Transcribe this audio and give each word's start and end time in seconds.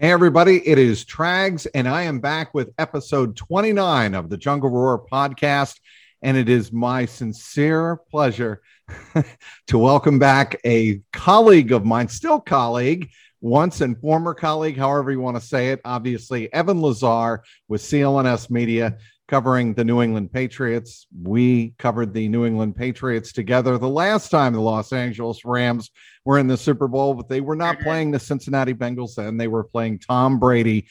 Hey, 0.00 0.10
everybody, 0.10 0.60
it 0.66 0.76
is 0.76 1.04
Trags, 1.04 1.68
and 1.72 1.86
I 1.86 2.02
am 2.02 2.18
back 2.18 2.52
with 2.52 2.74
episode 2.78 3.36
29 3.36 4.14
of 4.14 4.28
the 4.28 4.36
Jungle 4.36 4.68
Roar 4.68 5.06
podcast. 5.06 5.78
And 6.20 6.36
it 6.36 6.48
is 6.48 6.72
my 6.72 7.04
sincere 7.04 8.00
pleasure 8.10 8.60
to 9.68 9.78
welcome 9.78 10.18
back 10.18 10.60
a 10.66 11.00
colleague 11.12 11.70
of 11.70 11.84
mine, 11.84 12.08
still 12.08 12.40
colleague, 12.40 13.08
once 13.40 13.82
and 13.82 13.96
former 14.00 14.34
colleague, 14.34 14.76
however 14.76 15.12
you 15.12 15.20
want 15.20 15.36
to 15.36 15.46
say 15.46 15.68
it. 15.68 15.80
Obviously, 15.84 16.52
Evan 16.52 16.82
Lazar 16.82 17.44
with 17.68 17.80
CLNS 17.80 18.50
Media 18.50 18.98
covering 19.28 19.74
the 19.74 19.84
New 19.84 20.02
England 20.02 20.32
Patriots. 20.32 21.06
We 21.22 21.74
covered 21.78 22.12
the 22.12 22.28
New 22.28 22.44
England 22.44 22.76
Patriots 22.76 23.32
together 23.32 23.78
the 23.78 23.88
last 23.88 24.30
time 24.30 24.52
the 24.52 24.60
Los 24.60 24.92
Angeles 24.92 25.44
Rams 25.44 25.90
were 26.24 26.38
in 26.38 26.46
the 26.46 26.56
Super 26.56 26.88
Bowl, 26.88 27.14
but 27.14 27.28
they 27.28 27.40
were 27.40 27.56
not 27.56 27.76
mm-hmm. 27.76 27.84
playing 27.84 28.10
the 28.10 28.20
Cincinnati 28.20 28.74
Bengals 28.74 29.14
then. 29.14 29.36
They 29.36 29.48
were 29.48 29.64
playing 29.64 30.00
Tom 30.00 30.38
Brady 30.38 30.86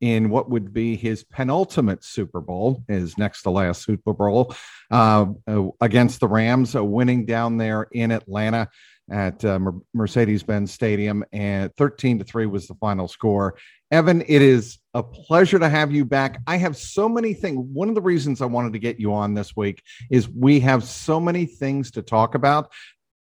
in 0.00 0.28
what 0.28 0.50
would 0.50 0.72
be 0.72 0.96
his 0.96 1.24
penultimate 1.24 2.04
Super 2.04 2.40
Bowl, 2.40 2.84
his 2.86 3.16
next 3.16 3.42
to 3.42 3.50
last 3.50 3.82
Super 3.82 4.12
Bowl, 4.12 4.54
uh, 4.90 5.26
uh, 5.46 5.68
against 5.80 6.20
the 6.20 6.28
Rams, 6.28 6.74
uh, 6.76 6.84
winning 6.84 7.24
down 7.24 7.56
there 7.56 7.86
in 7.92 8.10
Atlanta 8.10 8.68
at 9.10 9.44
uh, 9.44 9.58
Mercedes 9.94 10.42
Benz 10.42 10.72
Stadium, 10.72 11.24
and 11.32 11.74
13 11.76 12.18
to 12.18 12.24
3 12.24 12.46
was 12.46 12.66
the 12.66 12.74
final 12.74 13.08
score. 13.08 13.56
Evan, 13.90 14.22
it 14.22 14.42
is 14.42 14.78
a 14.94 15.02
pleasure 15.02 15.58
to 15.58 15.68
have 15.68 15.92
you 15.92 16.04
back. 16.04 16.40
I 16.46 16.56
have 16.56 16.76
so 16.76 17.08
many 17.08 17.34
things. 17.34 17.58
One 17.72 17.88
of 17.88 17.94
the 17.94 18.02
reasons 18.02 18.42
I 18.42 18.46
wanted 18.46 18.72
to 18.72 18.78
get 18.78 18.98
you 18.98 19.12
on 19.14 19.34
this 19.34 19.54
week 19.54 19.82
is 20.10 20.28
we 20.28 20.60
have 20.60 20.82
so 20.82 21.20
many 21.20 21.46
things 21.46 21.92
to 21.92 22.02
talk 22.02 22.34
about 22.34 22.72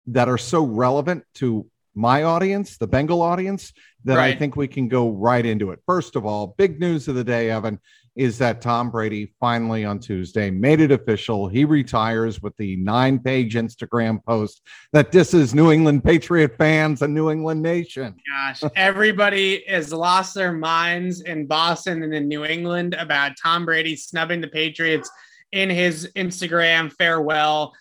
that 0.07 0.27
are 0.27 0.37
so 0.37 0.63
relevant 0.63 1.23
to 1.35 1.69
my 1.93 2.23
audience, 2.23 2.77
the 2.77 2.87
Bengal 2.87 3.21
audience, 3.21 3.71
that 4.03 4.17
right. 4.17 4.35
I 4.35 4.37
think 4.37 4.55
we 4.55 4.67
can 4.67 4.87
go 4.87 5.09
right 5.09 5.45
into 5.45 5.71
it. 5.71 5.79
First 5.85 6.15
of 6.15 6.25
all, 6.25 6.55
big 6.57 6.79
news 6.79 7.07
of 7.07 7.15
the 7.15 7.23
day, 7.23 7.49
Evan 7.49 7.79
is 8.15 8.37
that 8.37 8.61
Tom 8.61 8.89
Brady 8.89 9.33
finally 9.39 9.83
on 9.83 9.99
Tuesday 9.99 10.49
made 10.49 10.79
it 10.79 10.91
official. 10.91 11.47
He 11.47 11.65
retires 11.65 12.41
with 12.41 12.55
the 12.57 12.77
nine 12.77 13.19
page 13.19 13.55
Instagram 13.55 14.23
post 14.23 14.61
that 14.93 15.11
is 15.33 15.53
New 15.53 15.71
England 15.71 16.03
Patriot 16.03 16.57
fans 16.57 17.01
and 17.01 17.13
New 17.13 17.29
England 17.29 17.61
Nation. 17.61 18.15
Gosh, 18.29 18.63
everybody 18.75 19.63
has 19.67 19.91
lost 19.91 20.33
their 20.33 20.53
minds 20.53 21.21
in 21.21 21.45
Boston 21.45 22.03
and 22.03 22.13
in 22.13 22.27
New 22.27 22.45
England 22.45 22.93
about 22.93 23.33
Tom 23.41 23.65
Brady 23.65 23.95
snubbing 23.95 24.41
the 24.41 24.47
Patriots 24.47 25.09
in 25.51 25.69
his 25.69 26.11
Instagram 26.15 26.91
farewell. 26.93 27.73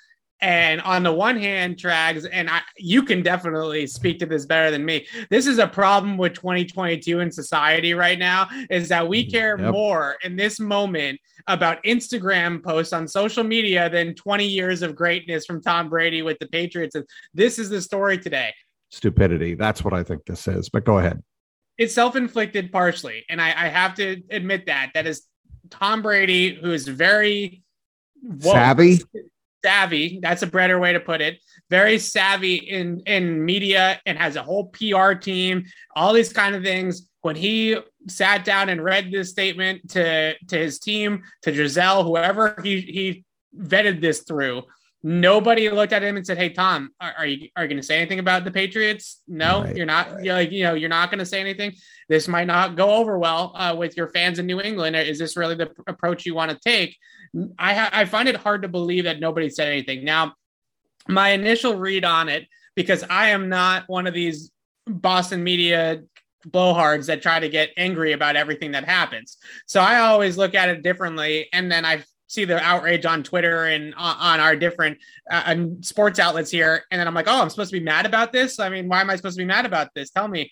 And 0.45 0.83
on 0.83 1.03
the 1.03 1.13
one 1.13 1.39
hand, 1.39 1.79
Trags, 1.79 2.29
and 2.31 2.51
I, 2.51 2.61
you 2.77 3.03
can 3.03 3.23
definitely 3.23 3.87
speak 3.87 4.19
to 4.19 4.27
this 4.27 4.45
better 4.45 4.71
than 4.71 4.85
me. 4.85 5.07
This 5.31 5.47
is 5.47 5.59
a 5.59 5.67
problem 5.67 6.19
with 6.19 6.35
2022 6.35 7.21
in 7.21 7.33
society 7.33 7.95
right 7.95 8.19
now 8.19 8.51
is 8.69 8.91
that 8.91 9.09
we 9.09 9.27
mm, 9.27 9.31
care 9.31 9.59
yep. 9.59 9.73
more 9.73 10.17
in 10.23 10.37
this 10.37 10.61
moment 10.61 11.19
about 11.47 11.83
Instagram 11.85 12.63
posts 12.63 12.93
on 12.93 13.09
social 13.09 13.43
media 13.43 13.89
than 13.89 14.15
20 14.15 14.45
years 14.47 14.83
of 14.83 14.95
greatness 14.95 15.47
from 15.47 15.63
Tom 15.63 15.89
Brady 15.89 16.21
with 16.21 16.39
the 16.41 16.47
Patriots. 16.47 16.95
And 16.95 17.07
this 17.33 17.59
is 17.59 17.71
the 17.71 17.81
story 17.81 18.19
today. 18.19 18.53
Stupidity. 18.91 19.55
That's 19.55 19.83
what 19.83 19.95
I 19.95 20.03
think 20.03 20.27
this 20.27 20.47
is. 20.47 20.69
But 20.69 20.85
go 20.85 20.99
ahead. 20.99 21.23
It's 21.79 21.95
self 21.95 22.17
inflicted 22.17 22.71
partially. 22.71 23.25
And 23.31 23.41
I, 23.41 23.49
I 23.49 23.69
have 23.69 23.95
to 23.95 24.21
admit 24.29 24.67
that. 24.67 24.91
That 24.93 25.07
is 25.07 25.23
Tom 25.71 26.03
Brady, 26.03 26.55
who 26.55 26.71
is 26.71 26.87
very 26.87 27.63
savvy 28.41 29.01
savvy. 29.65 30.19
That's 30.23 30.43
a 30.43 30.47
better 30.47 30.79
way 30.79 30.93
to 30.93 31.01
put 31.01 31.23
it. 31.23 31.39
Very 31.71 31.99
savvy 31.99 32.57
in 32.57 33.01
in 33.07 33.45
media 33.45 34.01
and 34.05 34.19
has 34.19 34.37
a 34.37 34.43
whole 34.43 34.67
PR 34.67 35.13
team. 35.15 35.65
All 35.97 36.13
these 36.13 36.33
kind 36.33 36.55
of 36.55 36.63
things. 36.63 37.09
When 37.23 37.37
he 37.37 37.79
sat 38.07 38.45
down 38.45 38.69
and 38.69 38.85
read 38.85 39.11
this 39.11 39.31
statement 39.31 39.89
to 39.91 40.35
to 40.49 40.59
his 40.59 40.79
team, 40.79 41.23
to 41.43 41.53
Gisele, 41.53 42.05
whoever 42.05 42.61
he 42.63 42.81
he 42.83 43.25
vetted 43.57 44.03
this 44.03 44.21
through, 44.21 44.65
nobody 45.05 45.69
looked 45.69 45.93
at 45.93 46.03
him 46.03 46.17
and 46.17 46.27
said, 46.27 46.39
"Hey, 46.39 46.49
Tom, 46.49 46.91
are, 47.01 47.13
are 47.19 47.27
you 47.27 47.49
are 47.55 47.63
you 47.63 47.69
going 47.69 47.81
to 47.81 47.87
say 47.87 47.99
anything 47.99 48.19
about 48.19 48.45
the 48.45 48.51
Patriots? 48.51 49.23
No, 49.29 49.63
right, 49.63 49.77
you're 49.77 49.87
not. 49.87 50.11
Right. 50.11 50.25
You're 50.25 50.35
like, 50.35 50.51
you 50.51 50.65
know, 50.65 50.75
you're 50.75 50.89
not 50.89 51.11
going 51.11 51.21
to 51.21 51.27
say 51.27 51.41
anything. 51.41 51.75
This 52.09 52.27
might 52.27 52.47
not 52.47 52.75
go 52.75 52.95
over 52.95 53.19
well 53.19 53.53
uh, 53.55 53.77
with 53.79 53.97
your 53.97 54.09
fans 54.09 54.39
in 54.39 54.47
New 54.47 54.61
England. 54.61 54.97
Is 54.97 55.19
this 55.19 55.37
really 55.37 55.55
the 55.55 55.71
approach 55.87 56.27
you 56.27 56.35
want 56.35 56.51
to 56.51 56.59
take?" 56.59 56.97
I 57.59 57.75
ha- 57.75 57.91
I 57.93 58.05
find 58.07 58.29
it 58.29 58.37
hard 58.37 58.63
to 58.63 58.69
believe 58.69 59.05
that 59.05 59.21
nobody 59.21 59.51
said 59.51 59.69
anything. 59.69 60.05
Now, 60.05 60.35
my 61.09 61.31
initial 61.31 61.77
read 61.77 62.05
on 62.05 62.29
it, 62.29 62.47
because 62.75 63.05
I 63.09 63.31
am 63.31 63.49
not 63.49 63.85
one 63.89 64.07
of 64.07 64.15
these 64.15 64.51
Boston 64.87 65.45
media 65.45 66.03
blowhards 66.49 67.07
that 67.07 67.23
try 67.23 67.41
to 67.41 67.49
get 67.49 67.71
angry 67.77 68.13
about 68.13 68.37
everything 68.37 68.73
that 68.73 68.85
happens. 68.85 69.39
So 69.67 69.81
I 69.81 69.99
always 69.99 70.37
look 70.37 70.55
at 70.55 70.69
it 70.69 70.83
differently, 70.83 71.49
and 71.53 71.71
then 71.71 71.85
I 71.85 72.05
see 72.35 72.45
the 72.45 72.61
outrage 72.61 73.07
on 73.07 73.23
Twitter 73.23 73.65
and 73.65 73.95
on, 73.97 74.41
our 74.41 74.57
different 74.57 74.99
uh, 75.31 75.55
sports 75.81 76.19
outlets 76.19 76.51
here, 76.51 76.85
and 76.91 76.99
then 77.01 77.07
I'm 77.07 77.15
like, 77.15 77.29
oh, 77.29 77.41
I'm 77.41 77.51
supposed 77.51 77.71
to 77.71 77.79
be 77.79 77.85
mad 77.85 78.07
about 78.07 78.33
this. 78.33 78.59
I 78.59 78.69
mean, 78.69 78.89
why 78.89 79.01
am 79.01 79.11
I 79.11 79.17
supposed 79.17 79.37
to 79.37 79.43
be 79.43 79.47
mad 79.47 79.67
about 79.67 79.89
this? 79.95 80.11
Tell 80.11 80.29
me. 80.29 80.51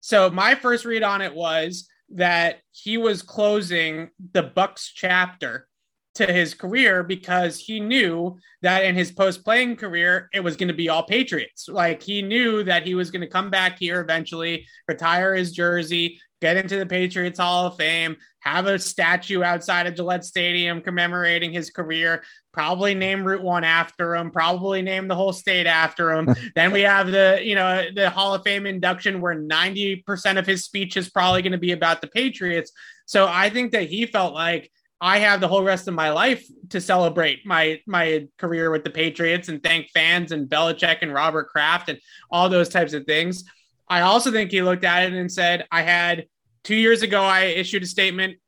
So 0.00 0.30
my 0.30 0.54
first 0.54 0.84
read 0.84 1.02
on 1.02 1.22
it 1.22 1.34
was 1.34 1.88
that 2.10 2.60
he 2.70 2.96
was 2.96 3.22
closing 3.22 4.10
the 4.32 4.44
Bucs 4.44 4.90
chapter 4.94 5.66
to 6.14 6.26
his 6.26 6.54
career 6.54 7.02
because 7.02 7.58
he 7.58 7.80
knew 7.80 8.38
that 8.62 8.84
in 8.84 8.94
his 8.94 9.10
post 9.10 9.44
playing 9.44 9.76
career, 9.76 10.28
it 10.32 10.40
was 10.40 10.56
going 10.56 10.68
to 10.68 10.74
be 10.74 10.88
all 10.88 11.02
Patriots. 11.02 11.68
Like 11.68 12.02
he 12.02 12.22
knew 12.22 12.62
that 12.64 12.86
he 12.86 12.94
was 12.94 13.10
going 13.10 13.22
to 13.22 13.28
come 13.28 13.50
back 13.50 13.78
here 13.78 14.00
eventually, 14.00 14.66
retire 14.86 15.34
his 15.34 15.52
jersey, 15.52 16.20
get 16.44 16.58
into 16.58 16.76
the 16.76 16.84
Patriots 16.84 17.38
Hall 17.38 17.68
of 17.68 17.76
Fame, 17.78 18.16
have 18.40 18.66
a 18.66 18.78
statue 18.78 19.42
outside 19.42 19.86
of 19.86 19.94
Gillette 19.94 20.26
Stadium 20.26 20.82
commemorating 20.82 21.54
his 21.54 21.70
career, 21.70 22.22
probably 22.52 22.94
name 22.94 23.24
Route 23.24 23.42
1 23.42 23.64
after 23.64 24.14
him, 24.14 24.30
probably 24.30 24.82
name 24.82 25.08
the 25.08 25.14
whole 25.14 25.32
state 25.32 25.66
after 25.66 26.12
him. 26.12 26.28
then 26.54 26.70
we 26.70 26.82
have 26.82 27.10
the, 27.10 27.40
you 27.42 27.54
know, 27.54 27.86
the 27.94 28.10
Hall 28.10 28.34
of 28.34 28.42
Fame 28.42 28.66
induction 28.66 29.22
where 29.22 29.34
90% 29.34 30.38
of 30.38 30.46
his 30.46 30.64
speech 30.64 30.98
is 30.98 31.08
probably 31.08 31.40
going 31.40 31.52
to 31.52 31.58
be 31.58 31.72
about 31.72 32.02
the 32.02 32.08
Patriots. 32.08 32.72
So 33.06 33.26
I 33.26 33.48
think 33.48 33.72
that 33.72 33.88
he 33.88 34.04
felt 34.04 34.34
like 34.34 34.70
I 35.00 35.20
have 35.20 35.40
the 35.40 35.48
whole 35.48 35.62
rest 35.62 35.88
of 35.88 35.94
my 35.94 36.10
life 36.10 36.46
to 36.70 36.80
celebrate 36.80 37.46
my 37.46 37.80
my 37.86 38.28
career 38.38 38.70
with 38.70 38.84
the 38.84 38.90
Patriots 38.90 39.48
and 39.48 39.62
thank 39.62 39.88
fans 39.92 40.30
and 40.30 40.48
Belichick 40.48 40.98
and 41.00 41.12
Robert 41.12 41.48
Kraft 41.48 41.88
and 41.88 41.98
all 42.30 42.50
those 42.50 42.68
types 42.68 42.92
of 42.92 43.06
things. 43.06 43.44
I 43.88 44.00
also 44.00 44.30
think 44.30 44.50
he 44.50 44.62
looked 44.62 44.84
at 44.84 45.04
it 45.04 45.12
and 45.12 45.30
said, 45.30 45.66
I 45.70 45.82
had 45.82 46.26
two 46.64 46.74
years 46.74 47.02
ago, 47.02 47.22
I 47.22 47.44
issued 47.44 47.82
a 47.82 47.86
statement 47.86 48.38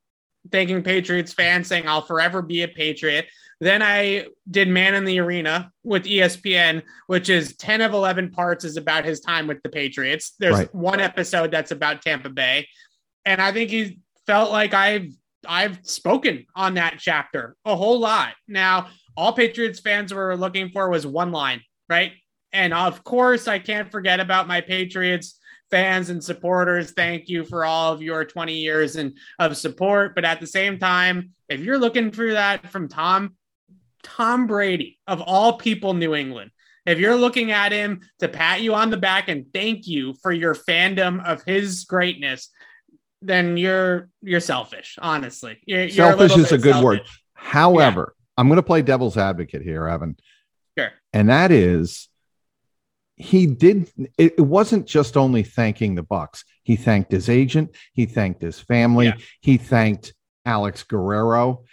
thanking 0.51 0.83
Patriots 0.83 1.33
fans 1.33 1.69
saying 1.69 1.87
I'll 1.87 2.03
forever 2.03 2.43
be 2.43 2.63
a 2.63 2.69
Patriot. 2.69 3.27
Then 3.61 3.83
I 3.83 4.27
did 4.51 4.69
Man 4.69 4.95
in 4.95 5.05
the 5.05 5.19
Arena 5.19 5.73
with 5.83 6.05
ESPN, 6.05 6.83
which 7.07 7.31
is 7.31 7.57
10 7.57 7.81
of 7.81 7.95
11 7.95 8.31
parts 8.31 8.65
is 8.65 8.77
about 8.77 9.05
his 9.05 9.21
time 9.21 9.47
with 9.47 9.63
the 9.63 9.71
Patriots. 9.71 10.35
There's 10.39 10.57
right. 10.59 10.75
one 10.75 11.01
episode 11.01 11.51
that's 11.51 11.71
about 11.71 12.03
Tampa 12.03 12.29
Bay. 12.29 12.69
And 13.25 13.41
I 13.41 13.53
think 13.53 13.71
he 13.71 14.01
felt 14.27 14.51
like 14.51 14.75
I've 14.75 15.13
I've 15.49 15.79
spoken 15.83 16.45
on 16.57 16.75
that 16.75 16.97
chapter 16.99 17.57
a 17.65 17.77
whole 17.77 18.01
lot. 18.01 18.35
Now, 18.49 18.89
all 19.17 19.33
Patriots 19.33 19.81
fans 19.81 20.13
were 20.13 20.37
looking 20.37 20.71
for 20.71 20.91
was 20.91 21.07
one 21.07 21.31
line, 21.31 21.63
right? 21.89 22.13
And 22.53 22.75
of 22.75 23.05
course, 23.05 23.49
I 23.49 23.59
can't 23.59 23.91
forget 23.91 24.21
about 24.21 24.49
my 24.49 24.61
Patriots 24.61 25.39
fans 25.71 26.11
and 26.11 26.23
supporters. 26.23 26.93
Thank 26.93 27.29
you 27.29 27.45
for 27.45 27.65
all 27.65 27.93
of 27.93 28.03
your 28.03 28.25
20 28.25 28.55
years 28.55 28.97
and 28.97 29.17
of 29.39 29.57
support. 29.57 30.15
But 30.15 30.25
at 30.25 30.41
the 30.41 30.47
same 30.47 30.79
time, 30.79 31.31
if 31.49 31.61
you're 31.61 31.79
looking 31.79 32.11
for 32.11 32.33
that 32.33 32.71
from 32.71 32.89
Tom, 32.89 33.37
Tom 34.03 34.47
Brady, 34.47 34.99
of 35.07 35.21
all 35.21 35.55
people, 35.55 35.95
New 35.95 36.15
England, 36.15 36.51
if 36.87 37.01
you're 37.01 37.17
looking 37.17 37.51
at 37.51 37.73
him 37.73 38.01
to 38.21 38.29
pat 38.29 38.63
you 38.63 38.75
on 38.75 38.91
the 38.91 38.97
back 38.97 39.29
and 39.29 39.47
thank 39.53 39.89
you 39.89 40.15
for 40.23 40.33
your 40.33 40.55
fandom 40.55 41.25
of 41.25 41.43
his 41.43 41.85
greatness, 41.85 42.49
then 43.23 43.57
you're 43.57 44.09
you're 44.23 44.41
selfish. 44.41 44.97
Honestly, 45.01 45.59
you're, 45.67 45.83
you're 45.83 45.91
selfish 45.91 46.37
a 46.37 46.41
is 46.41 46.53
a 46.53 46.59
good 46.59 46.75
selfish. 46.75 46.85
word. 46.85 47.01
However, 47.35 48.15
yeah. 48.17 48.25
I'm 48.39 48.49
going 48.49 48.57
to 48.57 48.63
play 48.63 48.83
devil's 48.83 49.17
advocate 49.17 49.63
here, 49.63 49.87
Evan. 49.89 50.17
Sure. 50.79 50.93
And 51.13 51.29
that 51.29 51.51
is, 51.51 52.09
he 53.17 53.47
did. 53.47 53.91
It, 54.19 54.35
it 54.39 54.43
wasn't 54.43 54.87
just 54.87 55.17
only 55.17 55.43
thanking 55.43 55.95
the 55.95 56.05
Bucs 56.05 56.45
He 56.63 56.77
thanked 56.77 57.11
his 57.11 57.29
agent. 57.29 57.75
He 57.93 58.07
thanked 58.07 58.43
his 58.43 58.61
family. 58.61 59.07
Yeah. 59.07 59.17
He 59.41 59.57
thanked 59.57 60.15
Alex 60.45 60.83
Guerrero. 60.83 61.65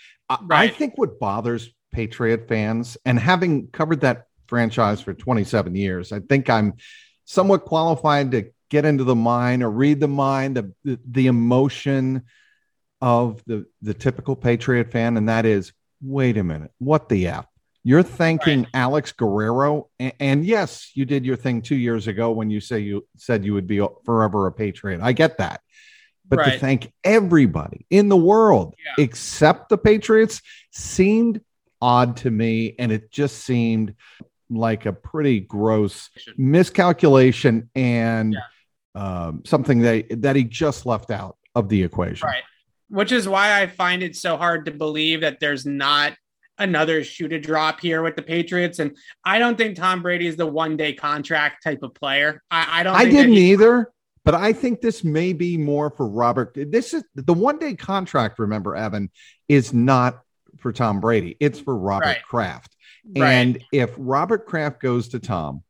Right. 0.42 0.72
I 0.72 0.74
think 0.74 0.98
what 0.98 1.20
bothers 1.20 1.70
Patriot 1.92 2.48
fans, 2.48 2.98
and 3.06 3.20
having 3.20 3.68
covered 3.68 4.02
that 4.02 4.26
franchise 4.48 5.00
for 5.00 5.14
27 5.14 5.76
years, 5.76 6.12
I 6.12 6.20
think 6.20 6.50
I'm 6.50 6.74
somewhat 7.26 7.66
qualified 7.66 8.32
to 8.32 8.52
get 8.70 8.86
into 8.86 9.04
the 9.04 9.16
mind 9.16 9.64
or 9.64 9.70
read 9.70 10.00
the 10.00 10.08
mind, 10.08 10.58
the, 10.58 10.74
the, 10.84 11.00
the 11.06 11.28
emotion 11.28 12.24
of 13.00 13.44
the, 13.46 13.66
the 13.82 13.94
typical 13.94 14.36
Patriot 14.36 14.92
fan. 14.92 15.18
And 15.18 15.30
that 15.30 15.46
is, 15.46 15.72
wait 16.02 16.38
a 16.38 16.44
minute, 16.44 16.72
what 16.80 17.10
the 17.10 17.28
F? 17.28 17.46
You're 17.84 18.04
thanking 18.04 18.62
right. 18.62 18.70
Alex 18.74 19.12
Guerrero. 19.12 19.90
And, 20.00 20.14
and, 20.20 20.46
yes, 20.46 20.92
you 20.94 21.06
did 21.06 21.26
your 21.26 21.36
thing 21.36 21.62
two 21.62 21.76
years 21.76 22.08
ago 22.08 22.32
when 22.32 22.50
you 22.50 22.60
say 22.62 22.80
you 22.80 23.06
said 23.18 23.44
you 23.44 23.54
would 23.54 23.68
be 23.68 23.86
forever 24.06 24.48
a 24.48 24.52
Patriot. 24.52 25.02
I 25.02 25.12
get 25.12 25.38
that. 25.40 25.62
but 26.26 26.44
to 26.46 26.58
thank 26.60 26.92
everybody 27.04 27.86
in 27.90 28.08
the 28.10 28.18
world 28.18 28.76
Yeah. 28.86 29.04
except 29.04 29.68
the 29.70 29.78
Patriots 29.78 30.42
seemed 30.72 31.42
odd 31.82 32.16
to 32.18 32.32
me. 32.32 32.76
And 32.80 32.92
it 32.92 33.12
just 33.12 33.40
seemed 33.44 33.94
like 34.50 34.86
a 34.86 34.94
pretty 34.94 35.42
gross 35.42 36.10
miscalculation 36.38 37.70
and 37.76 38.38
um, 38.96 39.42
something 39.46 39.80
that, 39.82 40.06
that 40.22 40.36
he 40.36 40.44
just 40.46 40.86
left 40.86 41.12
out 41.12 41.38
of 41.56 41.68
the 41.68 41.84
equation. 41.84 42.28
Right. 42.28 42.44
Which 42.90 43.12
is 43.12 43.28
why 43.28 43.60
I 43.62 43.68
find 43.68 44.02
it 44.04 44.16
so 44.16 44.38
hard 44.38 44.66
to 44.66 44.72
believe 44.72 45.22
that 45.22 45.40
there's 45.40 45.66
not 45.66 46.14
another 46.58 47.04
shoot 47.04 47.34
a 47.34 47.40
drop 47.40 47.80
here 47.80 48.04
with 48.04 48.16
the 48.16 48.22
Patriots. 48.22 48.80
And 48.80 48.98
I 49.26 49.40
don't 49.40 49.58
think 49.58 49.76
Tom 49.76 50.02
Brady 50.02 50.28
is 50.28 50.36
the 50.36 50.46
one 50.46 50.78
day 50.78 50.94
contract 50.94 51.64
type 51.64 51.84
of 51.84 51.94
player. 51.94 52.42
I, 52.52 52.80
I 52.80 52.84
don't 52.84 52.96
I 52.96 53.06
didn't 53.06 53.34
he- 53.34 53.52
either, 53.52 53.92
but 54.26 54.36
I 54.36 54.54
think 54.54 54.82
this 54.82 55.04
may 55.04 55.34
be 55.34 55.58
more 55.58 55.90
for 55.90 56.08
Robert. 56.08 56.54
This 56.56 56.94
is 56.94 57.04
the 57.16 57.34
one 57.34 57.60
day 57.60 57.76
contract, 57.76 58.40
remember, 58.40 58.76
Evan, 58.76 59.10
is 59.48 59.74
not 59.74 60.22
for 60.60 60.72
Tom 60.72 61.02
Brady, 61.02 61.36
it's 61.40 61.60
for 61.60 61.76
Robert 61.76 62.06
Right. 62.06 62.24
Kraft. 62.24 62.76
Right. 63.18 63.32
And 63.34 63.64
if 63.74 63.94
Robert 63.98 64.46
Kraft 64.46 64.80
goes 64.80 65.10
to 65.10 65.20
Tom 65.20 65.64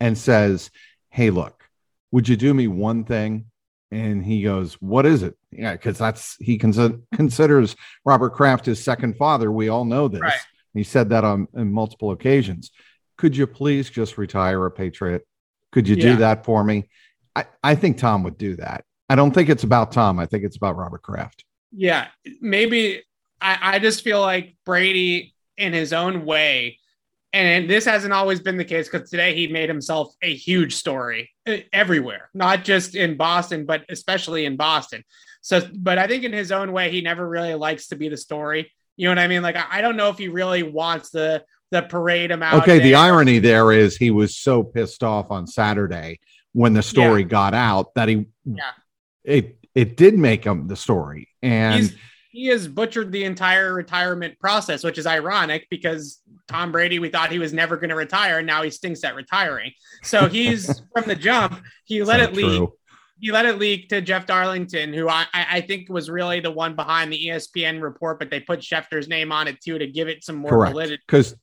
and 0.00 0.18
says, 0.18 0.70
Hey, 1.10 1.30
look, 1.30 1.62
would 2.10 2.28
you 2.28 2.36
do 2.36 2.52
me 2.52 2.66
one 2.66 3.04
thing? 3.04 3.46
And 3.92 4.24
he 4.24 4.42
goes, 4.42 4.74
What 4.80 5.04
is 5.04 5.22
it? 5.22 5.36
Yeah, 5.52 5.72
because 5.72 5.98
that's 5.98 6.36
he 6.40 6.58
consi- 6.58 7.00
considers 7.14 7.76
Robert 8.06 8.30
Kraft 8.30 8.64
his 8.66 8.82
second 8.82 9.16
father. 9.18 9.52
We 9.52 9.68
all 9.68 9.84
know 9.84 10.08
this. 10.08 10.22
Right. 10.22 10.32
He 10.72 10.82
said 10.82 11.10
that 11.10 11.22
on, 11.24 11.46
on 11.54 11.70
multiple 11.70 12.10
occasions. 12.10 12.70
Could 13.18 13.36
you 13.36 13.46
please 13.46 13.90
just 13.90 14.16
retire 14.16 14.64
a 14.64 14.70
Patriot? 14.70 15.26
Could 15.70 15.86
you 15.86 15.96
Yeah. 15.96 16.02
do 16.02 16.16
that 16.16 16.44
for 16.46 16.64
me? 16.64 16.88
I, 17.36 17.44
I 17.62 17.74
think 17.74 17.98
Tom 17.98 18.22
would 18.22 18.38
do 18.38 18.56
that. 18.56 18.84
I 19.10 19.14
don't 19.14 19.32
think 19.32 19.50
it's 19.50 19.62
about 19.64 19.92
Tom. 19.92 20.18
I 20.18 20.24
think 20.24 20.42
it's 20.44 20.56
about 20.56 20.76
Robert 20.76 21.02
Kraft. 21.02 21.44
Yeah, 21.70 22.06
maybe 22.40 23.02
I, 23.42 23.58
I 23.74 23.78
just 23.78 24.02
feel 24.02 24.20
like 24.22 24.56
Brady 24.64 25.34
in 25.58 25.74
his 25.74 25.92
own 25.92 26.24
way, 26.24 26.78
and 27.32 27.68
this 27.68 27.84
hasn't 27.84 28.12
always 28.12 28.40
been 28.40 28.56
the 28.56 28.64
case 28.64 28.88
because 28.88 29.08
today 29.08 29.34
he 29.34 29.46
made 29.46 29.68
himself 29.68 30.14
a 30.22 30.34
huge 30.34 30.74
story 30.74 31.30
uh, 31.46 31.56
everywhere, 31.72 32.28
not 32.34 32.64
just 32.64 32.94
in 32.94 33.16
Boston, 33.16 33.64
but 33.64 33.84
especially 33.88 34.44
in 34.44 34.56
Boston. 34.56 35.02
So, 35.40 35.66
but 35.74 35.98
I 35.98 36.06
think 36.06 36.24
in 36.24 36.32
his 36.32 36.52
own 36.52 36.72
way, 36.72 36.90
he 36.90 37.00
never 37.00 37.26
really 37.26 37.54
likes 37.54 37.88
to 37.88 37.96
be 37.96 38.08
the 38.08 38.16
story. 38.16 38.70
You 38.96 39.06
know 39.06 39.12
what 39.12 39.18
I 39.18 39.28
mean? 39.28 39.42
Like, 39.42 39.56
I, 39.56 39.80
don't 39.80 39.96
know 39.96 40.10
if 40.10 40.18
he 40.18 40.28
really 40.28 40.62
wants 40.62 41.10
the 41.10 41.44
the 41.70 41.82
parade 41.82 42.30
him 42.30 42.42
out. 42.42 42.62
Okay, 42.62 42.78
the 42.80 42.94
irony 42.94 43.38
there 43.38 43.72
is 43.72 43.96
he 43.96 44.10
was 44.10 44.36
so 44.36 44.62
pissed 44.62 45.02
off 45.02 45.30
on 45.30 45.46
Saturday 45.46 46.20
when 46.52 46.74
the 46.74 46.82
story 46.82 47.24
got 47.24 47.54
out 47.54 47.94
that 47.94 48.08
he 48.10 48.26
Yeah. 48.44 48.72
it 49.24 49.56
it 49.74 49.96
did 49.96 50.18
make 50.18 50.44
him 50.44 50.68
the 50.68 50.76
story. 50.76 51.28
And 51.42 51.80
He's, 51.80 51.96
he 52.32 52.46
has 52.46 52.66
butchered 52.66 53.12
the 53.12 53.24
entire 53.24 53.74
retirement 53.74 54.38
process, 54.40 54.82
which 54.82 54.96
is 54.98 55.06
ironic 55.06 55.66
because 55.70 56.20
Tom 56.48 56.72
Brady, 56.72 56.98
we 56.98 57.10
thought 57.10 57.30
he 57.30 57.38
was 57.38 57.52
never 57.52 57.76
going 57.76 57.90
to 57.90 57.94
retire, 57.96 58.38
and 58.38 58.46
now 58.46 58.62
he 58.62 58.70
stinks 58.70 59.04
at 59.04 59.14
retiring. 59.14 59.70
So 60.02 60.28
he's 60.28 60.80
from 60.94 61.04
the 61.06 61.14
jump. 61.14 61.60
He 61.84 62.02
let 62.02 62.20
it 62.20 62.32
leak. 62.32 62.46
true. 62.56 62.72
He 63.20 63.30
let 63.30 63.44
it 63.46 63.58
leak 63.58 63.88
to 63.90 64.00
Jeff 64.00 64.26
Darlington, 64.26 64.92
who 64.92 65.08
I, 65.08 65.26
I 65.32 65.60
think 65.60 65.88
was 65.88 66.10
really 66.10 66.40
the 66.40 66.50
one 66.50 66.74
behind 66.74 67.12
the 67.12 67.26
ESPN 67.28 67.80
report, 67.80 68.18
but 68.18 68.30
they 68.30 68.40
put 68.40 68.60
Schefter's 68.60 69.06
name 69.06 69.30
on 69.30 69.46
it 69.46 69.60
too 69.60 69.78
to 69.78 69.86
give 69.86 70.08
it 70.08 70.24
some 70.24 70.34
more 70.36 70.50
Correct. 70.50 70.72
validity. 70.72 71.02
Because 71.06 71.36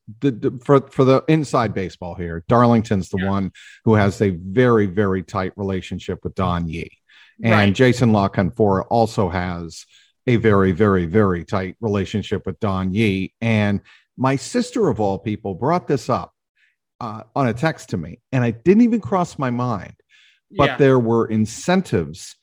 for 0.65 0.81
for 0.89 1.05
the 1.05 1.23
inside 1.29 1.73
baseball 1.73 2.15
here, 2.15 2.43
Darlington's 2.49 3.07
the 3.09 3.19
Yeah. 3.19 3.29
one 3.29 3.51
who 3.85 3.93
has 3.93 4.19
a 4.21 4.31
very 4.31 4.87
very 4.87 5.23
tight 5.23 5.53
relationship 5.55 6.19
with 6.23 6.35
Don 6.35 6.67
Yee, 6.67 6.89
and 7.43 7.51
Right. 7.53 7.73
Jason 7.73 8.11
La 8.11 8.27
Canfora 8.27 8.85
also 8.89 9.29
has 9.29 9.85
a 10.29 10.35
very 10.37 10.71
very 10.71 11.05
very 11.05 11.43
tight 11.43 11.75
relationship 11.81 12.45
with 12.45 12.59
Don 12.59 12.93
Yee. 12.93 13.33
And 13.41 13.81
my 14.17 14.35
sister 14.35 14.89
of 14.89 14.99
all 14.99 15.17
people 15.17 15.55
brought 15.55 15.87
this 15.87 16.09
up 16.09 16.33
uh, 17.01 17.23
on 17.35 17.47
a 17.47 17.53
text 17.53 17.89
to 17.89 17.97
me, 17.97 18.19
and 18.31 18.43
I 18.43 18.51
didn't 18.51 18.83
even 18.83 19.01
cross 19.01 19.39
my 19.39 19.49
mind. 19.49 19.95
But 20.51 20.69
yeah, 20.69 20.77
there 20.77 20.99
were 20.99 21.27
incentives 21.27 22.35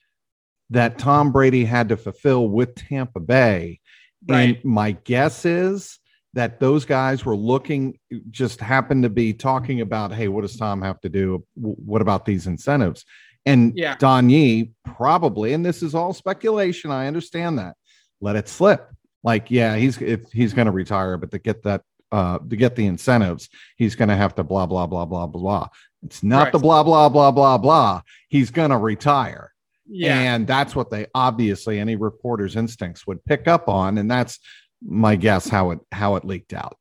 that 0.71 0.99
Tom 0.99 1.33
Brady 1.33 1.65
had 1.65 1.89
to 1.91 1.97
fulfill 1.97 2.49
with 2.49 2.75
Tampa 2.75 3.21
Bay. 3.21 3.81
right. 4.29 4.57
And 4.57 4.65
my 4.65 4.93
guess 4.93 5.45
is 5.45 5.99
that 6.35 6.61
those 6.61 6.85
guys 6.85 7.25
were 7.25 7.37
looking, 7.37 7.99
just 8.31 8.61
happened 8.61 9.03
to 9.05 9.09
be 9.09 9.33
talking 9.33 9.81
about, 9.81 10.13
hey, 10.13 10.29
what 10.29 10.43
does 10.43 10.57
Tom 10.57 10.83
have 10.83 11.01
to 11.01 11.09
do? 11.09 11.45
What 11.55 12.03
about 12.03 12.25
these 12.25 12.47
incentives? 12.47 13.05
And 13.47 13.73
Yeah. 13.77 13.97
Don 13.97 14.29
Yee 14.29 14.73
probably, 14.85 15.53
and 15.53 15.65
this 15.65 15.83
is 15.83 15.95
all 15.95 16.13
speculation. 16.13 16.91
I 16.91 17.07
understand 17.07 17.59
that. 17.59 17.77
Let 18.21 18.37
it 18.37 18.49
slip. 18.49 18.91
Like, 19.23 19.51
yeah, 19.51 19.77
he's 19.77 20.01
if 20.03 20.31
he's 20.33 20.53
going 20.53 20.67
to 20.67 20.73
retire, 20.73 21.17
but 21.17 21.31
to 21.31 21.39
get 21.39 21.63
that, 21.63 21.83
uh, 22.13 22.39
to 22.39 22.57
get 22.57 22.77
the 22.77 22.87
incentives, 22.87 23.49
he's 23.77 23.95
going 23.97 24.09
to 24.09 24.17
have 24.17 24.35
to 24.37 24.45
blah 24.45 24.67
blah 24.67 24.87
blah 24.87 25.05
blah 25.05 25.27
blah. 25.27 25.69
It's 26.05 26.23
not 26.23 26.45
Right. 26.45 26.53
the 26.53 26.59
blah 26.59 26.83
blah 26.83 27.09
blah 27.09 27.31
blah 27.31 27.59
blah. 27.59 28.03
He's 28.29 28.51
going 28.51 28.71
to 28.71 28.79
retire. 28.79 29.53
Yeah. 29.89 30.35
And 30.35 30.47
that's 30.47 30.75
what 30.75 30.91
they 30.91 31.07
obviously 31.15 31.79
any 31.79 31.95
reporter's 31.97 32.57
instincts 32.57 33.07
would 33.07 33.25
pick 33.25 33.47
up 33.49 33.69
on. 33.69 33.99
And 33.99 34.11
that's 34.11 34.39
my 34.85 35.17
guess 35.17 35.49
how 35.49 35.71
it 35.71 35.79
how 35.93 36.17
it 36.17 36.25
leaked 36.25 36.53
out. 36.53 36.77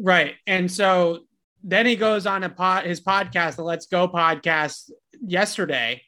Right. 0.00 0.34
And 0.46 0.70
so 0.70 1.20
then 1.64 1.86
he 1.86 1.96
goes 1.96 2.26
on 2.26 2.44
a 2.44 2.48
pod, 2.48 2.84
his 2.84 3.00
podcast, 3.00 3.56
the 3.56 3.62
Let's 3.62 3.86
Go 3.86 4.08
podcast 4.08 4.90
yesterday 5.20 6.02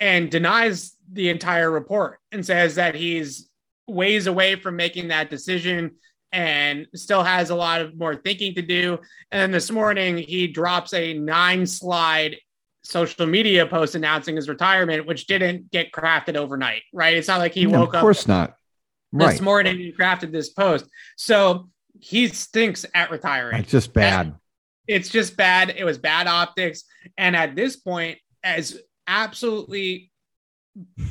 and 0.00 0.30
denies 0.30 0.96
the 1.12 1.28
entire 1.28 1.70
report 1.70 2.18
and 2.32 2.44
says 2.44 2.74
that 2.76 2.94
he's 2.94 3.48
ways 3.86 4.26
away 4.26 4.56
from 4.56 4.76
making 4.76 5.08
that 5.08 5.30
decision 5.30 5.92
and 6.32 6.86
still 6.94 7.22
has 7.22 7.50
a 7.50 7.54
lot 7.54 7.80
of 7.80 7.96
more 7.98 8.14
thinking 8.14 8.54
to 8.54 8.62
do. 8.62 8.98
And 9.30 9.40
then 9.42 9.50
this 9.50 9.70
morning 9.70 10.16
he 10.16 10.46
drops 10.46 10.94
a 10.94 11.12
nine 11.14 11.66
slide 11.66 12.36
social 12.82 13.26
media 13.26 13.66
post 13.66 13.94
announcing 13.94 14.36
his 14.36 14.48
retirement, 14.48 15.06
which 15.06 15.26
didn't 15.26 15.70
get 15.70 15.92
crafted 15.92 16.36
overnight, 16.36 16.82
right? 16.92 17.16
It's 17.16 17.28
not 17.28 17.40
like 17.40 17.52
he 17.52 17.66
No, 17.66 17.80
woke 17.80 17.88
up. 17.90 17.94
of 17.94 17.96
up 17.96 18.00
course 18.02 18.26
not. 18.28 18.54
this 19.12 19.40
morning 19.40 19.80
and 19.82 19.98
crafted 19.98 20.32
this 20.32 20.50
post. 20.50 20.86
So 21.16 21.68
he 21.98 22.28
stinks 22.28 22.86
at 22.94 23.10
retiring. 23.10 23.60
It's 23.60 23.70
just 23.70 23.92
bad. 23.92 24.34
It's 24.86 25.08
just 25.08 25.36
bad. 25.36 25.74
It 25.76 25.84
was 25.84 25.98
bad 25.98 26.26
optics. 26.26 26.84
And 27.18 27.36
at 27.36 27.54
this 27.54 27.76
point, 27.76 28.18
as 28.42 28.80
absolutely 29.10 30.10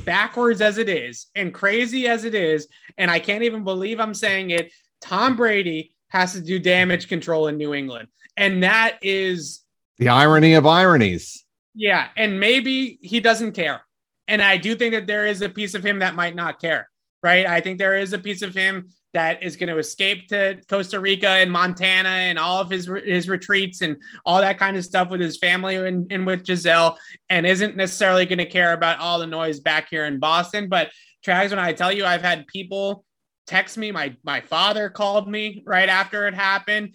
backwards 0.06 0.62
as 0.62 0.78
it 0.78 0.88
is 0.90 1.28
and 1.36 1.54
crazy 1.54 2.08
as 2.08 2.24
it 2.24 2.34
is, 2.34 2.68
and 2.98 3.12
I 3.12 3.20
can't 3.20 3.44
even 3.44 3.64
believe 3.64 4.00
I'm 4.00 4.14
saying 4.14 4.52
it, 4.52 4.72
Tom 5.02 5.36
Brady 5.36 5.94
has 6.10 6.34
to 6.34 6.42
do 6.42 6.58
damage 6.60 7.08
control 7.08 7.48
in 7.50 7.58
New 7.58 7.74
England. 7.74 8.08
And 8.38 8.64
that 8.64 8.98
is, 9.02 9.62
The 9.98 10.10
irony 10.10 10.54
of 10.54 10.66
ironies. 10.66 11.46
yeah, 11.76 12.08
and 12.16 12.40
maybe 12.40 12.98
he 13.02 13.20
doesn't 13.20 13.52
care. 13.52 13.82
And 14.28 14.42
I 14.42 14.58
do 14.58 14.76
think 14.76 14.94
that 14.94 15.08
there 15.08 15.26
is 15.26 15.42
a 15.42 15.50
piece 15.50 15.74
of 15.74 15.84
him 15.86 16.00
that 16.00 16.16
might 16.16 16.36
not 16.36 16.62
care, 16.62 16.90
right? 17.22 17.46
I 17.46 17.60
think 17.62 17.78
there 17.80 17.98
is 17.98 18.14
a 18.14 18.20
piece 18.20 18.42
of 18.42 18.54
him 18.56 18.90
that 19.14 19.42
is 19.42 19.56
going 19.56 19.70
to 19.70 19.78
escape 19.78 20.28
to 20.28 20.60
Costa 20.70 21.00
Rica 21.00 21.28
and 21.30 21.52
Montana 21.52 22.10
and 22.10 22.38
all 22.38 22.60
of 22.62 22.70
his 22.70 22.90
his 23.06 23.28
retreats 23.28 23.82
and 23.82 23.98
all 24.26 24.40
that 24.42 24.60
kind 24.60 24.78
of 24.78 24.86
stuff 24.86 25.10
with 25.10 25.20
his 25.20 25.38
family 25.38 25.76
and, 25.76 26.12
and 26.12 26.26
with 26.26 26.46
Gisele, 26.46 26.98
and 27.30 27.46
isn't 27.46 27.76
necessarily 27.76 28.26
going 28.26 28.38
to 28.40 28.46
care 28.46 28.74
about 28.74 29.00
all 29.00 29.20
the 29.20 29.28
noise 29.28 29.60
back 29.60 29.90
here 29.90 30.06
in 30.06 30.20
Boston. 30.20 30.70
But 30.70 30.92
Trags, 31.26 31.50
when 31.50 31.60
I 31.60 31.74
tell 31.74 31.92
you, 31.92 32.06
I've 32.06 32.22
had 32.22 32.46
people 32.48 33.04
text 33.48 33.78
me. 33.78 33.92
My 33.92 34.16
my 34.24 34.42
father 34.42 34.90
called 34.90 35.28
me 35.28 35.64
right 35.66 35.90
after 35.90 36.28
it 36.28 36.34
happened, 36.36 36.94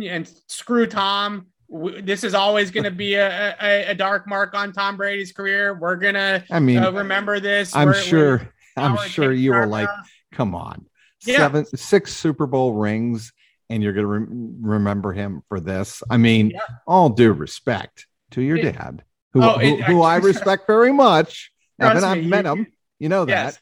and 0.00 0.30
screw 0.48 0.86
Tom. 0.86 1.46
This 1.68 2.22
is 2.22 2.32
always 2.34 2.70
going 2.70 2.84
to 2.84 2.92
be 2.92 3.14
a, 3.14 3.56
a, 3.60 3.86
a 3.90 3.94
dark 3.94 4.28
mark 4.28 4.54
on 4.54 4.72
Tom 4.72 4.96
Brady's 4.96 5.32
career. 5.32 5.74
We're 5.74 5.96
gonna 5.96 6.44
I 6.50 6.60
mean, 6.60 6.78
uh, 6.78 6.92
remember 6.92 7.40
this. 7.40 7.74
I'm 7.74 7.88
We're- 7.88 7.98
we're- 7.98 8.08
sure. 8.08 8.52
I'm 8.76 8.96
sure 9.08 9.32
you 9.32 9.52
were 9.52 9.66
like, 9.66 9.88
come 10.32 10.54
on, 10.54 10.84
Yeah. 11.26 11.38
seven, 11.38 11.64
six 11.76 12.14
Super 12.14 12.46
Bowl 12.46 12.72
rings, 12.74 13.32
and 13.70 13.82
you're 13.82 13.92
going 13.92 14.04
to 14.04 14.08
re- 14.08 14.54
remember 14.76 15.12
him 15.12 15.42
for 15.48 15.60
this. 15.60 16.02
I 16.10 16.16
mean, 16.16 16.50
Yeah. 16.50 16.60
all 16.86 17.08
due 17.10 17.32
respect 17.32 18.06
to 18.32 18.42
your 18.42 18.56
It- 18.58 18.72
dad, 18.72 19.04
who, 19.32 19.42
Oh, 19.42 19.58
who, 19.58 19.60
it- 19.66 19.84
who 19.84 20.02
I 20.02 20.16
respect 20.32 20.66
very 20.66 20.92
much. 20.92 21.52
Trust 21.80 21.96
Evan, 21.98 22.04
I've 22.08 22.24
me, 22.24 22.28
met 22.28 22.44
you- 22.44 22.52
him. 22.52 22.66
You 22.98 23.08
know 23.10 23.24
that. 23.26 23.32
yes, 23.32 23.58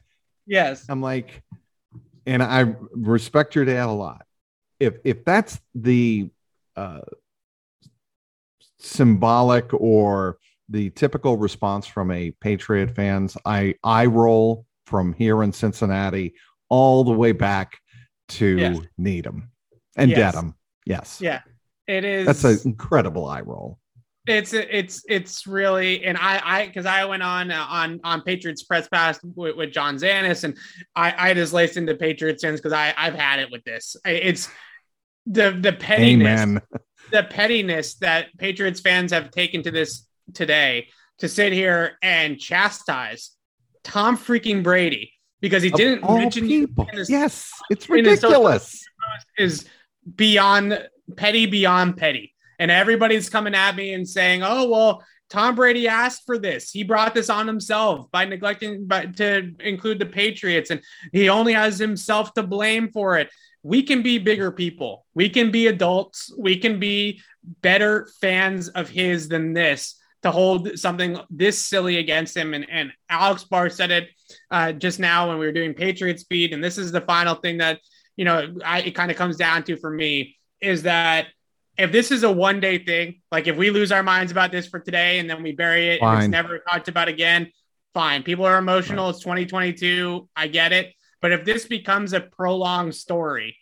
yes, 0.47 0.87
I'm 0.89 1.01
like, 1.03 1.43
and 2.27 2.43
I 2.43 2.75
respect 2.93 3.55
your 3.57 3.65
dad 3.65 3.87
a 3.87 3.91
lot. 3.93 4.25
If 4.79 4.95
if 5.05 5.25
that's 5.25 5.61
the 5.75 6.31
uh, 6.77 7.01
symbolic 8.79 9.73
or 9.73 10.39
the 10.69 10.91
typical 10.91 11.37
response 11.37 11.87
from 11.87 12.11
a 12.11 12.31
Patriot 12.41 12.95
fans, 12.95 13.37
I 13.45 13.75
I 13.83 14.07
roll 14.07 14.67
from 14.87 15.13
here 15.15 15.43
in 15.43 15.53
Cincinnati 15.53 16.35
all 16.75 17.05
the 17.05 17.13
way 17.13 17.33
back 17.33 17.79
to 18.29 18.47
Yes. 18.59 18.79
Needham 18.99 19.51
and 19.97 20.11
Yes. 20.11 20.19
Dedham. 20.19 20.55
Yes, 20.87 21.21
Yeah. 21.21 21.41
it 21.87 22.05
is. 22.05 22.27
that's 22.27 22.45
an 22.45 22.59
incredible 22.65 23.27
eye 23.27 23.43
roll. 23.43 23.79
it's 24.27 24.53
it's 24.55 25.05
it's 25.07 25.47
really 25.47 26.03
and 26.05 26.17
I 26.17 26.41
I 26.43 26.67
because 26.67 26.87
I 26.87 27.05
went 27.05 27.23
on 27.23 27.51
uh, 27.51 27.67
on 27.69 28.01
on 28.05 28.23
Patriots 28.23 28.63
press 28.63 28.89
pass 28.89 29.21
with, 29.23 29.55
with 29.57 29.71
John 29.71 29.97
Zanis 29.97 30.45
and 30.45 30.57
I 30.97 31.15
I 31.31 31.35
just 31.35 31.53
laced 31.53 31.77
into 31.77 31.95
Patriots 31.95 32.43
fans 32.43 32.59
because 32.61 32.73
I 32.73 32.95
I've 32.97 33.15
had 33.15 33.39
it 33.41 33.51
with 33.53 33.63
this. 33.65 33.97
It's 34.05 34.49
the 35.27 35.51
the 35.67 35.73
pettiness 35.75 36.41
Amen. 36.43 36.63
the 37.13 37.23
pettiness 37.25 37.97
that 37.97 38.29
Patriots 38.39 38.81
fans 38.81 39.13
have 39.13 39.31
taken 39.31 39.63
to 39.63 39.71
this 39.71 40.07
today 40.33 40.89
to 41.19 41.29
sit 41.29 41.53
here 41.53 41.99
and 42.03 42.39
chastise 42.39 43.31
Tom 43.83 44.17
freaking 44.17 44.63
Brady 44.63 45.13
because 45.45 45.63
he 45.63 45.69
didn't 45.69 46.03
mention 46.09 46.47
people. 46.47 46.89
His, 46.91 47.11
yes, 47.11 47.53
it's 47.69 47.87
ridiculous. 47.91 48.83
Is 49.37 49.67
beyond 50.17 50.89
petty 51.19 51.45
beyond 51.45 51.99
petty. 51.99 52.35
And 52.59 52.71
everybody's 52.71 53.29
coming 53.29 53.55
at 53.55 53.77
me 53.77 53.93
and 53.93 54.09
saying, 54.09 54.43
"Oh, 54.43 54.71
well, 54.71 55.05
Tom 55.29 55.55
Brady 55.55 55.87
asked 55.87 56.23
for 56.25 56.39
this. 56.39 56.71
He 56.71 56.83
brought 56.83 57.15
this 57.15 57.29
on 57.29 57.47
himself 57.47 58.11
by 58.11 58.25
neglecting 58.25 58.87
but 58.87 59.19
to 59.19 59.53
include 59.61 59.99
the 59.99 60.07
Patriots 60.07 60.71
and 60.71 60.81
he 61.13 61.29
only 61.29 61.53
has 61.53 61.79
himself 61.79 62.33
to 62.35 62.43
blame 62.43 62.91
for 62.91 63.19
it." 63.19 63.29
We 63.63 63.83
can 63.83 64.03
be 64.03 64.17
bigger 64.17 64.51
people. 64.51 65.05
We 65.13 65.29
can 65.29 65.51
be 65.51 65.67
adults. 65.67 66.33
We 66.39 66.57
can 66.57 66.81
be 66.81 67.21
better 67.61 68.09
fans 68.19 68.69
of 68.71 68.89
his 68.89 69.29
than 69.29 69.53
this 69.53 70.01
to 70.25 70.31
hold 70.31 70.79
something 70.79 71.19
this 71.29 71.63
silly 71.63 71.99
against 71.99 72.35
him. 72.35 72.55
And, 72.55 72.67
and 72.71 72.93
Alex 73.11 73.45
Barr 73.45 73.69
said 73.69 73.91
it 73.91 74.09
uh, 74.51 74.73
just 74.73 74.99
now 74.99 75.29
when 75.29 75.39
we 75.39 75.45
were 75.45 75.53
doing 75.53 75.75
Patriot 75.75 76.19
speed. 76.19 76.55
And 76.55 76.65
this 76.65 76.79
is 76.79 76.91
the 76.91 77.03
final 77.03 77.35
thing 77.35 77.59
that, 77.59 77.79
you 78.17 78.25
know, 78.25 78.55
I, 78.65 78.81
it 78.81 78.93
kind 78.93 79.11
of 79.11 79.19
comes 79.19 79.37
down 79.37 79.65
to 79.65 79.77
for 79.77 79.91
me 79.91 80.39
is 80.63 80.85
that 80.85 81.27
if 81.77 81.93
this 81.93 82.11
is 82.11 82.23
a 82.23 82.33
one 82.33 82.59
day 82.59 82.79
thing, 82.79 83.21
like 83.31 83.49
if 83.49 83.57
we 83.57 83.69
lose 83.69 83.93
our 83.93 84.03
minds 84.03 84.33
about 84.33 84.51
this 84.51 84.67
for 84.67 84.81
today 84.81 85.19
and 85.19 85.29
then 85.29 85.43
we 85.43 85.53
bury 85.53 85.91
it 85.91 86.01
and 86.01 86.19
it's 86.19 86.29
never 86.29 86.59
talked 86.59 86.89
about 86.89 87.09
again, 87.09 87.53
fine. 87.93 88.23
People 88.23 88.47
are 88.47 88.57
emotional. 88.57 89.11
It's 89.11 89.21
2022. 89.21 90.27
I 90.35 90.47
get 90.47 90.73
it. 90.73 90.95
But 91.21 91.33
if 91.33 91.45
this 91.45 91.67
becomes 91.67 92.15
a 92.15 92.21
prolonged 92.21 92.95
story 92.95 93.59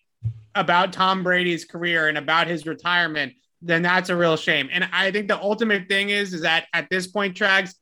about 0.55 0.93
Tom 0.93 1.25
Brady's 1.25 1.65
career 1.65 2.07
and 2.07 2.17
about 2.17 2.47
his 2.47 2.67
retirement, 2.67 3.33
then 3.63 3.83
that's 3.83 4.11
a 4.11 4.17
real 4.17 4.37
shame. 4.37 4.69
And 4.73 4.89
I 4.93 5.11
think 5.11 5.29
the 5.29 5.41
ultimate 5.41 5.89
thing 5.89 6.11
is, 6.11 6.35
is 6.35 6.43
that 6.43 6.67
at 6.75 6.91
this 6.91 7.07
point, 7.07 7.37
Trags, 7.37 7.75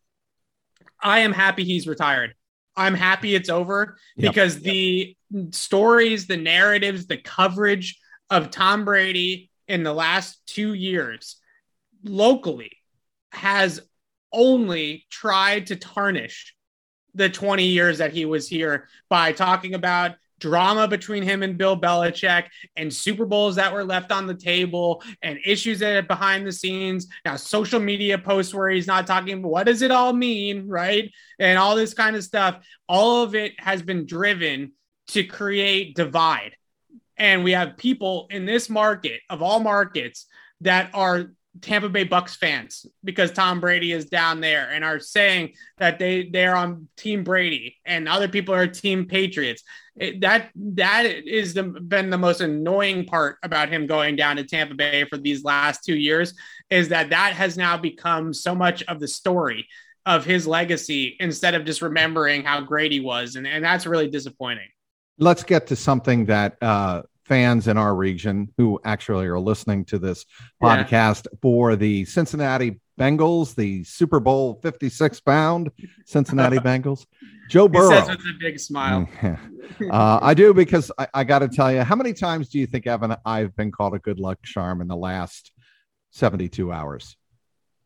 I 1.02 1.20
am 1.20 1.32
happy 1.32 1.64
he's 1.64 1.86
retired. 1.86 2.34
I'm 2.76 2.94
happy 2.94 3.34
it's 3.34 3.48
over 3.48 3.96
yep. 4.16 4.32
because 4.32 4.56
yep. 4.56 4.64
the 4.64 5.16
stories, 5.50 6.26
the 6.26 6.36
narratives, 6.36 7.06
the 7.06 7.16
coverage 7.16 7.98
of 8.28 8.50
Tom 8.50 8.84
Brady 8.84 9.50
in 9.66 9.82
the 9.82 9.92
last 9.92 10.40
two 10.46 10.74
years 10.74 11.36
locally 12.04 12.72
has 13.32 13.80
only 14.32 15.06
tried 15.10 15.66
to 15.66 15.76
tarnish 15.76 16.54
the 17.14 17.28
20 17.28 17.64
years 17.64 17.98
that 17.98 18.12
he 18.12 18.24
was 18.24 18.48
here 18.48 18.88
by 19.08 19.32
talking 19.32 19.74
about 19.74 20.12
drama 20.40 20.88
between 20.88 21.22
him 21.22 21.42
and 21.42 21.56
Bill 21.56 21.78
Belichick 21.78 22.46
and 22.76 22.92
Super 22.92 23.24
Bowls 23.26 23.56
that 23.56 23.72
were 23.72 23.84
left 23.84 24.10
on 24.10 24.26
the 24.26 24.34
table 24.34 25.02
and 25.22 25.38
issues 25.44 25.78
that 25.78 25.96
are 25.96 26.02
behind 26.02 26.46
the 26.46 26.52
scenes. 26.52 27.06
Now, 27.24 27.36
social 27.36 27.78
media 27.78 28.18
posts 28.18 28.52
where 28.52 28.70
he's 28.70 28.86
not 28.86 29.06
talking, 29.06 29.42
what 29.42 29.66
does 29.66 29.82
it 29.82 29.90
all 29.90 30.12
mean? 30.12 30.66
Right. 30.66 31.10
And 31.38 31.58
all 31.58 31.76
this 31.76 31.94
kind 31.94 32.16
of 32.16 32.24
stuff. 32.24 32.64
All 32.88 33.22
of 33.22 33.34
it 33.34 33.52
has 33.58 33.82
been 33.82 34.06
driven 34.06 34.72
to 35.08 35.24
create 35.24 35.94
divide. 35.94 36.56
And 37.16 37.44
we 37.44 37.52
have 37.52 37.76
people 37.76 38.26
in 38.30 38.46
this 38.46 38.70
market 38.70 39.20
of 39.28 39.42
all 39.42 39.60
markets 39.60 40.26
that 40.62 40.90
are 40.94 41.32
Tampa 41.60 41.88
Bay 41.88 42.06
Bucs 42.06 42.36
fans 42.36 42.86
because 43.02 43.32
Tom 43.32 43.60
Brady 43.60 43.92
is 43.92 44.06
down 44.06 44.40
there 44.40 44.70
and 44.70 44.84
are 44.84 45.00
saying 45.00 45.54
that 45.78 45.98
they 45.98 46.28
they're 46.30 46.54
on 46.54 46.88
Team 46.96 47.24
Brady 47.24 47.76
and 47.84 48.08
other 48.08 48.28
people 48.28 48.54
are 48.54 48.66
Team 48.66 49.06
Patriots. 49.06 49.62
It, 49.96 50.20
that 50.20 50.50
that 50.54 51.06
is 51.06 51.54
the, 51.54 51.64
been 51.64 52.10
the 52.10 52.18
most 52.18 52.40
annoying 52.40 53.04
part 53.04 53.36
about 53.42 53.68
him 53.68 53.86
going 53.86 54.16
down 54.16 54.36
to 54.36 54.44
Tampa 54.44 54.74
Bay 54.74 55.04
for 55.04 55.18
these 55.18 55.42
last 55.42 55.84
two 55.84 55.96
years 55.96 56.34
is 56.70 56.88
that 56.90 57.10
that 57.10 57.32
has 57.34 57.56
now 57.56 57.76
become 57.76 58.32
so 58.32 58.54
much 58.54 58.82
of 58.84 59.00
the 59.00 59.08
story 59.08 59.66
of 60.06 60.24
his 60.24 60.46
legacy 60.46 61.16
instead 61.20 61.54
of 61.54 61.64
just 61.64 61.82
remembering 61.82 62.44
how 62.44 62.60
great 62.60 62.92
he 62.92 63.00
was 63.00 63.34
and, 63.34 63.46
and 63.46 63.64
that's 63.64 63.86
really 63.86 64.08
disappointing. 64.08 64.68
Let's 65.18 65.42
get 65.42 65.66
to 65.66 65.76
something 65.76 66.26
that 66.26 66.56
uh, 66.62 67.02
fans 67.30 67.68
in 67.68 67.78
our 67.78 67.94
region 67.94 68.52
who 68.56 68.80
actually 68.84 69.24
are 69.28 69.38
listening 69.38 69.84
to 69.84 70.00
this 70.00 70.26
yeah. 70.60 70.82
podcast 70.82 71.28
for 71.40 71.76
the 71.76 72.04
Cincinnati 72.04 72.80
Bengals, 72.98 73.54
the 73.54 73.84
Super 73.84 74.18
Bowl 74.18 74.58
56 74.64 75.20
bound 75.20 75.70
Cincinnati 76.06 76.56
Bengals. 76.68 77.06
Joe 77.48 77.68
Burrow. 77.68 77.90
He 77.90 78.00
says 78.00 78.08
with 78.08 78.18
a 78.18 78.38
big 78.40 78.58
smile. 78.58 79.08
uh, 79.22 80.18
I 80.20 80.34
do 80.34 80.52
because 80.52 80.90
I, 80.98 81.06
I 81.14 81.24
got 81.24 81.38
to 81.38 81.48
tell 81.48 81.70
you, 81.70 81.82
how 81.82 81.94
many 81.94 82.12
times 82.12 82.48
do 82.48 82.58
you 82.58 82.66
think, 82.66 82.88
Evan, 82.88 83.14
I've 83.24 83.54
been 83.54 83.70
called 83.70 83.94
a 83.94 84.00
good 84.00 84.18
luck 84.18 84.42
charm 84.42 84.80
in 84.80 84.88
the 84.88 84.96
last 84.96 85.52
72 86.10 86.72
hours? 86.72 87.16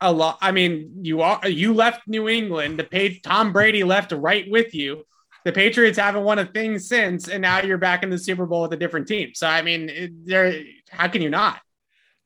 A 0.00 0.10
lot. 0.10 0.38
I 0.40 0.52
mean, 0.52 1.00
you 1.02 1.20
are 1.20 1.46
you 1.46 1.74
left 1.74 2.08
New 2.08 2.30
England. 2.30 2.78
The 2.78 2.84
page 2.84 3.20
Tom 3.20 3.52
Brady 3.52 3.84
left 3.84 4.12
right 4.12 4.50
with 4.50 4.74
you 4.74 5.04
the 5.44 5.52
Patriots 5.52 5.98
haven't 5.98 6.24
won 6.24 6.38
a 6.38 6.46
thing 6.46 6.78
since, 6.78 7.28
and 7.28 7.42
now 7.42 7.60
you're 7.60 7.78
back 7.78 8.02
in 8.02 8.10
the 8.10 8.18
Super 8.18 8.46
Bowl 8.46 8.62
with 8.62 8.72
a 8.72 8.76
different 8.76 9.06
team. 9.06 9.32
So 9.34 9.46
I 9.46 9.62
mean, 9.62 10.22
there, 10.24 10.62
how 10.90 11.08
can 11.08 11.22
you 11.22 11.30
not? 11.30 11.60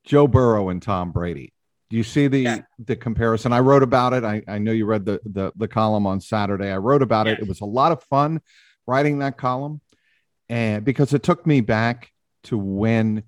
Joe 0.05 0.27
Burrow 0.27 0.69
and 0.69 0.81
Tom 0.81 1.13
Brady. 1.13 1.53
Do 1.91 1.97
you 1.97 2.05
see 2.05 2.29
the 2.29 2.39
yeah. 2.39 2.59
the 2.79 2.97
comparison? 2.97 3.53
I 3.53 3.61
wrote 3.61 3.83
about 3.83 4.13
it. 4.13 4.25
I, 4.25 4.43
I 4.47 4.59
know 4.59 4.73
you 4.73 4.87
read 4.87 5.05
the, 5.05 5.21
the 5.25 5.53
the 5.57 5.69
column 5.69 6.07
on 6.07 6.21
Saturday. 6.21 6.71
I 6.71 6.77
wrote 6.77 7.03
about 7.03 7.27
yes. 7.27 7.39
it. 7.39 7.43
It 7.43 7.49
was 7.49 7.61
a 7.61 7.67
lot 7.67 7.93
of 7.93 8.03
fun 8.05 8.41
writing 8.87 9.19
that 9.19 9.37
column, 9.37 9.81
and 10.49 10.85
because 10.85 11.13
it 11.13 11.23
took 11.23 11.47
me 11.47 11.61
back 11.61 12.11
to 12.45 12.57
when 12.57 13.25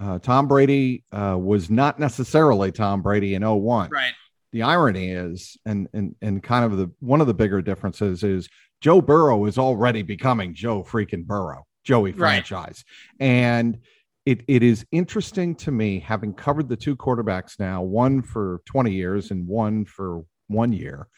uh, 0.00 0.18
Tom 0.20 0.48
Brady 0.48 1.04
uh, 1.12 1.36
was 1.38 1.70
not 1.70 1.98
necessarily 1.98 2.72
Tom 2.72 3.02
Brady 3.02 3.34
in 3.34 3.42
01. 3.42 3.90
Right. 3.90 4.12
The 4.52 4.62
irony 4.62 5.10
is, 5.10 5.56
and 5.64 5.88
and 5.92 6.14
and 6.20 6.42
kind 6.42 6.64
of 6.64 6.76
the 6.76 6.90
one 7.00 7.20
of 7.20 7.26
the 7.26 7.34
bigger 7.34 7.62
differences 7.62 8.22
is 8.22 8.48
Joe 8.80 9.00
Burrow 9.00 9.46
is 9.46 9.58
already 9.58 10.02
becoming 10.02 10.54
Joe 10.54 10.82
freaking 10.82 11.24
Burrow, 11.24 11.64
Joey 11.84 12.12
franchise. 12.12 12.84
Right. 13.20 13.26
And 13.26 13.78
it, 14.26 14.42
it 14.46 14.62
is 14.62 14.84
interesting 14.92 15.54
to 15.56 15.70
me, 15.70 15.98
having 15.98 16.34
covered 16.34 16.68
the 16.68 16.76
two 16.76 16.96
quarterbacks 16.96 17.58
now, 17.58 17.82
one 17.82 18.22
for 18.22 18.60
20 18.66 18.92
years 18.92 19.30
and 19.30 19.46
one 19.46 19.84
for 19.84 20.24
one 20.46 20.72
year, 20.72 21.08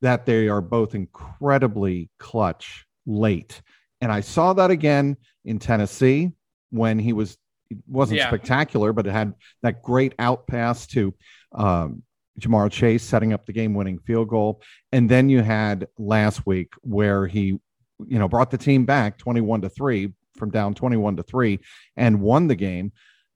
that 0.00 0.24
they 0.24 0.48
are 0.48 0.60
both 0.60 0.94
incredibly 0.94 2.10
clutch 2.18 2.86
late. 3.06 3.60
And 4.00 4.10
I 4.10 4.20
saw 4.20 4.54
that 4.54 4.70
again 4.70 5.16
in 5.44 5.58
Tennessee 5.58 6.32
when 6.70 6.98
he 6.98 7.12
was, 7.12 7.36
it 7.68 7.78
wasn't 7.86 8.18
yeah. 8.18 8.28
spectacular, 8.28 8.92
but 8.92 9.06
it 9.06 9.12
had 9.12 9.34
that 9.62 9.82
great 9.82 10.14
out 10.18 10.46
pass 10.46 10.86
to 10.88 11.14
um, 11.52 12.02
Ja'Marr 12.38 12.70
Chase 12.70 13.02
setting 13.02 13.32
up 13.32 13.46
the 13.46 13.52
game 13.52 13.74
winning 13.74 13.98
field 13.98 14.28
goal. 14.28 14.62
And 14.92 15.08
then 15.08 15.28
you 15.28 15.42
had 15.42 15.88
last 15.98 16.46
week 16.46 16.72
where 16.82 17.26
he, 17.26 17.58
you 18.06 18.18
know, 18.18 18.28
brought 18.28 18.50
the 18.50 18.58
team 18.58 18.84
back 18.84 19.18
21 19.18 19.62
to 19.62 19.68
3 19.68 20.12
from 20.36 20.50
down 20.50 20.74
21 20.74 21.16
to 21.16 21.22
3 21.22 21.58
and 21.96 22.20
won 22.20 22.46
the 22.46 22.54
game 22.54 22.92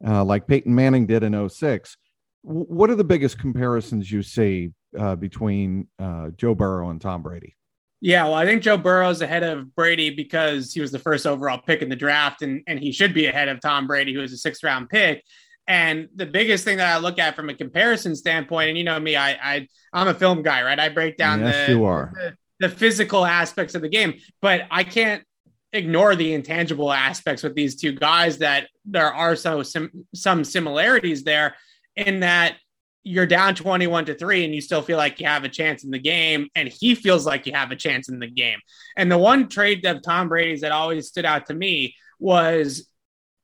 uh, 0.07 0.25
like 0.25 0.47
Peyton 0.47 0.75
Manning 0.75 1.07
did 1.07 1.23
in 1.23 1.49
06. 1.49 1.97
W- 2.45 2.67
what 2.67 2.91
are 2.91 2.95
the 2.95 3.05
biggest 3.05 3.39
comparisons 3.39 4.11
you 4.11 4.23
see 4.23 4.73
uh, 4.99 5.17
between 5.17 5.89
uh, 5.99 6.31
Joe 6.37 6.55
Burrow 6.55 6.91
and 6.91 7.01
Tom 7.01 7.23
Brady? 7.23 7.57
Yeah, 8.01 8.25
well, 8.25 8.35
I 8.35 8.45
think 8.45 8.63
Joe 8.63 8.77
Burrow 8.77 9.09
is 9.09 9.23
ahead 9.23 9.43
of 9.43 9.75
Brady 9.75 10.11
because 10.11 10.75
he 10.75 10.81
was 10.83 10.93
the 10.93 10.99
first 10.99 11.27
overall 11.27 11.59
pick 11.59 11.81
in 11.81 11.89
the 11.89 11.97
draft, 11.97 12.43
and, 12.43 12.63
and 12.67 12.79
he 12.79 12.93
should 12.93 13.15
be 13.15 13.27
ahead 13.27 13.49
of 13.49 13.61
Tom 13.61 13.87
Brady, 13.87 14.13
who 14.13 14.21
was 14.21 14.33
a 14.33 14.37
sixth 14.37 14.63
round 14.63 14.91
pick. 14.91 15.25
And 15.67 16.09
the 16.15 16.27
biggest 16.27 16.65
thing 16.65 16.77
that 16.77 16.95
I 16.95 16.99
look 16.99 17.19
at 17.19 17.35
from 17.35 17.49
a 17.49 17.55
comparison 17.55 18.15
standpoint, 18.15 18.69
and 18.69 18.79
you 18.79 18.85
know 18.85 19.01
me, 19.01 19.17
I, 19.17 19.31
I 19.33 19.69
I'm 19.93 20.09
a 20.09 20.15
film 20.15 20.43
guy, 20.43 20.63
right? 20.63 20.79
I 20.79 20.91
break 20.91 21.17
down 21.17 21.41
yes, 21.41 21.67
the, 21.67 21.73
you 21.73 21.85
are. 21.85 22.13
The, 22.61 22.69
the 22.69 22.75
physical 22.75 23.25
aspects 23.25 23.75
of 23.75 23.83
the 23.83 23.89
game, 23.89 24.15
but 24.43 24.63
I 24.71 24.85
can't 24.85 25.25
ignore 25.73 26.15
the 26.15 26.35
intangible 26.35 26.93
aspects 26.93 27.43
with 27.43 27.55
these 27.55 27.75
two 27.77 27.93
guys 27.93 28.39
that 28.39 28.69
there 28.85 29.13
are 29.13 29.35
so 29.35 29.63
sim- 29.63 30.07
some 30.15 30.45
similarities 30.45 31.25
there 31.25 31.57
in 31.97 32.21
that 32.21 32.57
you're 33.03 33.27
down 33.27 33.55
21 33.55 34.07
to 34.07 34.15
3 34.15 34.45
and 34.45 34.55
you 34.55 34.61
still 34.61 34.81
feel 34.81 34.97
like 34.97 35.21
you 35.21 35.27
have 35.27 35.45
a 35.45 35.49
chance 35.49 35.85
in 35.85 35.91
the 35.91 35.99
game 35.99 36.49
and 36.55 36.69
he 36.69 36.95
feels 36.95 37.27
like 37.27 37.47
you 37.47 37.53
have 37.53 37.71
a 37.71 37.77
chance 37.77 38.09
in 38.09 38.19
the 38.19 38.27
game. 38.27 38.59
And 38.97 39.13
the 39.13 39.19
one 39.19 39.49
trade 39.49 39.85
of 39.85 40.03
Tom 40.03 40.29
Brady's 40.29 40.63
that 40.63 40.73
always 40.73 41.09
stood 41.09 41.27
out 41.27 41.47
to 41.47 41.55
me 41.55 41.95
was 42.19 42.89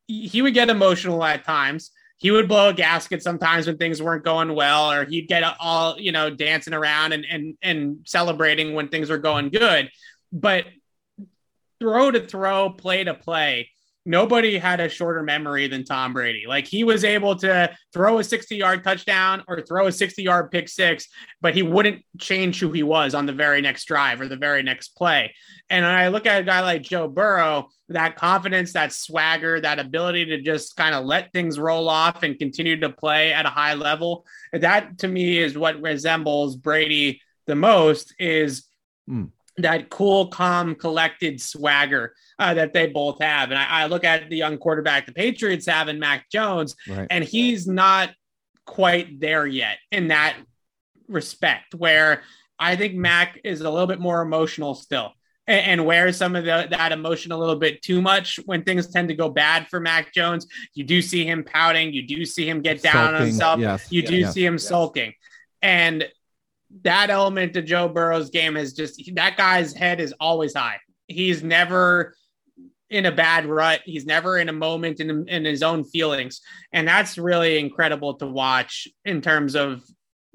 he 0.06 0.40
would 0.40 0.54
get 0.54 0.70
emotional 0.70 1.22
at 1.22 1.44
times 1.44 1.90
he 2.20 2.30
would 2.30 2.48
blow 2.48 2.68
a 2.68 2.74
gasket 2.74 3.22
sometimes 3.22 3.66
when 3.66 3.78
things 3.78 4.02
weren't 4.02 4.24
going 4.24 4.54
well, 4.54 4.92
or 4.92 5.06
he'd 5.06 5.26
get 5.26 5.42
all, 5.58 5.98
you 5.98 6.12
know, 6.12 6.28
dancing 6.28 6.74
around 6.74 7.12
and 7.12 7.24
and 7.28 7.56
and 7.62 7.98
celebrating 8.04 8.74
when 8.74 8.88
things 8.88 9.08
were 9.08 9.18
going 9.18 9.48
good. 9.48 9.90
But 10.30 10.66
throw 11.80 12.10
to 12.10 12.20
throw, 12.20 12.70
play 12.70 13.04
to 13.04 13.14
play, 13.14 13.70
nobody 14.06 14.56
had 14.56 14.80
a 14.80 14.88
shorter 14.88 15.22
memory 15.22 15.66
than 15.68 15.84
Tom 15.84 16.12
Brady. 16.12 16.44
Like 16.46 16.66
he 16.66 16.84
was 16.84 17.04
able 17.04 17.36
to 17.36 17.70
throw 17.92 18.18
a 18.18 18.24
60 18.24 18.56
yard 18.56 18.82
touchdown 18.82 19.44
or 19.46 19.60
throw 19.60 19.86
a 19.86 19.92
60 19.92 20.22
yard 20.22 20.50
pick 20.50 20.68
six, 20.68 21.06
but 21.40 21.54
he 21.54 21.62
wouldn't 21.62 22.02
change 22.18 22.58
who 22.58 22.72
he 22.72 22.82
was 22.82 23.14
on 23.14 23.26
the 23.26 23.32
very 23.32 23.60
next 23.60 23.84
drive 23.84 24.20
or 24.20 24.28
the 24.28 24.36
very 24.36 24.62
next 24.62 24.96
play. 24.96 25.34
And 25.68 25.84
I 25.84 26.08
look 26.08 26.26
at 26.26 26.40
a 26.40 26.44
guy 26.44 26.60
like 26.60 26.82
Joe 26.82 27.08
Burrow, 27.08 27.68
that 27.88 28.16
confidence, 28.16 28.72
that 28.72 28.92
swagger, 28.92 29.60
that 29.60 29.78
ability 29.78 30.26
to 30.26 30.40
just 30.40 30.76
kind 30.76 30.94
of 30.94 31.04
let 31.04 31.32
things 31.32 31.58
roll 31.58 31.88
off 31.88 32.22
and 32.22 32.38
continue 32.38 32.78
to 32.80 32.90
play 32.90 33.32
at 33.32 33.46
a 33.46 33.50
high 33.50 33.74
level. 33.74 34.24
That 34.52 34.98
to 34.98 35.08
me 35.08 35.38
is 35.38 35.58
what 35.58 35.80
resembles 35.80 36.56
Brady 36.56 37.20
the 37.46 37.54
most 37.54 38.14
is 38.18 38.64
mm 39.08 39.30
that 39.62 39.90
cool, 39.90 40.28
calm, 40.28 40.74
collected 40.74 41.40
swagger 41.40 42.14
uh, 42.38 42.54
that 42.54 42.72
they 42.72 42.86
both 42.86 43.22
have. 43.22 43.50
And 43.50 43.58
I, 43.58 43.82
I, 43.82 43.86
look 43.86 44.04
at 44.04 44.30
the 44.30 44.36
young 44.36 44.58
quarterback 44.58 45.06
the 45.06 45.12
Patriots 45.12 45.66
have 45.66 45.88
in 45.88 45.98
Mac 45.98 46.30
Jones, 46.30 46.74
right. 46.88 47.06
and 47.10 47.24
he's 47.24 47.66
not 47.66 48.10
quite 48.66 49.20
there 49.20 49.46
yet 49.46 49.78
in 49.90 50.08
that 50.08 50.36
respect, 51.08 51.74
where 51.74 52.22
I 52.58 52.76
think 52.76 52.94
Mac 52.94 53.40
is 53.44 53.60
a 53.60 53.70
little 53.70 53.86
bit 53.86 54.00
more 54.00 54.22
emotional 54.22 54.74
still. 54.74 55.12
And, 55.46 55.66
and 55.66 55.86
where 55.86 56.12
some 56.12 56.36
of 56.36 56.44
the, 56.44 56.68
that 56.70 56.92
emotion 56.92 57.32
a 57.32 57.38
little 57.38 57.56
bit 57.56 57.82
too 57.82 58.00
much 58.00 58.38
when 58.46 58.62
things 58.62 58.88
tend 58.88 59.08
to 59.08 59.14
go 59.14 59.28
bad 59.28 59.68
for 59.68 59.80
Mac 59.80 60.12
Jones, 60.14 60.46
you 60.74 60.84
do 60.84 61.02
see 61.02 61.24
him 61.26 61.44
pouting, 61.44 61.92
you 61.92 62.06
do 62.06 62.24
see 62.24 62.48
him 62.48 62.62
get 62.62 62.82
down 62.82 62.92
sulking, 62.92 63.14
on 63.14 63.22
himself, 63.22 63.60
yes, 63.60 63.86
you 63.90 64.02
do 64.02 64.16
yes, 64.16 64.34
see 64.34 64.44
him 64.44 64.54
yes. 64.54 64.68
sulking. 64.68 65.12
And 65.62 66.08
that 66.82 67.10
element 67.10 67.56
of 67.56 67.64
Joe 67.64 67.88
Burrow's 67.88 68.30
game 68.30 68.56
is 68.56 68.72
just 68.72 69.10
that 69.14 69.36
guy's 69.36 69.72
head 69.74 70.00
is 70.00 70.14
always 70.20 70.54
high. 70.54 70.78
He's 71.08 71.42
never 71.42 72.14
in 72.88 73.06
a 73.06 73.12
bad 73.12 73.46
rut. 73.46 73.80
He's 73.84 74.04
never 74.04 74.38
in 74.38 74.48
a 74.48 74.52
moment 74.52 75.00
in, 75.00 75.28
in 75.28 75.44
his 75.44 75.62
own 75.62 75.84
feelings. 75.84 76.40
And 76.72 76.86
that's 76.86 77.18
really 77.18 77.58
incredible 77.58 78.14
to 78.14 78.26
watch 78.26 78.88
in 79.04 79.20
terms 79.20 79.54
of 79.54 79.82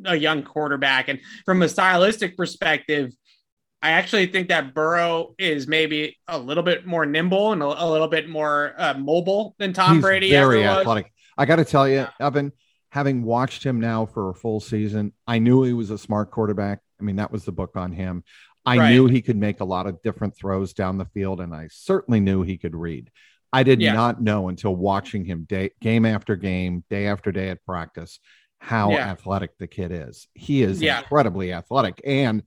a 0.06 0.16
young 0.16 0.44
quarterback. 0.44 1.10
And 1.10 1.20
from 1.46 1.62
a 1.62 1.70
stylistic 1.70 2.38
perspective, 2.38 3.12
I 3.82 3.92
actually 3.92 4.28
think 4.28 4.50
that 4.50 4.74
Burrow 4.74 5.36
is 5.38 5.68
maybe 5.68 6.18
a 6.28 6.40
little 6.40 6.64
bit 6.64 6.86
more 6.86 7.06
nimble 7.06 7.52
and 7.52 7.62
a, 7.62 7.66
a 7.66 7.88
little 7.90 8.08
bit 8.08 8.28
more 8.30 8.74
uh, 8.78 8.94
mobile 8.96 9.54
than 9.60 9.74
Tom 9.74 9.96
He's 9.96 10.02
Brady. 10.02 10.32
Very 10.32 10.66
athletic. 10.66 11.12
I 11.38 11.46
got 11.46 11.58
to 11.58 11.66
tell 11.66 11.88
you, 11.88 12.08
Evan, 12.20 12.52
having 12.96 13.24
watched 13.24 13.62
him 13.62 13.78
now 13.78 14.06
for 14.06 14.30
a 14.30 14.34
full 14.34 14.62
season, 14.62 15.12
I 15.28 15.38
knew 15.38 15.64
he 15.64 15.74
was 15.74 15.90
a 15.90 15.98
smart 15.98 16.32
quarterback. 16.32 16.80
I 16.98 17.04
mean, 17.04 17.18
that 17.18 17.30
was 17.30 17.44
the 17.44 17.52
book 17.52 17.76
on 17.76 17.92
him. 17.92 18.24
I 18.66 18.78
right. 18.78 18.92
knew 18.92 19.08
he 19.08 19.22
could 19.22 19.36
make 19.36 19.60
a 19.60 19.66
lot 19.66 19.86
of 19.86 20.02
different 20.02 20.38
throws 20.38 20.74
down 20.74 20.98
the 20.98 21.04
field, 21.04 21.42
and 21.42 21.54
I 21.54 21.68
certainly 21.70 22.22
knew 22.22 22.42
he 22.42 22.58
could 22.58 22.74
read. 22.74 23.12
I 23.52 23.64
did 23.64 23.82
yeah. 23.82 23.92
not 23.92 24.22
know 24.22 24.48
until 24.48 24.74
watching 24.78 25.26
him 25.26 25.44
day, 25.44 25.72
game 25.82 26.06
after 26.06 26.38
game, 26.38 26.86
day 26.90 27.08
after 27.08 27.34
day 27.34 27.50
at 27.50 27.66
practice, 27.66 28.22
how 28.60 28.92
yeah. 28.92 29.10
athletic 29.10 29.58
the 29.58 29.68
kid 29.68 29.92
is. 29.92 30.30
He 30.34 30.64
is 30.64 30.82
yeah. 30.82 31.00
incredibly 31.00 31.52
athletic. 31.52 32.00
And 32.06 32.44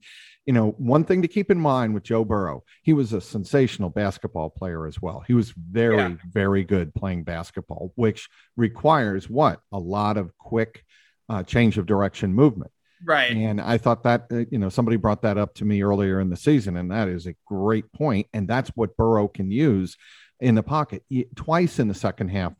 you 0.49 0.53
know, 0.53 0.71
one 0.79 1.03
thing 1.03 1.21
to 1.21 1.27
keep 1.27 1.51
in 1.51 1.59
mind 1.59 1.93
with 1.93 2.01
Joe 2.01 2.25
Burrow, 2.25 2.63
he 2.81 2.91
was 2.91 3.13
a 3.13 3.21
sensational 3.21 3.91
basketball 3.91 4.49
player 4.49 4.87
as 4.87 4.99
well. 4.99 5.23
He 5.27 5.35
was 5.35 5.51
very, 5.51 5.97
yeah. 5.97 6.15
very 6.27 6.63
good 6.63 6.91
playing 6.95 7.23
basketball, 7.23 7.93
which 7.93 8.27
requires 8.57 9.29
what? 9.29 9.61
A 9.71 9.77
lot 9.77 10.17
of 10.17 10.35
quick 10.39 10.83
uh, 11.29 11.43
change 11.43 11.77
of 11.77 11.85
direction 11.85 12.33
movement. 12.33 12.71
Right. 13.05 13.31
And 13.31 13.61
I 13.61 13.77
thought 13.77 14.01
that, 14.05 14.25
uh, 14.31 14.45
you 14.49 14.57
know, 14.57 14.69
somebody 14.69 14.97
brought 14.97 15.21
that 15.21 15.37
up 15.37 15.53
to 15.53 15.65
me 15.65 15.83
earlier 15.83 16.19
in 16.19 16.31
the 16.31 16.35
season, 16.35 16.77
and 16.77 16.89
that 16.89 17.09
is 17.09 17.27
a 17.27 17.35
great 17.45 17.91
point. 17.93 18.25
And 18.33 18.47
that's 18.47 18.69
what 18.69 18.97
Burrow 18.97 19.27
can 19.27 19.51
use 19.51 19.97
in 20.39 20.55
the 20.55 20.63
pocket. 20.63 21.03
Twice 21.35 21.77
in 21.77 21.87
the 21.87 21.93
second 21.93 22.29
half 22.29 22.53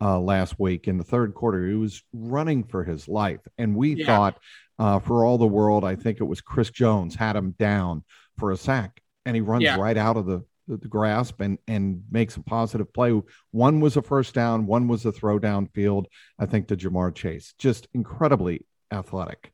uh, 0.00 0.18
last 0.18 0.58
week 0.58 0.88
in 0.88 0.98
the 0.98 1.04
third 1.04 1.32
quarter, 1.32 1.64
he 1.68 1.74
was 1.74 2.02
running 2.12 2.64
for 2.64 2.82
his 2.82 3.06
life. 3.06 3.46
And 3.56 3.76
we 3.76 3.94
yeah. 3.94 4.06
thought 4.06 4.38
uh, 4.78 4.98
for 4.98 5.24
all 5.24 5.38
the 5.38 5.46
world, 5.46 5.84
I 5.84 5.96
think 5.96 6.20
it 6.20 6.24
was 6.24 6.40
Chris 6.40 6.70
Jones 6.70 7.14
had 7.14 7.36
him 7.36 7.52
down 7.58 8.04
for 8.38 8.52
a 8.52 8.56
sack, 8.56 9.00
and 9.24 9.34
he 9.34 9.40
runs 9.40 9.64
yeah. 9.64 9.76
right 9.76 9.96
out 9.96 10.16
of 10.16 10.26
the, 10.26 10.44
the, 10.68 10.76
the 10.76 10.88
grasp 10.88 11.40
and 11.40 11.58
and 11.66 12.02
makes 12.10 12.36
a 12.36 12.42
positive 12.42 12.92
play. 12.92 13.20
One 13.50 13.80
was 13.80 13.96
a 13.96 14.02
first 14.02 14.34
down, 14.34 14.66
one 14.66 14.88
was 14.88 15.04
a 15.06 15.12
throw 15.12 15.38
down 15.38 15.68
field. 15.68 16.08
I 16.38 16.46
think 16.46 16.68
to 16.68 16.76
Ja'Marr 16.76 17.14
Chase, 17.14 17.54
just 17.58 17.88
incredibly 17.94 18.66
athletic. 18.90 19.52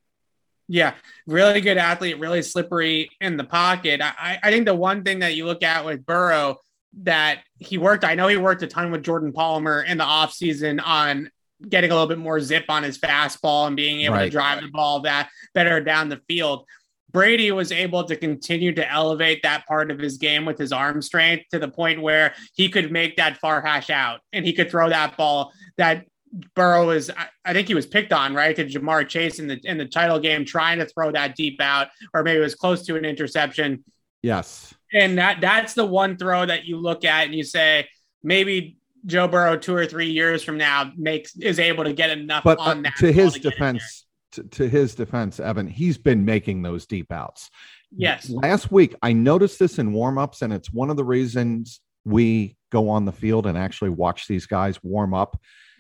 Yeah, 0.68 0.94
really 1.27 1.61
good 1.61 1.77
athlete, 1.77 2.18
really 2.18 2.42
slippery 2.42 3.11
in 3.20 3.37
the 3.37 3.44
pocket. 3.44 4.01
I, 4.01 4.38
I 4.42 4.51
think 4.51 4.64
the 4.64 4.75
one 4.75 5.05
thing 5.05 5.18
that 5.18 5.35
you 5.35 5.44
look 5.44 5.62
at 5.62 5.85
with 5.85 6.07
Burrow 6.07 6.59
that 7.03 7.40
he 7.59 7.79
worked, 7.79 8.05
I 8.05 8.14
know 8.14 8.29
he 8.29 8.37
worked 8.37 8.62
a 8.62 8.66
ton 8.66 8.90
with 8.90 9.03
Jordan 9.03 9.33
Palmer 9.33 9.83
in 9.83 9.99
the 9.99 10.05
offseason 10.05 10.81
on 10.83 11.31
getting 11.68 11.90
a 11.90 11.94
little 11.94 12.09
bit 12.09 12.18
more 12.18 12.40
zip 12.40 12.64
on 12.68 12.83
his 12.83 12.98
fastball 12.98 13.66
and 13.66 13.77
being 13.77 14.03
able 14.03 14.14
right. 14.14 14.25
to 14.25 14.31
drive 14.31 14.62
the 14.62 14.68
ball 14.68 15.01
that 15.01 15.29
better 15.55 15.81
down 15.81 16.09
the 16.09 16.20
field. 16.29 16.66
Brady 17.11 17.53
was 17.53 17.72
able 17.72 18.05
to 18.05 18.16
continue 18.16 18.72
to 18.72 18.90
elevate 18.90 19.42
that 19.42 19.66
part 19.66 19.90
of 19.90 19.98
his 19.98 20.16
game 20.16 20.46
with 20.46 20.59
his 20.59 20.72
arm 20.72 21.03
strength 21.03 21.44
to 21.51 21.59
the 21.59 21.68
point 21.68 22.01
where 22.01 22.35
he 22.55 22.68
could 22.68 22.90
make 22.90 23.16
that 23.16 23.37
far 23.37 23.61
hash 23.61 23.90
out 23.90 24.20
and 24.33 24.46
he 24.46 24.53
could 24.53 24.70
throw 24.70 24.88
that 24.88 25.16
ball 25.16 25.53
that 25.77 26.07
Burrow 26.55 26.90
is 26.90 27.11
I 27.44 27.53
think 27.53 27.68
he 27.68 27.75
was 27.75 27.87
picked 27.87 28.12
on, 28.12 28.35
right? 28.35 28.57
To 28.57 28.64
Ja'Marr 28.64 29.07
Chase 29.07 29.38
in 29.38 29.48
the 29.48 29.61
in 29.64 29.77
the 29.77 29.85
title 29.85 30.18
game 30.18 30.44
trying 30.44 30.79
to 30.79 30.87
throw 30.87 31.12
that 31.12 31.37
deep 31.37 31.61
out, 31.61 31.88
or 32.14 32.22
maybe 32.22 32.38
it 32.38 32.42
was 32.42 32.55
close 32.55 32.87
to 32.87 32.96
an 32.96 33.05
interception. 33.05 33.85
Yes. 34.22 34.72
And 34.94 35.18
that 35.18 35.40
that's 35.40 35.75
the 35.75 35.85
one 35.85 36.16
throw 36.16 36.46
that 36.46 36.64
you 36.64 36.79
look 36.79 37.05
at 37.05 37.27
and 37.27 37.35
you 37.35 37.44
say, 37.44 37.88
maybe 38.22 38.79
Joe 39.07 39.29
Burrow 39.29 39.57
two 39.57 39.75
or 39.75 39.87
three 39.87 40.11
years 40.11 40.43
from 40.43 40.57
now 40.57 40.93
makes 40.97 41.37
is 41.37 41.59
able 41.59 41.85
to 41.85 41.93
get 41.93 42.11
enough 42.11 42.45
but, 42.45 42.59
on 42.59 42.79
uh, 42.79 42.83
that. 42.83 42.97
To 42.99 43.12
his 43.12 43.35
to 43.35 43.41
defense, 43.41 44.07
to, 44.33 44.45
to, 44.45 44.69
his 44.69 44.95
defense, 44.95 45.41
Evan, 45.41 45.67
he's 45.67 45.99
been 45.99 46.25
making 46.25 46.62
those 46.62 46.87
deep 46.87 47.11
outs. 47.12 47.51
Yes. 47.95 48.31
Last 48.31 48.71
week, 48.71 48.95
I 49.03 49.12
noticed 49.12 49.59
this 49.59 49.79
in 49.79 49.93
warmups, 49.93 50.43
and 50.43 50.53
it's 50.53 50.73
one 50.73 50.91
of 50.91 50.97
the 50.97 51.05
reasons 51.05 51.81
we 52.05 52.57
go 52.71 52.88
on 52.88 53.05
the 53.05 53.12
field 53.12 53.47
and 53.47 53.57
actually 53.59 53.91
watch 53.91 54.27
these 54.27 54.47
guys 54.47 54.83
warm 54.83 55.15
up 55.15 55.38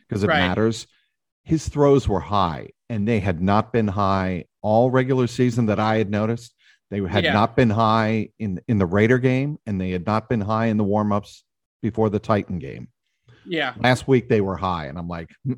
because 0.08 0.22
it 0.22 0.28
right. 0.28 0.40
matters. 0.40 0.86
His 1.44 1.68
throws 1.68 2.06
were 2.06 2.20
high, 2.20 2.70
and 2.88 3.08
they 3.08 3.20
had 3.20 3.40
not 3.40 3.72
been 3.72 3.88
high 3.88 4.44
all 4.60 4.90
regular 4.90 5.26
season 5.26 5.66
that 5.66 5.80
I 5.80 5.96
had 5.96 6.10
noticed. 6.10 6.54
They 6.90 7.00
had 7.00 7.24
yeah. 7.24 7.32
not 7.32 7.56
been 7.56 7.70
high 7.70 8.28
in 8.38 8.60
in 8.68 8.78
the 8.78 8.86
Raider 8.86 9.18
game, 9.18 9.58
and 9.66 9.80
they 9.80 9.90
had 9.90 10.06
not 10.06 10.28
been 10.28 10.42
high 10.42 10.66
in 10.66 10.76
the 10.76 10.84
warmups 10.84 11.42
before 11.80 12.10
the 12.10 12.18
Titan 12.18 12.58
game. 12.58 12.88
Yeah. 13.46 13.74
Last 13.78 14.08
week 14.08 14.28
they 14.28 14.40
were 14.40 14.56
high, 14.56 14.86
and 14.86 14.98
I'm 14.98 15.08
like, 15.08 15.30
hmm, 15.44 15.54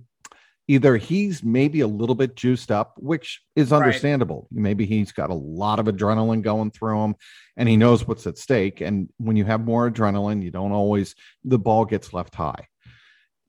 either 0.66 0.96
he's 0.96 1.42
maybe 1.42 1.80
a 1.80 1.86
little 1.86 2.14
bit 2.14 2.36
juiced 2.36 2.70
up, 2.70 2.94
which 2.96 3.42
is 3.54 3.72
understandable. 3.72 4.48
Right. 4.50 4.62
Maybe 4.62 4.86
he's 4.86 5.12
got 5.12 5.30
a 5.30 5.34
lot 5.34 5.78
of 5.78 5.86
adrenaline 5.86 6.42
going 6.42 6.70
through 6.70 7.02
him 7.04 7.16
and 7.56 7.68
he 7.68 7.76
knows 7.76 8.06
what's 8.06 8.26
at 8.26 8.38
stake. 8.38 8.80
And 8.80 9.10
when 9.18 9.36
you 9.36 9.44
have 9.44 9.60
more 9.64 9.90
adrenaline, 9.90 10.42
you 10.42 10.50
don't 10.50 10.72
always, 10.72 11.14
the 11.44 11.58
ball 11.58 11.84
gets 11.84 12.12
left 12.12 12.34
high. 12.34 12.68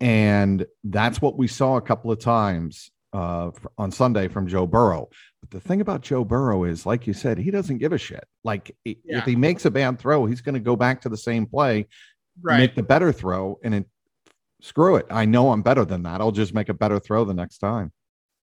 And 0.01 0.65
that's 0.83 1.21
what 1.21 1.37
we 1.37 1.47
saw 1.47 1.77
a 1.77 1.81
couple 1.81 2.11
of 2.11 2.19
times 2.19 2.91
uh, 3.13 3.51
on 3.77 3.91
Sunday 3.91 4.27
from 4.27 4.47
Joe 4.47 4.67
Burrow. 4.67 5.09
But 5.39 5.51
the 5.51 5.61
thing 5.65 5.79
about 5.79 6.01
Joe 6.01 6.25
Burrow 6.25 6.65
is, 6.65 6.85
like 6.85 7.07
you 7.07 7.13
said, 7.13 7.37
he 7.37 7.49
doesn't 7.49 7.77
give 7.77 7.93
a 7.93 7.97
shit. 7.97 8.25
Like 8.43 8.75
yeah. 8.83 9.19
if 9.19 9.23
he 9.23 9.37
makes 9.37 9.63
a 9.63 9.71
bad 9.71 9.99
throw, 9.99 10.25
he's 10.25 10.41
going 10.41 10.55
to 10.55 10.59
go 10.59 10.75
back 10.75 11.01
to 11.01 11.09
the 11.09 11.15
same 11.15 11.45
play, 11.45 11.87
right. 12.41 12.57
make 12.57 12.75
the 12.75 12.83
better 12.83 13.13
throw, 13.13 13.57
and 13.63 13.73
it 13.73 13.85
screw 14.65 14.95
it. 14.95 15.05
I 15.11 15.25
know 15.25 15.51
I'm 15.51 15.61
better 15.61 15.85
than 15.85 16.03
that. 16.03 16.21
I'll 16.21 16.31
just 16.31 16.53
make 16.53 16.69
a 16.69 16.73
better 16.73 16.99
throw 16.99 17.23
the 17.23 17.33
next 17.33 17.59
time. 17.59 17.91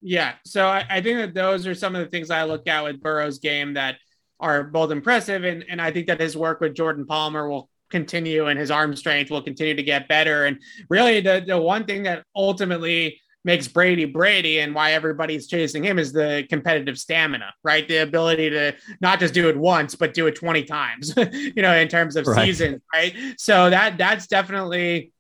Yeah. 0.01 0.33
So 0.45 0.65
I, 0.65 0.83
I 0.89 1.01
think 1.01 1.19
that 1.19 1.33
those 1.33 1.67
are 1.67 1.75
some 1.75 1.95
of 1.95 2.01
the 2.01 2.09
things 2.09 2.31
I 2.31 2.43
look 2.43 2.67
at 2.67 2.83
with 2.83 3.01
Burrow's 3.01 3.39
game 3.39 3.75
that 3.75 3.97
are 4.39 4.63
both 4.63 4.91
impressive. 4.91 5.43
And, 5.43 5.63
and 5.69 5.81
I 5.81 5.91
think 5.91 6.07
that 6.07 6.19
his 6.19 6.35
work 6.35 6.59
with 6.59 6.75
Jordan 6.75 7.05
Palmer 7.05 7.47
will 7.47 7.69
continue 7.89 8.47
and 8.47 8.59
his 8.59 8.71
arm 8.71 8.95
strength 8.95 9.31
will 9.31 9.43
continue 9.43 9.75
to 9.75 9.83
get 9.83 10.07
better. 10.07 10.45
And 10.45 10.59
really, 10.89 11.21
the, 11.21 11.43
the 11.45 11.59
one 11.59 11.85
thing 11.85 12.03
that 12.03 12.23
ultimately 12.35 13.21
makes 13.43 13.67
Brady 13.67 14.05
Brady 14.05 14.59
and 14.59 14.75
why 14.75 14.91
everybody's 14.93 15.47
chasing 15.47 15.83
him 15.83 15.97
is 15.99 16.11
the 16.11 16.45
competitive 16.49 16.97
stamina, 16.97 17.53
right? 17.63 17.87
The 17.87 17.97
ability 17.97 18.49
to 18.49 18.75
not 19.01 19.19
just 19.19 19.33
do 19.33 19.49
it 19.49 19.55
once, 19.57 19.95
but 19.95 20.13
do 20.13 20.27
it 20.27 20.35
20 20.35 20.63
times, 20.63 21.13
you 21.31 21.61
know, 21.61 21.73
in 21.73 21.87
terms 21.87 22.15
of 22.15 22.27
right. 22.27 22.45
seasons, 22.45 22.81
right? 22.93 23.15
So 23.37 23.69
that 23.69 23.97
that's 23.97 24.27
definitely 24.27 25.13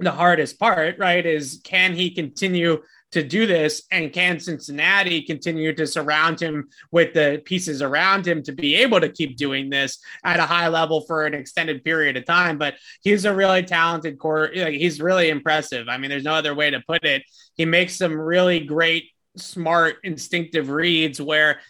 the 0.00 0.10
hardest 0.10 0.58
part, 0.58 0.98
right, 0.98 1.24
is 1.24 1.60
can 1.64 1.94
he 1.94 2.10
continue 2.10 2.82
to 3.12 3.22
do 3.22 3.46
this? 3.46 3.82
And 3.90 4.12
can 4.12 4.38
Cincinnati 4.38 5.22
continue 5.22 5.74
to 5.74 5.86
surround 5.86 6.40
him 6.40 6.68
with 6.90 7.12
the 7.12 7.42
pieces 7.44 7.82
around 7.82 8.26
him 8.26 8.42
to 8.44 8.52
be 8.52 8.76
able 8.76 9.00
to 9.00 9.08
keep 9.08 9.36
doing 9.36 9.68
this 9.68 9.98
at 10.24 10.38
a 10.38 10.46
high 10.46 10.68
level 10.68 11.02
for 11.02 11.26
an 11.26 11.34
extended 11.34 11.84
period 11.84 12.16
of 12.16 12.24
time? 12.24 12.58
But 12.58 12.74
he's 13.02 13.24
a 13.24 13.34
really 13.34 13.62
talented 13.62 14.18
core 14.18 14.50
he's 14.52 15.00
really 15.00 15.28
impressive. 15.28 15.88
I 15.88 15.98
mean 15.98 16.10
there's 16.10 16.24
no 16.24 16.34
other 16.34 16.54
way 16.54 16.70
to 16.70 16.80
put 16.80 17.04
it. 17.04 17.22
He 17.54 17.64
makes 17.64 17.96
some 17.96 18.18
really 18.18 18.60
great 18.60 19.10
smart 19.36 19.96
instinctive 20.04 20.70
reads 20.70 21.20
where 21.20 21.60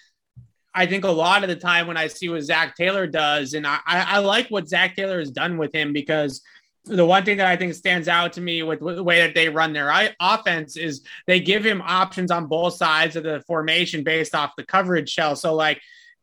I 0.73 0.87
think 0.87 1.05
a 1.05 1.11
lot 1.11 1.43
of 1.43 1.49
the 1.49 1.57
time 1.57 1.87
when 1.87 1.97
I 1.97 2.07
see 2.07 2.29
what 2.29 2.43
Zac 2.43 2.77
Taylor 2.77 3.07
does 3.07 3.55
and 3.55 3.67
I, 3.67 3.81
I 3.87 4.19
like 4.19 4.49
what 4.49 4.69
Zac 4.69 4.95
Taylor 4.95 5.19
has 5.19 5.31
done 5.31 5.59
with 5.59 5.75
him 5.75 5.93
because 5.93 6.43
the 6.85 7.05
one 7.05 7.25
thing 7.25 7.37
that 7.37 7.47
I 7.47 7.57
think 7.57 7.75
stands 7.75 8.09
out 8.09 8.33
to 8.35 8.41
me 8.41 8.63
with, 8.63 8.81
with 8.81 8.97
the 8.97 9.05
way 9.05 9.21
that 9.21 9.35
they 9.35 9.49
run 9.49 9.73
their 9.73 9.91
offense 10.19 10.77
is 10.77 11.03
they 11.27 11.41
give 11.41 11.65
him 11.65 11.83
options 11.85 12.31
on 12.31 12.47
both 12.47 12.75
sides 12.75 13.17
of 13.17 13.23
the 13.23 13.41
formation 13.47 14.03
based 14.03 14.35
off 14.35 14.57
the 14.57 14.65
coverage 14.65 15.11
shell. 15.11 15.37
So 15.37 15.55
like 15.55 15.81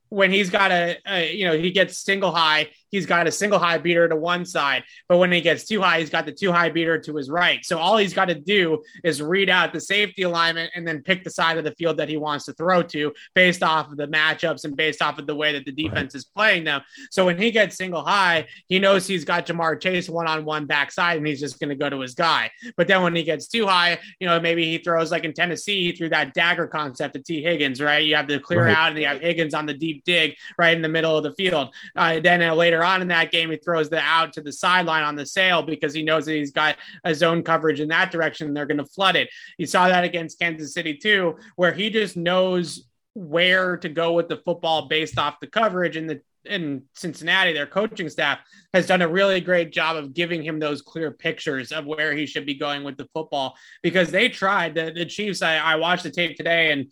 when 0.10 0.32
he's 0.32 0.50
got 0.50 0.72
a, 0.72 0.98
a, 1.06 1.36
you 1.36 1.46
know 1.46 1.58
he 1.58 1.72
gets 1.72 1.98
single 2.00 2.32
high 2.32 2.70
he's 2.90 3.06
got 3.06 3.28
a 3.28 3.32
single 3.32 3.60
high 3.60 3.78
beater 3.78 4.08
to 4.08 4.16
one 4.16 4.46
side 4.46 4.84
but 5.08 5.18
when 5.18 5.32
he 5.32 5.42
gets 5.42 5.66
two 5.66 5.82
high 5.82 6.00
he's 6.00 6.10
got 6.10 6.26
the 6.26 6.32
two 6.32 6.52
high 6.52 6.70
beater 6.70 7.00
to 7.00 7.16
his 7.16 7.30
right 7.30 7.64
so 7.64 7.78
all 7.78 7.98
he's 7.98 8.14
got 8.14 8.26
to 8.26 8.36
do 8.36 8.82
is 9.04 9.22
read 9.22 9.50
out 9.50 9.74
the 9.74 9.80
safety 9.80 10.24
alignment 10.24 10.72
and 10.76 10.88
then 10.88 11.02
pick 11.02 11.24
the 11.24 11.30
side 11.30 11.58
of 11.58 11.64
the 11.64 11.72
field 11.72 11.98
that 11.98 12.10
he 12.10 12.18
wants 12.18 12.46
to 12.46 12.54
throw 12.54 12.82
to 12.82 13.14
based 13.36 13.64
off 13.64 13.92
of 13.92 13.98
the 13.98 14.08
matchups 14.08 14.64
and 14.64 14.76
based 14.76 15.02
off 15.02 15.20
of 15.20 15.28
the 15.28 15.36
way 15.36 15.54
that 15.54 15.66
the 15.66 15.72
defense 15.72 16.14
right. 16.14 16.16
is 16.16 16.26
playing 16.26 16.64
them 16.64 16.82
so 17.12 17.26
when 17.26 17.38
he 17.38 17.52
gets 17.52 17.78
single 17.78 18.04
high 18.04 18.46
he 18.68 18.80
knows 18.80 19.06
he's 19.08 19.26
got 19.26 19.46
Ja'Marr 19.46 19.80
chase 19.80 20.10
one-on-one 20.10 20.66
backside 20.66 21.18
and 21.18 21.28
he's 21.28 21.40
just 21.40 21.60
going 21.60 21.70
to 21.70 21.76
go 21.76 21.90
to 21.90 22.00
his 22.00 22.14
guy 22.14 22.50
but 22.76 22.88
then 22.88 23.02
when 23.04 23.16
he 23.16 23.24
gets 23.24 23.48
two 23.48 23.66
high 23.66 24.00
you 24.20 24.28
know 24.28 24.40
maybe 24.40 24.66
he 24.66 24.78
throws 24.78 25.12
like 25.12 25.24
in 25.24 25.34
tennessee 25.34 25.92
he 25.92 25.92
threw 25.92 26.10
that 26.10 26.34
dagger 26.34 26.68
concept 26.68 27.16
to 27.16 27.22
Tee 27.22 27.42
Higgins 27.42 27.82
right 27.82 28.06
you 28.06 28.16
have 28.16 28.28
to 28.28 28.40
clear 28.40 28.66
right. 28.66 28.76
out 28.76 28.90
and 28.90 29.00
you 29.00 29.06
have 29.06 29.22
higgins 29.22 29.54
on 29.54 29.66
the 29.66 29.74
deep 29.74 30.04
dig 30.06 30.36
right 30.58 30.76
in 30.76 30.82
the 30.82 30.90
middle 30.90 31.18
of 31.18 31.24
the 31.24 31.34
field. 31.34 31.74
Uh, 31.96 32.20
then 32.20 32.42
uh, 32.42 32.56
later 32.78 32.86
on 32.86 33.02
in 33.02 33.08
that 33.08 33.32
game, 33.32 33.50
he 33.50 33.58
throws 33.58 33.90
the 33.90 34.00
out 34.00 34.34
to 34.34 34.42
the 34.42 34.52
sideline 34.52 35.04
on 35.04 35.16
the 35.16 35.26
sail 35.26 35.64
because 35.64 35.94
he 35.94 36.04
knows 36.04 36.26
that 36.26 36.34
he's 36.34 36.52
got 36.52 36.76
a 37.04 37.16
zone 37.16 37.42
coverage 37.42 37.80
in 37.80 37.88
that 37.88 38.12
direction. 38.12 38.48
And 38.48 38.56
they're 38.56 38.68
going 38.68 38.78
to 38.78 38.86
flood 38.86 39.16
it. 39.16 39.30
You 39.58 39.66
saw 39.66 39.88
that 39.88 40.04
against 40.04 40.40
Kansas 40.40 40.74
City 40.74 40.96
too, 40.96 41.38
where 41.56 41.74
he 41.74 41.90
just 41.90 42.16
knows 42.16 42.86
where 43.16 43.78
to 43.78 43.90
go 43.90 44.14
with 44.14 44.30
the 44.30 44.38
football 44.38 44.88
based 44.88 45.18
off 45.18 45.40
the 45.40 45.48
coverage 45.48 45.96
and 45.96 46.10
the 46.10 46.22
in 46.46 46.84
Cincinnati, 46.94 47.52
their 47.52 47.66
coaching 47.66 48.08
staff 48.08 48.40
has 48.74 48.88
done 48.88 49.02
a 49.02 49.08
really 49.08 49.42
great 49.42 49.74
job 49.74 49.98
of 49.98 50.14
giving 50.14 50.42
him 50.42 50.60
those 50.60 50.82
clear 50.82 51.12
pictures 51.12 51.74
of 51.74 51.86
where 51.86 52.14
he 52.14 52.26
should 52.26 52.46
be 52.46 52.54
going 52.54 52.86
with 52.86 52.96
the 52.96 53.10
football 53.14 53.58
because 53.84 54.12
they 54.12 54.30
tried 54.30 54.74
the, 54.74 54.94
the 54.96 55.06
Chiefs. 55.06 55.42
I, 55.42 55.58
I 55.58 55.76
watched 55.76 56.04
the 56.04 56.10
tape 56.10 56.38
today 56.38 56.72
and 56.72 56.90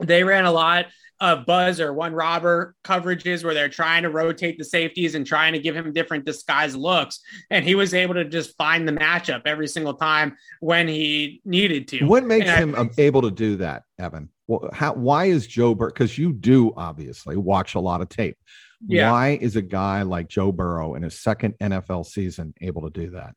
they 0.00 0.24
ran 0.24 0.46
a 0.46 0.50
lot 0.50 0.86
of 1.22 1.46
buzz 1.46 1.80
or 1.80 1.92
one 1.92 2.12
robber 2.12 2.74
coverages 2.82 3.44
where 3.44 3.54
they're 3.54 3.68
trying 3.68 4.02
to 4.02 4.10
rotate 4.10 4.58
the 4.58 4.64
safeties 4.64 5.14
and 5.14 5.24
trying 5.24 5.52
to 5.52 5.60
give 5.60 5.76
him 5.76 5.92
different 5.92 6.26
disguise 6.26 6.74
looks. 6.74 7.20
And 7.48 7.64
he 7.64 7.76
was 7.76 7.94
able 7.94 8.14
to 8.14 8.24
just 8.24 8.56
find 8.56 8.86
the 8.86 8.92
matchup 8.92 9.42
every 9.46 9.68
single 9.68 9.94
time 9.94 10.36
when 10.58 10.88
he 10.88 11.40
needed 11.44 11.86
to. 11.88 12.06
What 12.06 12.24
makes 12.24 12.48
and 12.48 12.74
him 12.74 12.90
I, 12.98 13.00
able 13.00 13.22
to 13.22 13.30
do 13.30 13.56
that, 13.58 13.84
Evan? 14.00 14.30
Well, 14.48 14.68
how, 14.72 14.94
why 14.94 15.26
is 15.26 15.46
Joe 15.46 15.76
Burrow? 15.76 15.90
Because 15.90 16.18
you 16.18 16.32
do 16.32 16.72
obviously 16.76 17.36
watch 17.36 17.76
a 17.76 17.80
lot 17.80 18.00
of 18.00 18.08
tape. 18.08 18.36
Yeah. 18.84 19.12
Why 19.12 19.38
is 19.40 19.54
a 19.54 19.62
guy 19.62 20.02
like 20.02 20.28
Joe 20.28 20.50
Burrow 20.50 20.96
in 20.96 21.04
his 21.04 21.20
second 21.20 21.54
NFL 21.60 22.04
season 22.04 22.52
able 22.60 22.82
to 22.82 22.90
do 22.90 23.10
that? 23.10 23.36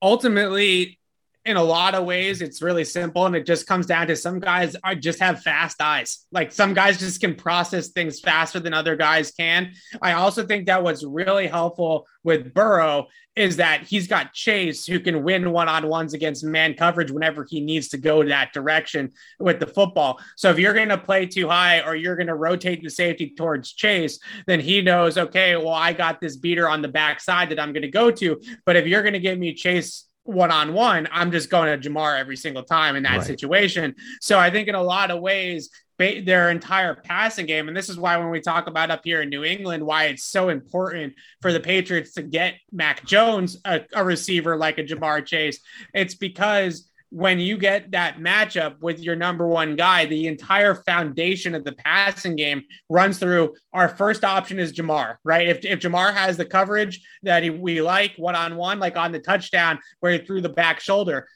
Ultimately, 0.00 0.98
in 1.44 1.56
a 1.56 1.62
lot 1.62 1.94
of 1.94 2.04
ways 2.04 2.42
it's 2.42 2.62
really 2.62 2.84
simple 2.84 3.26
and 3.26 3.34
it 3.34 3.46
just 3.46 3.66
comes 3.66 3.86
down 3.86 4.06
to 4.06 4.16
some 4.16 4.38
guys 4.40 4.76
are 4.84 4.94
just 4.94 5.20
have 5.20 5.42
fast 5.42 5.80
eyes. 5.80 6.26
Like 6.32 6.52
some 6.52 6.74
guys 6.74 6.98
just 6.98 7.20
can 7.20 7.34
process 7.34 7.88
things 7.88 8.20
faster 8.20 8.60
than 8.60 8.74
other 8.74 8.96
guys 8.96 9.30
can. 9.30 9.72
I 10.02 10.12
also 10.12 10.44
think 10.46 10.66
that 10.66 10.82
what's 10.82 11.04
really 11.04 11.46
helpful 11.46 12.06
with 12.22 12.52
burrow 12.52 13.06
is 13.34 13.56
that 13.56 13.84
he's 13.84 14.08
got 14.08 14.32
chase 14.32 14.84
who 14.84 14.98
can 14.98 15.22
win 15.22 15.52
one-on-ones 15.52 16.12
against 16.12 16.42
man 16.42 16.74
coverage 16.74 17.12
whenever 17.12 17.46
he 17.48 17.60
needs 17.60 17.88
to 17.88 17.96
go 17.96 18.24
that 18.24 18.52
direction 18.52 19.12
with 19.38 19.60
the 19.60 19.66
football. 19.66 20.18
So 20.36 20.50
if 20.50 20.58
you're 20.58 20.74
going 20.74 20.88
to 20.88 20.98
play 20.98 21.24
two 21.24 21.48
high 21.48 21.80
or 21.80 21.94
you're 21.94 22.16
going 22.16 22.26
to 22.26 22.34
rotate 22.34 22.82
the 22.82 22.90
safety 22.90 23.32
towards 23.36 23.72
chase 23.72 24.18
then 24.46 24.60
he 24.60 24.82
knows 24.82 25.16
okay 25.16 25.56
well 25.56 25.68
i 25.68 25.92
got 25.92 26.20
this 26.20 26.36
beater 26.36 26.68
on 26.68 26.82
the 26.82 26.88
backside 26.88 27.50
that 27.50 27.60
i'm 27.60 27.72
going 27.72 27.82
to 27.82 27.88
go 27.88 28.10
to. 28.10 28.40
But 28.66 28.76
if 28.76 28.86
you're 28.86 29.02
going 29.02 29.14
to 29.14 29.20
give 29.20 29.38
me 29.38 29.54
chase 29.54 30.07
one 30.28 30.50
on 30.50 30.74
one, 30.74 31.08
I'm 31.10 31.32
just 31.32 31.48
going 31.48 31.80
to 31.80 31.88
Ja'Marr 31.88 32.18
every 32.18 32.36
single 32.36 32.62
time 32.62 32.96
in 32.96 33.02
that 33.04 33.18
right. 33.18 33.26
situation. 33.26 33.94
So 34.20 34.38
I 34.38 34.50
think 34.50 34.68
in 34.68 34.74
a 34.74 34.82
lot 34.82 35.10
of 35.10 35.20
ways, 35.20 35.70
their 35.98 36.50
entire 36.50 36.94
passing 36.94 37.46
game. 37.46 37.66
And 37.66 37.76
this 37.76 37.88
is 37.88 37.98
why 37.98 38.16
when 38.18 38.30
we 38.30 38.40
talk 38.40 38.68
about 38.68 38.90
up 38.90 39.00
here 39.04 39.22
in 39.22 39.30
New 39.30 39.42
England, 39.42 39.84
why 39.84 40.04
it's 40.04 40.24
so 40.24 40.48
important 40.48 41.14
for 41.42 41.52
the 41.52 41.58
Patriots 41.58 42.12
to 42.12 42.22
get 42.22 42.54
Mac 42.70 43.04
Jones, 43.04 43.56
a, 43.64 43.80
a 43.94 44.04
receiver 44.04 44.56
like 44.56 44.78
a 44.78 44.84
Ja'Marr 44.84 45.26
Chase. 45.26 45.58
It's 45.94 46.14
because 46.14 46.87
when 47.10 47.38
you 47.38 47.56
get 47.56 47.92
that 47.92 48.18
matchup 48.18 48.78
with 48.80 49.00
your 49.00 49.16
number 49.16 49.46
one 49.46 49.76
guy, 49.76 50.04
the 50.04 50.26
entire 50.26 50.74
foundation 50.74 51.54
of 51.54 51.64
the 51.64 51.72
passing 51.72 52.36
game 52.36 52.62
runs 52.90 53.18
through 53.18 53.54
our 53.72 53.88
first 53.88 54.24
option 54.24 54.58
is 54.58 54.72
Ja'Marr, 54.72 55.16
right? 55.24 55.48
If, 55.48 55.64
if 55.64 55.80
Ja'Marr 55.80 56.12
has 56.12 56.36
the 56.36 56.44
coverage 56.44 57.00
that 57.22 57.42
he, 57.42 57.50
we 57.50 57.80
like 57.80 58.14
one 58.16 58.34
on 58.34 58.56
one, 58.56 58.78
like 58.78 58.96
on 58.96 59.12
the 59.12 59.20
touchdown 59.20 59.78
where 60.00 60.12
he 60.12 60.18
threw 60.18 60.40
the 60.40 60.48
back 60.50 60.80
shoulder, 60.80 61.26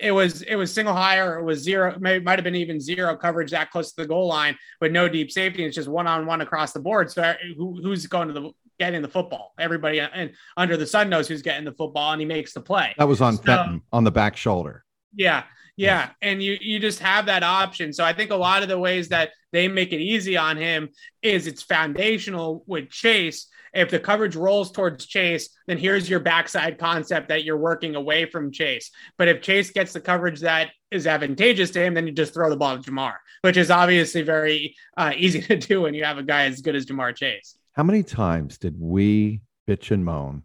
it 0.00 0.12
was 0.12 0.42
it 0.42 0.56
was 0.56 0.72
single 0.72 0.94
higher, 0.94 1.38
it 1.38 1.44
was 1.44 1.60
zero, 1.60 1.96
may, 2.00 2.18
might 2.18 2.38
have 2.38 2.44
been 2.44 2.54
even 2.54 2.80
zero 2.80 3.14
coverage 3.16 3.50
that 3.50 3.70
close 3.70 3.92
to 3.92 4.02
the 4.02 4.08
goal 4.08 4.26
line 4.26 4.56
with 4.80 4.92
no 4.92 5.08
deep 5.08 5.30
safety. 5.30 5.64
It's 5.64 5.76
just 5.76 5.88
one 5.88 6.06
on 6.06 6.26
one 6.26 6.40
across 6.40 6.72
the 6.72 6.80
board. 6.80 7.10
So 7.10 7.34
who, 7.56 7.80
who's 7.82 8.06
going 8.06 8.28
to 8.28 8.34
the 8.34 8.50
getting 8.78 9.02
the 9.02 9.08
football? 9.08 9.52
Everybody 9.58 10.00
uh, 10.00 10.08
and 10.14 10.32
under 10.56 10.78
the 10.78 10.86
sun 10.86 11.10
knows 11.10 11.28
who's 11.28 11.42
getting 11.42 11.66
the 11.66 11.72
football, 11.72 12.12
and 12.12 12.20
he 12.20 12.26
makes 12.26 12.54
the 12.54 12.62
play. 12.62 12.94
That 12.96 13.08
was 13.08 13.20
on 13.20 13.36
so, 13.36 13.42
Fenton 13.42 13.82
on 13.92 14.04
the 14.04 14.10
back 14.10 14.36
shoulder. 14.36 14.84
Yeah. 15.14 15.44
Yeah, 15.80 16.10
and 16.20 16.42
you 16.42 16.58
you 16.60 16.78
just 16.78 16.98
have 16.98 17.24
that 17.26 17.42
option. 17.42 17.94
So 17.94 18.04
I 18.04 18.12
think 18.12 18.30
a 18.30 18.36
lot 18.36 18.62
of 18.62 18.68
the 18.68 18.78
ways 18.78 19.08
that 19.08 19.30
they 19.50 19.66
make 19.66 19.94
it 19.94 20.00
easy 20.00 20.36
on 20.36 20.58
him 20.58 20.90
is 21.22 21.46
it's 21.46 21.62
foundational 21.62 22.64
with 22.66 22.90
Chase. 22.90 23.46
If 23.72 23.88
the 23.88 23.98
coverage 23.98 24.36
rolls 24.36 24.72
towards 24.72 25.06
Chase, 25.06 25.48
then 25.66 25.78
here's 25.78 26.10
your 26.10 26.20
backside 26.20 26.76
concept 26.76 27.28
that 27.28 27.44
you're 27.44 27.56
working 27.56 27.94
away 27.94 28.26
from 28.26 28.52
Chase. 28.52 28.90
But 29.16 29.28
if 29.28 29.40
Chase 29.40 29.70
gets 29.70 29.94
the 29.94 30.02
coverage 30.02 30.40
that 30.40 30.70
is 30.90 31.06
advantageous 31.06 31.70
to 31.70 31.82
him, 31.82 31.94
then 31.94 32.06
you 32.06 32.12
just 32.12 32.34
throw 32.34 32.50
the 32.50 32.56
ball 32.58 32.76
to 32.76 32.90
Ja'Marr, 32.90 33.14
which 33.40 33.56
is 33.56 33.70
obviously 33.70 34.20
very 34.20 34.76
uh, 34.98 35.12
easy 35.16 35.40
to 35.48 35.56
do 35.56 35.80
when 35.80 35.94
you 35.94 36.04
have 36.04 36.18
a 36.18 36.22
guy 36.22 36.44
as 36.44 36.60
good 36.60 36.76
as 36.76 36.84
Ja'Marr 36.84 37.16
Chase. 37.16 37.56
How 37.72 37.84
many 37.84 38.02
times 38.02 38.58
did 38.58 38.74
we 38.78 39.40
bitch 39.66 39.92
and 39.92 40.04
moan 40.04 40.42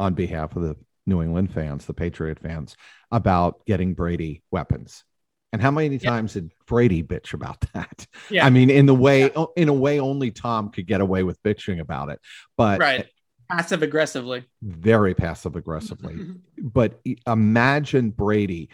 on 0.00 0.14
behalf 0.14 0.56
of 0.56 0.62
the 0.62 0.76
New 1.06 1.22
England 1.22 1.52
fans, 1.52 1.86
the 1.86 1.94
Patriot 1.94 2.38
fans, 2.38 2.76
about 3.10 3.64
getting 3.66 3.94
Brady 3.94 4.42
weapons. 4.50 5.04
And 5.52 5.60
how 5.60 5.70
many 5.70 5.98
times 5.98 6.32
did 6.32 6.50
Brady 6.66 7.02
bitch 7.02 7.34
about 7.34 7.60
that? 7.74 8.06
Yeah. 8.30 8.46
I 8.46 8.50
mean, 8.50 8.70
in 8.70 8.86
the 8.86 8.94
way, 8.94 9.30
yeah. 9.34 9.44
in 9.56 9.68
a 9.68 9.74
way, 9.74 10.00
only 10.00 10.30
Tom 10.30 10.70
could 10.70 10.86
get 10.86 11.00
away 11.00 11.22
with 11.22 11.42
bitching 11.42 11.80
about 11.80 12.08
it. 12.08 12.20
But 12.56 12.80
right, 12.80 13.06
passive 13.50 13.82
aggressively, 13.82 14.44
very 14.62 15.14
passive 15.14 15.56
aggressively. 15.56 16.16
but 16.58 17.00
imagine 17.26 18.10
Brady 18.10 18.70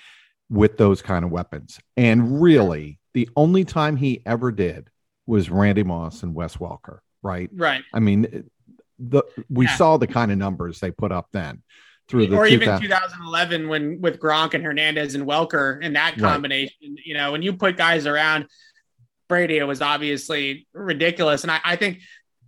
with 0.48 0.78
those 0.78 1.02
kind 1.02 1.24
of 1.24 1.30
weapons. 1.30 1.80
And 1.96 2.40
really, 2.40 3.00
the 3.12 3.28
only 3.36 3.64
time 3.64 3.96
he 3.96 4.22
ever 4.24 4.52
did 4.52 4.88
was 5.26 5.50
Randy 5.50 5.82
Moss 5.82 6.22
and 6.22 6.34
Wes 6.34 6.56
Welker. 6.56 6.98
Right. 7.22 7.50
Right. 7.52 7.82
I 7.92 7.98
mean, 7.98 8.48
the 9.00 9.24
we 9.50 9.66
yeah. 9.66 9.76
saw 9.76 9.96
the 9.96 10.06
kind 10.06 10.30
of 10.30 10.38
numbers 10.38 10.80
they 10.80 10.90
put 10.90 11.12
up 11.12 11.28
then 11.32 11.62
through 12.08 12.26
the 12.26 12.36
or 12.36 12.46
even 12.46 12.80
2011 12.80 13.68
when 13.68 14.00
with 14.00 14.18
Gronk 14.18 14.54
and 14.54 14.64
Hernandez 14.64 15.14
and 15.14 15.26
Welker 15.26 15.78
and 15.82 15.94
that 15.96 16.16
combination. 16.18 16.76
Right. 16.82 17.00
You 17.04 17.14
know, 17.14 17.32
when 17.32 17.42
you 17.42 17.52
put 17.52 17.76
guys 17.76 18.06
around 18.06 18.46
Brady, 19.28 19.58
it 19.58 19.64
was 19.64 19.82
obviously 19.82 20.66
ridiculous. 20.72 21.42
And 21.42 21.50
I, 21.50 21.60
I 21.64 21.76
think 21.76 22.00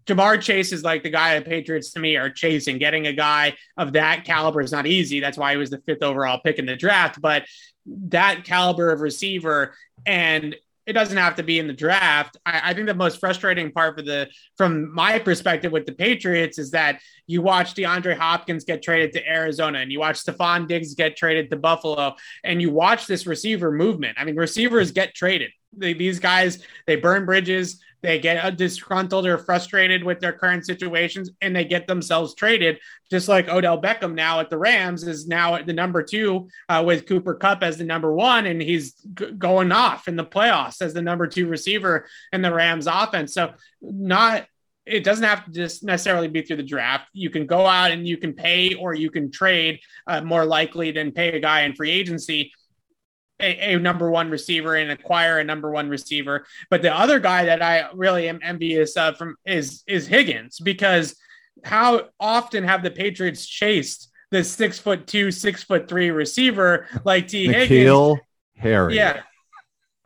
Ja'Marr 0.06 0.40
Chase 0.40 0.72
is 0.72 0.82
like 0.82 1.02
the 1.02 1.10
guy 1.10 1.38
the 1.38 1.44
Patriots 1.44 1.92
to 1.92 2.00
me 2.00 2.16
are 2.16 2.30
chasing. 2.30 2.78
Getting 2.78 3.06
a 3.06 3.12
guy 3.12 3.56
of 3.76 3.92
that 3.92 4.24
caliber 4.24 4.62
is 4.62 4.72
not 4.72 4.86
easy. 4.86 5.20
That's 5.20 5.36
why 5.36 5.52
he 5.52 5.58
was 5.58 5.70
the 5.70 5.82
fifth 5.86 6.02
overall 6.02 6.40
pick 6.42 6.58
in 6.58 6.66
the 6.66 6.76
draft. 6.76 7.20
But 7.20 7.44
that 7.86 8.44
caliber 8.44 8.90
of 8.90 9.00
receiver 9.00 9.74
and 10.06 10.56
it 10.90 10.94
doesn't 10.94 11.16
have 11.16 11.36
to 11.36 11.44
be 11.44 11.60
in 11.60 11.68
the 11.68 11.72
draft. 11.72 12.36
I, 12.44 12.60
I, 12.64 12.74
think 12.74 12.88
the 12.88 12.94
most 12.94 13.20
frustrating 13.20 13.70
part 13.70 13.96
for 13.96 14.02
the 14.02 14.28
from 14.56 14.92
my 14.92 15.20
perspective 15.20 15.70
with 15.70 15.86
the 15.86 15.92
Patriots 15.92 16.58
is 16.58 16.72
that 16.72 17.00
you 17.28 17.42
watch 17.42 17.74
DeAndre 17.74 18.16
Hopkins 18.16 18.64
get 18.64 18.82
traded 18.82 19.12
to 19.12 19.24
Arizona 19.28 19.78
and 19.78 19.92
you 19.92 20.00
watch 20.00 20.24
Stefon 20.24 20.66
Diggs 20.66 20.94
get 20.94 21.16
traded 21.16 21.48
to 21.50 21.56
Buffalo 21.56 22.16
and 22.42 22.60
you 22.60 22.70
watch 22.70 23.06
this 23.06 23.24
receiver 23.24 23.70
movement. 23.70 24.16
I 24.18 24.24
mean, 24.24 24.34
receivers 24.34 24.90
get 24.90 25.14
traded. 25.14 25.52
They, 25.76 25.92
these 25.92 26.18
guys, 26.18 26.60
they 26.88 26.96
burn 26.96 27.24
bridges 27.24 27.80
they 28.02 28.18
get 28.18 28.56
disgruntled 28.56 29.26
or 29.26 29.38
frustrated 29.38 30.02
with 30.04 30.20
their 30.20 30.32
current 30.32 30.64
situations 30.66 31.30
and 31.40 31.54
they 31.54 31.64
get 31.64 31.86
themselves 31.86 32.34
traded, 32.34 32.78
just 33.10 33.28
like 33.28 33.48
Odell 33.48 33.80
Beckham 33.80 34.14
now 34.14 34.40
at 34.40 34.50
the 34.50 34.58
Rams 34.58 35.06
is 35.06 35.26
now 35.26 35.54
at 35.54 35.66
the 35.66 35.72
number 35.72 36.02
two 36.02 36.48
uh, 36.68 36.82
with 36.84 37.06
Cooper 37.06 37.34
Kupp 37.34 37.62
as 37.62 37.78
the 37.78 37.84
number 37.84 38.12
one, 38.12 38.46
and 38.46 38.60
he's 38.60 38.94
g- 39.14 39.32
going 39.32 39.72
off 39.72 40.08
in 40.08 40.16
the 40.16 40.24
playoffs 40.24 40.80
as 40.82 40.94
the 40.94 41.02
number 41.02 41.26
two 41.26 41.46
receiver 41.46 42.06
in 42.32 42.42
the 42.42 42.52
Rams 42.52 42.86
offense. 42.86 43.34
So, 43.34 43.52
not 43.82 44.46
it 44.86 45.04
doesn't 45.04 45.24
have 45.24 45.44
to 45.44 45.50
just 45.52 45.84
necessarily 45.84 46.26
be 46.26 46.42
through 46.42 46.56
the 46.56 46.62
draft. 46.62 47.08
You 47.12 47.30
can 47.30 47.46
go 47.46 47.66
out 47.66 47.90
and 47.90 48.08
you 48.08 48.16
can 48.16 48.32
pay 48.32 48.74
or 48.74 48.94
you 48.94 49.10
can 49.10 49.30
trade 49.30 49.80
uh, 50.06 50.20
more 50.22 50.44
likely 50.44 50.90
than 50.90 51.12
pay 51.12 51.36
a 51.36 51.40
guy 51.40 51.62
in 51.62 51.74
free 51.74 51.90
agency 51.90 52.52
a, 53.40 53.74
a, 53.74 53.78
number 53.78 54.10
one 54.10 54.30
receiver 54.30 54.76
and 54.76 54.90
acquire 54.90 55.38
a 55.38 55.44
number 55.44 55.70
one 55.70 55.88
receiver. 55.88 56.46
But 56.68 56.82
the 56.82 56.94
other 56.94 57.18
guy 57.18 57.44
that 57.46 57.62
I 57.62 57.88
really 57.94 58.28
am 58.28 58.40
envious 58.42 58.96
of 58.96 59.16
from 59.16 59.36
is 59.46 59.82
is 59.86 60.06
Higgins 60.06 60.60
because 60.60 61.16
how 61.64 62.08
often 62.18 62.64
have 62.64 62.82
the 62.82 62.90
Patriots 62.90 63.46
chased 63.46 64.10
the 64.30 64.44
six 64.44 64.78
foot 64.78 65.06
two, 65.06 65.30
six 65.30 65.62
foot 65.62 65.88
three 65.88 66.10
receiver 66.10 66.86
like 67.04 67.28
Tee 67.28 67.46
Higgins. 67.46 67.68
Harry. 68.56 68.96
Yeah. 68.96 69.22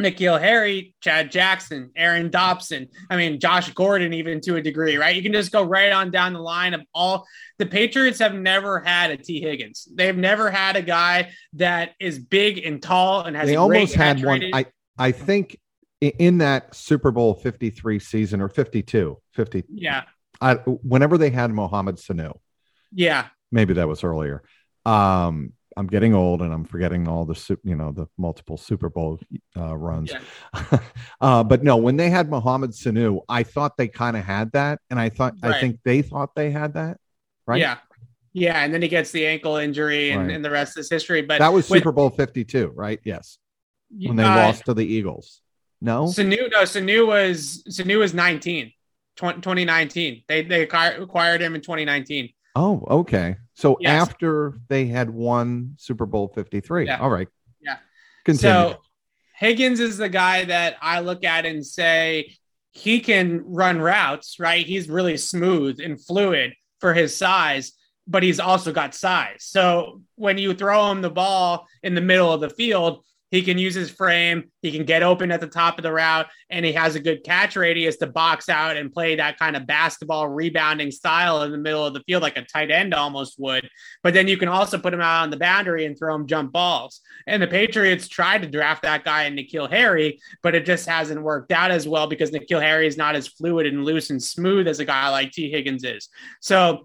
N'Keal 0.05 0.41
Harry, 0.41 0.95
Chad 1.01 1.31
Jackson, 1.31 1.91
Aaron 1.97 2.31
Dobson. 2.31 2.89
I 3.11 3.17
mean, 3.17 3.41
Josh 3.41 3.73
Gordon, 3.73 4.13
even 4.13 4.41
to 4.43 4.57
a 4.57 4.63
degree, 4.63 4.97
right? 4.97 5.15
You 5.17 5.23
can 5.23 5.33
just 5.33 5.51
go 5.53 5.63
right 5.63 5.93
on 5.93 6.11
down 6.11 6.33
the 6.33 6.41
line 6.41 6.75
of 6.75 6.83
all 6.95 7.27
the 7.59 7.67
Patriots 7.67 8.19
have 8.19 8.35
never 8.35 8.81
had 8.81 9.11
a 9.11 9.17
Tee 9.17 9.41
Higgins. 9.41 9.89
They've 9.93 10.17
never 10.17 10.51
had 10.51 10.77
a 10.77 10.83
guy 10.83 11.33
that 11.55 11.93
is 11.99 12.19
big 12.19 12.65
and 12.65 12.83
tall 12.83 13.23
and 13.23 13.37
has. 13.37 13.49
They 13.49 13.57
almost 13.57 13.95
had 13.95 14.23
one. 14.25 14.43
I 14.53 14.67
I 14.99 15.13
think 15.13 15.59
in 16.01 16.39
that 16.39 16.75
Super 16.75 17.11
Bowl 17.11 17.35
53 17.35 17.99
season 17.99 18.41
or 18.41 18.49
52, 18.49 19.19
50. 19.33 19.65
Yeah. 19.69 20.03
I, 20.41 20.55
whenever 20.55 21.17
they 21.19 21.31
had 21.31 21.51
Mohamed 21.51 21.97
Sanu. 21.97 22.39
Yeah. 22.93 23.27
Maybe 23.51 23.75
that 23.75 23.89
was 23.89 24.05
earlier. 24.05 24.43
Um, 24.85 25.53
I'm 25.77 25.87
getting 25.87 26.15
old 26.15 26.43
and 26.43 26.53
I'm 26.53 26.65
forgetting 26.65 27.09
all 27.09 27.25
the 27.25 27.59
you 27.65 27.75
know 27.75 27.93
the 27.93 28.07
multiple 28.17 28.57
Super 28.57 28.89
Bowl 28.89 29.19
uh, 29.57 29.77
runs. 29.77 30.13
Yeah. 30.13 30.79
uh, 31.21 31.45
but 31.45 31.63
no, 31.63 31.77
when 31.77 31.97
they 31.97 32.11
had 32.11 32.31
Mohamed 32.31 32.71
Sanu, 32.71 33.21
I 33.29 33.43
thought 33.43 33.77
they 33.77 33.89
kind 33.89 34.17
of 34.17 34.25
had 34.25 34.53
that, 34.53 34.81
and 34.91 34.99
I 34.99 35.09
thought 35.09 35.35
right. 35.43 35.55
I 35.55 35.61
think 35.61 35.81
they 35.85 36.03
thought 36.03 36.35
they 36.35 36.51
had 36.51 36.75
that, 36.75 36.99
right? 37.47 37.61
Yeah, 37.61 37.79
yeah. 38.33 38.65
And 38.65 38.73
then 38.73 38.83
he 38.83 38.89
gets 38.89 39.11
the 39.11 39.27
ankle 39.27 39.57
injury, 39.57 40.11
and, 40.11 40.29
right. 40.29 40.35
and 40.35 40.45
the 40.45 40.51
rest 40.51 40.79
is 40.79 40.91
history. 40.91 41.23
But 41.23 41.39
that 41.41 41.53
was 41.53 41.69
with, 41.69 41.81
Super 41.81 41.93
Bowl 41.93 42.11
52, 42.11 42.73
right? 42.75 43.01
Yes, 43.05 43.39
when 43.91 44.17
they 44.17 44.25
uh, 44.25 44.37
lost 44.37 44.67
to 44.67 44.75
the 44.75 44.85
Eagles. 44.85 45.41
No, 45.81 46.05
Sanu. 46.05 46.51
No, 46.51 46.63
Sanu 46.63 47.07
was 47.07 47.63
Sanu 47.69 47.99
was 47.99 48.15
19, 48.15 48.73
2019. 49.17 50.23
They 50.29 50.43
they 50.43 50.63
acquired 50.63 51.41
him 51.41 51.55
in 51.55 51.61
2019. 51.61 52.31
Oh, 52.55 52.85
okay. 52.89 53.37
So 53.55 53.77
yes. 53.81 54.03
after 54.03 54.55
they 54.69 54.87
had 54.87 55.11
won 55.11 55.75
Super 55.79 56.07
Bowl 56.07 56.29
53. 56.29 56.87
Yeah. 56.87 56.99
All 56.99 57.11
right. 57.11 57.29
Yeah. 57.61 57.77
Continue. 58.25 58.71
So 58.71 58.77
Higgins 59.37 59.81
is 59.81 59.97
the 59.97 60.09
guy 60.09 60.45
that 60.45 60.77
I 60.81 61.01
look 61.01 61.25
at 61.25 61.47
and 61.47 61.65
say 61.65 62.37
he 62.73 63.01
can 63.01 63.43
run 63.45 63.81
routes, 63.81 64.39
right? 64.39 64.65
He's 64.65 64.89
really 64.89 65.17
smooth 65.17 65.81
and 65.81 66.01
fluid 66.05 66.55
for 66.81 66.95
his 66.95 67.17
size, 67.17 67.73
but 68.07 68.23
he's 68.23 68.41
also 68.41 68.73
got 68.73 68.95
size. 68.95 69.39
So 69.41 70.03
when 70.17 70.39
you 70.39 70.55
throw 70.55 70.91
him 70.91 71.03
the 71.03 71.11
ball 71.11 71.67
in 71.83 71.95
the 71.95 72.01
middle 72.01 72.33
of 72.33 72.41
the 72.41 72.51
field, 72.51 73.05
he 73.35 73.43
can 73.43 73.59
use 73.59 73.75
his 73.75 73.91
frame. 73.91 74.45
He 74.63 74.71
can 74.71 74.85
get 74.85 75.03
open 75.03 75.33
at 75.33 75.41
the 75.41 75.49
top 75.49 75.77
of 75.77 75.83
the 75.83 75.91
route, 75.91 76.29
and 76.51 76.65
he 76.65 76.71
has 76.73 76.95
a 76.95 77.01
good 77.01 77.25
catch 77.25 77.57
radius 77.57 77.97
to 77.97 78.07
box 78.07 78.49
out 78.49 78.77
and 78.77 78.93
play 78.93 79.17
that 79.17 79.41
kind 79.41 79.57
of 79.57 79.67
basketball 79.67 80.29
rebounding 80.29 80.93
style 80.93 81.43
in 81.43 81.51
the 81.51 81.59
middle 81.59 81.85
of 81.85 81.95
the 81.95 82.03
field, 82.07 82.23
like 82.23 82.37
a 82.37 82.45
tight 82.45 82.71
end 82.71 82.95
almost 82.95 83.35
would. 83.41 83.69
But 84.05 84.15
then 84.15 84.29
you 84.29 84.37
can 84.37 84.49
also 84.49 84.79
put 84.79 84.95
him 84.95 85.01
out 85.01 85.25
on 85.25 85.31
the 85.31 85.37
boundary 85.37 85.85
and 85.85 85.99
throw 85.99 86.15
him 86.15 86.29
jump 86.29 86.53
balls. 86.53 87.01
And 87.27 87.43
the 87.43 87.49
Patriots 87.49 88.07
tried 88.07 88.43
to 88.43 88.49
draft 88.49 88.83
that 88.83 89.05
guy 89.05 89.25
in 89.25 89.35
N'Keal 89.35 89.69
Harry, 89.69 90.21
but 90.41 90.55
it 90.55 90.65
just 90.65 90.89
hasn't 90.89 91.21
worked 91.21 91.51
out 91.51 91.73
as 91.73 91.89
well 91.89 92.07
because 92.07 92.31
N'Keal 92.31 92.63
Harry 92.63 92.87
is 92.87 92.97
not 92.97 93.17
as 93.17 93.27
fluid 93.27 93.67
and 93.67 93.85
loose 93.85 94.11
and 94.11 94.23
smooth 94.23 94.69
as 94.69 94.79
a 94.79 94.85
guy 94.85 95.09
like 95.09 95.33
Tee 95.33 95.51
Higgins 95.51 95.83
is. 95.83 96.09
So 96.41 96.85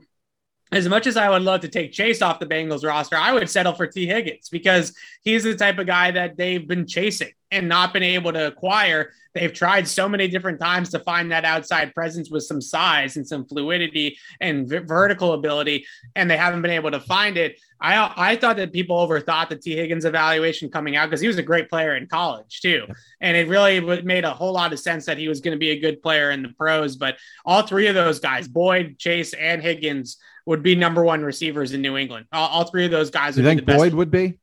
as 0.71 0.87
much 0.87 1.07
as 1.07 1.17
I 1.17 1.29
would 1.29 1.41
love 1.41 1.61
to 1.61 1.67
take 1.67 1.91
Chase 1.91 2.21
off 2.21 2.39
the 2.39 2.45
Bengals 2.45 2.85
roster, 2.85 3.17
I 3.17 3.33
would 3.33 3.49
settle 3.49 3.73
for 3.73 3.87
Tee 3.87 4.05
Higgins 4.05 4.49
because 4.49 4.93
he's 5.23 5.43
the 5.43 5.55
type 5.55 5.79
of 5.79 5.87
guy 5.87 6.11
that 6.11 6.37
they've 6.37 6.67
been 6.67 6.85
chasing 6.85 7.31
and 7.51 7.67
not 7.67 7.93
been 7.93 8.03
able 8.03 8.31
to 8.33 8.47
acquire. 8.47 9.11
They've 9.33 9.53
tried 9.53 9.87
so 9.87 10.07
many 10.07 10.27
different 10.27 10.59
times 10.59 10.89
to 10.89 10.99
find 10.99 11.31
that 11.31 11.45
outside 11.45 11.95
presence 11.95 12.29
with 12.29 12.43
some 12.43 12.61
size 12.61 13.17
and 13.17 13.27
some 13.27 13.45
fluidity 13.45 14.17
and 14.41 14.67
v- 14.67 14.79
vertical 14.79 15.33
ability, 15.33 15.85
and 16.15 16.29
they 16.29 16.37
haven't 16.37 16.61
been 16.61 16.71
able 16.71 16.91
to 16.91 16.99
find 16.99 17.37
it. 17.37 17.59
I 17.81 18.13
I 18.15 18.35
thought 18.35 18.57
that 18.57 18.73
people 18.73 18.97
overthought 18.97 19.49
the 19.49 19.55
Tee 19.55 19.75
Higgins 19.75 20.05
evaluation 20.05 20.69
coming 20.69 20.95
out 20.95 21.09
because 21.09 21.21
he 21.21 21.27
was 21.27 21.37
a 21.37 21.43
great 21.43 21.69
player 21.69 21.95
in 21.95 22.07
college 22.07 22.61
too, 22.61 22.85
and 23.21 23.37
it 23.37 23.47
really 23.47 23.79
made 24.03 24.25
a 24.25 24.33
whole 24.33 24.53
lot 24.53 24.73
of 24.73 24.79
sense 24.79 25.05
that 25.05 25.17
he 25.17 25.27
was 25.27 25.41
going 25.41 25.55
to 25.55 25.59
be 25.59 25.71
a 25.71 25.79
good 25.79 26.01
player 26.01 26.31
in 26.31 26.43
the 26.43 26.49
pros. 26.49 26.95
But 26.95 27.17
all 27.45 27.63
three 27.63 27.87
of 27.87 27.95
those 27.95 28.19
guys, 28.19 28.47
Boyd, 28.47 28.97
Chase, 28.99 29.33
and 29.33 29.61
Higgins 29.61 30.17
would 30.49 30.63
be 30.63 30.73
number 30.73 31.03
one 31.03 31.21
receivers 31.21 31.73
in 31.73 31.81
New 31.83 31.95
England. 31.95 32.25
All, 32.31 32.49
all 32.49 32.63
three 32.63 32.83
of 32.83 32.89
those 32.89 33.11
guys. 33.11 33.35
Would 33.35 33.45
you 33.45 33.49
think 33.49 33.67
Boyd 33.67 33.93
would 33.93 34.09
be? 34.09 34.39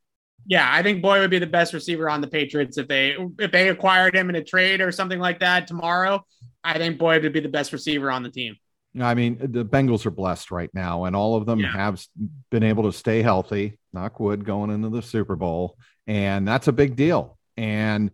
Yeah, 0.47 0.69
I 0.71 0.81
think 0.81 1.03
Boyd 1.03 1.19
would 1.21 1.31
be 1.31 1.40
the 1.40 1.49
best 1.49 1.75
receiver 1.75 2.09
on 2.09 2.21
the 2.21 2.29
Patriots 2.29 2.79
if 2.79 2.87
they 2.87 3.16
if 3.40 3.51
they 3.51 3.71
acquired 3.71 4.14
him 4.14 4.31
in 4.31 4.37
a 4.37 4.45
trade 4.45 4.81
or 4.81 4.92
something 4.92 5.19
like 5.19 5.40
that 5.40 5.66
tomorrow. 5.66 6.25
I 6.62 6.79
think 6.79 6.97
Boyd 6.97 7.25
would 7.25 7.33
be 7.33 7.40
the 7.40 7.49
best 7.49 7.73
receiver 7.73 8.09
on 8.12 8.23
the 8.23 8.31
team. 8.31 8.55
I 9.01 9.14
mean, 9.14 9.37
the 9.40 9.64
Bengals 9.64 10.07
are 10.07 10.12
blessed 10.12 10.53
right 10.53 10.71
now, 10.73 11.07
and 11.07 11.16
all 11.16 11.35
of 11.35 11.45
them 11.45 11.59
yeah. 11.59 11.73
have 11.73 12.01
been 12.53 12.62
able 12.62 12.85
to 12.85 12.92
stay 12.92 13.21
healthy. 13.21 13.77
Knock 13.92 14.21
wood, 14.21 14.45
going 14.45 14.71
into 14.71 14.90
the 14.90 15.03
Super 15.03 15.35
Bowl, 15.35 15.77
and 16.07 16.47
that's 16.47 16.69
a 16.69 16.73
big 16.73 16.95
deal. 16.95 17.37
And 17.57 18.12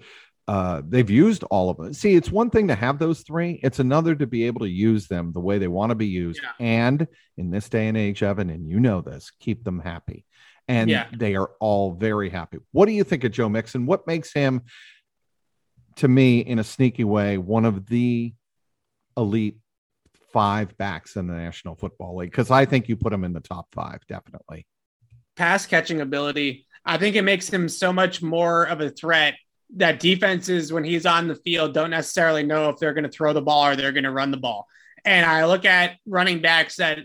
uh, 0.49 0.83
they've 0.87 1.11
used 1.11 1.45
all 1.45 1.71
of 1.71 1.77
them. 1.77 1.93
See, 1.93 2.15
it's 2.15 2.31
one 2.31 2.51
thing 2.51 2.69
to 2.69 2.75
have 2.75 2.99
those 2.99 3.23
three, 3.23 3.61
it's 3.63 3.79
another 3.79 4.15
to 4.15 4.27
be 4.27 4.45
able 4.45 4.61
to 4.61 4.69
use 4.69 5.07
them 5.07 5.33
the 5.33 5.41
way 5.41 5.59
they 5.59 5.69
want 5.69 5.91
to 5.91 5.95
be 5.95 6.07
used. 6.07 6.41
Yeah. 6.43 6.67
And 6.67 7.07
in 7.37 7.51
this 7.51 7.69
day 7.69 7.89
and 7.89 7.97
age, 7.97 8.23
Evan, 8.23 8.51
and 8.51 8.69
you 8.69 8.81
know 8.81 9.01
this, 9.01 9.31
keep 9.39 9.65
them 9.65 9.79
happy. 9.79 10.25
And 10.69 10.91
yeah. 10.91 11.07
they 11.17 11.37
are 11.37 11.51
all 11.61 11.93
very 11.93 12.31
happy. 12.31 12.59
What 12.73 12.87
do 12.87 12.93
you 12.93 13.05
think 13.05 13.25
of 13.25 13.33
Joe 13.33 13.49
Mixon? 13.49 13.87
What 13.87 14.07
makes 14.07 14.33
him, 14.33 14.63
to 15.97 16.09
me, 16.09 16.41
in 16.41 16.59
a 16.59 16.65
sneaky 16.65 17.05
way, 17.05 17.39
one 17.39 17.65
of 17.65 17.87
the 17.87 18.33
elite 19.17 19.59
five 20.33 20.77
backs 20.79 21.17
in 21.17 21.27
the 21.27 21.35
National 21.35 21.75
Football 21.75 22.17
League? 22.17 22.31
Because 22.31 22.51
I 22.51 22.65
think 22.65 22.89
you 22.89 22.97
put 22.97 23.13
him 23.13 23.25
in 23.25 23.33
the 23.33 23.41
top 23.41 23.67
five, 23.73 24.01
definitely. 24.09 24.67
Pass 25.37 25.67
catching 25.67 26.01
ability. 26.01 26.67
I 26.85 26.97
think 26.97 27.17
it 27.17 27.23
makes 27.23 27.49
him 27.49 27.69
so 27.69 27.93
much 27.93 28.23
more 28.23 28.65
of 28.65 28.81
a 28.81 28.91
threat 28.91 29.35
that 29.77 30.01
defenses, 30.01 30.73
when 30.73 30.85
he's 30.85 31.07
on 31.07 31.29
the 31.29 31.35
field, 31.35 31.75
don't 31.75 31.91
necessarily 31.91 32.43
know 32.43 32.69
if 32.69 32.79
they're 32.79 32.95
going 32.95 33.05
to 33.05 33.11
throw 33.11 33.33
the 33.33 33.43
ball 33.43 33.67
or 33.67 33.77
they're 33.77 33.93
going 33.93 34.05
to 34.05 34.11
run 34.11 34.31
the 34.31 34.37
ball. 34.37 34.67
And 35.05 35.27
I 35.27 35.47
look 35.47 35.65
at 35.65 35.97
running 36.07 36.43
backs 36.43 36.77
that 36.77 36.99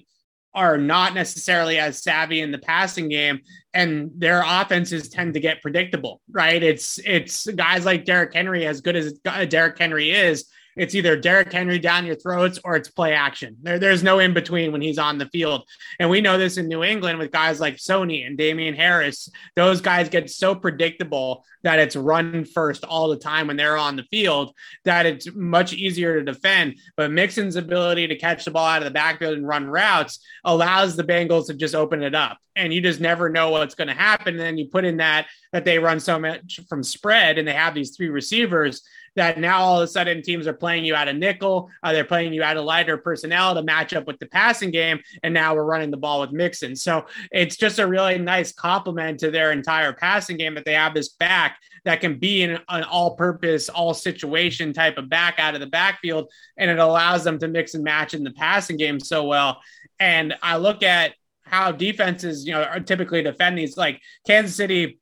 are 0.54 0.78
not 0.78 1.14
necessarily 1.14 1.78
as 1.78 2.02
savvy 2.02 2.42
in 2.42 2.52
the 2.52 2.58
passing 2.58 3.10
game 3.10 3.40
and 3.76 4.10
their 4.16 4.44
offenses 4.44 5.08
tend 5.08 5.36
to 5.36 5.40
get 5.40 5.62
predictable 5.62 6.20
right 6.32 6.64
it's 6.64 7.00
it's 7.06 7.46
guys 7.48 7.86
like 7.86 8.06
Derrick 8.06 8.34
Henry 8.34 8.66
as 8.66 8.82
good 8.82 8.96
as 8.96 9.20
uh, 9.26 9.46
Derrick 9.46 9.78
Henry 9.78 10.10
is 10.10 10.46
it's 10.78 10.96
either 10.96 11.16
Derrick 11.16 11.52
Henry 11.52 11.80
down 11.80 12.06
your 12.06 12.16
throats 12.16 12.60
or 12.64 12.76
it's 12.76 12.90
play 12.90 13.14
action. 13.14 13.58
There, 13.62 13.80
there's 13.80 14.04
no 14.04 14.20
in 14.20 14.34
between 14.34 14.72
when 14.72 14.82
he's 14.82 15.00
on 15.00 15.18
the 15.18 15.26
field. 15.28 15.68
And 16.00 16.10
we 16.10 16.22
know 16.22 16.38
this 16.38 16.58
in 16.58 16.68
New 16.68 16.84
England 16.84 17.20
with 17.20 17.32
guys 17.32 17.60
like 17.60 17.78
Sony 17.78 18.26
and 18.26 18.38
Damien 18.38 18.76
Harris. 18.76 19.30
Those 19.56 19.82
guys 19.82 20.10
get 20.10 20.30
so 20.30 20.54
predictable 20.56 21.44
that 21.64 21.80
it's 21.80 21.96
run 21.96 22.46
first 22.46 22.84
all 22.84 23.10
the 23.10 23.18
time 23.18 23.48
when 23.48 23.58
they're 23.58 23.78
on 23.78 23.96
the 23.96 24.04
field 24.04 24.54
that 24.86 25.06
it's 25.06 25.28
much 25.34 25.74
easier 25.74 26.20
to 26.20 26.32
defend. 26.32 26.78
But 26.96 27.12
Mixon's 27.12 27.56
ability 27.56 28.08
to 28.08 28.16
catch 28.16 28.46
the 28.46 28.52
ball 28.52 28.68
out 28.68 28.82
of 28.82 28.86
the 28.86 28.92
backfield 28.92 29.38
and 29.38 29.48
run 29.48 29.68
routes 29.68 30.20
allows 30.46 30.96
the 30.96 31.04
Bengals 31.04 31.48
to 31.48 31.54
just 31.56 31.76
open 31.76 32.04
it 32.04 32.16
up. 32.16 32.38
And 32.56 32.74
you 32.74 32.82
just 32.82 33.00
never 33.00 33.30
know 33.30 33.52
what's 33.52 33.76
going 33.76 33.88
to 33.88 33.94
happen. 33.94 34.36
And 34.36 34.40
then 34.40 34.58
you 34.58 34.66
put 34.68 34.86
in 34.86 34.98
that 34.98 35.28
that 35.54 35.66
they 35.66 35.80
run 35.80 36.00
so 36.00 36.20
much 36.20 36.60
from 36.68 36.84
spread 36.84 37.38
and 37.38 37.48
they 37.48 37.54
have 37.54 37.74
these 37.74 37.96
three 37.96 38.10
receivers 38.10 38.82
that 39.18 39.40
now 39.40 39.60
all 39.60 39.78
of 39.78 39.84
a 39.84 39.88
sudden 39.88 40.22
teams 40.22 40.48
are 40.48 40.54
playing 40.54 40.86
you 40.86 40.96
out 40.96 41.10
of 41.10 41.18
nickel, 41.18 41.70
uh, 41.84 41.92
they're 41.92 42.06
playing 42.06 42.34
you 42.34 42.42
out 42.42 42.56
of 42.56 42.64
lighter 42.64 42.98
personnel 42.98 43.54
to 43.54 43.62
match 43.62 43.94
up 43.94 44.08
with 44.08 44.18
the 44.20 44.28
passing 44.28 44.72
game, 44.72 45.00
and 45.24 45.34
now 45.34 45.54
we're 45.54 45.66
running 45.66 45.92
the 45.92 45.98
ball 45.98 46.22
with 46.22 46.32
Mixon. 46.32 46.76
So 46.76 47.06
it's 47.32 47.58
just 47.58 47.80
a 47.80 47.88
really 47.88 48.18
nice 48.18 48.54
complement 48.54 49.20
to 49.20 49.32
their 49.32 49.52
entire 49.52 49.92
passing 49.92 50.38
game 50.38 50.56
that 50.56 50.64
they 50.64 50.74
have 50.74 50.94
this 50.94 51.10
back 51.10 51.60
that 51.84 52.00
can 52.00 52.18
be 52.20 52.44
an, 52.44 52.60
an 52.70 52.84
all-purpose, 52.84 53.70
all-situation 53.70 54.72
type 54.74 54.98
of 54.98 55.10
back 55.10 55.40
out 55.40 55.54
of 55.54 55.60
the 55.60 55.68
backfield, 55.68 56.32
and 56.58 56.72
it 56.72 56.80
allows 56.80 57.24
them 57.24 57.40
to 57.40 57.48
mix 57.48 57.74
and 57.74 57.84
match 57.84 58.14
in 58.14 58.24
the 58.24 58.32
passing 58.32 58.78
game 58.78 59.00
so 59.00 59.26
well. 59.26 59.60
And 60.00 60.36
I 60.42 60.58
look 60.58 60.84
at 60.84 61.14
how 61.44 61.72
defenses, 61.72 62.46
you 62.46 62.52
know, 62.54 62.80
typically 62.86 63.24
defend 63.24 63.58
these. 63.58 63.78
Like 63.78 64.02
Kansas 64.26 64.56
City 64.56 65.00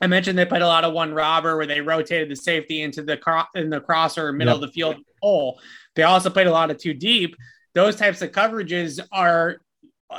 I 0.00 0.06
mentioned 0.06 0.38
they 0.38 0.46
played 0.46 0.62
a 0.62 0.66
lot 0.66 0.84
of 0.84 0.92
one 0.92 1.12
robber 1.12 1.56
where 1.56 1.66
they 1.66 1.80
rotated 1.80 2.30
the 2.30 2.36
safety 2.36 2.82
into 2.82 3.02
the 3.02 3.16
cro- 3.16 3.44
in 3.54 3.70
the 3.70 3.80
crosser 3.80 4.32
middle 4.32 4.54
yep. 4.54 4.62
of 4.62 4.68
the 4.68 4.72
field 4.72 4.96
hole. 5.20 5.60
They 5.94 6.04
also 6.04 6.30
played 6.30 6.46
a 6.46 6.52
lot 6.52 6.70
of 6.70 6.78
two 6.78 6.94
deep. 6.94 7.36
Those 7.74 7.96
types 7.96 8.22
of 8.22 8.32
coverages 8.32 9.00
are 9.12 9.60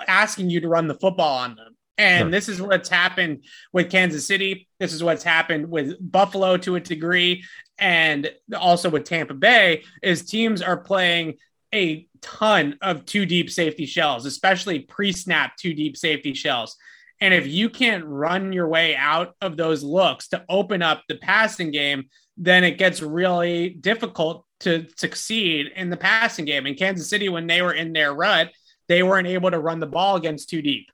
asking 0.08 0.50
you 0.50 0.62
to 0.62 0.68
run 0.68 0.88
the 0.88 0.96
football 0.96 1.38
on 1.38 1.56
them. 1.56 1.76
And 1.98 2.26
sure. 2.26 2.32
this 2.32 2.50
is 2.50 2.62
what's 2.62 2.90
happened 2.90 3.44
with 3.74 3.92
Kansas 3.92 4.26
City. 4.26 4.68
This 4.80 4.94
is 4.94 5.04
what's 5.04 5.24
happened 5.24 5.70
with 5.70 5.98
Buffalo 6.00 6.58
to 6.58 6.76
a 6.76 6.80
degree, 6.80 7.44
and 7.78 8.32
also 8.58 8.90
with 8.90 9.04
Tampa 9.04 9.34
Bay. 9.34 9.84
Is 10.02 10.26
teams 10.26 10.62
are 10.62 10.78
playing 10.78 11.36
a 11.74 12.08
ton 12.22 12.78
of 12.82 13.06
two 13.06 13.26
deep 13.26 13.50
safety 13.50 13.86
shells, 13.86 14.26
especially 14.26 14.80
pre-snap 14.80 15.58
two 15.58 15.74
deep 15.74 15.98
safety 15.98 16.34
shells. 16.34 16.76
And 17.22 17.34
if 17.34 17.48
you 17.48 17.70
can't 17.70 18.04
run 18.04 18.52
your 18.52 18.68
way 18.68 18.96
out 18.96 19.36
of 19.42 19.56
those 19.56 19.84
looks 19.84 20.28
to 20.30 20.44
open 20.50 20.82
up 20.82 21.04
the 21.08 21.16
passing 21.16 21.70
game, 21.72 22.06
then 22.36 22.64
it 22.64 22.80
gets 22.80 23.02
really 23.02 23.70
difficult 23.70 24.46
to 24.62 24.88
succeed 24.98 25.72
in 25.76 25.92
the 25.92 25.98
passing 25.98 26.46
game. 26.46 26.66
In 26.66 26.76
Kansas 26.76 27.10
City, 27.10 27.30
when 27.30 27.46
they 27.46 27.62
were 27.62 27.74
in 27.74 27.94
their 27.94 28.14
rut, 28.14 28.50
they 28.88 29.04
weren't 29.04 29.28
able 29.28 29.52
to 29.52 29.60
run 29.60 29.80
the 29.80 29.88
ball 29.88 30.16
against 30.16 30.50
two 30.50 30.62
deep. 30.62 30.92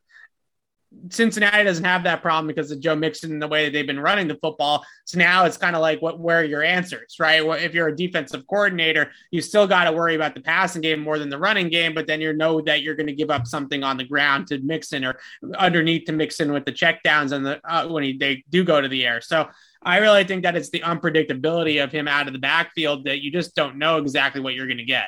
Cincinnati 1.09 1.63
doesn't 1.63 1.83
have 1.83 2.03
that 2.03 2.21
problem 2.21 2.47
because 2.47 2.71
of 2.71 2.79
Joe 2.79 2.95
Mixon 2.95 3.31
and 3.31 3.41
the 3.41 3.47
way 3.47 3.65
that 3.65 3.71
they've 3.71 3.87
been 3.87 3.99
running 3.99 4.27
the 4.27 4.37
football. 4.41 4.85
So 5.05 5.17
now 5.17 5.45
it's 5.45 5.57
kind 5.57 5.75
of 5.75 5.81
like 5.81 6.01
what 6.01 6.19
where 6.19 6.43
your 6.43 6.63
answers, 6.63 7.15
right? 7.19 7.45
Well, 7.45 7.57
if 7.57 7.73
you're 7.73 7.87
a 7.87 7.95
defensive 7.95 8.45
coordinator, 8.47 9.11
you 9.31 9.41
still 9.41 9.67
got 9.67 9.85
to 9.85 9.91
worry 9.91 10.15
about 10.15 10.35
the 10.35 10.41
passing 10.41 10.81
game 10.81 10.99
more 10.99 11.19
than 11.19 11.29
the 11.29 11.37
running 11.37 11.69
game, 11.69 11.93
but 11.93 12.07
then 12.07 12.21
you 12.21 12.33
know 12.33 12.61
that 12.61 12.81
you're 12.81 12.95
going 12.95 13.07
to 13.07 13.13
give 13.13 13.29
up 13.29 13.47
something 13.47 13.83
on 13.83 13.97
the 13.97 14.03
ground 14.03 14.47
to 14.47 14.59
Mixon 14.59 15.05
or 15.05 15.19
underneath 15.57 16.05
to 16.05 16.13
Mixon 16.13 16.51
with 16.51 16.65
the 16.65 16.73
checkdowns 16.73 17.31
and 17.31 17.45
the 17.45 17.59
uh, 17.69 17.87
when 17.87 18.03
he, 18.03 18.17
they 18.17 18.43
do 18.49 18.63
go 18.63 18.81
to 18.81 18.87
the 18.87 19.05
air. 19.05 19.21
So 19.21 19.49
I 19.83 19.97
really 19.97 20.23
think 20.23 20.43
that 20.43 20.55
it's 20.55 20.69
the 20.69 20.81
unpredictability 20.81 21.83
of 21.83 21.91
him 21.91 22.07
out 22.07 22.27
of 22.27 22.33
the 22.33 22.39
backfield 22.39 23.05
that 23.05 23.21
you 23.21 23.31
just 23.31 23.55
don't 23.55 23.77
know 23.77 23.97
exactly 23.97 24.41
what 24.41 24.53
you're 24.53 24.67
going 24.67 24.77
to 24.77 24.85
get. 24.85 25.07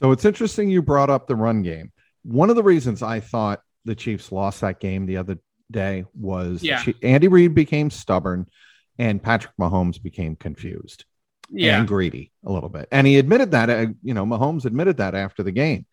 So 0.00 0.12
it's 0.12 0.24
interesting 0.24 0.70
you 0.70 0.82
brought 0.82 1.10
up 1.10 1.26
the 1.26 1.36
run 1.36 1.62
game. 1.62 1.92
One 2.22 2.50
of 2.50 2.56
the 2.56 2.62
reasons 2.62 3.02
I 3.02 3.20
thought 3.20 3.60
the 3.88 3.94
Chiefs 3.94 4.30
lost 4.30 4.60
that 4.60 4.78
game 4.78 5.06
the 5.06 5.16
other 5.16 5.38
day 5.70 6.04
was 6.14 6.62
yeah. 6.62 6.84
Andy 7.02 7.26
Reid 7.28 7.54
became 7.54 7.90
stubborn 7.90 8.46
and 8.98 9.22
Patrick 9.22 9.54
Mahomes 9.58 10.00
became 10.00 10.36
confused 10.36 11.04
yeah. 11.50 11.78
and 11.78 11.88
greedy 11.88 12.32
a 12.44 12.52
little 12.52 12.68
bit. 12.68 12.88
And 12.92 13.06
he 13.06 13.18
admitted 13.18 13.52
that, 13.52 13.70
uh, 13.70 13.86
you 14.02 14.14
know, 14.14 14.24
Mahomes 14.24 14.64
admitted 14.64 14.98
that 14.98 15.14
after 15.14 15.42
the 15.42 15.52
game. 15.52 15.86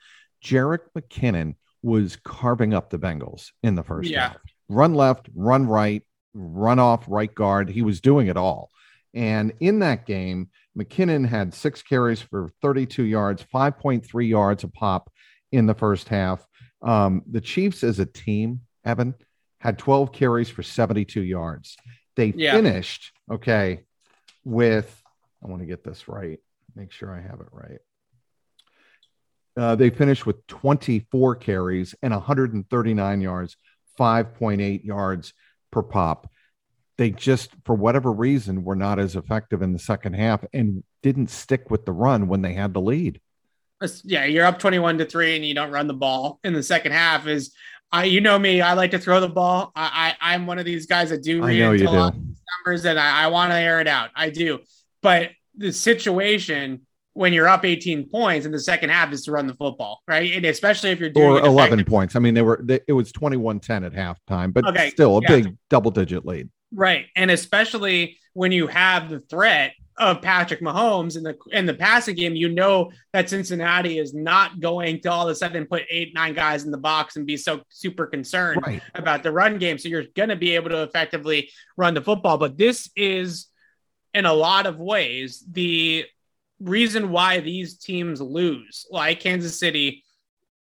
Jerick 0.43 0.81
McKinnon 0.95 1.55
was 1.81 2.17
carving 2.17 2.73
up 2.73 2.89
the 2.89 2.99
Bengals 2.99 3.51
in 3.63 3.75
the 3.75 3.83
first 3.83 4.09
Yeah. 4.09 4.29
half. 4.29 4.37
Run 4.69 4.93
left, 4.93 5.29
run 5.33 5.65
right, 5.67 6.03
run 6.33 6.79
off 6.79 7.05
right 7.07 7.33
guard. 7.33 7.69
He 7.69 7.81
was 7.81 8.01
doing 8.01 8.27
it 8.27 8.37
all. 8.37 8.71
And 9.13 9.53
in 9.59 9.79
that 9.79 10.05
game, 10.05 10.49
McKinnon 10.77 11.27
had 11.27 11.53
six 11.53 11.81
carries 11.81 12.21
for 12.21 12.49
32 12.61 13.03
yards, 13.03 13.45
5.3 13.53 14.27
yards 14.27 14.63
a 14.63 14.67
pop 14.67 15.09
in 15.51 15.67
the 15.67 15.73
first 15.73 16.09
half. 16.09 16.45
Um, 16.81 17.23
the 17.29 17.41
Chiefs 17.41 17.83
as 17.83 17.99
a 17.99 18.05
team, 18.05 18.61
Evan, 18.83 19.15
had 19.59 19.79
12 19.79 20.11
carries 20.11 20.49
for 20.49 20.63
72 20.63 21.21
yards. 21.21 21.77
They 22.15 22.33
Yeah. 22.35 22.53
finished, 22.53 23.11
okay, 23.31 23.81
with, 24.43 25.01
I 25.43 25.47
want 25.47 25.61
to 25.61 25.65
get 25.65 25.83
this 25.83 26.07
right, 26.07 26.39
make 26.75 26.91
sure 26.91 27.11
I 27.11 27.21
have 27.21 27.41
it 27.41 27.47
right. 27.51 27.79
Uh, 29.57 29.75
they 29.75 29.89
finished 29.89 30.25
with 30.25 30.45
24 30.47 31.35
carries 31.37 31.95
and 32.01 32.13
139 32.13 33.21
yards, 33.21 33.55
5.8 33.97 34.83
yards 34.83 35.33
per 35.71 35.81
pop. 35.81 36.29
They 36.97 37.11
just, 37.11 37.51
for 37.63 37.75
whatever 37.75 38.11
reason, 38.11 38.63
were 38.63 38.75
not 38.75 38.99
as 38.99 39.15
effective 39.15 39.61
in 39.61 39.73
the 39.73 39.79
second 39.79 40.13
half 40.13 40.43
and 40.53 40.83
didn't 41.03 41.29
stick 41.29 41.69
with 41.71 41.85
the 41.85 41.91
run 41.93 42.27
when 42.27 42.41
they 42.41 42.53
had 42.53 42.73
the 42.73 42.81
lead. 42.81 43.19
Yeah, 44.03 44.25
you're 44.25 44.45
up 44.45 44.59
21 44.59 44.97
to 44.99 45.05
three 45.05 45.35
and 45.35 45.45
you 45.45 45.53
don't 45.53 45.71
run 45.71 45.87
the 45.87 45.93
ball 45.93 46.39
in 46.43 46.53
the 46.53 46.63
second 46.63 46.91
half 46.91 47.27
is 47.27 47.53
I, 47.91 48.05
you 48.05 48.19
know 48.19 48.37
me, 48.37 48.61
I 48.61 48.73
like 48.73 48.91
to 48.91 48.99
throw 48.99 49.19
the 49.21 49.29
ball. 49.29 49.71
I, 49.75 50.15
I 50.19 50.35
am 50.35 50.47
one 50.47 50.59
of 50.59 50.65
these 50.65 50.85
guys 50.85 51.09
that 51.11 51.23
do 51.23 51.43
I 51.43 51.47
read 51.47 51.59
know 51.59 51.71
you 51.71 51.81
into 51.87 51.89
a 51.89 51.91
lot 51.91 52.13
do. 52.13 52.19
of 52.19 52.27
these 52.27 52.41
numbers 52.65 52.85
and 52.85 52.99
I, 52.99 53.23
I 53.23 53.27
want 53.27 53.51
to 53.51 53.57
air 53.57 53.79
it 53.79 53.87
out. 53.87 54.09
I 54.15 54.29
do. 54.29 54.59
But 55.01 55.31
the 55.55 55.71
situation 55.71 56.81
when 57.13 57.31
you're 57.31 57.47
up 57.47 57.63
18 57.63 58.09
points 58.09 58.45
in 58.45 58.51
the 58.51 58.59
second 58.59 58.89
half 58.89 59.13
is 59.13 59.23
to 59.23 59.31
run 59.31 59.47
the 59.47 59.53
football, 59.53 60.01
right? 60.07 60.33
And 60.33 60.45
especially 60.45 60.89
if 60.89 60.99
you're 60.99 61.09
doing 61.09 61.27
Or 61.27 61.39
11 61.45 61.85
points. 61.85 62.15
I 62.15 62.19
mean, 62.19 62.33
they 62.33 62.41
were, 62.41 62.59
they, 62.61 62.81
it 62.87 62.93
was 62.93 63.13
21 63.13 63.61
10 63.61 63.83
at 63.85 63.93
halftime, 63.93 64.51
but 64.51 64.65
Okay, 64.67 64.89
still 64.89 65.17
a 65.17 65.21
yeah. 65.21 65.27
big 65.27 65.57
double 65.69 65.91
digit 65.91 66.25
lead. 66.25 66.49
Right. 66.73 67.05
And 67.15 67.31
especially 67.31 68.17
when 68.33 68.51
you 68.51 68.67
have 68.67 69.09
the 69.09 69.21
threat 69.21 69.71
of 69.97 70.21
Patrick 70.21 70.59
Mahomes 70.59 71.15
in 71.15 71.23
the 71.23 71.37
in 71.51 71.65
the 71.65 71.73
passing 71.73 72.15
game, 72.15 72.35
you 72.35 72.49
know 72.49 72.91
that 73.13 73.29
Cincinnati 73.29 73.97
is 73.97 74.13
not 74.13 74.59
going 74.59 74.99
to 75.01 75.11
all 75.11 75.23
of 75.27 75.29
a 75.31 75.35
sudden 75.35 75.65
put 75.65 75.83
eight, 75.89 76.13
nine 76.13 76.33
guys 76.33 76.65
in 76.65 76.71
the 76.71 76.77
box 76.77 77.15
and 77.15 77.25
be 77.25 77.37
so 77.37 77.61
super 77.69 78.05
concerned 78.05 78.61
Right. 78.65 78.81
about 78.93 79.23
the 79.23 79.31
run 79.31 79.57
game. 79.57 79.77
So 79.77 79.87
you're 79.87 80.03
going 80.15 80.29
to 80.29 80.35
be 80.35 80.55
able 80.55 80.69
to 80.69 80.83
effectively 80.83 81.49
run 81.77 81.93
the 81.93 82.01
football. 82.01 82.37
But 82.37 82.57
this 82.57 82.89
is, 82.95 83.47
in 84.13 84.25
a 84.25 84.33
lot 84.33 84.65
of 84.65 84.79
ways, 84.79 85.43
the 85.49 86.05
reason 86.59 87.09
why 87.09 87.39
these 87.39 87.77
teams 87.77 88.19
lose, 88.19 88.85
like 88.91 89.21
Kansas 89.21 89.57
City, 89.57 90.03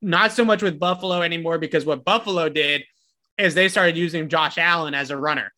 not 0.02 0.32
so 0.32 0.44
much 0.44 0.62
with 0.62 0.78
Buffalo 0.78 1.22
anymore, 1.22 1.58
because 1.58 1.86
what 1.86 2.04
Buffalo 2.04 2.48
did 2.50 2.82
is 3.38 3.54
they 3.54 3.68
started 3.68 3.96
using 3.96 4.28
Josh 4.28 4.58
Allen 4.58 4.92
as 4.94 5.10
a 5.10 5.16
runner. 5.16 5.52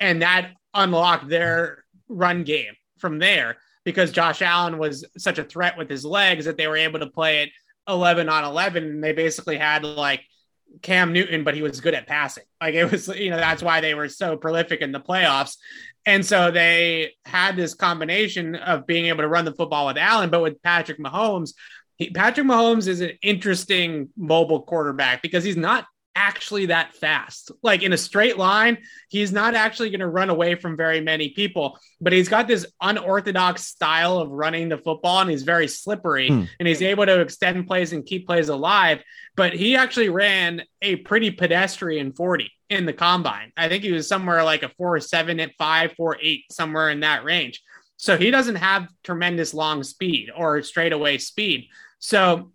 And 0.00 0.22
that 0.22 0.52
unlocked 0.72 1.28
their 1.28 1.84
run 2.08 2.44
game 2.44 2.72
from 3.00 3.18
there 3.18 3.56
because 3.84 4.12
Josh 4.12 4.42
Allen 4.42 4.78
was 4.78 5.04
such 5.16 5.38
a 5.38 5.44
threat 5.44 5.78
with 5.78 5.88
his 5.88 6.04
legs 6.04 6.44
that 6.44 6.56
they 6.56 6.66
were 6.66 6.76
able 6.76 7.00
to 7.00 7.06
play 7.06 7.42
it 7.42 7.50
11 7.88 8.28
on 8.28 8.44
11. 8.44 8.84
And 8.84 9.04
they 9.04 9.12
basically 9.12 9.56
had 9.56 9.84
like 9.84 10.22
Cam 10.82 11.12
Newton, 11.12 11.44
but 11.44 11.54
he 11.54 11.62
was 11.62 11.80
good 11.80 11.94
at 11.94 12.06
passing. 12.06 12.44
Like 12.60 12.74
it 12.74 12.90
was, 12.90 13.08
you 13.08 13.30
know, 13.30 13.36
that's 13.36 13.62
why 13.62 13.80
they 13.80 13.94
were 13.94 14.08
so 14.08 14.36
prolific 14.36 14.80
in 14.80 14.92
the 14.92 15.00
playoffs. 15.00 15.56
And 16.04 16.24
so 16.24 16.50
they 16.50 17.12
had 17.24 17.56
this 17.56 17.74
combination 17.74 18.56
of 18.56 18.86
being 18.86 19.06
able 19.06 19.22
to 19.22 19.28
run 19.28 19.44
the 19.44 19.54
football 19.54 19.86
with 19.86 19.98
Allen, 19.98 20.30
but 20.30 20.42
with 20.42 20.62
Patrick 20.62 20.98
Mahomes, 20.98 21.52
Patrick 22.14 22.46
Mahomes 22.46 22.86
is 22.86 23.00
an 23.00 23.12
interesting 23.22 24.08
mobile 24.16 24.62
quarterback 24.62 25.20
because 25.20 25.44
he's 25.44 25.56
not 25.56 25.84
actually 26.18 26.66
that 26.66 26.94
fast. 26.94 27.52
Like 27.62 27.82
in 27.84 27.92
a 27.92 27.96
straight 27.96 28.36
line, 28.36 28.78
he's 29.08 29.30
not 29.30 29.54
actually 29.54 29.90
going 29.90 30.00
to 30.00 30.08
run 30.08 30.30
away 30.30 30.56
from 30.56 30.76
very 30.76 31.00
many 31.00 31.28
people, 31.30 31.78
but 32.00 32.12
he's 32.12 32.28
got 32.28 32.48
this 32.48 32.66
unorthodox 32.82 33.64
style 33.64 34.18
of 34.18 34.28
running 34.30 34.68
the 34.68 34.78
football 34.78 35.20
and 35.20 35.30
he's 35.30 35.44
very 35.44 35.68
slippery 35.68 36.28
Hmm. 36.28 36.44
and 36.58 36.66
he's 36.66 36.82
able 36.82 37.06
to 37.06 37.20
extend 37.20 37.66
plays 37.68 37.92
and 37.92 38.04
keep 38.04 38.26
plays 38.26 38.48
alive. 38.48 39.02
But 39.36 39.52
he 39.52 39.76
actually 39.76 40.08
ran 40.08 40.62
a 40.82 40.96
pretty 40.96 41.30
pedestrian 41.30 42.12
40 42.12 42.50
in 42.68 42.84
the 42.84 42.92
combine. 42.92 43.52
I 43.56 43.68
think 43.68 43.84
he 43.84 43.92
was 43.92 44.08
somewhere 44.08 44.42
like 44.42 44.64
a 44.64 44.70
four 44.70 44.98
seven 45.00 45.38
at 45.38 45.52
five, 45.56 45.92
four 45.92 46.18
eight, 46.20 46.44
somewhere 46.50 46.90
in 46.90 47.00
that 47.00 47.22
range. 47.24 47.62
So 47.96 48.16
he 48.16 48.30
doesn't 48.30 48.56
have 48.56 48.88
tremendous 49.04 49.54
long 49.54 49.82
speed 49.84 50.30
or 50.36 50.62
straightaway 50.62 51.18
speed. 51.18 51.68
So 52.00 52.52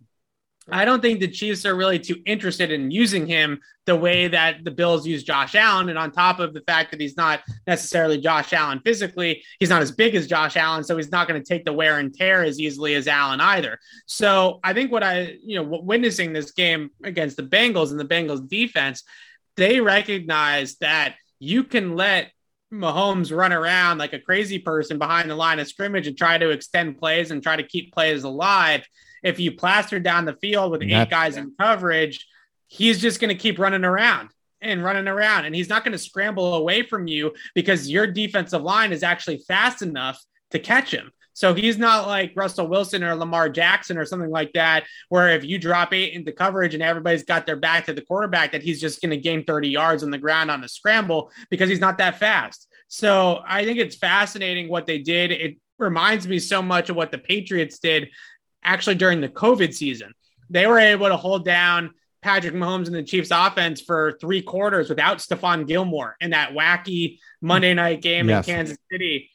I 0.70 0.84
don't 0.84 1.02
think 1.02 1.20
the 1.20 1.28
Chiefs 1.28 1.66
are 1.66 1.74
really 1.74 1.98
too 1.98 2.22
interested 2.24 2.70
in 2.70 2.90
using 2.90 3.26
him 3.26 3.60
the 3.86 3.96
way 3.96 4.28
that 4.28 4.64
the 4.64 4.70
Bills 4.70 5.06
use 5.06 5.22
Josh 5.22 5.54
Allen. 5.54 5.90
And 5.90 5.98
on 5.98 6.10
top 6.10 6.38
of 6.38 6.54
the 6.54 6.62
fact 6.62 6.90
that 6.90 7.00
he's 7.00 7.16
not 7.16 7.42
necessarily 7.66 8.18
Josh 8.18 8.52
Allen 8.52 8.80
physically, 8.82 9.42
he's 9.60 9.68
not 9.68 9.82
as 9.82 9.92
big 9.92 10.14
as 10.14 10.26
Josh 10.26 10.56
Allen. 10.56 10.82
So 10.82 10.96
he's 10.96 11.12
not 11.12 11.28
going 11.28 11.42
to 11.42 11.46
take 11.46 11.66
the 11.66 11.72
wear 11.72 11.98
and 11.98 12.14
tear 12.14 12.42
as 12.42 12.58
easily 12.58 12.94
as 12.94 13.06
Allen 13.06 13.40
either. 13.40 13.78
So 14.06 14.60
I 14.64 14.72
think 14.72 14.90
what 14.90 15.02
I, 15.02 15.36
you 15.42 15.56
know, 15.56 15.80
witnessing 15.82 16.32
this 16.32 16.52
game 16.52 16.90
against 17.02 17.36
the 17.36 17.42
Bengals 17.42 17.90
and 17.90 18.00
the 18.00 18.04
Bengals 18.04 18.48
defense, 18.48 19.02
they 19.56 19.80
recognize 19.80 20.76
that 20.76 21.16
you 21.38 21.64
can 21.64 21.94
let 21.94 22.30
Mahomes 22.72 23.36
run 23.36 23.52
around 23.52 23.98
like 23.98 24.14
a 24.14 24.18
crazy 24.18 24.58
person 24.58 24.98
behind 24.98 25.30
the 25.30 25.36
line 25.36 25.60
of 25.60 25.68
scrimmage 25.68 26.06
and 26.06 26.16
try 26.16 26.38
to 26.38 26.50
extend 26.50 26.98
plays 26.98 27.30
and 27.30 27.42
try 27.42 27.56
to 27.56 27.62
keep 27.62 27.92
plays 27.92 28.24
alive. 28.24 28.84
If 29.24 29.40
you 29.40 29.52
plaster 29.52 29.98
down 29.98 30.26
the 30.26 30.36
field 30.36 30.70
with 30.70 30.82
eight 30.82 31.10
guys 31.10 31.36
in 31.36 31.54
coverage, 31.58 32.24
he's 32.68 33.00
just 33.00 33.20
going 33.20 33.30
to 33.30 33.42
keep 33.42 33.58
running 33.58 33.84
around 33.84 34.28
and 34.60 34.84
running 34.84 35.08
around. 35.08 35.46
And 35.46 35.54
he's 35.54 35.68
not 35.68 35.84
going 35.84 35.92
to 35.92 35.98
scramble 35.98 36.54
away 36.54 36.82
from 36.82 37.08
you 37.08 37.32
because 37.54 37.90
your 37.90 38.06
defensive 38.06 38.62
line 38.62 38.92
is 38.92 39.02
actually 39.02 39.38
fast 39.48 39.82
enough 39.82 40.22
to 40.50 40.58
catch 40.58 40.92
him. 40.92 41.10
So 41.34 41.52
he's 41.52 41.78
not 41.78 42.06
like 42.06 42.32
Russell 42.36 42.68
Wilson 42.68 43.02
or 43.02 43.14
Lamar 43.16 43.48
Jackson 43.48 43.98
or 43.98 44.04
something 44.04 44.30
like 44.30 44.52
that, 44.52 44.84
where 45.08 45.30
if 45.30 45.44
you 45.44 45.58
drop 45.58 45.92
eight 45.92 46.12
into 46.12 46.30
coverage 46.30 46.74
and 46.74 46.82
everybody's 46.82 47.24
got 47.24 47.44
their 47.44 47.56
back 47.56 47.86
to 47.86 47.92
the 47.92 48.02
quarterback, 48.02 48.52
that 48.52 48.62
he's 48.62 48.80
just 48.80 49.02
going 49.02 49.10
to 49.10 49.16
gain 49.16 49.44
30 49.44 49.68
yards 49.68 50.04
on 50.04 50.12
the 50.12 50.18
ground 50.18 50.50
on 50.50 50.62
a 50.62 50.68
scramble 50.68 51.32
because 51.50 51.68
he's 51.68 51.80
not 51.80 51.98
that 51.98 52.20
fast. 52.20 52.68
So 52.86 53.42
I 53.46 53.64
think 53.64 53.78
it's 53.78 53.96
fascinating 53.96 54.68
what 54.68 54.86
they 54.86 54.98
did. 54.98 55.32
It 55.32 55.56
reminds 55.78 56.28
me 56.28 56.38
so 56.38 56.62
much 56.62 56.88
of 56.88 56.94
what 56.94 57.10
the 57.10 57.18
Patriots 57.18 57.80
did 57.80 58.10
actually 58.64 58.96
during 58.96 59.20
the 59.20 59.28
COVID 59.28 59.74
season. 59.74 60.12
They 60.50 60.66
were 60.66 60.78
able 60.78 61.08
to 61.08 61.16
hold 61.16 61.44
down 61.44 61.90
Patrick 62.22 62.54
Mahomes 62.54 62.86
and 62.86 62.94
the 62.94 63.02
Chiefs 63.02 63.30
offense 63.32 63.80
for 63.80 64.16
three 64.20 64.42
quarters 64.42 64.88
without 64.88 65.18
Stephon 65.18 65.66
Gilmore 65.66 66.16
in 66.20 66.30
that 66.30 66.52
wacky 66.52 67.18
Monday 67.40 67.74
night 67.74 68.00
game 68.02 68.28
Yes. 68.28 68.48
in 68.48 68.54
Kansas 68.54 68.78
City 68.90 69.30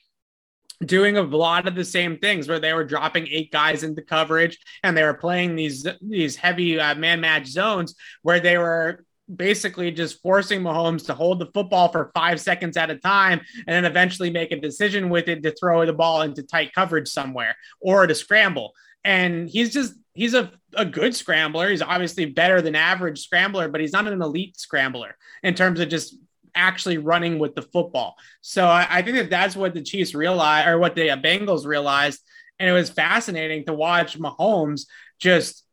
doing 0.86 1.18
a 1.18 1.22
lot 1.22 1.68
of 1.68 1.76
the 1.76 1.84
same 1.84 2.18
things 2.18 2.48
where 2.48 2.60
they 2.60 2.74
were 2.74 2.86
dropping 2.86 3.28
eight 3.28 3.52
guys 3.52 3.84
into 3.84 4.02
coverage 4.02 4.58
and 4.82 4.96
they 4.96 5.04
were 5.04 5.14
playing 5.14 5.56
these 5.56 5.86
these 6.02 6.38
heavy 6.38 6.80
uh, 6.80 6.96
man 6.96 7.20
match 7.20 7.48
zones 7.48 7.96
where 8.22 8.40
they 8.40 8.58
were 8.58 9.04
basically 9.36 9.92
just 9.92 10.22
forcing 10.22 10.62
Mahomes 10.62 11.06
to 11.06 11.14
hold 11.14 11.40
the 11.40 11.52
football 11.54 11.90
for 11.90 12.12
five 12.16 12.40
seconds 12.42 12.78
at 12.78 12.90
a 12.90 12.96
time 12.96 13.40
and 13.68 13.76
then 13.76 13.86
eventually 13.86 14.32
make 14.32 14.52
a 14.52 14.60
decision 14.60 15.10
with 15.10 15.28
it 15.28 15.44
to 15.44 15.52
throw 15.52 15.86
the 15.86 15.94
ball 15.94 16.22
into 16.22 16.42
tight 16.44 16.74
coverage 16.74 17.08
somewhere 17.10 17.56
or 17.80 18.08
to 18.08 18.16
scramble. 18.16 18.74
And 19.10 19.50
he's 19.50 19.74
just 19.74 19.96
he's 20.14 20.36
a, 20.36 20.52
a 20.76 20.86
good 20.86 21.16
scrambler. 21.16 21.68
He's 21.68 21.82
obviously 21.82 22.26
better 22.26 22.62
than 22.62 22.76
average 22.76 23.22
scrambler, 23.22 23.68
but 23.68 23.82
he's 23.82 23.92
not 23.92 24.08
an 24.08 24.22
elite 24.22 24.60
scrambler 24.60 25.18
in 25.42 25.56
terms 25.56 25.80
of 25.80 25.90
just 25.90 26.16
actually 26.54 27.00
running 27.00 27.40
with 27.40 27.56
the 27.56 27.64
football. 27.64 28.18
So 28.42 28.68
I, 28.68 28.86
I 28.88 29.02
think 29.02 29.18
that 29.18 29.32
that's 29.32 29.56
what 29.56 29.74
the 29.74 29.82
Chiefs 29.82 30.14
realized 30.14 30.68
or 30.68 30.78
what 30.78 30.94
the 30.94 31.08
Bengals 31.08 31.66
realized. 31.66 32.20
And 32.60 32.70
it 32.70 32.74
was 32.74 32.92
fascinating 32.92 33.66
to 33.66 33.74
watch 33.74 34.20
Mahomes 34.20 34.82
just 35.18 35.66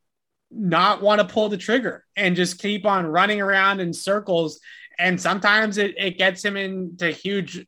not 0.51 1.03
want 1.03 1.21
to 1.21 1.27
pull 1.27 1.51
the 1.51 1.59
trigger 1.59 2.07
and 2.17 2.37
just 2.37 2.59
keep 2.59 2.87
on 2.87 3.07
running 3.07 3.43
around 3.43 3.81
in 3.81 3.93
circles 3.93 4.61
and 4.99 5.21
sometimes 5.21 5.79
it, 5.79 5.95
it 5.99 6.17
gets 6.17 6.45
him 6.45 6.57
into 6.57 7.11
huge 7.11 7.67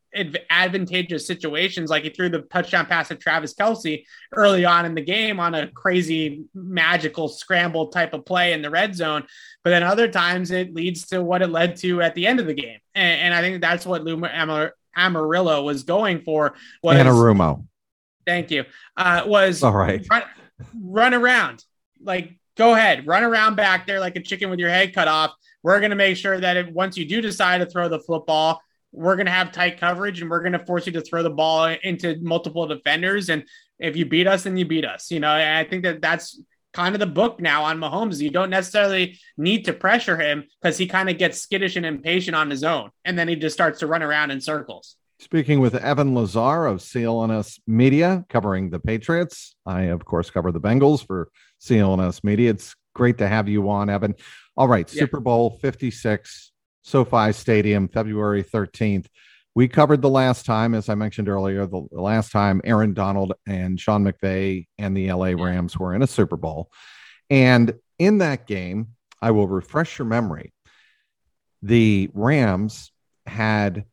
advantageous 0.50 1.26
situations. 1.26 1.90
Like 1.90 2.04
he 2.04 2.10
threw 2.10 2.28
the 2.28 2.40
touchdown 2.42 2.86
pass 2.86 3.08
to 3.08 3.16
travis 3.16 3.54
Kelce 3.54 4.04
early 4.34 4.64
on 4.64 4.86
in 4.86 4.94
the 4.94 5.02
game 5.02 5.38
on 5.38 5.54
a 5.54 5.68
crazy 5.68 6.44
magical 6.54 7.28
scramble 7.28 7.88
type 7.88 8.14
of 8.14 8.24
play 8.24 8.52
in 8.52 8.62
the 8.62 8.70
red 8.70 8.94
zone. 8.94 9.24
But 9.62 9.70
then 9.70 9.82
other 9.82 10.08
times 10.08 10.50
it 10.50 10.74
leads 10.74 11.06
to 11.08 11.22
what 11.22 11.42
it 11.42 11.48
led 11.48 11.76
to 11.76 12.00
at 12.00 12.14
the 12.14 12.26
end 12.26 12.40
of 12.40 12.46
the 12.46 12.54
game. 12.54 12.78
And, 12.94 13.20
and 13.20 13.34
i 13.34 13.40
think 13.40 13.60
that's 13.60 13.84
what 13.84 14.02
Lou 14.04 14.24
Amar- 14.24 14.74
amarillo 14.96 15.62
was 15.62 15.82
going 15.82 16.22
for 16.22 16.54
was 16.82 16.96
Anarumo. 16.96 17.66
thank 18.26 18.50
you. 18.50 18.64
Uh, 18.96 19.22
was 19.26 19.62
all 19.62 19.72
right. 19.72 20.06
run, 20.10 20.22
run 20.80 21.14
around. 21.14 21.64
Like 22.02 22.38
go 22.56 22.74
ahead 22.74 23.06
run 23.06 23.22
around 23.22 23.54
back 23.54 23.86
there 23.86 24.00
like 24.00 24.16
a 24.16 24.20
chicken 24.20 24.50
with 24.50 24.58
your 24.58 24.68
head 24.68 24.92
cut 24.92 25.06
off 25.08 25.32
we're 25.62 25.80
going 25.80 25.90
to 25.90 25.96
make 25.96 26.16
sure 26.16 26.38
that 26.38 26.56
if, 26.56 26.68
once 26.68 26.96
you 26.96 27.04
do 27.04 27.20
decide 27.20 27.59
to 27.59 27.66
throw 27.66 27.88
the 27.88 28.00
football, 28.00 28.61
we're 28.92 29.16
going 29.16 29.26
to 29.26 29.32
have 29.32 29.52
tight 29.52 29.78
coverage 29.78 30.20
and 30.20 30.30
we're 30.30 30.40
going 30.40 30.52
to 30.52 30.64
force 30.64 30.86
you 30.86 30.92
to 30.92 31.00
throw 31.00 31.22
the 31.22 31.30
ball 31.30 31.66
into 31.82 32.18
multiple 32.20 32.66
defenders. 32.66 33.28
And 33.28 33.44
if 33.78 33.96
you 33.96 34.06
beat 34.06 34.26
us, 34.26 34.44
then 34.44 34.56
you 34.56 34.64
beat 34.64 34.84
us. 34.84 35.11
You 35.11 35.20
know, 35.20 35.30
and 35.30 35.59
I 35.59 35.68
think 35.68 35.82
that 35.84 36.00
that's 36.00 36.40
kind 36.72 36.94
of 36.94 37.00
the 37.00 37.06
book 37.06 37.40
now 37.40 37.64
on 37.64 37.78
Mahomes. 37.78 38.20
You 38.20 38.30
don't 38.30 38.50
necessarily 38.50 39.18
need 39.36 39.64
to 39.66 39.72
pressure 39.72 40.16
him 40.16 40.44
because 40.62 40.78
he 40.78 40.86
kind 40.86 41.11
of 41.11 41.18
gets 41.18 41.40
skittish 41.40 41.76
and 41.76 41.84
impatient 41.84 42.34
on 42.34 42.50
his 42.50 42.64
own. 42.64 42.90
And 43.04 43.18
then 43.18 43.28
he 43.28 43.36
just 43.36 43.54
starts 43.54 43.80
to 43.80 43.86
run 43.86 44.02
around 44.02 44.30
in 44.30 44.40
circles. 44.40 44.96
Speaking 45.20 45.59
with 45.59 45.74
Evan 45.74 46.14
Lazar 46.14 46.66
of 46.66 46.78
CLNS 46.78 47.59
Media, 47.66 48.24
covering 48.28 48.70
the 48.70 48.78
Patriots. 48.78 49.56
I, 49.66 49.82
of 49.84 50.04
course, 50.04 50.30
cover 50.30 50.52
the 50.52 50.61
Bengals 50.61 51.04
for 51.04 51.28
CLNS 51.61 52.22
Media. 52.22 52.50
It's 52.50 52.76
great 52.99 53.18
to 53.18 53.28
have 53.28 53.49
you 53.49 53.70
on, 53.70 53.88
Evan. 53.88 54.14
All 54.57 54.68
right, 54.68 54.92
yeah. 54.92 55.01
Super 55.01 55.20
Bowl 55.20 55.59
56, 55.62 56.53
SoFi 56.82 57.32
Stadium, 57.32 57.88
February 57.88 58.42
13th. 58.42 59.07
We 59.55 59.68
covered 59.68 60.03
the 60.03 60.11
last 60.11 60.44
time, 60.44 60.74
as 60.74 60.88
I 60.88 60.94
mentioned 60.94 61.28
earlier, 61.28 61.66
the, 61.66 61.86
last 61.92 62.30
time 62.30 62.61
Aaron 62.64 62.92
Donald 62.92 63.32
and 63.46 63.80
Sean 63.80 64.05
McVay 64.05 64.66
and 64.76 64.96
the 64.96 65.11
LA 65.12 65.28
Rams 65.28 65.78
were 65.78 65.94
in 65.94 66.03
a 66.03 66.07
Super 66.07 66.36
Bowl. 66.36 66.70
And 67.30 67.74
in 67.99 68.18
that 68.18 68.46
game, 68.46 68.88
I 69.22 69.30
will 69.30 69.49
refresh 69.49 69.99
your 69.99 70.07
memory. 70.07 70.53
The 71.62 72.11
Rams 72.12 72.92
had 73.26 73.84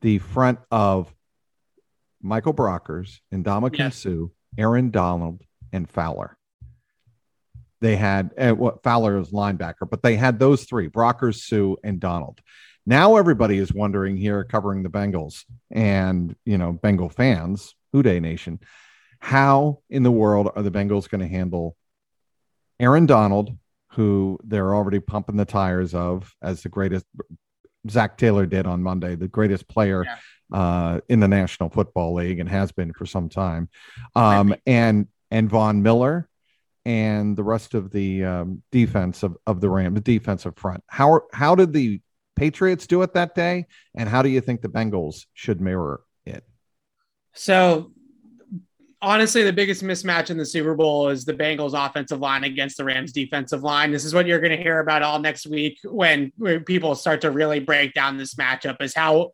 the 0.00 0.18
front 0.18 0.58
of 0.70 1.14
Michael 2.20 2.54
Brockers 2.54 3.20
and 3.30 3.44
Ndamukong 3.44 3.78
yes. 3.78 4.06
Aaron 4.58 4.90
Donald, 4.90 5.42
and 5.72 5.88
Fowler. 5.88 6.37
They 7.80 7.96
had 7.96 8.30
uh, 8.38 8.52
what 8.52 8.82
Fowler 8.82 9.18
is 9.18 9.30
linebacker, 9.30 9.88
but 9.88 10.02
they 10.02 10.16
had 10.16 10.38
those 10.38 10.64
three: 10.64 10.88
Brockers, 10.88 11.36
Suh, 11.36 11.76
and 11.84 12.00
Donald. 12.00 12.40
Now 12.86 13.16
everybody 13.16 13.58
is 13.58 13.72
wondering 13.72 14.16
here, 14.16 14.44
covering 14.44 14.82
the 14.82 14.88
Bengals 14.88 15.44
and 15.70 16.34
you 16.44 16.58
know 16.58 16.72
Bengal 16.72 17.08
fans, 17.08 17.74
Who 17.92 18.02
Dey 18.02 18.20
Nation, 18.20 18.60
how 19.20 19.80
in 19.90 20.02
the 20.02 20.10
world 20.10 20.50
are 20.54 20.62
the 20.62 20.70
Bengals 20.70 21.08
going 21.08 21.20
to 21.20 21.28
handle 21.28 21.76
Aaron 22.80 23.06
Donald, 23.06 23.56
who 23.92 24.38
they're 24.44 24.74
already 24.74 25.00
pumping 25.00 25.36
the 25.36 25.44
tires 25.44 25.94
of 25.94 26.34
as 26.42 26.62
the 26.62 26.68
greatest? 26.68 27.04
Zac 27.88 28.18
Taylor 28.18 28.46
did 28.46 28.66
on 28.66 28.82
Monday, 28.82 29.14
the 29.14 29.28
greatest 29.28 29.68
player 29.68 30.04
yeah. 30.04 30.58
uh, 30.58 31.00
in 31.08 31.20
the 31.20 31.28
National 31.28 31.70
Football 31.70 32.14
League 32.14 32.40
and 32.40 32.48
has 32.48 32.72
been 32.72 32.92
for 32.92 33.06
some 33.06 33.28
time, 33.28 33.68
um, 34.14 34.54
and 34.66 35.06
and 35.30 35.48
Von 35.48 35.82
Miller 35.82 36.27
and 36.88 37.36
the 37.36 37.44
rest 37.44 37.74
of 37.74 37.90
the 37.90 38.24
um, 38.24 38.62
defense 38.72 39.22
of, 39.22 39.36
of 39.46 39.60
the 39.60 39.68
Rams, 39.68 39.94
the 39.94 40.00
defensive 40.00 40.56
front. 40.56 40.82
How 40.86 41.20
how 41.34 41.54
did 41.54 41.74
the 41.74 42.00
Patriots 42.34 42.86
do 42.86 43.02
it 43.02 43.12
that 43.12 43.34
day, 43.34 43.66
and 43.94 44.08
how 44.08 44.22
do 44.22 44.30
you 44.30 44.40
think 44.40 44.62
the 44.62 44.70
Bengals 44.70 45.26
should 45.34 45.60
mirror 45.60 46.00
it? 46.24 46.44
So, 47.34 47.92
honestly, 49.02 49.42
the 49.42 49.52
biggest 49.52 49.82
mismatch 49.82 50.30
in 50.30 50.38
the 50.38 50.46
Super 50.46 50.74
Bowl 50.74 51.10
is 51.10 51.26
the 51.26 51.34
Bengals' 51.34 51.74
offensive 51.74 52.20
line 52.20 52.44
against 52.44 52.78
the 52.78 52.84
Rams' 52.84 53.12
defensive 53.12 53.62
line. 53.62 53.92
This 53.92 54.06
is 54.06 54.14
what 54.14 54.26
you're 54.26 54.40
going 54.40 54.56
to 54.56 54.62
hear 54.62 54.80
about 54.80 55.02
all 55.02 55.18
next 55.18 55.46
week 55.46 55.78
when, 55.84 56.32
when 56.38 56.64
people 56.64 56.94
start 56.94 57.20
to 57.20 57.30
really 57.30 57.60
break 57.60 57.92
down 57.92 58.16
this 58.16 58.34
matchup. 58.36 58.80
Is 58.80 58.94
how 58.94 59.32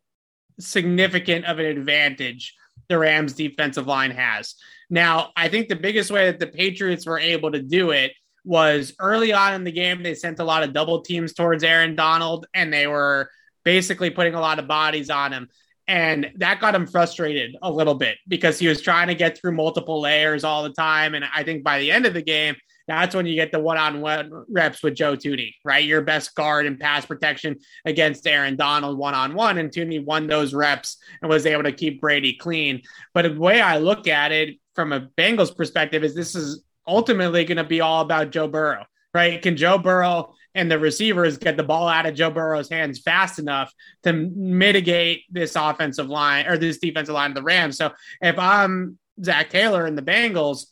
significant 0.59 1.45
of 1.45 1.59
an 1.59 1.67
advantage 1.67 2.53
the 2.89 2.97
Rams 2.99 3.31
defensive 3.31 3.87
line 3.87 4.11
has. 4.11 4.55
Now, 4.89 5.31
I 5.35 5.49
think 5.49 5.67
the 5.67 5.75
biggest 5.75 6.11
way 6.11 6.25
that 6.25 6.39
the 6.39 6.47
Patriots 6.47 7.05
were 7.05 7.19
able 7.19 7.51
to 7.51 7.61
do 7.61 7.91
it 7.91 8.11
was 8.43 8.93
early 8.99 9.33
on 9.33 9.53
in 9.53 9.63
the 9.63 9.71
game, 9.71 10.03
they 10.03 10.13
sent 10.13 10.39
a 10.39 10.43
lot 10.43 10.63
of 10.63 10.73
double 10.73 11.01
teams 11.01 11.33
towards 11.33 11.63
Aaron 11.63 11.95
Donald 11.95 12.45
and 12.53 12.71
they 12.71 12.87
were 12.87 13.29
basically 13.63 14.11
putting 14.11 14.35
a 14.35 14.39
lot 14.39 14.59
of 14.59 14.67
bodies 14.67 15.09
on 15.09 15.33
him. 15.33 15.49
And 15.87 16.31
that 16.37 16.61
got 16.61 16.75
him 16.75 16.87
frustrated 16.87 17.55
a 17.61 17.71
little 17.71 17.95
bit 17.95 18.17
because 18.27 18.57
he 18.57 18.67
was 18.67 18.81
trying 18.81 19.07
to 19.07 19.15
get 19.15 19.37
through 19.37 19.51
multiple 19.51 20.01
layers 20.01 20.43
all 20.43 20.63
the 20.63 20.71
time. 20.71 21.13
And 21.13 21.25
I 21.33 21.43
think 21.43 21.63
by 21.63 21.79
the 21.79 21.91
end 21.91 22.05
of 22.05 22.13
the 22.13 22.21
game, 22.21 22.55
that's 22.87 23.15
when 23.15 23.25
you 23.25 23.35
get 23.35 23.51
the 23.51 23.59
one-on-one 23.59 24.45
reps 24.49 24.83
with 24.83 24.95
Joe 24.95 25.15
Thuney, 25.15 25.53
right? 25.63 25.83
Your 25.83 26.01
best 26.01 26.35
guard 26.35 26.65
and 26.65 26.79
pass 26.79 27.05
protection 27.05 27.57
against 27.83 28.27
Aaron 28.27 28.55
Donald 28.55 28.97
one-on-one, 28.97 29.57
and 29.57 29.71
Thuney 29.71 30.03
won 30.03 30.27
those 30.27 30.53
reps 30.53 30.97
and 31.21 31.29
was 31.29 31.45
able 31.45 31.63
to 31.63 31.71
keep 31.71 32.01
Brady 32.01 32.33
clean. 32.33 32.83
But 33.13 33.23
the 33.23 33.39
way 33.39 33.59
I 33.61 33.77
look 33.77 34.07
at 34.07 34.31
it 34.31 34.57
from 34.75 34.93
a 34.93 35.09
Bengals 35.17 35.55
perspective 35.55 36.03
is 36.03 36.13
this 36.13 36.35
is 36.35 36.63
ultimately 36.87 37.45
going 37.45 37.57
to 37.57 37.63
be 37.63 37.81
all 37.81 38.01
about 38.01 38.29
Joe 38.29 38.47
Burrow, 38.47 38.85
right? 39.13 39.41
Can 39.41 39.57
Joe 39.57 39.77
Burrow 39.77 40.33
and 40.53 40.71
the 40.71 40.77
receivers 40.77 41.37
get 41.37 41.57
the 41.57 41.63
ball 41.63 41.87
out 41.87 42.05
of 42.05 42.13
Joe 42.13 42.29
Burrow's 42.29 42.69
hands 42.69 42.99
fast 42.99 43.39
enough 43.39 43.73
to 44.03 44.13
mitigate 44.13 45.23
this 45.31 45.55
offensive 45.55 46.07
line 46.07 46.45
or 46.45 46.57
this 46.57 46.77
defensive 46.77 47.15
line 47.15 47.31
of 47.31 47.35
the 47.35 47.41
Rams? 47.41 47.77
So 47.77 47.91
if 48.21 48.37
I'm 48.37 48.99
Zac 49.23 49.49
Taylor 49.49 49.85
and 49.85 49.97
the 49.97 50.03
Bengals, 50.03 50.67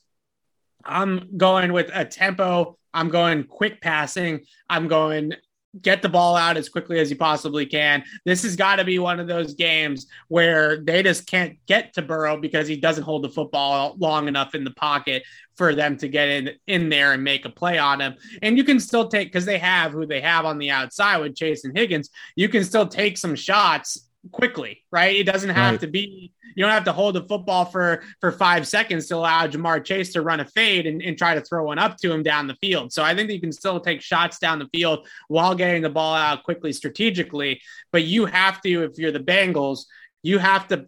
I'm 0.85 1.37
going 1.37 1.73
with 1.73 1.89
a 1.93 2.05
tempo. 2.05 2.77
I'm 2.93 3.09
going 3.09 3.45
quick 3.45 3.81
passing. 3.81 4.41
I'm 4.69 4.87
going 4.87 5.33
get 5.81 6.01
the 6.01 6.09
ball 6.09 6.35
out 6.35 6.55
as 6.55 6.69
quickly 6.69 6.99
as 6.99 7.09
you 7.09 7.15
possibly 7.15 7.65
can. 7.65 8.03
This 8.25 8.43
has 8.43 8.55
got 8.55 8.75
to 8.75 8.83
be 8.83 8.99
one 8.99 9.19
of 9.19 9.27
those 9.27 9.55
games 9.55 10.05
where 10.27 10.77
they 10.77 11.01
just 11.01 11.25
can't 11.25 11.57
get 11.65 11.93
to 11.93 12.01
Burrow 12.01 12.37
because 12.37 12.67
he 12.67 12.77
doesn't 12.77 13.03
hold 13.03 13.23
the 13.23 13.29
football 13.29 13.95
long 13.97 14.27
enough 14.27 14.53
in 14.53 14.63
the 14.63 14.71
pocket 14.71 15.23
for 15.55 15.73
them 15.73 15.97
to 15.97 16.07
get 16.07 16.29
in 16.29 16.51
in 16.67 16.89
there 16.89 17.13
and 17.13 17.23
make 17.23 17.45
a 17.45 17.49
play 17.49 17.77
on 17.77 18.01
him. 18.01 18.15
And 18.41 18.57
you 18.57 18.63
can 18.63 18.79
still 18.79 19.07
take 19.07 19.29
because 19.29 19.45
they 19.45 19.57
have 19.57 19.91
who 19.91 20.05
they 20.05 20.21
have 20.21 20.45
on 20.45 20.59
the 20.59 20.69
outside 20.69 21.17
with 21.17 21.35
Chase 21.35 21.65
and 21.65 21.75
Higgins. 21.75 22.09
You 22.35 22.49
can 22.49 22.63
still 22.63 22.87
take 22.87 23.17
some 23.17 23.35
shots 23.35 24.09
quickly, 24.31 24.83
right? 24.91 25.15
It 25.15 25.25
doesn't 25.25 25.49
have 25.49 25.73
right. 25.73 25.79
to 25.81 25.87
be 25.87 26.31
you 26.55 26.63
don't 26.63 26.71
have 26.71 26.83
to 26.85 26.93
hold 26.93 27.15
the 27.15 27.23
football 27.23 27.65
for 27.65 28.03
for 28.19 28.31
five 28.31 28.67
seconds 28.67 29.07
to 29.07 29.15
allow 29.15 29.47
Ja'Marr 29.47 29.83
Chase 29.83 30.13
to 30.13 30.21
run 30.21 30.39
a 30.39 30.45
fade 30.45 30.85
and, 30.85 31.01
and 31.01 31.17
try 31.17 31.33
to 31.33 31.41
throw 31.41 31.65
one 31.65 31.79
up 31.79 31.97
to 31.97 32.11
him 32.11 32.23
down 32.23 32.47
the 32.47 32.55
field. 32.55 32.93
So 32.93 33.03
I 33.03 33.15
think 33.15 33.29
you 33.31 33.41
can 33.41 33.51
still 33.51 33.79
take 33.79 34.01
shots 34.01 34.39
down 34.39 34.59
the 34.59 34.69
field 34.73 35.07
while 35.27 35.55
getting 35.55 35.81
the 35.81 35.89
ball 35.89 36.15
out 36.15 36.43
quickly 36.43 36.73
strategically. 36.73 37.61
But 37.91 38.03
you 38.03 38.25
have 38.25 38.61
to, 38.61 38.83
if 38.83 38.97
you're 38.97 39.11
the 39.11 39.19
Bengals, 39.19 39.85
you 40.21 40.37
have 40.37 40.67
to 40.67 40.87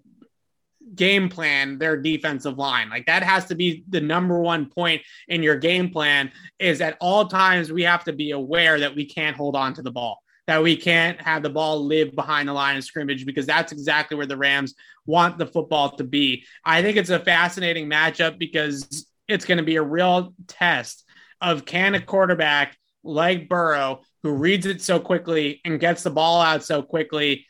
game 0.94 1.30
plan 1.30 1.80
their 1.80 1.98
defensive 1.98 2.58
line. 2.58 2.90
Like 2.90 3.08
that 3.08 3.24
has 3.24 3.46
to 3.46 3.56
be 3.56 3.84
the 3.90 4.02
number 4.02 4.40
one 4.40 4.70
point 4.70 5.02
in 5.28 5.42
your 5.42 5.58
game 5.58 5.90
plan 5.90 6.32
is 6.60 6.80
at 6.80 6.96
all 7.02 7.28
times 7.28 7.72
we 7.72 7.84
have 7.84 8.04
to 8.04 8.14
be 8.14 8.32
aware 8.32 8.80
that 8.80 8.96
we 8.96 9.06
can't 9.06 9.36
hold 9.36 9.56
on 9.56 9.74
to 9.74 9.82
the 9.82 9.92
ball 9.92 10.22
that 10.48 10.62
we 10.62 10.76
can't 10.76 11.20
have 11.22 11.42
the 11.44 11.50
ball 11.50 11.86
live 11.86 12.14
behind 12.16 12.48
the 12.48 12.54
line 12.54 12.78
of 12.78 12.84
scrimmage 12.84 13.26
because 13.26 13.46
that's 13.46 13.72
exactly 13.72 14.16
where 14.16 14.28
the 14.28 14.38
Rams 14.38 14.76
want 15.06 15.38
the 15.38 15.46
football 15.46 15.96
to 15.98 16.04
be. 16.04 16.46
I 16.64 16.82
think 16.82 16.98
it's 16.98 17.10
a 17.10 17.20
fascinating 17.20 17.90
matchup 17.90 18.38
because 18.38 19.08
it's 19.28 19.46
going 19.46 19.58
to 19.58 19.64
be 19.64 19.78
a 19.78 19.84
real 19.84 20.34
test 20.48 21.04
of 21.42 21.66
can 21.66 21.96
a 21.96 22.02
quarterback 22.02 22.78
like 23.04 23.50
Burrow, 23.50 24.02
who 24.24 24.32
reads 24.32 24.66
it 24.66 24.82
so 24.82 25.00
quickly 25.00 25.62
and 25.64 25.80
gets 25.80 26.04
the 26.04 26.10
ball 26.10 26.42
out 26.42 26.64
so 26.64 26.82
quickly, 26.82 27.46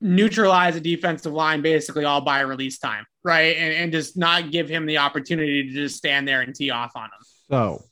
neutralize 0.00 0.76
a 0.76 0.80
defensive 0.80 1.32
line 1.32 1.62
basically 1.62 2.04
all 2.04 2.20
by 2.20 2.40
release 2.40 2.78
time, 2.78 3.04
right? 3.24 3.56
And, 3.56 3.72
and 3.72 3.92
just 3.92 4.16
not 4.16 4.50
give 4.50 4.68
him 4.68 4.86
the 4.86 4.98
opportunity 4.98 5.64
to 5.64 5.70
just 5.70 5.96
stand 5.96 6.28
there 6.28 6.42
and 6.42 6.54
tee 6.54 6.70
off 6.70 6.92
on 6.94 7.04
him. 7.04 7.10
So 7.50 7.84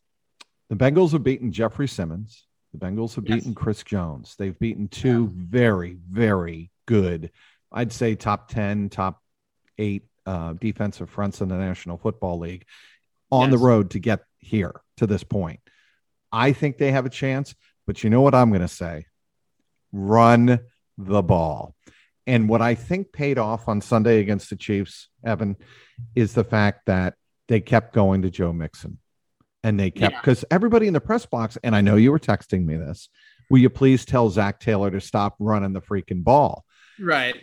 the 0.68 0.76
Bengals 0.76 1.12
have 1.12 1.24
beaten 1.24 1.53
Jeffrey 1.53 1.89
Simmons. 1.89 2.45
The 2.74 2.84
Bengals 2.84 3.14
have 3.14 3.28
yes. 3.28 3.36
beaten 3.36 3.54
Chris 3.54 3.84
Jones. 3.84 4.34
They've 4.36 4.58
beaten 4.58 4.88
two 4.88 5.32
yeah. 5.32 5.44
very, 5.48 5.96
very 6.10 6.72
good, 6.86 7.30
I'd 7.70 7.92
say 7.92 8.16
top 8.16 8.48
10, 8.48 8.88
top 8.88 9.22
eight 9.78 10.06
uh, 10.26 10.54
defensive 10.54 11.08
fronts 11.08 11.40
in 11.40 11.48
the 11.48 11.56
National 11.56 11.98
Football 11.98 12.40
League 12.40 12.66
on 13.30 13.50
yes. 13.50 13.58
the 13.58 13.64
road 13.64 13.90
to 13.90 14.00
get 14.00 14.24
here 14.38 14.80
to 14.96 15.06
this 15.06 15.22
point. 15.22 15.60
I 16.32 16.52
think 16.52 16.78
they 16.78 16.90
have 16.90 17.06
a 17.06 17.10
chance, 17.10 17.54
but 17.86 18.02
you 18.02 18.10
know 18.10 18.22
what 18.22 18.34
I'm 18.34 18.50
going 18.50 18.60
to 18.60 18.68
say? 18.68 19.06
Run 19.92 20.58
the 20.98 21.22
ball. 21.22 21.76
And 22.26 22.48
what 22.48 22.60
I 22.60 22.74
think 22.74 23.12
paid 23.12 23.38
off 23.38 23.68
on 23.68 23.82
Sunday 23.82 24.18
against 24.18 24.50
the 24.50 24.56
Chiefs, 24.56 25.08
Evan, 25.24 25.56
is 26.16 26.34
the 26.34 26.44
fact 26.44 26.86
that 26.86 27.14
they 27.46 27.60
kept 27.60 27.94
going 27.94 28.22
to 28.22 28.30
Joe 28.30 28.52
Mixon. 28.52 28.98
And 29.64 29.80
they 29.80 29.90
kept 29.90 30.16
because 30.20 30.42
yeah. 30.42 30.54
everybody 30.54 30.86
in 30.86 30.92
the 30.92 31.00
press 31.00 31.26
box, 31.26 31.58
and 31.64 31.74
I 31.74 31.80
know 31.80 31.96
you 31.96 32.12
were 32.12 32.20
texting 32.20 32.64
me 32.64 32.76
this. 32.76 33.08
Will 33.50 33.58
you 33.58 33.70
please 33.70 34.04
tell 34.04 34.28
Zac 34.30 34.60
Taylor 34.60 34.90
to 34.90 35.00
stop 35.00 35.34
running 35.38 35.72
the 35.72 35.80
freaking 35.80 36.22
ball? 36.22 36.64
Right. 37.00 37.34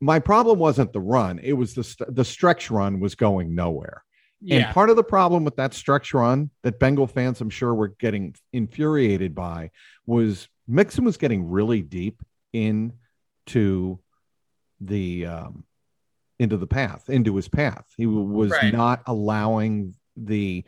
My 0.00 0.18
problem 0.20 0.58
wasn't 0.58 0.92
the 0.92 1.00
run; 1.00 1.40
it 1.40 1.54
was 1.54 1.74
the 1.74 1.82
st- 1.82 2.14
the 2.14 2.24
stretch 2.24 2.70
run 2.70 3.00
was 3.00 3.14
going 3.14 3.54
nowhere. 3.54 4.04
Yeah. 4.40 4.56
And 4.56 4.74
part 4.74 4.90
of 4.90 4.96
the 4.96 5.02
problem 5.02 5.44
with 5.44 5.56
that 5.56 5.72
stretch 5.72 6.12
run 6.12 6.50
that 6.62 6.78
Bengal 6.78 7.06
fans, 7.06 7.40
I'm 7.40 7.50
sure, 7.50 7.74
were 7.74 7.88
getting 7.88 8.34
infuriated 8.52 9.34
by 9.34 9.70
was 10.06 10.48
Mixon 10.68 11.04
was 11.04 11.16
getting 11.16 11.48
really 11.48 11.80
deep 11.80 12.22
into 12.52 13.98
the 14.80 15.26
um, 15.26 15.64
into 16.38 16.56
the 16.56 16.66
path, 16.66 17.08
into 17.08 17.34
his 17.36 17.48
path. 17.48 17.86
He 17.96 18.06
was 18.06 18.50
right. 18.50 18.72
not 18.72 19.02
allowing 19.06 19.94
the 20.16 20.64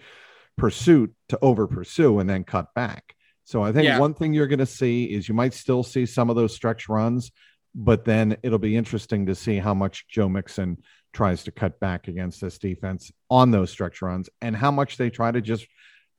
pursuit 0.57 1.15
to 1.29 1.39
over 1.43 1.67
pursue 1.67 2.19
and 2.19 2.29
then 2.29 2.45
cut 2.45 2.73
back. 2.75 3.15
So 3.45 3.63
I 3.63 3.73
think 3.73 3.85
yeah. 3.85 3.99
one 3.99 4.15
thing 4.15 4.35
you're 4.35 4.49
going 4.49 4.59
to 4.59 4.67
see 4.67 5.05
is 5.05 5.29
you 5.29 5.35
might 5.35 5.55
still 5.55 5.83
see 5.83 6.05
some 6.07 6.31
of 6.31 6.37
those 6.37 6.55
stretch 6.55 6.89
runs, 6.89 7.31
but 7.75 8.05
then 8.05 8.37
it'll 8.43 8.59
be 8.59 8.77
interesting 8.77 9.27
to 9.27 9.35
see 9.35 9.59
how 9.59 9.75
much 9.75 10.09
Joe 10.09 10.29
Mixon 10.29 10.79
tries 11.13 11.45
to 11.45 11.53
cut 11.53 11.79
back 11.79 12.09
against 12.09 12.41
this 12.41 12.59
defense 12.59 13.13
on 13.31 13.51
those 13.51 13.71
stretch 13.71 14.03
runs 14.03 14.29
and 14.43 14.57
how 14.57 14.71
much 14.71 14.97
they 14.97 15.11
try 15.11 15.31
to 15.31 15.41
just 15.41 15.67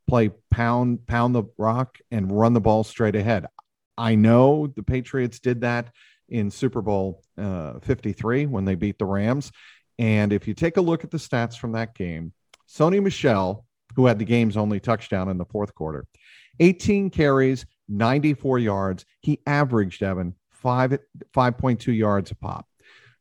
play 0.07 0.31
pound 0.49 1.05
pound 1.05 1.35
the 1.35 1.43
rock 1.57 1.97
and 2.11 2.31
run 2.31 2.53
the 2.53 2.61
ball 2.61 2.83
straight 2.83 3.15
ahead. 3.15 3.45
I 3.97 4.15
know 4.15 4.67
the 4.67 4.83
Patriots 4.83 5.39
did 5.39 5.61
that 5.61 5.91
in 6.29 6.49
Super 6.49 6.81
Bowl 6.81 7.23
uh, 7.37 7.79
53 7.79 8.45
when 8.45 8.65
they 8.65 8.75
beat 8.75 8.97
the 8.97 9.05
Rams. 9.05 9.51
And 9.99 10.31
if 10.31 10.47
you 10.47 10.53
take 10.53 10.77
a 10.77 10.81
look 10.81 11.03
at 11.03 11.11
the 11.11 11.17
stats 11.17 11.57
from 11.57 11.73
that 11.73 11.95
game, 11.95 12.33
Sony 12.69 13.01
Michel, 13.01 13.65
who 13.97 14.05
had 14.05 14.19
the 14.19 14.25
game's 14.25 14.55
only 14.55 14.79
touchdown 14.79 15.27
in 15.27 15.37
the 15.37 15.45
fourth 15.45 15.75
quarter, 15.75 16.05
18 16.61 17.09
carries, 17.09 17.65
94 17.89 18.59
yards. 18.59 19.05
He 19.19 19.41
averaged, 19.45 20.01
Evan, 20.01 20.35
five, 20.51 20.97
5.2 21.35 21.97
yards 21.97 22.31
a 22.31 22.35
pop. 22.35 22.65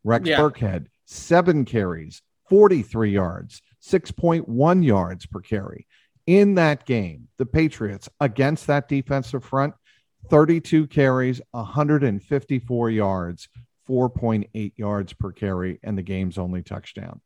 Rex 0.05 0.29
yeah. 0.29 0.39
Burkhead, 0.39 0.87
seven 1.07 1.65
carries, 1.65 2.23
43 2.49 3.11
yards, 3.11 3.63
6.1 3.83 4.85
yards 4.85 5.27
per 5.27 5.41
carry. 5.41 5.87
In 6.27 6.55
that 6.57 6.87
game, 6.87 7.29
the 7.39 7.47
Patriots 7.47 8.09
against 8.21 8.67
that 8.69 8.89
defensive 8.89 9.45
front 9.45 9.75
32 10.29 10.89
carries, 10.89 11.41
154 11.53 12.91
yards, 12.91 13.49
4.8 13.89 14.73
yards 14.77 15.13
per 15.13 15.33
carry, 15.33 15.79
and 15.83 15.97
the 15.97 16.03
game's 16.03 16.37
only 16.37 16.63
touchdown. 16.63 17.21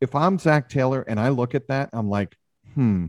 If 0.00 0.14
I'm 0.14 0.38
Zac 0.38 0.68
Taylor 0.68 1.02
and 1.02 1.18
I 1.18 1.28
look 1.30 1.54
at 1.54 1.68
that, 1.68 1.90
I'm 1.92 2.10
like, 2.10 2.36
hmm, 2.76 3.06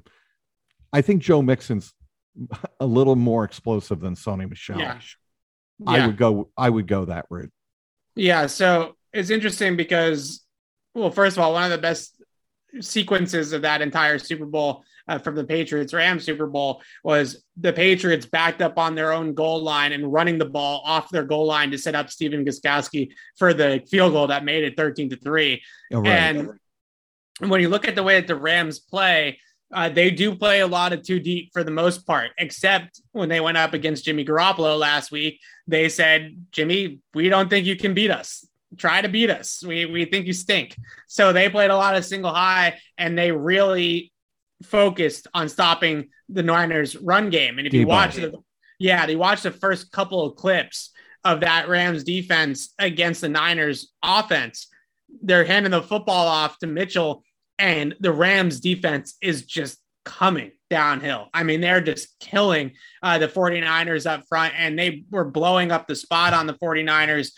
I 0.92 1.02
think 1.02 1.22
Joe 1.22 1.44
Mixon's 1.44 1.94
a 2.80 2.86
little 2.86 3.16
more 3.16 3.44
explosive 3.44 4.00
than 4.00 4.16
Sony 4.16 4.50
Michel. 4.50 4.80
Yeah. 4.80 5.00
I 5.86 6.08
would 6.08 6.18
go, 6.18 6.50
I 6.58 6.70
would 6.70 6.88
go 6.88 7.06
that 7.06 7.26
route. 7.30 7.52
Yeah. 8.16 8.48
So 8.48 8.96
it's 9.14 9.30
interesting 9.30 9.78
because, 9.78 10.44
well, 10.96 11.12
first 11.12 11.38
of 11.38 11.44
all, 11.44 11.54
one 11.54 11.66
of 11.66 11.70
the 11.70 11.78
best 11.78 12.20
sequences 12.82 13.54
of 13.54 13.62
that 13.62 13.82
entire 13.84 14.18
Super 14.18 14.46
Bowl 14.46 14.84
uh, 15.08 15.20
from 15.20 15.36
the 15.36 15.44
Patriots 15.44 15.94
Rams 15.94 16.26
Super 16.26 16.48
Bowl 16.48 16.82
was 17.04 17.44
the 17.56 17.72
Patriots 17.72 18.26
backed 18.26 18.62
up 18.62 18.78
on 18.78 18.96
their 18.96 19.14
own 19.14 19.34
goal 19.34 19.62
line 19.62 19.94
and 19.94 20.12
running 20.12 20.38
the 20.38 20.46
ball 20.46 20.82
off 20.84 21.10
their 21.10 21.24
goal 21.24 21.46
line 21.46 21.72
to 21.72 21.78
set 21.78 21.96
up 21.96 22.10
Stephen 22.10 22.44
Gostkowski 22.44 23.12
for 23.38 23.54
the 23.54 23.84
field 23.90 24.14
goal 24.14 24.28
that 24.28 24.44
made 24.44 24.64
it 24.64 24.76
13 24.76 25.12
to 25.12 25.16
3. 25.16 25.62
Oh. 25.94 26.04
And 26.04 26.50
when 27.40 27.62
you 27.62 27.70
look 27.70 27.88
at 27.88 27.96
the 27.96 28.04
way 28.04 28.20
that 28.20 28.28
the 28.28 28.36
Rams 28.36 28.80
play, 28.80 29.40
uh, 29.74 29.90
they 29.90 30.12
do 30.12 30.36
play 30.36 30.62
a 30.62 30.68
lot 30.68 30.94
of 30.94 31.04
two 31.04 31.20
deep 31.20 31.50
for 31.54 31.64
the 31.64 31.72
most 31.72 32.06
part, 32.06 32.32
except 32.38 33.02
when 33.12 33.30
they 33.30 33.40
went 33.40 33.58
up 33.58 33.74
against 33.74 34.06
Jimmy 34.06 34.24
Garoppolo 34.24 34.80
last 34.80 35.12
week. 35.12 35.40
They 35.68 35.90
said, 35.90 36.46
Jimmy, 36.52 37.00
we 37.14 37.30
don't 37.30 37.50
think 37.50 37.66
you 37.66 37.76
can 37.76 37.94
beat 37.94 38.12
us 38.12 38.46
try 38.76 39.02
to 39.02 39.10
beat 39.10 39.30
us. 39.30 39.64
We 39.66 39.86
we 39.86 40.06
think 40.06 40.26
you 40.28 40.34
stink. 40.34 40.76
So 41.08 41.32
they 41.32 41.50
played 41.50 41.72
a 41.72 41.76
lot 41.76 41.96
of 41.96 42.06
single 42.06 42.34
high 42.34 42.80
and 42.98 43.18
they 43.18 43.32
really 43.32 44.12
focused 44.64 45.28
on 45.34 45.48
stopping 45.50 46.10
the 46.30 46.44
Niners 46.44 46.96
run 46.96 47.30
game. 47.30 47.58
And 47.58 47.68
if 47.68 47.74
you 47.74 47.88
watch 47.88 48.16
the 48.16 48.34
yeah, 48.80 49.06
they 49.06 49.16
watch 49.16 49.42
the 49.42 49.52
first 49.52 49.92
couple 49.92 50.26
of 50.26 50.36
clips 50.36 50.92
of 51.24 51.42
that 51.42 51.68
Rams 51.68 52.04
defense 52.04 52.74
against 52.78 53.22
the 53.22 53.30
Niners 53.30 53.92
offense. 54.04 54.68
They're 55.22 55.46
handing 55.46 55.72
the 55.72 55.82
football 55.82 56.28
off 56.28 56.60
to 56.60 56.68
Mitchell 56.68 57.24
and 57.60 57.96
the 58.00 58.12
Rams 58.12 58.60
defense 58.60 59.16
is 59.22 59.46
just 59.46 59.80
coming 60.06 60.52
downhill. 60.70 61.28
I 61.34 61.44
mean, 61.44 61.62
they're 61.62 61.82
just 61.82 62.18
killing 62.20 62.72
uh, 63.04 63.18
the 63.18 63.28
49ers 63.28 64.10
up 64.10 64.24
front, 64.28 64.54
and 64.58 64.78
they 64.78 65.04
were 65.12 65.26
blowing 65.26 65.72
up 65.72 65.88
the 65.88 65.96
spot 65.96 66.34
on 66.34 66.48
the 66.48 66.54
49ers. 66.54 67.32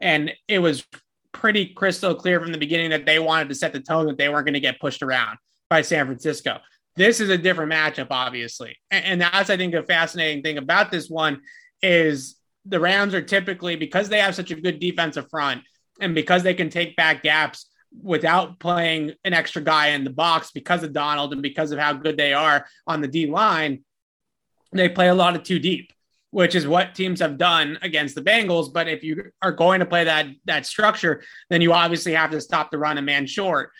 And 0.00 0.32
it 0.48 0.58
was 0.58 0.84
pretty 1.32 1.66
crystal 1.66 2.14
clear 2.14 2.40
from 2.40 2.52
the 2.52 2.58
beginning 2.58 2.90
that 2.90 3.04
they 3.04 3.18
wanted 3.18 3.48
to 3.48 3.54
set 3.54 3.72
the 3.72 3.80
tone 3.80 4.06
that 4.06 4.16
they 4.16 4.28
weren't 4.28 4.46
going 4.46 4.54
to 4.54 4.60
get 4.60 4.80
pushed 4.80 5.02
around 5.02 5.38
by 5.68 5.82
San 5.82 6.06
Francisco. 6.06 6.58
This 6.96 7.20
is 7.20 7.28
a 7.28 7.36
different 7.36 7.72
matchup, 7.72 8.06
obviously. 8.10 8.76
And, 8.90 9.04
and 9.04 9.20
that's, 9.20 9.50
I 9.50 9.56
think, 9.56 9.74
a 9.74 9.82
fascinating 9.82 10.42
thing 10.42 10.58
about 10.58 10.90
this 10.90 11.10
one 11.10 11.42
is 11.82 12.36
the 12.64 12.80
Rams 12.80 13.14
are 13.14 13.22
typically, 13.22 13.76
because 13.76 14.08
they 14.08 14.20
have 14.20 14.34
such 14.34 14.50
a 14.50 14.54
good 14.54 14.78
defensive 14.78 15.28
front 15.28 15.62
and 16.00 16.14
because 16.14 16.42
they 16.42 16.54
can 16.54 16.70
take 16.70 16.96
back 16.96 17.22
gaps, 17.22 17.66
without 18.02 18.58
playing 18.58 19.12
an 19.24 19.32
extra 19.32 19.62
guy 19.62 19.88
in 19.88 20.04
the 20.04 20.10
box 20.10 20.50
because 20.52 20.82
of 20.82 20.92
Donald 20.92 21.32
and 21.32 21.42
because 21.42 21.72
of 21.72 21.78
how 21.78 21.92
good 21.92 22.16
they 22.16 22.32
are 22.32 22.66
on 22.86 23.00
the 23.00 23.08
D 23.08 23.26
line, 23.26 23.84
they 24.72 24.88
play 24.88 25.08
a 25.08 25.14
lot 25.14 25.36
of 25.36 25.42
two 25.42 25.58
deep, 25.58 25.92
which 26.30 26.54
is 26.54 26.66
what 26.66 26.94
teams 26.94 27.20
have 27.20 27.38
done 27.38 27.78
against 27.82 28.14
the 28.14 28.22
Bengals. 28.22 28.72
But 28.72 28.88
if 28.88 29.04
you 29.04 29.30
are 29.40 29.52
going 29.52 29.80
to 29.80 29.86
play 29.86 30.04
that 30.04 30.26
that 30.46 30.66
structure, 30.66 31.22
then 31.50 31.60
you 31.60 31.72
obviously 31.72 32.12
have 32.14 32.30
to 32.32 32.40
stop 32.40 32.70
the 32.70 32.78
run 32.78 32.98
a 32.98 33.02
man 33.02 33.26
short. 33.26 33.70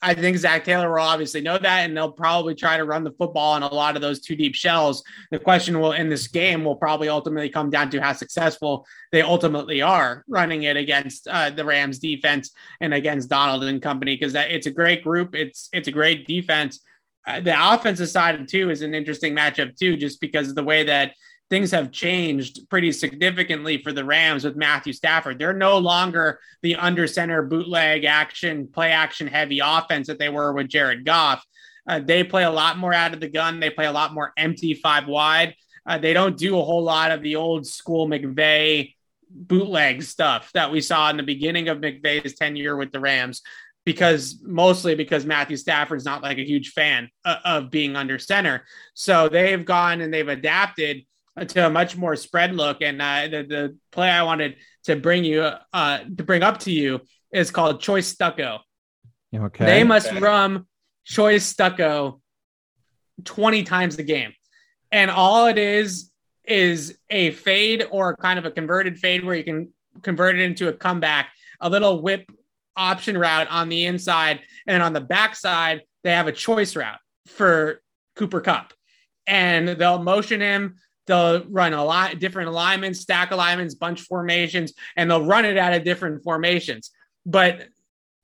I 0.00 0.14
think 0.14 0.36
Zac 0.36 0.64
Taylor 0.64 0.90
will 0.90 1.00
obviously 1.02 1.40
know 1.40 1.58
that, 1.58 1.80
and 1.80 1.96
they'll 1.96 2.12
probably 2.12 2.54
try 2.54 2.76
to 2.76 2.84
run 2.84 3.02
the 3.02 3.10
football 3.12 3.56
in 3.56 3.64
a 3.64 3.74
lot 3.74 3.96
of 3.96 4.02
those 4.02 4.20
two 4.20 4.36
deep 4.36 4.54
shells. 4.54 5.02
The 5.32 5.40
question 5.40 5.80
will 5.80 5.92
in 5.92 6.08
this 6.08 6.28
game 6.28 6.64
will 6.64 6.76
probably 6.76 7.08
ultimately 7.08 7.48
come 7.48 7.68
down 7.68 7.90
to 7.90 8.00
how 8.00 8.12
successful 8.12 8.86
they 9.10 9.22
ultimately 9.22 9.82
are 9.82 10.24
running 10.28 10.62
it 10.64 10.76
against 10.76 11.26
uh, 11.26 11.50
the 11.50 11.64
Rams 11.64 11.98
defense 11.98 12.52
and 12.80 12.94
against 12.94 13.28
Donald 13.28 13.64
and 13.64 13.82
company 13.82 14.14
because 14.14 14.34
it's 14.36 14.66
a 14.66 14.70
great 14.70 15.02
group. 15.02 15.34
It's 15.34 15.68
it's 15.72 15.88
a 15.88 15.92
great 15.92 16.26
defense. 16.26 16.80
Uh, 17.26 17.40
the 17.40 17.54
offensive 17.74 18.08
side 18.08 18.46
too 18.46 18.70
is 18.70 18.82
an 18.82 18.94
interesting 18.94 19.34
matchup 19.34 19.76
too, 19.76 19.96
just 19.96 20.20
because 20.20 20.48
of 20.48 20.54
the 20.54 20.62
way 20.62 20.84
that 20.84 21.12
things 21.50 21.70
have 21.70 21.90
changed 21.90 22.68
pretty 22.68 22.92
significantly 22.92 23.82
for 23.82 23.92
the 23.92 24.04
Rams 24.04 24.44
with 24.44 24.56
Matthew 24.56 24.92
Stafford. 24.92 25.38
They're 25.38 25.52
no 25.52 25.78
longer 25.78 26.40
the 26.62 26.76
under 26.76 27.06
center 27.06 27.42
bootleg 27.42 28.04
action, 28.04 28.68
play 28.68 28.92
action 28.92 29.26
heavy 29.26 29.60
offense 29.64 30.06
that 30.08 30.18
they 30.18 30.28
were 30.28 30.52
with 30.52 30.68
Jared 30.68 31.04
Goff. 31.04 31.44
Uh, 31.88 32.00
they 32.00 32.22
play 32.22 32.44
a 32.44 32.50
lot 32.50 32.76
more 32.76 32.92
out 32.92 33.14
of 33.14 33.20
the 33.20 33.28
gun. 33.28 33.60
They 33.60 33.70
play 33.70 33.86
a 33.86 33.92
lot 33.92 34.12
more 34.12 34.32
empty 34.36 34.74
five 34.74 35.06
wide. 35.08 35.54
Uh, 35.86 35.96
they 35.96 36.12
don't 36.12 36.36
do 36.36 36.58
a 36.58 36.62
whole 36.62 36.82
lot 36.82 37.10
of 37.10 37.22
the 37.22 37.36
old 37.36 37.66
school 37.66 38.06
McVay 38.06 38.94
bootleg 39.30 40.02
stuff 40.02 40.50
that 40.52 40.70
we 40.70 40.80
saw 40.80 41.08
in 41.10 41.16
the 41.16 41.22
beginning 41.22 41.68
of 41.68 41.78
McVay's 41.78 42.34
tenure 42.34 42.76
with 42.76 42.92
the 42.92 43.00
Rams 43.00 43.42
because 43.86 44.38
mostly 44.42 44.94
because 44.94 45.24
Matthew 45.24 45.56
Stafford's 45.56 46.04
not 46.04 46.22
like 46.22 46.36
a 46.36 46.46
huge 46.46 46.72
fan 46.72 47.08
uh, 47.24 47.36
of 47.44 47.70
being 47.70 47.96
under 47.96 48.18
center. 48.18 48.64
So 48.92 49.30
they've 49.30 49.64
gone 49.64 50.02
and 50.02 50.12
they've 50.12 50.28
adapted 50.28 51.04
to 51.44 51.66
a 51.66 51.70
much 51.70 51.96
more 51.96 52.16
spread 52.16 52.54
look. 52.54 52.82
And 52.82 53.00
uh, 53.00 53.28
the, 53.28 53.42
the 53.42 53.76
play 53.92 54.10
I 54.10 54.22
wanted 54.22 54.56
to 54.84 54.96
bring 54.96 55.24
you 55.24 55.50
uh, 55.72 55.98
to 56.16 56.24
bring 56.24 56.42
up 56.42 56.58
to 56.60 56.70
you 56.70 57.00
is 57.32 57.50
called 57.50 57.80
choice 57.80 58.14
Stucko. 58.14 58.60
Okay. 59.34 59.64
They 59.64 59.84
must 59.84 60.08
okay. 60.08 60.20
run 60.20 60.66
choice 61.04 61.52
Stucko 61.52 62.20
20 63.24 63.62
times 63.64 63.96
the 63.96 64.02
game. 64.02 64.32
And 64.90 65.10
all 65.10 65.46
it 65.46 65.58
is 65.58 66.10
is 66.44 66.98
a 67.10 67.32
fade 67.32 67.86
or 67.90 68.16
kind 68.16 68.38
of 68.38 68.46
a 68.46 68.50
converted 68.50 68.98
fade 68.98 69.24
where 69.24 69.34
you 69.34 69.44
can 69.44 69.72
convert 70.02 70.36
it 70.36 70.42
into 70.42 70.68
a 70.68 70.72
comeback, 70.72 71.30
a 71.60 71.68
little 71.68 72.00
whip 72.00 72.30
option 72.76 73.18
route 73.18 73.48
on 73.50 73.68
the 73.68 73.84
inside. 73.84 74.40
And 74.66 74.82
on 74.82 74.92
the 74.92 75.00
backside, 75.00 75.82
they 76.04 76.12
have 76.12 76.26
a 76.26 76.32
choice 76.32 76.74
route 76.74 76.98
for 77.26 77.82
Cooper 78.16 78.40
Kupp. 78.40 78.72
And 79.26 79.68
they'll 79.68 80.02
motion 80.02 80.40
him 80.40 80.76
They'll 81.08 81.44
run 81.48 81.72
a 81.72 81.84
lot 81.84 82.20
different 82.20 82.48
alignments, 82.48 83.00
stack 83.00 83.32
alignments, 83.32 83.74
bunch 83.74 84.02
formations, 84.02 84.72
and 84.96 85.10
they'll 85.10 85.26
run 85.26 85.44
it 85.44 85.58
out 85.58 85.74
of 85.74 85.82
different 85.82 86.22
formations. 86.22 86.92
But 87.26 87.66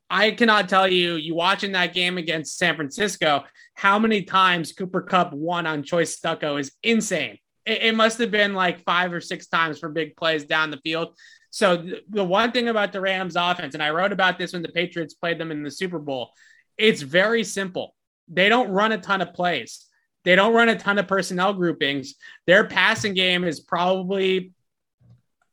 I 0.08 0.30
cannot 0.30 0.68
tell 0.68 0.86
you, 0.86 1.14
you 1.14 1.34
watching 1.34 1.72
that 1.72 1.94
game 1.94 2.16
against 2.18 2.56
San 2.56 2.76
Francisco, 2.76 3.42
how 3.74 3.98
many 3.98 4.22
times 4.22 4.72
Cooper 4.72 5.02
Kupp 5.02 5.32
won 5.32 5.66
on 5.66 5.82
choice 5.82 6.16
Stucko 6.16 6.60
is 6.60 6.70
insane. 6.84 7.38
It, 7.66 7.82
it 7.82 7.94
must 7.96 8.18
have 8.18 8.30
been 8.30 8.54
like 8.54 8.84
five 8.84 9.12
or 9.12 9.20
six 9.20 9.48
times 9.48 9.80
for 9.80 9.88
big 9.88 10.14
plays 10.16 10.44
down 10.44 10.70
the 10.70 10.80
field. 10.84 11.16
So 11.50 11.82
th- 11.82 12.02
the 12.08 12.24
one 12.24 12.52
thing 12.52 12.68
about 12.68 12.92
the 12.92 13.00
Rams 13.00 13.34
offense, 13.36 13.74
and 13.74 13.82
I 13.82 13.90
wrote 13.90 14.12
about 14.12 14.38
this 14.38 14.52
when 14.52 14.62
the 14.62 14.68
Patriots 14.68 15.14
played 15.14 15.38
them 15.40 15.50
in 15.50 15.64
the 15.64 15.70
Super 15.70 15.98
Bowl, 15.98 16.30
it's 16.76 17.02
very 17.02 17.42
simple. 17.42 17.94
they 18.28 18.48
don't 18.48 18.70
run 18.70 18.92
a 18.92 18.98
ton 18.98 19.20
of 19.20 19.34
plays. 19.34 19.83
They 20.24 20.36
don't 20.36 20.54
run 20.54 20.68
a 20.68 20.78
ton 20.78 20.98
of 20.98 21.06
personnel 21.06 21.52
groupings. 21.52 22.14
Their 22.46 22.64
passing 22.64 23.14
game 23.14 23.44
is 23.44 23.60
probably 23.60 24.52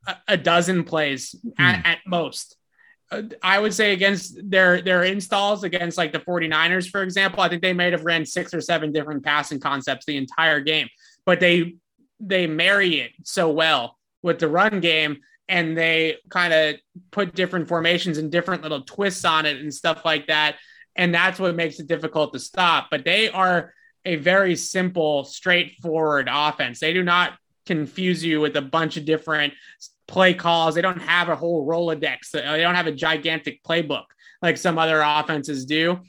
a, 0.08 0.16
a 0.30 0.38
dozen 0.38 0.84
plays 0.84 1.36
hmm. 1.42 1.62
at, 1.62 1.86
at 1.86 1.98
most. 2.06 2.58
Uh, 3.12 3.24
I 3.44 3.60
would 3.60 3.74
say 3.74 3.92
against 3.92 4.38
their 4.50 4.82
their 4.82 5.04
installs 5.04 5.64
against 5.64 5.98
like 5.98 6.14
the 6.14 6.20
49ers, 6.20 6.90
for 6.90 7.04
example, 7.04 7.42
I 7.42 7.50
think 7.50 7.62
they 7.62 7.74
might 7.74 7.92
have 7.92 8.06
ran 8.06 8.26
six 8.26 8.54
or 8.54 8.62
seven 8.62 8.92
different 8.92 9.24
passing 9.24 9.60
concepts 9.60 10.06
the 10.06 10.18
entire 10.18 10.62
game, 10.62 10.88
but 11.26 11.40
they 11.40 11.76
they 12.20 12.48
marry 12.48 13.02
it 13.02 13.12
so 13.24 13.52
well 13.52 13.98
with 14.22 14.40
the 14.40 14.48
run 14.48 14.80
game 14.80 15.18
and 15.50 15.78
they 15.78 16.18
kind 16.30 16.54
of 16.54 16.76
put 17.12 17.36
different 17.36 17.68
formations 17.68 18.18
and 18.18 18.32
different 18.32 18.64
little 18.64 18.84
twists 18.84 19.26
on 19.26 19.46
it 19.46 19.58
and 19.58 19.74
stuff 19.74 20.06
like 20.06 20.28
that. 20.28 20.56
And 20.96 21.14
that's 21.14 21.40
what 21.40 21.56
makes 21.56 21.80
it 21.80 21.88
difficult 21.88 22.32
to 22.34 22.40
stop. 22.40 22.88
But 22.90 23.04
they 23.04 23.30
are 23.30 23.74
a 24.06 24.16
very 24.16 24.56
simple, 24.56 25.24
straightforward 25.24 26.30
offense. 26.32 26.80
They 26.80 26.93
do 26.93 27.04
not 27.04 27.34
confuse 27.66 28.24
you 28.24 28.41
with 28.41 28.56
a 28.58 28.62
bunch 28.62 28.97
of 28.97 29.06
different 29.06 29.54
play 30.08 30.34
calls. 30.34 30.76
They 30.76 30.82
don't 30.82 31.02
have 31.02 31.30
a 31.30 31.36
whole 31.36 31.68
Rolodex. 31.68 32.32
They 32.32 32.41
don't 32.41 32.76
have 32.76 32.88
a 32.88 32.91
gigantic 32.91 33.64
playbook 33.64 34.06
like 34.41 34.58
some 34.58 34.78
other 34.78 35.02
offenses 35.02 35.66
do. 35.66 35.99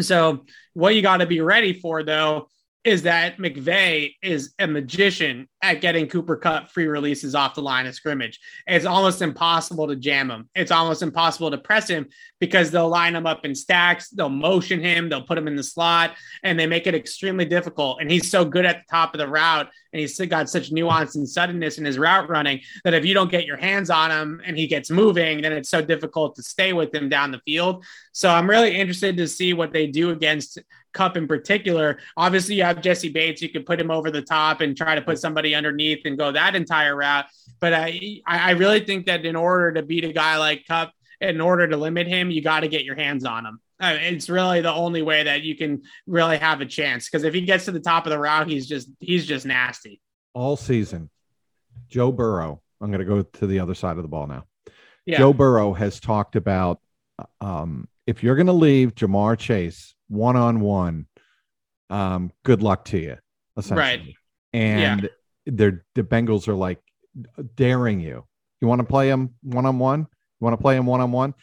So, 0.00 0.46
what 0.74 0.94
you 0.94 1.02
got 1.02 1.18
to 1.18 1.26
be 1.26 1.40
ready 1.40 1.74
for, 1.74 2.02
though, 2.02 2.48
is 2.84 3.02
that 3.02 3.38
McVay 3.38 4.14
is 4.22 4.54
a 4.58 4.66
magician 4.66 5.48
at 5.62 5.80
getting 5.80 6.08
Cooper 6.08 6.36
Kupp 6.36 6.72
free 6.72 6.86
releases 6.86 7.34
off 7.34 7.54
the 7.54 7.62
line 7.62 7.86
of 7.86 7.94
scrimmage. 7.94 8.40
It's 8.66 8.84
almost 8.84 9.22
impossible 9.22 9.86
to 9.86 9.94
jam 9.94 10.28
him. 10.28 10.48
It's 10.56 10.72
almost 10.72 11.02
impossible 11.02 11.52
to 11.52 11.58
press 11.58 11.88
him 11.88 12.08
because 12.40 12.72
they'll 12.72 12.88
line 12.88 13.14
him 13.14 13.24
up 13.24 13.44
in 13.44 13.54
stacks, 13.54 14.08
they'll 14.08 14.28
motion 14.28 14.80
him, 14.80 15.08
they'll 15.08 15.22
put 15.22 15.38
him 15.38 15.46
in 15.46 15.54
the 15.54 15.62
slot, 15.62 16.16
and 16.42 16.58
they 16.58 16.66
make 16.66 16.88
it 16.88 16.94
extremely 16.96 17.44
difficult. 17.44 18.00
And 18.00 18.10
he's 18.10 18.28
so 18.28 18.44
good 18.44 18.66
at 18.66 18.78
the 18.78 18.84
top 18.90 19.14
of 19.14 19.18
the 19.18 19.28
route, 19.28 19.68
and 19.92 20.00
he's 20.00 20.18
got 20.18 20.50
such 20.50 20.72
nuance 20.72 21.14
and 21.14 21.28
suddenness 21.28 21.78
in 21.78 21.84
his 21.84 21.98
route 21.98 22.28
running 22.28 22.60
that 22.82 22.94
if 22.94 23.04
you 23.04 23.14
don't 23.14 23.30
get 23.30 23.46
your 23.46 23.58
hands 23.58 23.90
on 23.90 24.10
him 24.10 24.40
and 24.44 24.58
he 24.58 24.66
gets 24.66 24.90
moving, 24.90 25.42
then 25.42 25.52
it's 25.52 25.70
so 25.70 25.82
difficult 25.82 26.34
to 26.34 26.42
stay 26.42 26.72
with 26.72 26.92
him 26.92 27.08
down 27.08 27.30
the 27.30 27.40
field. 27.44 27.84
So 28.10 28.28
I'm 28.28 28.50
really 28.50 28.76
interested 28.76 29.16
to 29.18 29.28
see 29.28 29.52
what 29.52 29.72
they 29.72 29.86
do 29.86 30.10
against 30.10 30.58
Kupp 30.92 31.16
in 31.16 31.26
particular. 31.26 31.98
Obviously, 32.16 32.56
you 32.56 32.64
have 32.64 32.80
Jessie 32.80 33.08
Bates. 33.08 33.42
You 33.42 33.48
could 33.48 33.66
put 33.66 33.80
him 33.80 33.90
over 33.90 34.10
the 34.10 34.22
top 34.22 34.60
and 34.60 34.76
try 34.76 34.94
to 34.94 35.02
put 35.02 35.18
somebody 35.18 35.54
underneath 35.54 36.04
and 36.04 36.18
go 36.18 36.32
that 36.32 36.54
entire 36.54 36.96
route. 36.96 37.26
But 37.60 37.72
I, 37.72 38.20
I 38.26 38.52
really 38.52 38.80
think 38.80 39.06
that 39.06 39.24
in 39.24 39.36
order 39.36 39.72
to 39.72 39.82
beat 39.82 40.04
a 40.04 40.12
guy 40.12 40.36
like 40.38 40.64
Kupp, 40.66 40.92
in 41.20 41.40
order 41.40 41.68
to 41.68 41.76
limit 41.76 42.06
him, 42.08 42.30
you 42.30 42.42
got 42.42 42.60
to 42.60 42.68
get 42.68 42.84
your 42.84 42.96
hands 42.96 43.24
on 43.24 43.46
him. 43.46 43.60
It's 43.80 44.28
really 44.28 44.60
the 44.60 44.72
only 44.72 45.02
way 45.02 45.24
that 45.24 45.42
you 45.42 45.56
can 45.56 45.82
really 46.06 46.38
have 46.38 46.60
a 46.60 46.66
chance. 46.66 47.08
Because 47.08 47.24
if 47.24 47.34
he 47.34 47.42
gets 47.42 47.64
to 47.64 47.72
the 47.72 47.80
top 47.80 48.06
of 48.06 48.10
the 48.10 48.18
route, 48.18 48.48
he's 48.48 48.66
just 48.66 48.88
he's 49.00 49.26
just 49.26 49.46
nasty. 49.46 50.00
All 50.34 50.56
season, 50.56 51.10
Joe 51.88 52.12
Burrow. 52.12 52.60
I'm 52.80 52.90
going 52.90 53.00
to 53.00 53.04
go 53.04 53.22
to 53.22 53.46
the 53.46 53.60
other 53.60 53.74
side 53.74 53.96
of 53.96 54.02
the 54.02 54.08
ball 54.08 54.26
now. 54.26 54.44
Yeah. 55.06 55.18
Joe 55.18 55.32
Burrow 55.32 55.72
has 55.72 56.00
talked 56.00 56.36
about 56.36 56.80
um, 57.40 57.88
if 58.06 58.22
you're 58.22 58.36
going 58.36 58.46
to 58.46 58.52
leave 58.52 58.94
Ja'Marr 58.94 59.38
Chase 59.38 59.91
one 60.12 60.36
on 60.36 60.60
one, 60.60 61.06
um, 61.90 62.30
good 62.44 62.62
luck 62.62 62.84
to 62.86 62.98
you. 62.98 63.16
Right. 63.70 64.14
And 64.52 65.02
yeah. 65.02 65.08
they're 65.46 65.84
the 65.94 66.02
Bengals 66.02 66.48
are 66.48 66.54
like 66.54 66.80
daring 67.54 68.00
you. 68.00 68.24
You 68.60 68.68
want 68.68 68.80
to 68.80 68.86
play 68.86 69.08
him 69.08 69.34
one 69.42 69.66
on 69.66 69.78
one? 69.78 70.00
You 70.00 70.44
want 70.44 70.54
to 70.58 70.62
play 70.62 70.76
him 70.76 70.86
one 70.86 71.00
on 71.00 71.12
one? 71.12 71.34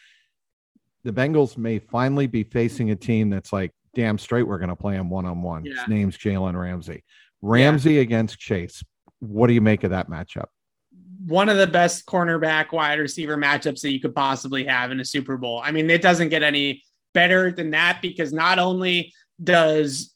The 1.04 1.12
Bengals 1.12 1.58
may 1.58 1.80
finally 1.80 2.28
be 2.28 2.44
facing 2.44 2.92
a 2.92 2.96
team 2.96 3.30
that's 3.30 3.52
like, 3.52 3.72
damn 3.96 4.18
straight, 4.18 4.44
we're 4.44 4.60
going 4.60 4.70
to 4.70 4.76
play 4.76 4.96
him 4.96 5.10
one 5.10 5.26
on 5.26 5.42
one. 5.42 5.66
His 5.66 5.80
name's 5.88 6.18
Jalen 6.18 6.60
Ramsey. 6.60 7.04
Ramsey 7.42 7.94
yeah. 7.94 8.02
against 8.02 8.38
Chase. 8.38 8.84
What 9.20 9.48
do 9.48 9.54
you 9.54 9.62
make 9.62 9.84
of 9.84 9.92
that 9.92 10.10
matchup? 10.10 10.48
One 11.26 11.50
of 11.50 11.58
the 11.58 11.68
best 11.68 12.06
cornerback 12.06 12.72
wide 12.72 13.00
receiver 13.00 13.38
matchups 13.38 13.82
that 13.82 13.92
you 13.92 14.00
could 14.00 14.16
possibly 14.16 14.64
have 14.66 14.92
in 14.92 15.00
a 15.00 15.06
Super 15.06 15.38
Bowl. 15.38 15.62
I 15.64 15.72
mean, 15.72 15.90
it 15.90 16.02
doesn't 16.02 16.30
get 16.30 16.44
any 16.44 16.84
better 17.20 17.52
than 17.52 17.72
that 17.72 18.00
because 18.02 18.32
not 18.32 18.60
only 18.60 19.14
does 19.44 20.16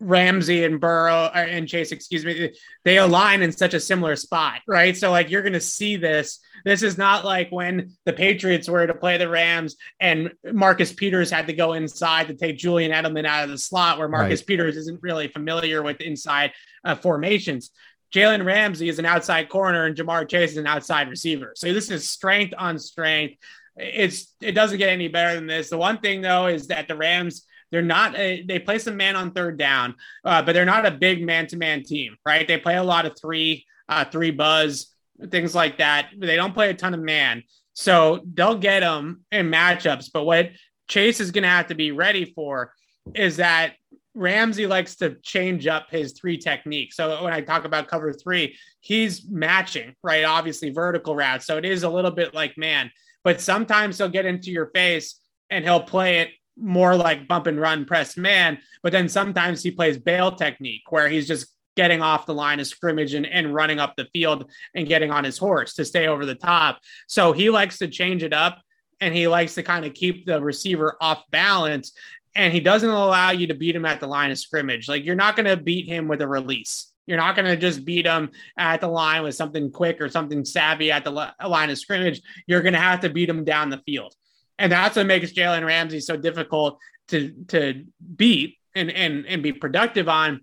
Ramsey 0.00 0.64
and 0.64 0.80
Burrow 0.80 1.30
uh, 1.32 1.46
and 1.48 1.68
Chase, 1.68 1.92
excuse 1.92 2.24
me, 2.24 2.52
they 2.84 2.98
align 2.98 3.40
in 3.42 3.52
such 3.52 3.72
a 3.72 3.78
similar 3.78 4.16
spot, 4.16 4.62
right? 4.66 4.96
So 4.96 5.12
like 5.12 5.30
you're 5.30 5.42
going 5.42 5.52
to 5.52 5.60
see 5.60 5.96
this. 5.96 6.40
This 6.64 6.82
is 6.82 6.98
not 6.98 7.24
like 7.24 7.50
when 7.50 7.92
the 8.04 8.12
Patriots 8.12 8.68
were 8.68 8.84
to 8.84 8.94
play 8.94 9.16
the 9.16 9.28
Rams 9.28 9.76
and 10.00 10.32
Marcus 10.52 10.92
Peters 10.92 11.30
had 11.30 11.46
to 11.46 11.52
go 11.52 11.74
inside 11.74 12.26
to 12.26 12.34
take 12.34 12.58
Julian 12.58 12.90
Edelman 12.90 13.26
out 13.26 13.44
of 13.44 13.50
the 13.50 13.58
slot, 13.58 13.98
where 13.98 14.08
Marcus 14.08 14.40
right. 14.40 14.46
Peters 14.48 14.76
isn't 14.76 15.00
really 15.02 15.28
familiar 15.28 15.84
with 15.84 16.00
inside 16.00 16.50
uh, 16.84 16.96
formations. 16.96 17.70
Jalen 18.12 18.44
Ramsey 18.44 18.88
is 18.88 18.98
an 18.98 19.06
outside 19.06 19.48
corner 19.48 19.84
and 19.84 19.96
Ja'Marr 19.96 20.28
Chase 20.28 20.50
is 20.52 20.56
an 20.56 20.66
outside 20.66 21.08
receiver. 21.08 21.52
So 21.54 21.72
this 21.72 21.92
is 21.92 22.10
strength 22.10 22.54
on 22.58 22.76
strength 22.76 23.36
it's 23.76 24.34
it 24.40 24.52
doesn't 24.52 24.78
get 24.78 24.90
any 24.90 25.08
better 25.08 25.34
than 25.34 25.46
this. 25.46 25.70
The 25.70 25.78
one 25.78 25.98
thing 25.98 26.20
though 26.20 26.46
is 26.46 26.68
that 26.68 26.88
the 26.88 26.96
Rams 26.96 27.46
they're 27.70 27.82
not 27.82 28.18
a, 28.18 28.42
they 28.42 28.58
play 28.58 28.78
some 28.78 28.96
man 28.96 29.14
on 29.16 29.30
third 29.30 29.56
down, 29.56 29.94
uh, 30.24 30.42
but 30.42 30.52
they're 30.52 30.64
not 30.64 30.86
a 30.86 30.90
big 30.90 31.24
man 31.24 31.46
to 31.48 31.56
man 31.56 31.84
team, 31.84 32.16
right? 32.26 32.46
They 32.46 32.58
play 32.58 32.76
a 32.76 32.82
lot 32.82 33.06
of 33.06 33.16
three 33.20 33.64
uh, 33.88 34.04
three 34.04 34.30
buzz 34.30 34.94
things 35.30 35.54
like 35.54 35.78
that. 35.78 36.08
They 36.16 36.36
don't 36.36 36.54
play 36.54 36.70
a 36.70 36.74
ton 36.74 36.94
of 36.94 37.00
man, 37.00 37.42
so 37.74 38.22
they'll 38.34 38.58
get 38.58 38.80
them 38.80 39.24
in 39.30 39.50
matchups. 39.50 40.10
But 40.12 40.24
what 40.24 40.50
Chase 40.88 41.20
is 41.20 41.30
going 41.30 41.42
to 41.42 41.48
have 41.48 41.68
to 41.68 41.74
be 41.74 41.92
ready 41.92 42.24
for 42.24 42.72
is 43.14 43.36
that 43.36 43.74
Ramsey 44.14 44.66
likes 44.66 44.96
to 44.96 45.16
change 45.22 45.66
up 45.66 45.90
his 45.90 46.12
three 46.12 46.36
technique. 46.36 46.92
So 46.92 47.22
when 47.22 47.32
I 47.32 47.40
talk 47.40 47.64
about 47.64 47.88
cover 47.88 48.12
three, 48.12 48.56
he's 48.80 49.28
matching, 49.28 49.94
right? 50.02 50.24
Obviously, 50.24 50.70
vertical 50.70 51.14
routes. 51.14 51.46
So 51.46 51.58
it 51.58 51.64
is 51.64 51.84
a 51.84 51.88
little 51.88 52.10
bit 52.10 52.34
like 52.34 52.58
man 52.58 52.90
but 53.24 53.40
sometimes 53.40 53.98
he'll 53.98 54.08
get 54.08 54.26
into 54.26 54.50
your 54.50 54.70
face 54.74 55.20
and 55.50 55.64
he'll 55.64 55.82
play 55.82 56.20
it 56.20 56.30
more 56.56 56.94
like 56.94 57.28
bump 57.28 57.46
and 57.46 57.60
run 57.60 57.84
press 57.84 58.16
man. 58.16 58.58
But 58.82 58.92
then 58.92 59.08
sometimes 59.08 59.62
he 59.62 59.70
plays 59.70 59.98
bail 59.98 60.32
technique 60.32 60.90
where 60.90 61.08
he's 61.08 61.26
just 61.26 61.48
getting 61.76 62.02
off 62.02 62.26
the 62.26 62.34
line 62.34 62.60
of 62.60 62.66
scrimmage 62.66 63.14
and, 63.14 63.26
and 63.26 63.54
running 63.54 63.78
up 63.78 63.94
the 63.96 64.08
field 64.12 64.50
and 64.74 64.88
getting 64.88 65.10
on 65.10 65.24
his 65.24 65.38
horse 65.38 65.74
to 65.74 65.84
stay 65.84 66.08
over 66.08 66.26
the 66.26 66.34
top. 66.34 66.78
So 67.06 67.32
he 67.32 67.50
likes 67.50 67.78
to 67.78 67.88
change 67.88 68.22
it 68.22 68.32
up 68.32 68.60
and 69.00 69.14
he 69.14 69.28
likes 69.28 69.54
to 69.54 69.62
kind 69.62 69.84
of 69.84 69.94
keep 69.94 70.26
the 70.26 70.40
receiver 70.40 70.96
off 71.00 71.22
balance. 71.30 71.92
And 72.34 72.52
he 72.52 72.60
doesn't 72.60 72.88
allow 72.88 73.30
you 73.30 73.46
to 73.48 73.54
beat 73.54 73.74
him 73.74 73.86
at 73.86 74.00
the 74.00 74.06
line 74.06 74.30
of 74.30 74.38
scrimmage. 74.38 74.88
Like 74.88 75.04
you're 75.04 75.14
not 75.14 75.36
going 75.36 75.46
to 75.46 75.56
beat 75.56 75.86
him 75.86 76.06
with 76.06 76.20
a 76.22 76.28
release. 76.28 76.89
You're 77.10 77.18
not 77.18 77.34
going 77.34 77.46
to 77.46 77.56
just 77.56 77.84
beat 77.84 78.04
them 78.04 78.30
at 78.56 78.80
the 78.80 78.86
line 78.86 79.24
with 79.24 79.34
something 79.34 79.72
quick 79.72 80.00
or 80.00 80.08
something 80.08 80.44
savvy 80.44 80.92
at 80.92 81.02
the 81.02 81.10
line 81.10 81.68
of 81.68 81.76
scrimmage. 81.76 82.22
You're 82.46 82.62
going 82.62 82.74
to 82.74 82.78
have 82.78 83.00
to 83.00 83.10
beat 83.10 83.26
them 83.26 83.42
down 83.42 83.68
the 83.68 83.82
field. 83.84 84.14
And 84.60 84.70
that's 84.70 84.94
what 84.94 85.06
makes 85.06 85.32
Jalen 85.32 85.66
Ramsey 85.66 85.98
so 85.98 86.16
difficult 86.16 86.78
to, 87.08 87.32
to 87.48 87.84
beat 88.14 88.58
and, 88.76 88.92
and, 88.92 89.26
and 89.26 89.42
be 89.42 89.52
productive 89.52 90.08
on 90.08 90.42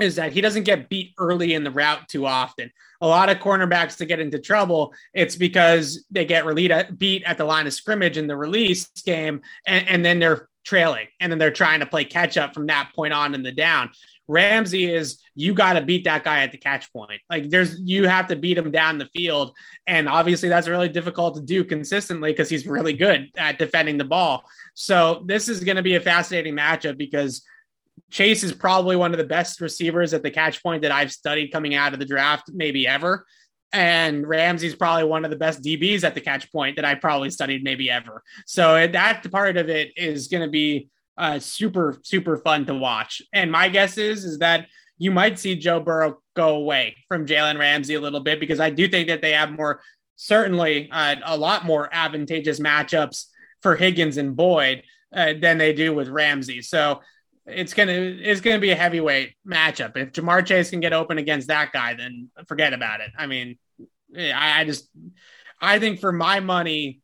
is 0.00 0.16
that 0.16 0.32
he 0.32 0.40
doesn't 0.40 0.62
get 0.62 0.88
beat 0.88 1.12
early 1.18 1.52
in 1.52 1.62
the 1.62 1.70
route 1.70 2.08
too 2.08 2.24
often. 2.24 2.70
A 3.02 3.06
lot 3.06 3.28
of 3.28 3.36
cornerbacks 3.36 3.98
to 3.98 4.06
get 4.06 4.18
into 4.18 4.38
trouble, 4.38 4.94
it's 5.12 5.36
because 5.36 6.06
they 6.10 6.24
get 6.24 6.46
uh, 6.46 6.84
beat 6.96 7.22
at 7.24 7.36
the 7.36 7.44
line 7.44 7.66
of 7.66 7.74
scrimmage 7.74 8.16
in 8.16 8.26
the 8.26 8.36
release 8.36 8.88
game, 9.04 9.42
and, 9.66 9.86
and 9.88 10.04
then 10.04 10.20
they're 10.20 10.48
trailing, 10.64 11.06
and 11.20 11.30
then 11.30 11.38
they're 11.38 11.50
trying 11.50 11.80
to 11.80 11.86
play 11.86 12.04
catch 12.04 12.38
up 12.38 12.54
from 12.54 12.66
that 12.66 12.92
point 12.94 13.12
on 13.12 13.34
in 13.34 13.42
the 13.42 13.52
down. 13.52 13.90
Ramsey 14.28 14.92
is 14.92 15.22
you 15.34 15.54
got 15.54 15.74
to 15.74 15.82
beat 15.82 16.04
that 16.04 16.24
guy 16.24 16.42
at 16.42 16.52
the 16.52 16.58
catch 16.58 16.92
point. 16.92 17.20
Like 17.30 17.48
there's 17.50 17.78
you 17.80 18.08
have 18.08 18.26
to 18.28 18.36
beat 18.36 18.58
him 18.58 18.70
down 18.70 18.98
the 18.98 19.08
field, 19.14 19.56
and 19.86 20.08
obviously 20.08 20.48
that's 20.48 20.68
really 20.68 20.88
difficult 20.88 21.36
to 21.36 21.42
do 21.42 21.64
consistently 21.64 22.32
because 22.32 22.48
he's 22.48 22.66
really 22.66 22.92
good 22.92 23.30
at 23.36 23.58
defending 23.58 23.98
the 23.98 24.04
ball. 24.04 24.44
So 24.74 25.22
this 25.26 25.48
is 25.48 25.62
going 25.62 25.76
to 25.76 25.82
be 25.82 25.94
a 25.94 26.00
fascinating 26.00 26.54
matchup 26.54 26.98
because 26.98 27.42
Chase 28.10 28.42
is 28.42 28.52
probably 28.52 28.96
one 28.96 29.12
of 29.12 29.18
the 29.18 29.24
best 29.24 29.60
receivers 29.60 30.14
at 30.14 30.22
the 30.22 30.30
catch 30.30 30.62
point 30.62 30.82
that 30.82 30.92
I've 30.92 31.12
studied 31.12 31.52
coming 31.52 31.74
out 31.74 31.92
of 31.92 31.98
the 31.98 32.04
draft, 32.04 32.50
maybe 32.52 32.86
ever. 32.86 33.26
And 33.72 34.26
Ramsey's 34.26 34.76
probably 34.76 35.04
one 35.04 35.24
of 35.24 35.30
the 35.30 35.36
best 35.36 35.62
DBs 35.62 36.04
at 36.04 36.14
the 36.14 36.20
catch 36.20 36.50
point 36.52 36.76
that 36.76 36.84
I 36.84 36.94
probably 36.94 37.30
studied 37.30 37.64
maybe 37.64 37.90
ever. 37.90 38.22
So 38.46 38.86
that 38.86 39.30
part 39.30 39.56
of 39.56 39.68
it 39.68 39.92
is 39.96 40.28
going 40.28 40.44
to 40.44 40.50
be 40.50 40.88
uh, 41.18 41.38
super 41.38 41.98
super 42.02 42.36
fun 42.36 42.66
to 42.66 42.74
watch. 42.74 43.22
And 43.32 43.50
my 43.50 43.68
guess 43.68 43.98
is 43.98 44.24
is 44.24 44.38
that 44.38 44.66
you 44.98 45.10
might 45.10 45.38
see 45.38 45.56
Joe 45.56 45.80
Burrow 45.80 46.18
go 46.34 46.56
away 46.56 46.96
from 47.08 47.26
Jalen 47.26 47.58
Ramsey 47.58 47.94
a 47.94 48.00
little 48.00 48.20
bit 48.20 48.40
because 48.40 48.60
I 48.60 48.70
do 48.70 48.88
think 48.88 49.08
that 49.08 49.22
they 49.22 49.32
have 49.32 49.50
more 49.50 49.80
certainly 50.16 50.90
uh, 50.90 51.16
a 51.24 51.36
lot 51.36 51.64
more 51.64 51.88
advantageous 51.92 52.58
matchups 52.60 53.26
for 53.60 53.76
Higgins 53.76 54.16
and 54.16 54.34
Boyd 54.34 54.82
uh, 55.14 55.34
than 55.40 55.58
they 55.58 55.72
do 55.72 55.94
with 55.94 56.08
Ramsey. 56.08 56.62
So 56.62 57.00
it's 57.46 57.74
gonna 57.74 57.92
it's 57.92 58.40
gonna 58.40 58.58
be 58.58 58.70
a 58.70 58.76
heavyweight 58.76 59.34
matchup. 59.46 59.96
If 59.96 60.12
Ja'Marr 60.12 60.44
Chase 60.44 60.70
can 60.70 60.80
get 60.80 60.92
open 60.92 61.18
against 61.18 61.48
that 61.48 61.72
guy, 61.72 61.94
then 61.94 62.30
forget 62.46 62.72
about 62.72 63.00
it. 63.00 63.10
I 63.16 63.26
mean, 63.26 63.56
I, 64.16 64.60
I 64.60 64.64
just 64.64 64.88
I 65.60 65.78
think 65.78 66.00
for 66.00 66.12
my 66.12 66.40
money, 66.40 67.00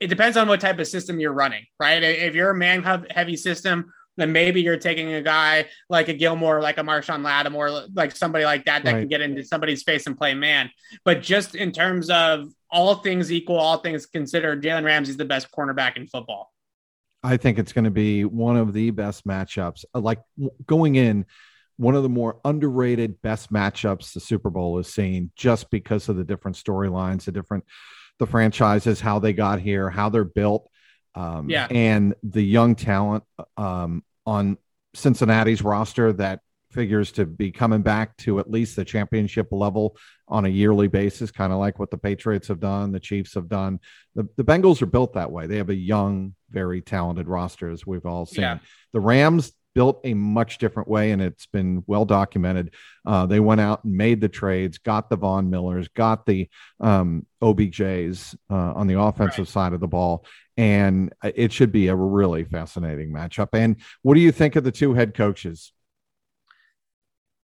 it 0.00 0.08
depends 0.08 0.36
on 0.36 0.48
what 0.48 0.60
type 0.60 0.78
of 0.78 0.88
system 0.88 1.20
you're 1.20 1.32
running, 1.32 1.64
right? 1.78 2.02
If 2.02 2.34
you're 2.34 2.50
a 2.50 2.54
man 2.54 2.82
heavy 3.10 3.36
system, 3.36 3.92
then 4.16 4.32
maybe 4.32 4.62
you're 4.62 4.76
taking 4.76 5.12
a 5.12 5.22
guy 5.22 5.66
like 5.88 6.08
a 6.08 6.14
Gilmore, 6.14 6.60
like 6.60 6.78
a 6.78 6.82
Marshon 6.82 7.22
Lattimore, 7.22 7.86
like 7.94 8.16
somebody 8.16 8.44
like 8.44 8.64
that 8.64 8.84
that 8.84 8.92
right. 8.92 9.00
can 9.00 9.08
get 9.08 9.20
into 9.20 9.44
somebody's 9.44 9.82
face 9.82 10.06
and 10.06 10.16
play 10.16 10.34
man. 10.34 10.70
But 11.04 11.22
just 11.22 11.54
in 11.54 11.70
terms 11.70 12.10
of 12.10 12.48
all 12.70 12.96
things 12.96 13.30
equal, 13.30 13.58
all 13.58 13.78
things 13.78 14.06
considered, 14.06 14.62
Jalen 14.62 14.84
Ramsey's 14.84 15.16
the 15.16 15.24
best 15.24 15.48
cornerback 15.52 15.96
in 15.96 16.06
football. 16.06 16.52
I 17.22 17.36
think 17.36 17.58
it's 17.58 17.72
going 17.72 17.84
to 17.84 17.90
be 17.90 18.24
one 18.24 18.56
of 18.56 18.72
the 18.72 18.90
best 18.90 19.26
matchups. 19.26 19.84
Uh, 19.94 20.00
like 20.00 20.20
going 20.66 20.94
in, 20.96 21.26
one 21.76 21.94
of 21.94 22.02
the 22.02 22.08
more 22.08 22.40
underrated 22.44 23.20
best 23.22 23.52
matchups 23.52 24.12
the 24.12 24.20
Super 24.20 24.50
Bowl 24.50 24.78
is 24.78 24.92
seeing 24.92 25.30
just 25.36 25.70
because 25.70 26.08
of 26.08 26.16
the 26.16 26.24
different 26.24 26.56
storylines, 26.56 27.24
the 27.24 27.32
different 27.32 27.64
the 28.20 28.26
franchises, 28.26 29.00
how 29.00 29.18
they 29.18 29.32
got 29.32 29.58
here, 29.58 29.90
how 29.90 30.08
they're 30.08 30.24
built, 30.24 30.70
um, 31.16 31.50
yeah, 31.50 31.66
and 31.70 32.14
the 32.22 32.42
young 32.42 32.76
talent 32.76 33.24
um, 33.56 34.04
on 34.24 34.56
Cincinnati's 34.94 35.62
roster 35.62 36.12
that 36.12 36.40
figures 36.70 37.10
to 37.12 37.26
be 37.26 37.50
coming 37.50 37.82
back 37.82 38.16
to 38.18 38.38
at 38.38 38.48
least 38.48 38.76
the 38.76 38.84
championship 38.84 39.48
level 39.50 39.96
on 40.28 40.44
a 40.44 40.48
yearly 40.48 40.86
basis, 40.86 41.30
kind 41.32 41.52
of 41.52 41.58
like 41.58 41.78
what 41.80 41.90
the 41.90 41.98
Patriots 41.98 42.48
have 42.48 42.60
done, 42.60 42.92
the 42.92 43.00
Chiefs 43.00 43.34
have 43.34 43.48
done. 43.48 43.80
The, 44.14 44.28
the 44.36 44.44
Bengals 44.44 44.80
are 44.80 44.86
built 44.86 45.14
that 45.14 45.32
way. 45.32 45.48
They 45.48 45.56
have 45.56 45.70
a 45.70 45.74
young, 45.74 46.34
very 46.50 46.80
talented 46.80 47.26
roster, 47.26 47.70
as 47.70 47.84
we've 47.84 48.06
all 48.06 48.26
seen. 48.26 48.42
Yeah. 48.42 48.58
The 48.92 49.00
Rams 49.00 49.52
built 49.74 50.00
a 50.04 50.14
much 50.14 50.58
different 50.58 50.88
way, 50.88 51.12
and 51.12 51.22
it's 51.22 51.46
been 51.46 51.82
well 51.86 52.04
documented. 52.04 52.74
Uh, 53.06 53.26
they 53.26 53.40
went 53.40 53.60
out 53.60 53.84
and 53.84 53.96
made 53.96 54.20
the 54.20 54.28
trades, 54.28 54.78
got 54.78 55.10
the 55.10 55.16
Von 55.16 55.50
Millers, 55.50 55.88
got 55.88 56.26
the 56.26 56.48
um, 56.80 57.26
OBJs 57.42 58.36
uh, 58.50 58.54
on 58.54 58.86
the 58.86 59.00
offensive 59.00 59.38
right. 59.38 59.48
side 59.48 59.72
of 59.72 59.80
the 59.80 59.88
ball, 59.88 60.24
and 60.56 61.12
it 61.22 61.52
should 61.52 61.72
be 61.72 61.88
a 61.88 61.94
really 61.94 62.44
fascinating 62.44 63.12
matchup. 63.12 63.48
And 63.52 63.76
what 64.02 64.14
do 64.14 64.20
you 64.20 64.32
think 64.32 64.56
of 64.56 64.64
the 64.64 64.72
two 64.72 64.94
head 64.94 65.14
coaches? 65.14 65.72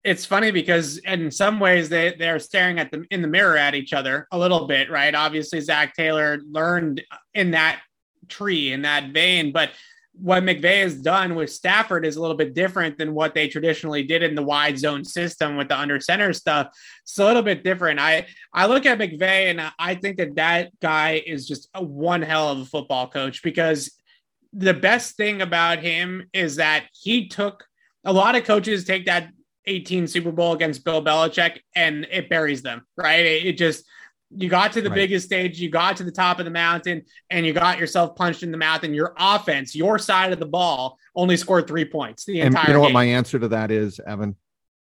It's 0.04 0.26
funny 0.26 0.52
because 0.52 0.98
in 1.00 1.30
some 1.30 1.60
ways 1.60 1.90
they 1.90 2.16
they're 2.18 2.40
staring 2.40 2.80
at 2.80 2.90
them 2.90 3.06
in 3.12 3.22
the 3.22 3.28
mirror 3.28 3.58
at 3.58 3.76
each 3.76 3.92
other 3.92 4.28
a 4.32 4.38
little 4.38 4.66
bit, 4.66 4.90
right? 4.90 5.14
Obviously, 5.14 5.60
Zac 5.60 5.94
Taylor 5.94 6.40
learned 6.50 7.04
in 7.34 7.52
that 7.52 7.82
tree 8.30 8.72
in 8.72 8.84
that 8.84 9.12
vein, 9.12 9.52
but 9.52 9.72
what 10.14 10.44
McVay 10.44 10.82
has 10.82 10.96
done 10.96 11.36
with 11.36 11.52
Stafford 11.52 12.06
is 12.06 12.16
a 12.16 12.22
little 12.22 12.36
bit 12.36 12.54
different 12.54 12.98
than 12.98 13.14
what 13.14 13.34
they 13.34 13.48
traditionally 13.48 14.04
did 14.04 14.22
in 14.24 14.36
the 14.36 14.44
wide 14.44 14.78
zone 14.78 15.06
system 15.06 15.56
with 15.56 15.70
the 15.70 15.78
under 15.78 16.00
center 16.00 16.34
stuff. 16.34 16.68
It's 17.04 17.18
a 17.18 17.26
little 17.26 17.42
bit 17.42 17.64
different. 17.64 18.00
I 18.00 18.28
I 18.54 18.68
look 18.68 18.86
at 18.86 18.98
McVay 18.98 19.50
and 19.50 19.72
I 19.78 19.96
think 19.96 20.18
that 20.18 20.36
that 20.36 20.78
guy 20.80 21.24
is 21.26 21.48
just 21.48 21.70
a 21.74 21.84
one 21.84 22.22
hell 22.22 22.50
of 22.50 22.60
a 22.60 22.66
football 22.66 23.08
coach 23.08 23.42
because 23.44 23.92
the 24.52 24.74
best 24.74 25.16
thing 25.16 25.42
about 25.42 25.80
him 25.80 26.28
is 26.34 26.58
that 26.58 26.86
he 26.92 27.28
took 27.28 27.66
a 28.04 28.12
lot 28.12 28.36
of 28.36 28.44
coaches 28.44 28.86
take 28.86 29.06
that 29.06 29.30
18 29.66 30.08
Super 30.08 30.32
Bowl 30.32 30.54
against 30.54 30.84
Bill 30.84 31.04
Belichick 31.04 31.60
and 31.76 32.08
it 32.12 32.30
buries 32.30 32.62
them, 32.62 32.86
right? 32.98 33.26
It, 33.26 33.46
it 33.46 33.58
just 33.58 33.86
you 34.32 34.50
got 34.50 34.72
to 34.74 34.82
the 34.82 34.90
right. 34.90 34.96
biggest 34.96 35.26
stage, 35.26 35.60
you 35.60 35.70
got 35.70 35.98
to 35.98 36.04
the 36.04 36.12
top 36.12 36.40
of 36.40 36.46
the 36.46 36.52
mountain, 36.52 37.04
and 37.30 37.46
you 37.46 37.54
got 37.54 37.80
yourself 37.80 38.16
punched 38.16 38.44
in 38.44 38.52
the 38.52 38.58
mouth. 38.58 38.84
And 38.84 38.96
your 38.96 39.14
offense, 39.18 39.76
your 39.76 39.98
side 39.98 40.32
of 40.32 40.40
the 40.40 40.46
ball, 40.46 40.98
only 41.16 41.38
scored 41.38 41.68
three 41.68 41.86
points 41.86 42.26
the 42.26 42.42
and 42.42 42.48
entire. 42.48 42.68
You 42.68 42.74
know 42.74 42.80
game. 42.80 42.94
what 42.94 42.94
my 42.94 43.06
answer 43.06 43.40
to 43.40 43.48
that 43.50 43.72
is, 43.72 44.00
Evan? 44.06 44.36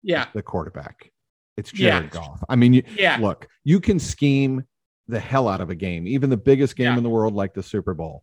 Yeah, 0.03 0.27
the 0.33 0.43
quarterback. 0.43 1.11
It's 1.57 1.71
Jared 1.71 2.05
yeah. 2.05 2.09
Goff. 2.11 2.43
I 2.49 2.57
mean, 2.57 2.73
you, 2.73 2.83
yeah. 2.97 3.19
Look, 3.21 3.49
you 3.65 3.81
can 3.81 3.99
scheme 3.99 4.65
the 5.09 5.21
hell 5.21 5.49
out 5.49 5.61
of 5.61 5.71
a 5.71 5.75
game, 5.75 6.07
even 6.07 6.31
the 6.31 6.37
biggest 6.37 6.77
game 6.77 6.93
yeah. 6.93 6.97
in 6.97 7.03
the 7.03 7.11
world, 7.11 7.35
like 7.35 7.55
the 7.55 7.63
Super 7.63 7.95
Bowl. 7.95 8.23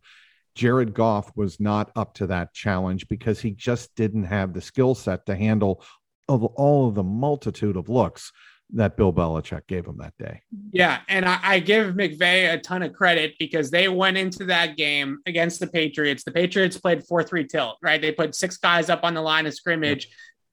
Jared 0.55 0.93
Goff 0.93 1.31
was 1.35 1.59
not 1.59 1.91
up 1.95 2.15
to 2.15 2.27
that 2.27 2.53
challenge 2.53 3.07
because 3.07 3.39
he 3.39 3.51
just 3.51 3.93
didn't 3.95 4.25
have 4.25 4.53
the 4.53 4.61
skill 4.61 4.95
set 4.95 5.25
to 5.25 5.35
handle 5.35 5.83
of 6.27 6.43
all 6.43 6.87
of 6.87 6.95
the 6.95 7.03
multitude 7.03 7.77
of 7.77 7.89
looks 7.89 8.31
that 8.73 8.97
Bill 8.97 9.11
Belichick 9.11 9.65
gave 9.67 9.85
him 9.85 9.97
that 9.97 10.13
day. 10.17 10.41
Yeah, 10.71 10.99
and 11.07 11.25
I, 11.25 11.39
I, 11.41 11.59
give 11.59 11.95
McVay 11.95 12.53
a 12.53 12.59
ton 12.59 12.83
of 12.83 12.93
credit 12.93 13.33
because 13.39 13.71
they 13.71 13.87
went 13.87 14.17
into 14.17 14.45
that 14.45 14.77
game 14.77 15.19
against 15.25 15.59
the 15.59 15.67
Patriots. 15.67 16.23
The 16.23 16.31
Patriots 16.31 16.77
played 16.77 17.03
4 17.03 17.23
3 17.23 17.47
tilt, 17.47 17.77
right? 17.81 17.99
They 17.99 18.11
put 18.11 18.35
six 18.35 18.57
guys 18.57 18.89
up 18.89 19.03
on 19.03 19.15
the 19.15 19.21
line 19.21 19.47
of 19.47 19.55
scrimmage, 19.55 20.09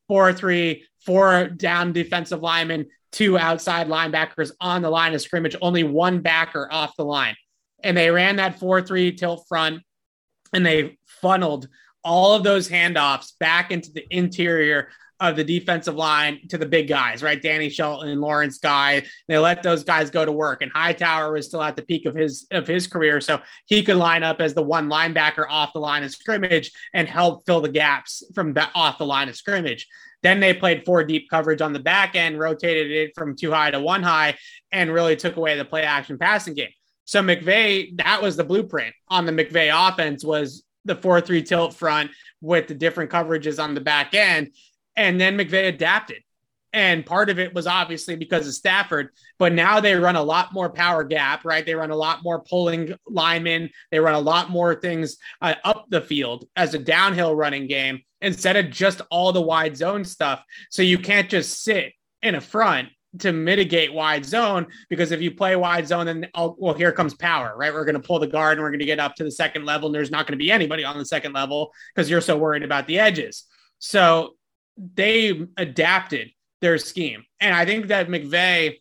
4 0.09 0.33
3, 0.33 0.85
four 1.07 1.47
down 1.49 1.93
defensive 1.93 2.41
linemen, 2.41 2.87
two 3.13 3.39
outside 3.39 3.89
linebackers 3.89 4.51
on 4.61 4.83
the 4.83 4.91
line 4.91 5.15
of 5.15 5.23
scrimmage, 5.23 5.57
only 5.63 5.85
one 5.85 6.21
backer 6.21 6.69
off 6.71 6.97
the 6.97 7.05
line. 7.05 7.37
And 7.83 7.97
they 7.97 8.11
ran 8.11 8.37
that 8.37 8.59
4 8.59 8.83
3 8.83 9.13
tilt 9.13 9.47
front 9.49 9.83
and 10.53 10.67
they 10.67 10.99
funneled 11.07 11.69
all 12.03 12.35
of 12.35 12.43
those 12.45 12.69
handoffs 12.69 13.33
back 13.39 13.71
into 13.71 13.93
the 13.93 14.07
interior 14.11 14.89
of 15.21 15.37
the 15.37 15.45
defensive 15.45 15.95
line 15.95 16.41
to 16.49 16.59
the 16.59 16.67
big 16.67 16.89
guys, 16.89 17.23
right? 17.23 17.41
Danny 17.41 17.71
Shelton 17.71 18.09
and 18.09 18.21
Lawrence 18.21 18.59
Guy. 18.59 19.03
They 19.29 19.39
let 19.39 19.63
those 19.63 19.83
guys 19.83 20.11
go 20.11 20.25
to 20.25 20.33
work. 20.33 20.63
And 20.63 20.71
Hightower 20.71 21.33
was 21.33 21.47
still 21.47 21.63
at 21.63 21.77
the 21.77 21.83
peak 21.83 22.07
of 22.07 22.15
his 22.15 22.47
of 22.51 22.67
his 22.67 22.87
career. 22.87 23.21
So 23.21 23.41
he 23.67 23.83
could 23.83 23.97
line 23.97 24.23
up 24.23 24.41
as 24.41 24.55
the 24.55 24.63
one 24.63 24.89
linebacker 24.89 25.47
off 25.49 25.73
the 25.73 25.81
line 25.81 26.05
of 26.05 26.11
scrimmage 26.11 26.71
and 26.93 27.09
help 27.09 27.45
fill 27.47 27.61
the 27.61 27.69
gaps 27.69 28.23
from 28.35 28.53
that 28.55 28.71
off 28.75 28.99
the 28.99 29.07
line 29.07 29.29
of 29.29 29.37
scrimmage. 29.37 29.87
Then 30.23 30.41
they 30.41 30.55
played 30.55 30.85
four 30.85 31.05
deep 31.05 31.29
coverage 31.31 31.61
on 31.61 31.73
the 31.73 31.79
back 31.79 32.15
end, 32.15 32.39
rotated 32.39 32.91
it 32.91 33.13
from 33.15 33.37
two 33.37 33.53
high 33.53 33.71
to 33.71 33.81
one 33.81 34.03
high, 34.03 34.37
and 34.73 34.93
really 34.93 35.17
took 35.17 35.37
away 35.37 35.57
the 35.57 35.65
play 35.65 35.83
action 35.83 36.19
passing 36.19 36.55
game. 36.55 36.71
So 37.05 37.23
McVay, 37.23 37.97
that 37.99 38.21
was 38.21 38.37
the 38.37 38.45
blueprint 38.45 38.95
on 39.09 39.27
the 39.27 39.33
McVay 39.33 39.71
offense 39.73 40.25
was 40.25 40.65
the 40.85 40.97
4-3 40.97 41.45
tilt 41.45 41.75
front 41.75 42.11
with 42.41 42.69
the 42.69 42.75
different 42.75 43.11
coverages 43.11 43.63
on 43.63 43.75
the 43.75 43.81
back 43.81 44.15
end. 44.15 44.51
And 44.97 45.21
then 45.21 45.37
McVay 45.37 45.69
adapted. 45.69 46.23
And 46.73 47.07
part 47.07 47.31
of 47.31 47.39
it 47.39 47.55
was 47.55 47.67
obviously 47.67 48.17
because 48.17 48.47
of 48.47 48.53
Stafford, 48.53 49.09
but 49.39 49.55
now 49.55 49.81
they 49.81 49.95
run 49.95 50.17
a 50.17 50.23
lot 50.23 50.53
more 50.53 50.69
power 50.69 51.05
gap, 51.05 51.45
right? 51.45 51.65
They 51.65 51.75
run 51.75 51.91
a 51.91 51.97
lot 51.97 52.23
more 52.23 52.43
pulling 52.43 52.93
linemen. 53.07 53.71
They 53.91 53.99
run 53.99 54.15
a 54.15 54.21
lot 54.21 54.51
more 54.51 54.75
things 54.75 55.17
uh, 55.41 55.55
up 55.65 55.87
the 55.89 56.03
field 56.03 56.47
as 56.55 56.75
a 56.75 56.79
downhill 56.79 57.35
running 57.35 57.67
game 57.67 58.03
instead 58.21 58.57
of 58.57 58.71
just 58.71 59.01
all 59.11 59.33
the 59.33 59.41
wide 59.41 59.77
zone 59.77 60.05
stuff. 60.05 60.43
So 60.71 60.83
you 60.83 60.99
can't 60.99 61.31
just 61.31 61.63
sit 61.63 61.93
in 62.21 62.35
a 62.35 62.43
front 62.43 62.89
to 63.21 63.33
mitigate 63.33 63.95
wide 63.95 64.25
zone 64.27 64.67
because 64.91 65.13
if 65.13 65.23
you 65.23 65.31
play 65.31 65.57
wide 65.57 65.89
zone, 65.89 66.07
then 66.07 66.29
oh, 66.35 66.57
well, 66.59 66.75
here 66.75 66.93
comes 66.93 67.15
power, 67.15 67.55
right? 67.57 67.73
We're 67.73 67.85
going 67.85 68.01
to 68.01 68.07
pull 68.07 68.19
the 68.19 68.27
guard 68.27 68.59
and 68.59 68.63
we're 68.63 68.71
going 68.71 68.81
to 68.81 68.85
get 68.85 69.01
up 69.01 69.15
to 69.15 69.25
the 69.25 69.31
second 69.31 69.65
level, 69.65 69.89
and 69.89 69.95
there's 69.95 70.11
not 70.11 70.27
going 70.27 70.39
to 70.39 70.45
be 70.45 70.51
anybody 70.51 70.85
on 70.85 70.99
the 70.99 71.07
second 71.07 71.33
level 71.33 71.73
because 71.95 72.11
you're 72.11 72.21
so 72.21 72.37
worried 72.37 72.63
about 72.63 72.87
the 72.87 72.99
edges. 72.99 73.45
So 73.79 74.35
they 74.77 75.47
adapted 75.57 76.31
their 76.61 76.79
scheme. 76.79 77.25
And 77.41 77.55
I 77.55 77.65
think 77.65 77.89
that 77.89 78.09
McVay, 78.09 78.79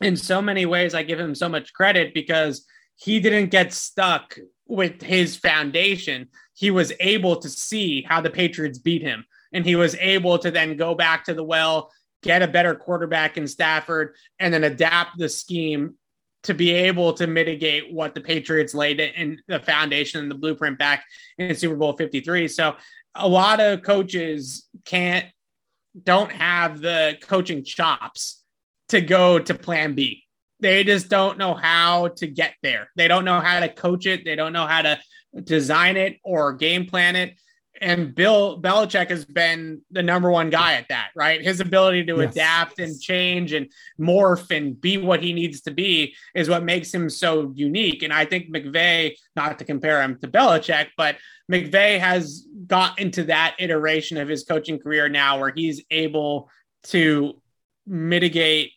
in 0.00 0.16
so 0.16 0.42
many 0.42 0.66
ways, 0.66 0.94
I 0.94 1.02
give 1.02 1.20
him 1.20 1.34
so 1.34 1.48
much 1.48 1.72
credit 1.72 2.14
because 2.14 2.66
he 2.96 3.20
didn't 3.20 3.50
get 3.50 3.72
stuck 3.72 4.38
with 4.66 5.02
his 5.02 5.36
foundation. 5.36 6.28
He 6.54 6.70
was 6.70 6.92
able 7.00 7.36
to 7.36 7.48
see 7.48 8.02
how 8.02 8.20
the 8.20 8.30
Patriots 8.30 8.78
beat 8.78 9.02
him. 9.02 9.24
And 9.52 9.64
he 9.64 9.76
was 9.76 9.94
able 9.96 10.38
to 10.38 10.50
then 10.50 10.76
go 10.76 10.94
back 10.94 11.24
to 11.24 11.34
the 11.34 11.44
well, 11.44 11.90
get 12.22 12.42
a 12.42 12.48
better 12.48 12.74
quarterback 12.74 13.36
in 13.36 13.46
Stafford, 13.46 14.14
and 14.38 14.52
then 14.52 14.64
adapt 14.64 15.18
the 15.18 15.28
scheme 15.28 15.94
to 16.44 16.54
be 16.54 16.70
able 16.70 17.12
to 17.12 17.26
mitigate 17.26 17.92
what 17.92 18.14
the 18.14 18.20
Patriots 18.20 18.74
laid 18.74 18.98
in 18.98 19.40
the 19.46 19.60
foundation 19.60 20.20
and 20.20 20.30
the 20.30 20.34
blueprint 20.34 20.78
back 20.78 21.04
in 21.38 21.54
Super 21.54 21.76
Bowl 21.76 21.96
53. 21.96 22.48
So 22.48 22.76
a 23.14 23.28
lot 23.28 23.60
of 23.60 23.82
coaches 23.82 24.66
can't 24.84 25.26
don't 26.02 26.32
have 26.32 26.80
the 26.80 27.18
coaching 27.22 27.64
chops 27.64 28.42
to 28.88 29.00
go 29.00 29.38
to 29.38 29.54
plan 29.54 29.94
B. 29.94 30.22
They 30.60 30.84
just 30.84 31.08
don't 31.08 31.38
know 31.38 31.54
how 31.54 32.08
to 32.16 32.26
get 32.26 32.54
there. 32.62 32.88
They 32.96 33.08
don't 33.08 33.24
know 33.24 33.40
how 33.40 33.60
to 33.60 33.68
coach 33.68 34.06
it. 34.06 34.24
They 34.24 34.36
don't 34.36 34.52
know 34.52 34.66
how 34.66 34.82
to 34.82 34.98
design 35.42 35.96
it 35.96 36.18
or 36.24 36.52
game 36.54 36.86
plan 36.86 37.16
it 37.16 37.34
and 37.82 38.14
Bill 38.14 38.62
Belichick 38.62 39.10
has 39.10 39.24
been 39.24 39.82
the 39.90 40.04
number 40.04 40.30
one 40.30 40.50
guy 40.50 40.74
at 40.74 40.88
that, 40.88 41.08
right? 41.16 41.42
His 41.42 41.58
ability 41.58 42.04
to 42.04 42.18
yes. 42.18 42.30
adapt 42.30 42.78
and 42.78 42.98
change 43.00 43.52
and 43.52 43.70
morph 44.00 44.56
and 44.56 44.80
be 44.80 44.98
what 44.98 45.20
he 45.20 45.32
needs 45.32 45.62
to 45.62 45.72
be 45.72 46.14
is 46.32 46.48
what 46.48 46.62
makes 46.62 46.94
him 46.94 47.10
so 47.10 47.52
unique. 47.56 48.04
And 48.04 48.12
I 48.12 48.24
think 48.24 48.54
McVay, 48.54 49.16
not 49.34 49.58
to 49.58 49.64
compare 49.64 50.00
him 50.00 50.16
to 50.20 50.28
Belichick, 50.28 50.90
but 50.96 51.16
McVay 51.50 51.98
has 51.98 52.46
got 52.68 53.00
into 53.00 53.24
that 53.24 53.56
iteration 53.58 54.16
of 54.16 54.28
his 54.28 54.44
coaching 54.44 54.78
career 54.78 55.08
now 55.08 55.40
where 55.40 55.52
he's 55.54 55.82
able 55.90 56.48
to 56.84 57.34
mitigate 57.84 58.70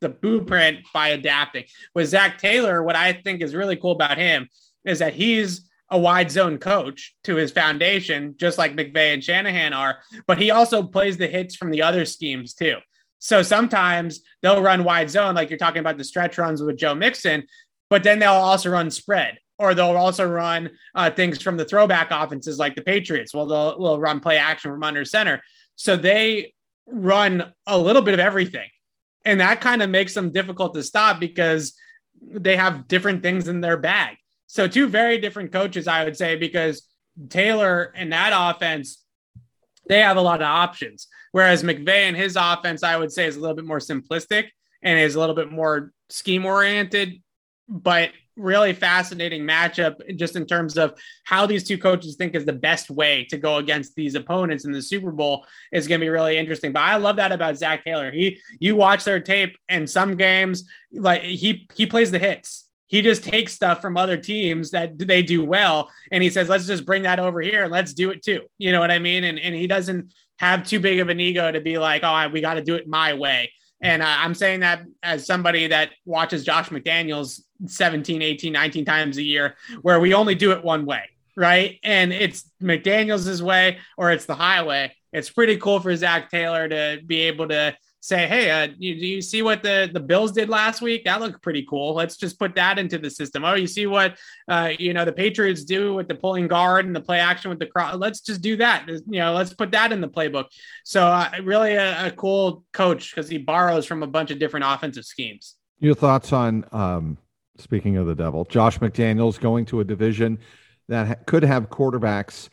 the 0.00 0.08
blueprint 0.08 0.78
by 0.94 1.08
adapting. 1.08 1.64
With 1.94 2.08
Zac 2.08 2.38
Taylor, 2.38 2.82
what 2.82 2.96
I 2.96 3.12
think 3.12 3.42
is 3.42 3.54
really 3.54 3.76
cool 3.76 3.92
about 3.92 4.16
him 4.16 4.48
is 4.86 5.00
that 5.00 5.12
he's 5.12 5.68
a 5.94 5.98
wide 5.98 6.28
zone 6.28 6.58
coach 6.58 7.14
to 7.22 7.36
his 7.36 7.52
foundation, 7.52 8.34
just 8.36 8.58
like 8.58 8.74
McVay 8.74 9.14
and 9.14 9.22
Shanahan 9.22 9.72
are, 9.72 9.98
but 10.26 10.38
he 10.38 10.50
also 10.50 10.82
plays 10.82 11.16
the 11.16 11.28
hits 11.28 11.54
from 11.54 11.70
the 11.70 11.82
other 11.82 12.04
schemes 12.04 12.52
too. 12.52 12.78
So 13.20 13.42
sometimes 13.42 14.20
they'll 14.42 14.60
run 14.60 14.82
wide 14.82 15.08
zone, 15.08 15.36
like 15.36 15.50
you're 15.50 15.58
talking 15.58 15.78
about 15.78 15.96
the 15.96 16.02
stretch 16.02 16.36
runs 16.36 16.60
with 16.60 16.76
Joe 16.76 16.96
Mixon, 16.96 17.44
but 17.90 18.02
then 18.02 18.18
they'll 18.18 18.32
also 18.32 18.70
run 18.70 18.90
spread 18.90 19.38
or 19.56 19.72
they'll 19.72 19.96
also 19.96 20.28
run 20.28 20.70
uh, 20.96 21.12
things 21.12 21.40
from 21.40 21.56
the 21.56 21.64
throwback 21.64 22.08
offenses 22.10 22.58
like 22.58 22.74
the 22.74 22.82
Patriots. 22.82 23.32
Well, 23.32 23.46
they'll, 23.46 23.78
they'll 23.78 24.00
run 24.00 24.18
play 24.18 24.36
action 24.36 24.72
from 24.72 24.82
under 24.82 25.04
center. 25.04 25.42
So 25.76 25.96
they 25.96 26.54
run 26.88 27.52
a 27.68 27.78
little 27.78 28.02
bit 28.02 28.14
of 28.14 28.20
everything. 28.20 28.68
And 29.24 29.38
that 29.38 29.60
kind 29.60 29.80
of 29.80 29.90
makes 29.90 30.12
them 30.12 30.32
difficult 30.32 30.74
to 30.74 30.82
stop 30.82 31.20
because 31.20 31.74
they 32.20 32.56
have 32.56 32.88
different 32.88 33.22
things 33.22 33.46
in 33.46 33.60
their 33.60 33.76
bag. 33.76 34.16
So, 34.54 34.68
two 34.68 34.86
very 34.86 35.18
different 35.18 35.50
coaches, 35.50 35.88
I 35.88 36.04
would 36.04 36.16
say, 36.16 36.36
because 36.36 36.86
Taylor 37.28 37.92
and 37.96 38.12
that 38.12 38.30
offense, 38.32 39.02
they 39.88 39.98
have 39.98 40.16
a 40.16 40.20
lot 40.20 40.42
of 40.42 40.46
options. 40.46 41.08
Whereas 41.32 41.64
McVay 41.64 42.06
and 42.06 42.16
his 42.16 42.36
offense, 42.36 42.84
I 42.84 42.96
would 42.96 43.10
say, 43.10 43.26
is 43.26 43.34
a 43.34 43.40
little 43.40 43.56
bit 43.56 43.64
more 43.64 43.80
simplistic 43.80 44.50
and 44.80 44.96
is 44.96 45.16
a 45.16 45.18
little 45.18 45.34
bit 45.34 45.50
more 45.50 45.90
scheme 46.08 46.46
oriented. 46.46 47.20
But 47.68 48.10
really 48.36 48.74
fascinating 48.74 49.42
matchup 49.42 49.96
just 50.16 50.36
in 50.36 50.46
terms 50.46 50.78
of 50.78 50.96
how 51.24 51.46
these 51.46 51.66
two 51.66 51.78
coaches 51.78 52.14
think 52.14 52.36
is 52.36 52.44
the 52.44 52.52
best 52.52 52.90
way 52.90 53.26
to 53.30 53.36
go 53.36 53.56
against 53.56 53.96
these 53.96 54.14
opponents 54.14 54.66
in 54.66 54.70
the 54.70 54.82
Super 54.82 55.10
Bowl 55.10 55.44
is 55.72 55.88
going 55.88 56.00
to 56.00 56.04
be 56.04 56.10
really 56.10 56.38
interesting. 56.38 56.70
But 56.70 56.82
I 56.82 56.96
love 56.98 57.16
that 57.16 57.32
about 57.32 57.56
Zac 57.56 57.84
Taylor. 57.84 58.12
He 58.12 58.38
you 58.60 58.76
watch 58.76 59.02
their 59.02 59.18
tape 59.18 59.56
and 59.68 59.90
some 59.90 60.16
games 60.16 60.62
like 60.92 61.22
he 61.22 61.68
he 61.74 61.86
plays 61.86 62.12
the 62.12 62.20
hits. 62.20 62.63
He 62.86 63.02
just 63.02 63.24
takes 63.24 63.52
stuff 63.52 63.80
from 63.80 63.96
other 63.96 64.16
teams 64.16 64.70
that 64.72 64.98
they 64.98 65.22
do 65.22 65.44
well 65.44 65.90
and 66.12 66.22
he 66.22 66.30
says, 66.30 66.48
let's 66.48 66.66
just 66.66 66.86
bring 66.86 67.02
that 67.02 67.18
over 67.18 67.40
here 67.40 67.64
and 67.64 67.72
let's 67.72 67.94
do 67.94 68.10
it 68.10 68.22
too. 68.22 68.42
You 68.58 68.72
know 68.72 68.80
what 68.80 68.90
I 68.90 68.98
mean? 68.98 69.24
And 69.24 69.38
and 69.38 69.54
he 69.54 69.66
doesn't 69.66 70.12
have 70.38 70.66
too 70.66 70.80
big 70.80 71.00
of 71.00 71.08
an 71.08 71.20
ego 71.20 71.50
to 71.50 71.60
be 71.60 71.78
like, 71.78 72.02
oh, 72.04 72.28
we 72.28 72.40
got 72.40 72.54
to 72.54 72.62
do 72.62 72.74
it 72.74 72.88
my 72.88 73.14
way. 73.14 73.50
And 73.80 74.02
uh, 74.02 74.06
I'm 74.06 74.34
saying 74.34 74.60
that 74.60 74.82
as 75.02 75.26
somebody 75.26 75.66
that 75.68 75.90
watches 76.04 76.44
Josh 76.44 76.70
McDaniels 76.70 77.40
17, 77.66 78.22
18, 78.22 78.52
19 78.52 78.84
times 78.84 79.18
a 79.18 79.22
year, 79.22 79.56
where 79.82 80.00
we 80.00 80.14
only 80.14 80.34
do 80.34 80.52
it 80.52 80.64
one 80.64 80.86
way, 80.86 81.02
right? 81.36 81.78
And 81.82 82.12
it's 82.12 82.50
McDaniels' 82.62 83.42
way 83.42 83.78
or 83.98 84.10
it's 84.10 84.24
the 84.24 84.34
highway. 84.34 84.94
It's 85.12 85.30
pretty 85.30 85.58
cool 85.58 85.80
for 85.80 85.94
Zac 85.94 86.30
Taylor 86.30 86.68
to 86.68 87.00
be 87.04 87.22
able 87.22 87.48
to 87.48 87.76
say, 88.04 88.26
hey, 88.26 88.50
uh, 88.50 88.68
you, 88.76 89.00
do 89.00 89.06
you 89.06 89.22
see 89.22 89.40
what 89.40 89.62
the, 89.62 89.88
the 89.90 89.98
Bills 89.98 90.30
did 90.30 90.50
last 90.50 90.82
week? 90.82 91.06
That 91.06 91.22
looked 91.22 91.42
pretty 91.42 91.64
cool. 91.68 91.94
Let's 91.94 92.18
just 92.18 92.38
put 92.38 92.54
that 92.56 92.78
into 92.78 92.98
the 92.98 93.08
system. 93.08 93.46
Oh, 93.46 93.54
you 93.54 93.66
see 93.66 93.86
what, 93.86 94.18
uh, 94.46 94.72
you 94.78 94.92
know, 94.92 95.06
the 95.06 95.12
Patriots 95.12 95.64
do 95.64 95.94
with 95.94 96.06
the 96.06 96.14
pulling 96.14 96.46
guard 96.46 96.84
and 96.84 96.94
the 96.94 97.00
play 97.00 97.18
action 97.18 97.48
with 97.48 97.58
the 97.58 97.66
cross. 97.66 97.96
Let's 97.96 98.20
just 98.20 98.42
do 98.42 98.58
that. 98.58 98.86
You 98.86 99.20
know, 99.20 99.32
let's 99.32 99.54
put 99.54 99.70
that 99.70 99.90
in 99.90 100.02
the 100.02 100.08
playbook. 100.08 100.48
So 100.84 101.06
uh, 101.06 101.30
really 101.44 101.76
a, 101.76 102.08
a 102.08 102.10
cool 102.10 102.64
coach 102.74 103.14
because 103.14 103.30
he 103.30 103.38
borrows 103.38 103.86
from 103.86 104.02
a 104.02 104.06
bunch 104.06 104.30
of 104.30 104.38
different 104.38 104.66
offensive 104.68 105.06
schemes. 105.06 105.54
Your 105.80 105.94
thoughts 105.94 106.30
on, 106.30 106.66
um, 106.72 107.16
speaking 107.56 107.96
of 107.96 108.06
the 108.06 108.14
devil, 108.14 108.44
Josh 108.44 108.80
McDaniels 108.80 109.40
going 109.40 109.64
to 109.66 109.80
a 109.80 109.84
division 109.84 110.38
that 110.88 111.06
ha- 111.06 111.14
could 111.24 111.42
have 111.42 111.70
quarterbacks, 111.70 112.50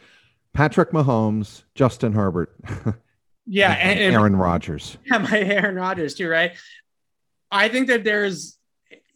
Patrick 0.54 0.92
Mahomes, 0.92 1.64
Justin 1.76 2.14
Herbert. 2.14 2.56
Yeah, 3.46 3.72
and, 3.72 4.00
and 4.00 4.16
Aaron 4.16 4.36
Rodgers. 4.36 4.98
Yeah, 5.06 5.20
my 5.20 5.40
Aaron 5.40 5.76
Rodgers 5.76 6.16
too, 6.16 6.30
right? 6.30 6.54
I 7.52 7.68
think 7.68 7.88
that 7.88 8.04
there's 8.04 8.58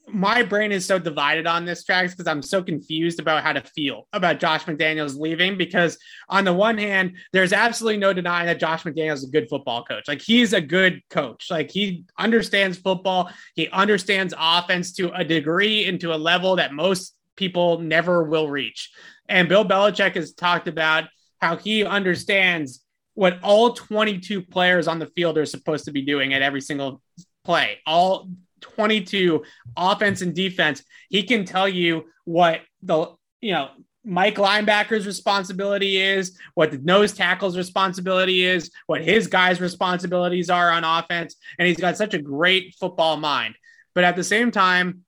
my 0.08 0.44
brain 0.44 0.72
is 0.72 0.86
so 0.86 1.00
divided 1.00 1.48
on 1.48 1.66
this 1.66 1.84
Trags 1.84 2.12
because 2.12 2.28
I'm 2.28 2.42
so 2.42 2.62
confused 2.62 3.20
about 3.20 3.44
how 3.44 3.54
to 3.54 3.62
feel 3.62 4.08
about 4.14 4.40
Josh 4.40 4.64
McDaniels 4.66 5.18
leaving. 5.18 5.58
Because 5.58 5.98
on 6.30 6.46
the 6.46 6.54
one 6.54 6.78
hand, 6.78 7.16
there's 7.34 7.54
absolutely 7.54 7.98
no 7.98 8.14
denying 8.14 8.48
that 8.48 8.60
Josh 8.60 8.84
McDaniels 8.84 9.16
is 9.16 9.24
a 9.26 9.32
good 9.32 9.50
football 9.50 9.84
coach. 9.84 10.08
Like 10.08 10.22
he's 10.22 10.54
a 10.54 10.62
good 10.62 11.02
coach. 11.10 11.48
Like 11.50 11.72
he 11.72 12.06
understands 12.18 12.78
football. 12.78 13.32
He 13.56 13.68
understands 13.70 14.34
offense 14.38 14.94
to 14.94 15.12
a 15.12 15.24
degree 15.24 15.86
and 15.86 16.00
to 16.02 16.14
a 16.14 16.18
level 16.18 16.58
that 16.58 16.74
most 16.74 17.16
people 17.36 17.80
never 17.80 18.24
will 18.24 18.50
reach. 18.50 18.92
And 19.28 19.50
Bill 19.50 19.66
Belichick 19.66 20.16
has 20.16 20.34
talked 20.34 20.68
about 20.68 21.06
how 21.42 21.58
he 21.58 21.84
understands 21.84 22.85
what 23.16 23.40
all 23.42 23.74
22 23.74 24.42
players 24.44 24.88
on 24.88 25.00
the 25.00 25.08
field 25.08 25.38
are 25.38 25.46
supposed 25.46 25.86
to 25.86 25.92
be 25.92 26.04
doing 26.04 26.34
at 26.34 26.42
every 26.42 26.62
single 26.62 27.02
play. 27.44 27.80
All 27.86 28.30
22 28.62 29.44
offense 29.76 30.22
and 30.22 30.36
defense. 30.36 30.84
He 31.10 31.24
can 31.24 31.46
tell 31.46 31.68
you 31.68 32.06
what 32.26 32.62
the, 32.84 33.14
you 33.42 33.54
know, 33.54 33.70
Mike 34.04 34.36
linebacker's 34.36 35.08
responsibility 35.08 35.98
is, 35.98 36.38
what 36.54 36.72
the 36.72 36.78
nose 36.78 37.14
tackle's 37.14 37.58
responsibility 37.58 38.44
is, 38.46 38.70
what 38.86 39.02
his 39.02 39.28
guys' 39.28 39.60
responsibilities 39.60 40.50
are 40.50 40.70
on 40.70 40.84
offense. 40.84 41.36
And 41.58 41.68
he's 41.68 41.78
got 41.78 41.98
such 41.98 42.14
a 42.14 42.22
great 42.22 42.76
football 42.80 43.18
mind. 43.18 43.56
But 43.96 44.04
at 44.04 44.16
the 44.16 44.24
same 44.24 44.52
time, 44.52 45.02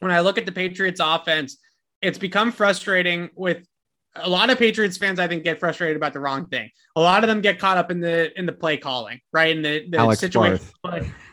when 0.00 0.10
I 0.10 0.20
look 0.20 0.38
at 0.38 0.46
the 0.46 0.52
Patriots 0.52 1.00
offense, 1.02 1.58
it's 2.02 2.18
become 2.18 2.50
frustrating 2.50 3.30
with 3.34 3.66
a 4.22 4.28
lot 4.28 4.50
of 4.50 4.58
Patriots 4.58 4.96
fans, 4.96 5.18
I 5.18 5.28
think, 5.28 5.44
get 5.44 5.58
frustrated 5.58 5.96
about 5.96 6.12
the 6.12 6.20
wrong 6.20 6.46
thing. 6.46 6.70
A 6.96 7.00
lot 7.00 7.24
of 7.24 7.28
them 7.28 7.40
get 7.40 7.58
caught 7.58 7.76
up 7.76 7.90
in 7.90 8.00
the 8.00 8.36
in 8.38 8.46
the 8.46 8.52
play 8.52 8.76
calling, 8.76 9.20
right? 9.32 9.56
In 9.56 9.62
the, 9.62 9.88
the 9.88 9.98
Alex 9.98 10.20
situation. 10.20 10.64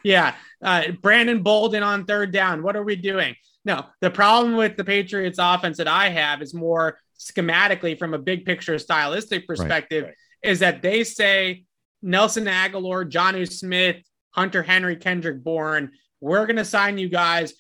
Yeah. 0.03 0.35
Uh, 0.61 0.91
Brandon 1.01 1.43
Bolden 1.43 1.83
on 1.83 2.05
third 2.05 2.31
down. 2.31 2.63
What 2.63 2.75
are 2.75 2.83
we 2.83 2.95
doing? 2.95 3.35
No, 3.65 3.85
the 4.01 4.11
problem 4.11 4.55
with 4.55 4.75
the 4.75 4.83
Patriots 4.83 5.39
offense 5.39 5.77
that 5.77 5.87
I 5.87 6.09
have 6.09 6.41
is 6.41 6.53
more 6.53 6.99
schematically 7.17 7.97
from 7.97 8.13
a 8.13 8.19
big 8.19 8.45
picture 8.45 8.77
stylistic 8.77 9.47
perspective, 9.47 10.05
right. 10.05 10.13
is 10.43 10.59
that 10.59 10.81
they 10.81 11.03
say 11.03 11.63
Nelson 12.01 12.45
Agholor, 12.45 13.09
Jonnu 13.09 13.49
Smith, 13.49 13.97
Hunter 14.31 14.63
Henry, 14.63 14.97
Kendrick 14.97 15.41
Bourne, 15.41 15.91
we're 16.19 16.45
going 16.45 16.57
to 16.57 16.65
sign 16.65 16.97
you 16.97 17.09
guys 17.09 17.53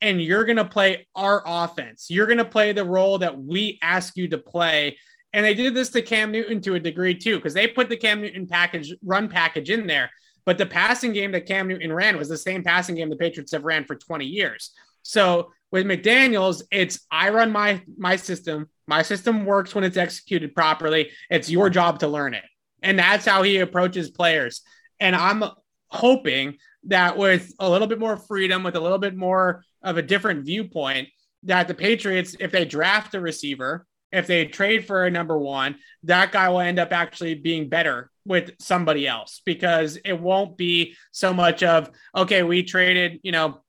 and 0.00 0.20
you're 0.20 0.44
going 0.44 0.56
to 0.56 0.64
play 0.64 1.06
our 1.14 1.42
offense. 1.44 2.06
You're 2.08 2.26
going 2.26 2.38
to 2.38 2.44
play 2.44 2.72
the 2.72 2.84
role 2.84 3.18
that 3.18 3.38
we 3.38 3.78
ask 3.82 4.16
you 4.16 4.28
to 4.28 4.38
play. 4.38 4.98
And 5.32 5.44
they 5.44 5.54
did 5.54 5.74
this 5.74 5.90
to 5.90 6.02
Cam 6.02 6.32
Newton 6.32 6.60
to 6.62 6.74
a 6.74 6.80
degree 6.80 7.14
too, 7.14 7.36
because 7.36 7.54
they 7.54 7.66
put 7.66 7.88
the 7.88 7.96
Cam 7.96 8.20
Newton 8.20 8.46
package 8.46 8.94
run 9.04 9.28
package 9.28 9.70
in 9.70 9.86
there. 9.86 10.10
But 10.46 10.58
the 10.58 10.66
passing 10.66 11.12
game 11.12 11.32
that 11.32 11.46
Cam 11.46 11.68
Newton 11.68 11.92
ran 11.92 12.16
was 12.16 12.28
the 12.28 12.38
same 12.38 12.64
passing 12.64 12.96
game 12.96 13.10
the 13.10 13.16
Patriots 13.16 13.52
have 13.52 13.64
ran 13.64 13.84
for 13.84 13.94
20 13.94 14.24
years. 14.24 14.72
So 15.02 15.52
with 15.70 15.86
McDaniels, 15.86 16.62
it's 16.70 17.06
I 17.10 17.30
run 17.30 17.52
my 17.52 17.82
my 17.96 18.16
system. 18.16 18.68
My 18.86 19.02
system 19.02 19.44
works 19.44 19.74
when 19.74 19.84
it's 19.84 19.96
executed 19.96 20.54
properly. 20.54 21.10
It's 21.30 21.50
your 21.50 21.70
job 21.70 22.00
to 22.00 22.08
learn 22.08 22.34
it. 22.34 22.44
And 22.82 22.98
that's 22.98 23.26
how 23.26 23.42
he 23.42 23.58
approaches 23.58 24.10
players. 24.10 24.62
And 24.98 25.14
I'm 25.14 25.44
hoping 25.88 26.56
that 26.84 27.16
with 27.16 27.52
a 27.58 27.68
little 27.68 27.86
bit 27.86 27.98
more 27.98 28.16
freedom, 28.16 28.62
with 28.62 28.76
a 28.76 28.80
little 28.80 28.98
bit 28.98 29.16
more 29.16 29.64
of 29.82 29.96
a 29.96 30.02
different 30.02 30.44
viewpoint, 30.44 31.08
that 31.44 31.68
the 31.68 31.74
Patriots, 31.74 32.36
if 32.38 32.52
they 32.52 32.64
draft 32.64 33.14
a 33.14 33.20
receiver, 33.20 33.86
if 34.12 34.26
they 34.26 34.44
trade 34.46 34.86
for 34.86 35.04
a 35.04 35.10
number 35.10 35.38
one, 35.38 35.76
that 36.02 36.32
guy 36.32 36.48
will 36.48 36.60
end 36.60 36.78
up 36.78 36.92
actually 36.92 37.34
being 37.34 37.68
better 37.68 38.10
with 38.24 38.52
somebody 38.58 39.06
else 39.06 39.40
because 39.44 39.96
it 40.04 40.18
won't 40.20 40.56
be 40.56 40.96
so 41.12 41.32
much 41.32 41.62
of, 41.62 41.90
okay, 42.14 42.42
we 42.42 42.62
traded, 42.62 43.20
you 43.22 43.32
know, 43.32 43.60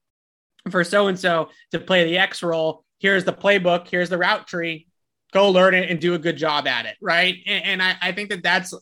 for 0.69 0.83
so 0.83 1.07
and 1.07 1.19
so 1.19 1.49
to 1.71 1.79
play 1.79 2.05
the 2.05 2.17
X 2.17 2.43
role. 2.43 2.83
Here's 2.99 3.23
the 3.23 3.33
playbook, 3.33 3.87
here's 3.87 4.09
the 4.09 4.17
route 4.17 4.47
tree. 4.47 4.87
Go 5.31 5.49
learn 5.49 5.73
it 5.73 5.89
and 5.89 5.99
do 5.99 6.13
a 6.13 6.19
good 6.19 6.37
job 6.37 6.67
at 6.67 6.85
it. 6.85 6.97
Right. 7.01 7.35
And, 7.45 7.63
and 7.65 7.83
I, 7.83 7.95
I 8.01 8.11
think 8.11 8.29
that 8.29 8.43
that's 8.43 8.73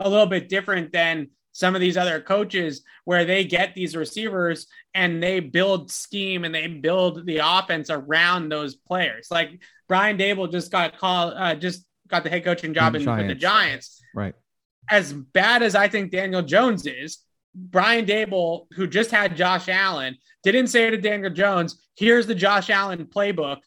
a 0.00 0.08
little 0.08 0.26
bit 0.26 0.48
different 0.48 0.92
than 0.92 1.28
some 1.58 1.74
of 1.74 1.80
these 1.80 1.96
other 1.96 2.20
coaches 2.20 2.82
where 3.04 3.24
they 3.24 3.42
get 3.42 3.74
these 3.74 3.96
receivers 3.96 4.68
and 4.94 5.20
they 5.20 5.40
build 5.40 5.90
scheme 5.90 6.44
and 6.44 6.54
they 6.54 6.68
build 6.68 7.26
the 7.26 7.38
offense 7.38 7.90
around 7.90 8.48
those 8.48 8.76
players. 8.76 9.26
Like 9.28 9.60
Brian 9.88 10.16
Daboll 10.16 10.52
just 10.52 10.70
got 10.70 10.96
called, 10.98 11.34
uh, 11.36 11.56
just 11.56 11.84
got 12.06 12.22
the 12.22 12.30
head 12.30 12.44
coaching 12.44 12.72
job 12.72 12.94
in, 12.94 13.04
with 13.04 13.26
the 13.26 13.34
Giants. 13.34 14.00
Right. 14.14 14.36
As 14.88 15.12
bad 15.12 15.64
as 15.64 15.74
I 15.74 15.88
think 15.88 16.12
Daniel 16.12 16.42
Jones 16.42 16.86
is, 16.86 17.18
Brian 17.52 18.06
Daboll, 18.06 18.66
who 18.74 18.86
just 18.86 19.10
had 19.10 19.36
Josh 19.36 19.68
Allen, 19.68 20.16
didn't 20.44 20.68
say 20.68 20.88
to 20.90 20.96
Daniel 20.96 21.32
Jones, 21.32 21.88
here's 21.96 22.28
the 22.28 22.36
Josh 22.36 22.70
Allen 22.70 23.04
playbook, 23.06 23.58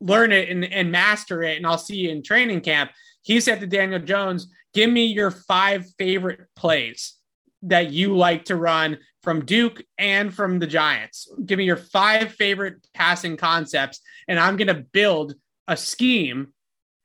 learn 0.00 0.32
it 0.32 0.48
and, 0.48 0.64
and 0.64 0.90
master 0.90 1.44
it, 1.44 1.56
and 1.56 1.68
I'll 1.68 1.78
see 1.78 1.98
you 1.98 2.10
in 2.10 2.24
training 2.24 2.62
camp. 2.62 2.90
He 3.22 3.40
said 3.40 3.60
to 3.60 3.66
Daniel 3.68 4.00
Jones, 4.00 4.48
give 4.74 4.90
me 4.90 5.06
your 5.06 5.30
five 5.30 5.86
favorite 6.00 6.40
plays 6.56 7.14
that 7.62 7.90
you 7.90 8.16
like 8.16 8.46
to 8.46 8.56
run 8.56 8.98
from 9.22 9.44
Duke 9.44 9.82
and 9.98 10.32
from 10.32 10.58
the 10.58 10.66
Giants. 10.66 11.28
Give 11.44 11.58
me 11.58 11.64
your 11.64 11.76
five 11.76 12.32
favorite 12.32 12.86
passing 12.94 13.36
concepts, 13.36 14.00
and 14.26 14.38
I'm 14.38 14.56
going 14.56 14.68
to 14.68 14.84
build 14.92 15.34
a 15.66 15.76
scheme 15.76 16.52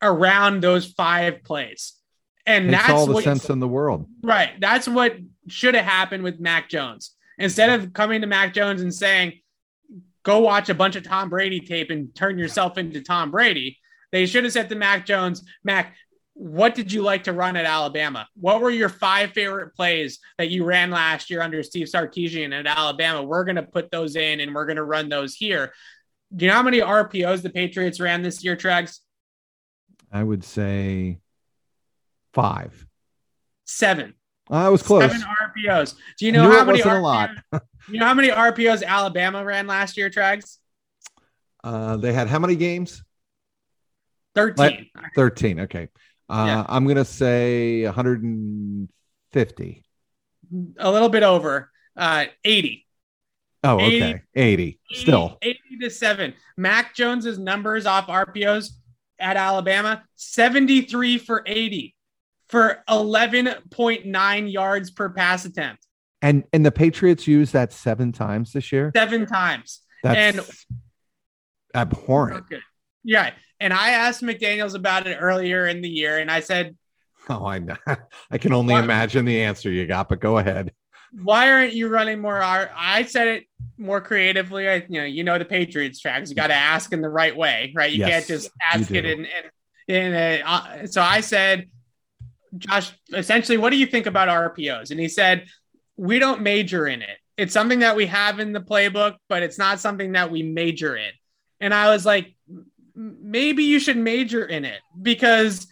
around 0.01 0.61
those 0.61 0.85
five 0.85 1.43
plays. 1.43 1.93
And 2.45 2.67
Makes 2.67 2.79
that's 2.79 2.93
all 2.93 3.05
the 3.07 3.13
what, 3.13 3.23
sense 3.23 3.49
in 3.49 3.59
the 3.59 3.67
world. 3.67 4.05
Right. 4.21 4.51
That's 4.59 4.87
what 4.87 5.17
should 5.47 5.75
have 5.75 5.85
happened 5.85 6.23
with 6.23 6.39
Mac 6.39 6.69
Jones. 6.69 7.15
Instead 7.37 7.69
of 7.69 7.93
coming 7.93 8.21
to 8.21 8.27
Mac 8.27 8.53
Jones 8.53 8.81
and 8.81 8.93
saying, 8.93 9.39
go 10.23 10.39
watch 10.39 10.69
a 10.69 10.73
bunch 10.73 10.95
of 10.95 11.03
Tom 11.03 11.29
Brady 11.29 11.59
tape 11.61 11.89
and 11.89 12.13
turn 12.13 12.37
yourself 12.37 12.77
into 12.77 13.01
Tom 13.01 13.31
Brady, 13.31 13.79
they 14.11 14.25
should 14.25 14.43
have 14.43 14.53
said 14.53 14.69
to 14.69 14.75
Mac 14.75 15.05
Jones, 15.05 15.43
Mac, 15.63 15.95
what 16.35 16.73
did 16.73 16.91
you 16.91 17.03
like 17.03 17.25
to 17.25 17.33
run 17.33 17.55
at 17.55 17.65
Alabama? 17.65 18.27
What 18.35 18.61
were 18.61 18.71
your 18.71 18.89
five 18.89 19.31
favorite 19.31 19.75
plays 19.75 20.19
that 20.37 20.49
you 20.49 20.65
ran 20.65 20.89
last 20.89 21.29
year 21.29 21.41
under 21.41 21.61
Steve 21.61 21.87
Sarkisian 21.87 22.57
at 22.57 22.65
Alabama? 22.65 23.23
We're 23.23 23.43
going 23.43 23.57
to 23.57 23.63
put 23.63 23.91
those 23.91 24.15
in 24.15 24.39
and 24.39 24.53
we're 24.53 24.65
going 24.65 24.77
to 24.77 24.83
run 24.83 25.09
those 25.09 25.35
here. 25.35 25.73
Do 26.35 26.45
you 26.45 26.49
know 26.49 26.55
how 26.55 26.63
many 26.63 26.79
RPOs 26.79 27.43
the 27.43 27.51
Patriots 27.51 27.99
ran 27.99 28.23
this 28.23 28.43
year, 28.43 28.55
Trags? 28.55 28.99
I 30.11 30.23
would 30.23 30.43
say 30.43 31.19
five. 32.33 32.87
Seven. 33.65 34.15
I 34.49 34.69
was 34.69 34.81
close. 34.81 35.11
Seven 35.11 35.21
RPOs. 35.21 35.95
Do 36.17 36.25
you 36.25 36.31
know 36.31 36.49
how 36.49 36.65
many 36.65 36.81
RPOs, 36.81 36.97
a 36.97 37.01
lot. 37.01 37.29
you 37.87 37.99
know 37.99 38.05
how 38.05 38.13
many 38.13 38.29
RPOs 38.29 38.83
Alabama 38.83 39.43
ran 39.45 39.67
last 39.67 39.97
year, 39.97 40.09
Trags? 40.09 40.57
Uh, 41.63 41.97
they 41.97 42.11
had 42.11 42.27
how 42.27 42.39
many 42.39 42.55
games? 42.55 43.03
13. 44.35 44.89
13. 45.15 45.59
Okay. 45.61 45.89
Uh, 46.29 46.45
yeah. 46.47 46.65
I'm 46.67 46.85
going 46.85 46.97
to 46.97 47.05
say 47.05 47.83
150. 47.85 49.83
A 50.77 50.91
little 50.91 51.09
bit 51.09 51.23
over. 51.23 51.69
Uh, 51.95 52.25
80. 52.43 52.85
Oh, 53.63 53.75
okay. 53.75 54.21
80. 54.35 54.53
80. 54.53 54.79
Still. 54.91 55.37
80 55.41 55.59
to 55.81 55.89
7. 55.89 56.33
Mac 56.57 56.93
Jones's 56.95 57.39
numbers 57.39 57.85
off 57.85 58.07
RPOs 58.07 58.71
at 59.19 59.37
Alabama 59.37 60.03
73 60.15 61.17
for 61.17 61.43
80 61.45 61.95
for 62.49 62.83
11.9 62.89 64.51
yards 64.51 64.91
per 64.91 65.09
pass 65.09 65.45
attempt. 65.45 65.87
And 66.21 66.43
and 66.53 66.65
the 66.65 66.71
Patriots 66.71 67.27
used 67.27 67.53
that 67.53 67.73
seven 67.73 68.11
times 68.13 68.53
this 68.53 68.71
year. 68.71 68.91
Seven 68.95 69.25
times. 69.25 69.81
That's 70.03 70.37
and 70.37 70.41
abhorrent. 71.75 72.45
Yeah. 73.03 73.31
And 73.63 73.71
I 73.71 73.91
asked 73.91 74.21
McDaniels 74.21 74.75
about 74.75 75.07
it 75.07 75.15
earlier 75.21 75.67
in 75.67 75.81
the 75.81 75.87
year, 75.87 76.17
and 76.17 76.29
I 76.29 76.41
said, 76.41 76.75
"Oh, 77.29 77.45
I 77.45 77.59
know. 77.59 77.77
I 78.29 78.37
can 78.37 78.51
only 78.51 78.73
why, 78.73 78.83
imagine 78.83 79.23
the 79.23 79.41
answer 79.41 79.71
you 79.71 79.87
got, 79.87 80.09
but 80.09 80.19
go 80.19 80.37
ahead." 80.37 80.73
Why 81.23 81.49
aren't 81.49 81.71
you 81.71 81.87
running 81.87 82.19
more? 82.19 82.41
I 82.43 83.03
said 83.03 83.27
it 83.29 83.43
more 83.77 84.01
creatively. 84.01 84.67
I, 84.67 84.85
you 84.89 84.99
know, 84.99 85.05
you 85.05 85.23
know 85.23 85.37
the 85.37 85.45
Patriots 85.45 86.01
Trags. 86.01 86.27
You 86.27 86.35
got 86.35 86.47
to 86.47 86.55
ask 86.55 86.91
in 86.91 86.99
the 86.99 87.09
right 87.09 87.33
way, 87.33 87.71
right? 87.73 87.89
You 87.89 87.99
yes, 87.99 88.09
can't 88.09 88.27
just 88.27 88.51
ask 88.61 88.91
it 88.91 89.05
in 89.05 89.27
in, 89.87 89.95
in 89.95 90.13
a, 90.13 90.41
uh, 90.45 90.85
so 90.85 91.01
I 91.01 91.21
said, 91.21 91.69
Josh, 92.57 92.91
essentially, 93.13 93.57
what 93.57 93.69
do 93.69 93.77
you 93.77 93.85
think 93.85 94.07
about 94.07 94.27
RPOs? 94.27 94.91
And 94.91 94.99
he 94.99 95.07
said, 95.07 95.45
we 95.95 96.19
don't 96.19 96.41
major 96.41 96.85
in 96.85 97.01
it. 97.01 97.17
It's 97.37 97.53
something 97.53 97.79
that 97.79 97.95
we 97.95 98.07
have 98.07 98.39
in 98.39 98.51
the 98.51 98.59
playbook, 98.59 99.15
but 99.29 99.41
it's 99.41 99.57
not 99.57 99.79
something 99.79 100.11
that 100.11 100.31
we 100.31 100.43
major 100.43 100.97
in. 100.97 101.11
And 101.61 101.73
I 101.73 101.91
was 101.91 102.05
like, 102.05 102.35
maybe 102.95 103.63
you 103.63 103.79
should 103.79 103.97
major 103.97 104.45
in 104.45 104.65
it 104.65 104.81
because 105.01 105.67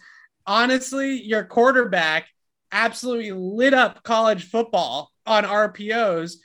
honestly, 0.46 1.22
your 1.22 1.44
quarterback 1.44 2.28
absolutely 2.72 3.32
lit 3.32 3.74
up 3.74 4.02
college 4.02 4.48
football 4.48 5.10
on 5.26 5.44
RPOs 5.44 6.36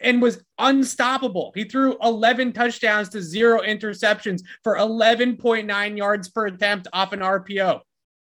and 0.00 0.20
was 0.20 0.42
unstoppable. 0.58 1.52
He 1.54 1.64
threw 1.64 1.96
11 2.02 2.52
touchdowns 2.52 3.08
to 3.10 3.22
zero 3.22 3.60
interceptions 3.60 4.42
for 4.62 4.76
11.9 4.76 5.96
yards 5.96 6.28
per 6.28 6.46
attempt 6.46 6.88
off 6.92 7.12
an 7.12 7.20
RPO. 7.20 7.80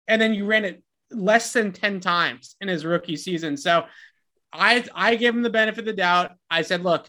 And 0.07 0.21
then 0.21 0.33
you 0.33 0.45
ran 0.45 0.65
it 0.65 0.83
less 1.11 1.53
than 1.53 1.71
10 1.71 1.99
times 1.99 2.55
in 2.61 2.67
his 2.67 2.85
rookie 2.85 3.15
season. 3.15 3.55
So 3.57 3.85
I 4.51 4.83
I 4.93 5.15
gave 5.15 5.33
him 5.33 5.43
the 5.43 5.49
benefit 5.49 5.79
of 5.79 5.85
the 5.85 5.93
doubt. 5.93 6.33
I 6.49 6.61
said, 6.63 6.83
look, 6.83 7.07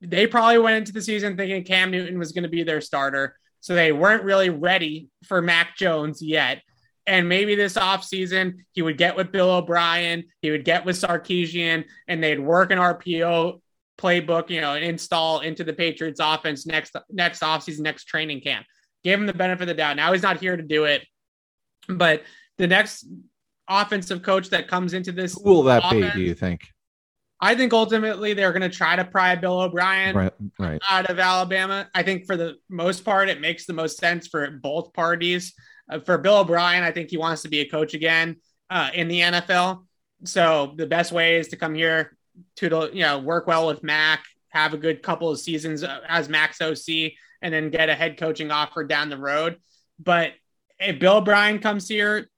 they 0.00 0.26
probably 0.26 0.58
went 0.58 0.76
into 0.76 0.92
the 0.92 1.02
season 1.02 1.36
thinking 1.36 1.64
Cam 1.64 1.90
Newton 1.90 2.18
was 2.18 2.32
going 2.32 2.44
to 2.44 2.48
be 2.48 2.62
their 2.62 2.80
starter. 2.80 3.36
So 3.62 3.74
they 3.74 3.92
weren't 3.92 4.24
really 4.24 4.50
ready 4.50 5.08
for 5.24 5.40
Mac 5.40 5.76
Jones 5.76 6.20
yet. 6.20 6.62
And 7.06 7.28
maybe 7.28 7.54
this 7.54 7.74
offseason, 7.74 8.58
he 8.72 8.82
would 8.82 8.98
get 8.98 9.16
with 9.16 9.32
Bill 9.32 9.50
O'Brien, 9.50 10.24
he 10.40 10.50
would 10.50 10.64
get 10.64 10.84
with 10.84 10.96
Sarkisian, 10.96 11.84
and 12.06 12.22
they'd 12.22 12.40
work 12.40 12.70
an 12.70 12.78
RPO 12.78 13.60
playbook, 13.98 14.50
you 14.50 14.60
know, 14.60 14.74
and 14.74 14.84
install 14.84 15.40
into 15.40 15.62
the 15.64 15.72
Patriots 15.72 16.20
offense 16.20 16.66
next 16.66 16.94
next 17.10 17.40
offseason, 17.40 17.80
next 17.80 18.04
training 18.04 18.40
camp. 18.40 18.66
Give 19.04 19.18
him 19.18 19.26
the 19.26 19.32
benefit 19.32 19.62
of 19.62 19.68
the 19.68 19.74
doubt. 19.74 19.96
Now 19.96 20.12
he's 20.12 20.22
not 20.22 20.40
here 20.40 20.56
to 20.56 20.62
do 20.62 20.84
it. 20.84 21.06
But 21.88 22.22
the 22.58 22.66
next 22.66 23.06
offensive 23.68 24.22
coach 24.22 24.50
that 24.50 24.68
comes 24.68 24.92
into 24.92 25.12
this 25.12 25.34
Who 25.34 25.50
will 25.50 25.62
that 25.64 25.84
offense, 25.84 26.14
be, 26.14 26.20
do 26.20 26.26
you 26.26 26.34
think? 26.34 26.68
I 27.42 27.56
think 27.56 27.72
ultimately 27.72 28.34
they're 28.34 28.52
going 28.52 28.62
to 28.62 28.74
try 28.74 28.94
to 28.94 29.04
pry 29.04 29.34
Bill 29.34 29.62
O'Brien 29.62 30.14
right, 30.14 30.32
right. 30.60 30.80
out 30.88 31.10
of 31.10 31.18
Alabama. 31.18 31.88
I 31.92 32.04
think 32.04 32.24
for 32.24 32.36
the 32.36 32.54
most 32.70 33.04
part, 33.04 33.28
it 33.28 33.40
makes 33.40 33.66
the 33.66 33.72
most 33.72 33.98
sense 33.98 34.28
for 34.28 34.48
both 34.62 34.92
parties. 34.92 35.52
Uh, 35.90 35.98
for 35.98 36.18
Bill 36.18 36.38
O'Brien, 36.38 36.84
I 36.84 36.92
think 36.92 37.10
he 37.10 37.16
wants 37.16 37.42
to 37.42 37.48
be 37.48 37.58
a 37.58 37.68
coach 37.68 37.94
again 37.94 38.36
uh, 38.70 38.90
in 38.94 39.08
the 39.08 39.20
NFL. 39.20 39.84
So 40.24 40.74
the 40.76 40.86
best 40.86 41.10
way 41.10 41.36
is 41.36 41.48
to 41.48 41.56
come 41.56 41.74
here 41.74 42.16
to 42.56 42.90
you 42.92 43.02
know 43.02 43.18
work 43.18 43.48
well 43.48 43.66
with 43.66 43.82
Mac, 43.82 44.24
have 44.50 44.72
a 44.72 44.78
good 44.78 45.02
couple 45.02 45.28
of 45.28 45.40
seasons 45.40 45.82
uh, 45.82 45.98
as 46.08 46.28
Mac's 46.28 46.62
OC, 46.62 47.12
and 47.42 47.52
then 47.52 47.70
get 47.70 47.88
a 47.88 47.94
head 47.96 48.18
coaching 48.18 48.52
offer 48.52 48.84
down 48.84 49.10
the 49.10 49.18
road. 49.18 49.56
But 49.98 50.34
if 50.78 51.00
Bill 51.00 51.16
O'Brien 51.16 51.58
comes 51.58 51.88
here, 51.88 52.28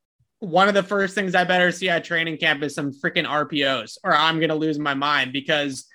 one 0.40 0.68
of 0.68 0.74
the 0.74 0.82
first 0.82 1.14
things 1.14 1.34
I 1.34 1.44
better 1.44 1.72
see 1.72 1.88
at 1.88 2.04
training 2.04 2.38
camp 2.38 2.62
is 2.62 2.74
some 2.74 2.92
freaking 2.92 3.26
RPOs, 3.26 3.98
or 4.04 4.14
I'm 4.14 4.40
gonna 4.40 4.54
lose 4.54 4.78
my 4.78 4.94
mind 4.94 5.32
because. 5.32 5.86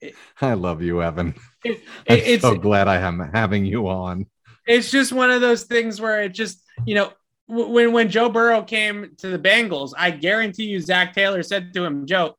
It, 0.00 0.14
I 0.40 0.54
love 0.54 0.82
you, 0.82 1.02
Evan. 1.02 1.34
It, 1.64 1.82
it, 2.06 2.44
I'm 2.44 2.54
so 2.54 2.56
glad 2.56 2.88
I 2.88 2.96
am 2.96 3.30
having 3.32 3.64
you 3.64 3.88
on. 3.88 4.26
It's 4.66 4.90
just 4.90 5.12
one 5.12 5.30
of 5.30 5.40
those 5.40 5.64
things 5.64 6.00
where 6.00 6.22
it 6.22 6.30
just, 6.30 6.62
you 6.86 6.94
know, 6.94 7.12
when 7.46 7.92
when 7.92 8.10
Joe 8.10 8.28
Burrow 8.28 8.62
came 8.62 9.16
to 9.18 9.28
the 9.28 9.38
Bengals, 9.38 9.92
I 9.96 10.10
guarantee 10.12 10.64
you, 10.64 10.80
Zac 10.80 11.14
Taylor 11.14 11.42
said 11.42 11.74
to 11.74 11.84
him, 11.84 12.06
"Joe, 12.06 12.36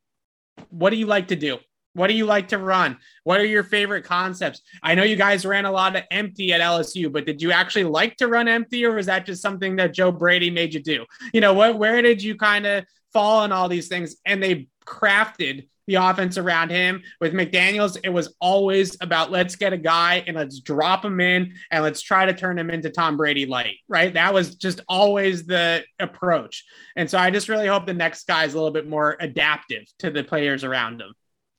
what 0.70 0.90
do 0.90 0.96
you 0.96 1.06
like 1.06 1.28
to 1.28 1.36
do? 1.36 1.58
What 1.94 2.08
do 2.08 2.14
you 2.14 2.24
like 2.24 2.48
to 2.48 2.58
run? 2.58 2.96
What 3.24 3.40
are 3.40 3.46
your 3.46 3.64
favorite 3.64 4.04
concepts? 4.04 4.62
I 4.82 4.94
know 4.94 5.02
you 5.02 5.16
guys 5.16 5.44
ran 5.44 5.66
a 5.66 5.72
lot 5.72 5.96
of 5.96 6.04
empty 6.10 6.52
at 6.52 6.60
LSU, 6.60 7.12
but 7.12 7.26
did 7.26 7.42
you 7.42 7.52
actually 7.52 7.84
like 7.84 8.16
to 8.16 8.28
run 8.28 8.48
empty 8.48 8.84
or 8.84 8.94
was 8.94 9.06
that 9.06 9.26
just 9.26 9.42
something 9.42 9.76
that 9.76 9.92
Joe 9.92 10.10
Brady 10.10 10.50
made 10.50 10.74
you 10.74 10.82
do? 10.82 11.04
You 11.32 11.40
know, 11.40 11.54
what 11.54 11.78
where 11.78 12.00
did 12.00 12.22
you 12.22 12.36
kind 12.36 12.66
of 12.66 12.84
fall 13.12 13.40
on 13.40 13.52
all 13.52 13.68
these 13.68 13.88
things? 13.88 14.16
And 14.24 14.42
they 14.42 14.68
crafted 14.86 15.68
the 15.86 15.96
offense 15.96 16.38
around 16.38 16.70
him. 16.70 17.02
With 17.20 17.32
McDaniels, 17.32 17.98
it 18.02 18.08
was 18.08 18.34
always 18.40 18.96
about 19.00 19.30
let's 19.30 19.56
get 19.56 19.72
a 19.72 19.78
guy 19.78 20.24
and 20.26 20.36
let's 20.36 20.60
drop 20.60 21.04
him 21.04 21.20
in 21.20 21.54
and 21.70 21.82
let's 21.82 22.00
try 22.00 22.24
to 22.24 22.32
turn 22.32 22.58
him 22.58 22.70
into 22.70 22.90
Tom 22.90 23.16
Brady 23.16 23.46
light, 23.46 23.76
right? 23.88 24.14
That 24.14 24.32
was 24.32 24.54
just 24.54 24.80
always 24.88 25.44
the 25.44 25.84
approach. 25.98 26.64
And 26.96 27.10
so 27.10 27.18
I 27.18 27.30
just 27.30 27.48
really 27.48 27.66
hope 27.66 27.86
the 27.86 27.94
next 27.94 28.26
guy 28.26 28.44
is 28.44 28.54
a 28.54 28.56
little 28.56 28.72
bit 28.72 28.88
more 28.88 29.16
adaptive 29.20 29.82
to 29.98 30.10
the 30.10 30.24
players 30.24 30.64
around 30.64 31.00
him. 31.00 31.12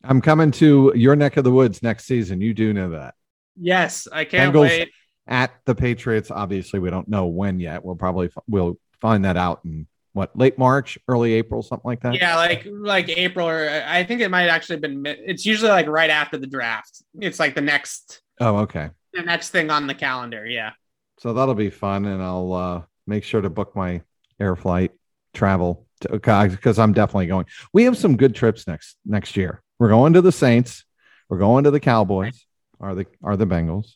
I'm 0.03 0.21
coming 0.21 0.51
to 0.51 0.91
your 0.95 1.15
neck 1.15 1.37
of 1.37 1.43
the 1.43 1.51
woods 1.51 1.81
next 1.81 2.05
season. 2.05 2.41
You 2.41 2.53
do 2.53 2.73
know 2.73 2.91
that. 2.91 3.15
Yes, 3.55 4.07
I 4.11 4.25
can't 4.25 4.53
Bengals 4.53 4.61
wait. 4.69 4.91
At 5.25 5.51
the 5.65 5.75
Patriots, 5.75 6.31
obviously, 6.31 6.79
we 6.79 6.89
don't 6.89 7.07
know 7.07 7.27
when 7.27 7.59
yet. 7.59 7.85
We'll 7.85 7.95
probably 7.95 8.29
we'll 8.47 8.77
find 8.99 9.23
that 9.23 9.37
out 9.37 9.61
in 9.63 9.87
what 10.11 10.37
late 10.37 10.57
March, 10.57 10.97
early 11.07 11.33
April, 11.33 11.63
something 11.63 11.87
like 11.87 12.01
that. 12.01 12.15
Yeah, 12.15 12.35
like 12.35 12.67
like 12.69 13.09
April, 13.09 13.47
or 13.47 13.69
I 13.87 14.03
think 14.03 14.21
it 14.21 14.29
might 14.29 14.47
actually 14.47 14.79
been. 14.79 15.05
It's 15.05 15.45
usually 15.45 15.71
like 15.71 15.87
right 15.87 16.09
after 16.09 16.37
the 16.37 16.47
draft. 16.47 17.03
It's 17.19 17.39
like 17.39 17.55
the 17.55 17.61
next. 17.61 18.21
Oh, 18.39 18.57
okay. 18.57 18.89
The 19.13 19.21
next 19.21 19.51
thing 19.51 19.69
on 19.69 19.87
the 19.87 19.93
calendar, 19.93 20.45
yeah. 20.45 20.71
So 21.19 21.33
that'll 21.33 21.55
be 21.55 21.69
fun, 21.69 22.05
and 22.05 22.21
I'll 22.21 22.53
uh, 22.53 22.81
make 23.07 23.23
sure 23.23 23.41
to 23.41 23.49
book 23.49 23.75
my 23.75 24.01
air 24.39 24.55
flight 24.55 24.91
travel 25.33 25.87
because 26.01 26.79
I'm 26.79 26.93
definitely 26.93 27.27
going. 27.27 27.45
We 27.71 27.83
have 27.85 27.97
some 27.97 28.17
good 28.17 28.35
trips 28.35 28.67
next 28.67 28.97
next 29.05 29.37
year. 29.37 29.61
We're 29.83 29.89
going 29.89 30.13
to 30.13 30.21
the 30.21 30.31
Saints. 30.31 30.85
We're 31.27 31.39
going 31.39 31.65
to 31.65 31.71
the 31.71 31.81
Cowboys. 31.81 32.45
Are 32.79 32.95
the 32.95 33.05
are 33.21 33.35
the 33.35 33.45
Bengals? 33.45 33.95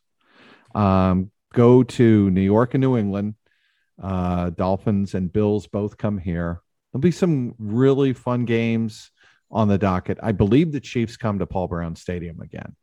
Um, 0.75 1.31
go 1.53 1.81
to 1.81 2.29
New 2.29 2.41
York 2.41 2.73
and 2.73 2.81
New 2.81 2.97
England. 2.97 3.35
Uh, 3.97 4.49
Dolphins 4.49 5.13
and 5.13 5.31
Bills 5.31 5.65
both 5.65 5.97
come 5.97 6.17
here. 6.17 6.59
There'll 6.91 7.01
be 7.01 7.11
some 7.11 7.55
really 7.57 8.11
fun 8.11 8.43
games 8.43 9.11
on 9.49 9.69
the 9.69 9.77
docket. 9.77 10.17
I 10.21 10.33
believe 10.33 10.73
the 10.73 10.81
Chiefs 10.81 11.15
come 11.15 11.39
to 11.39 11.47
Paul 11.47 11.69
Brown 11.69 11.95
Stadium 11.95 12.41
again, 12.41 12.75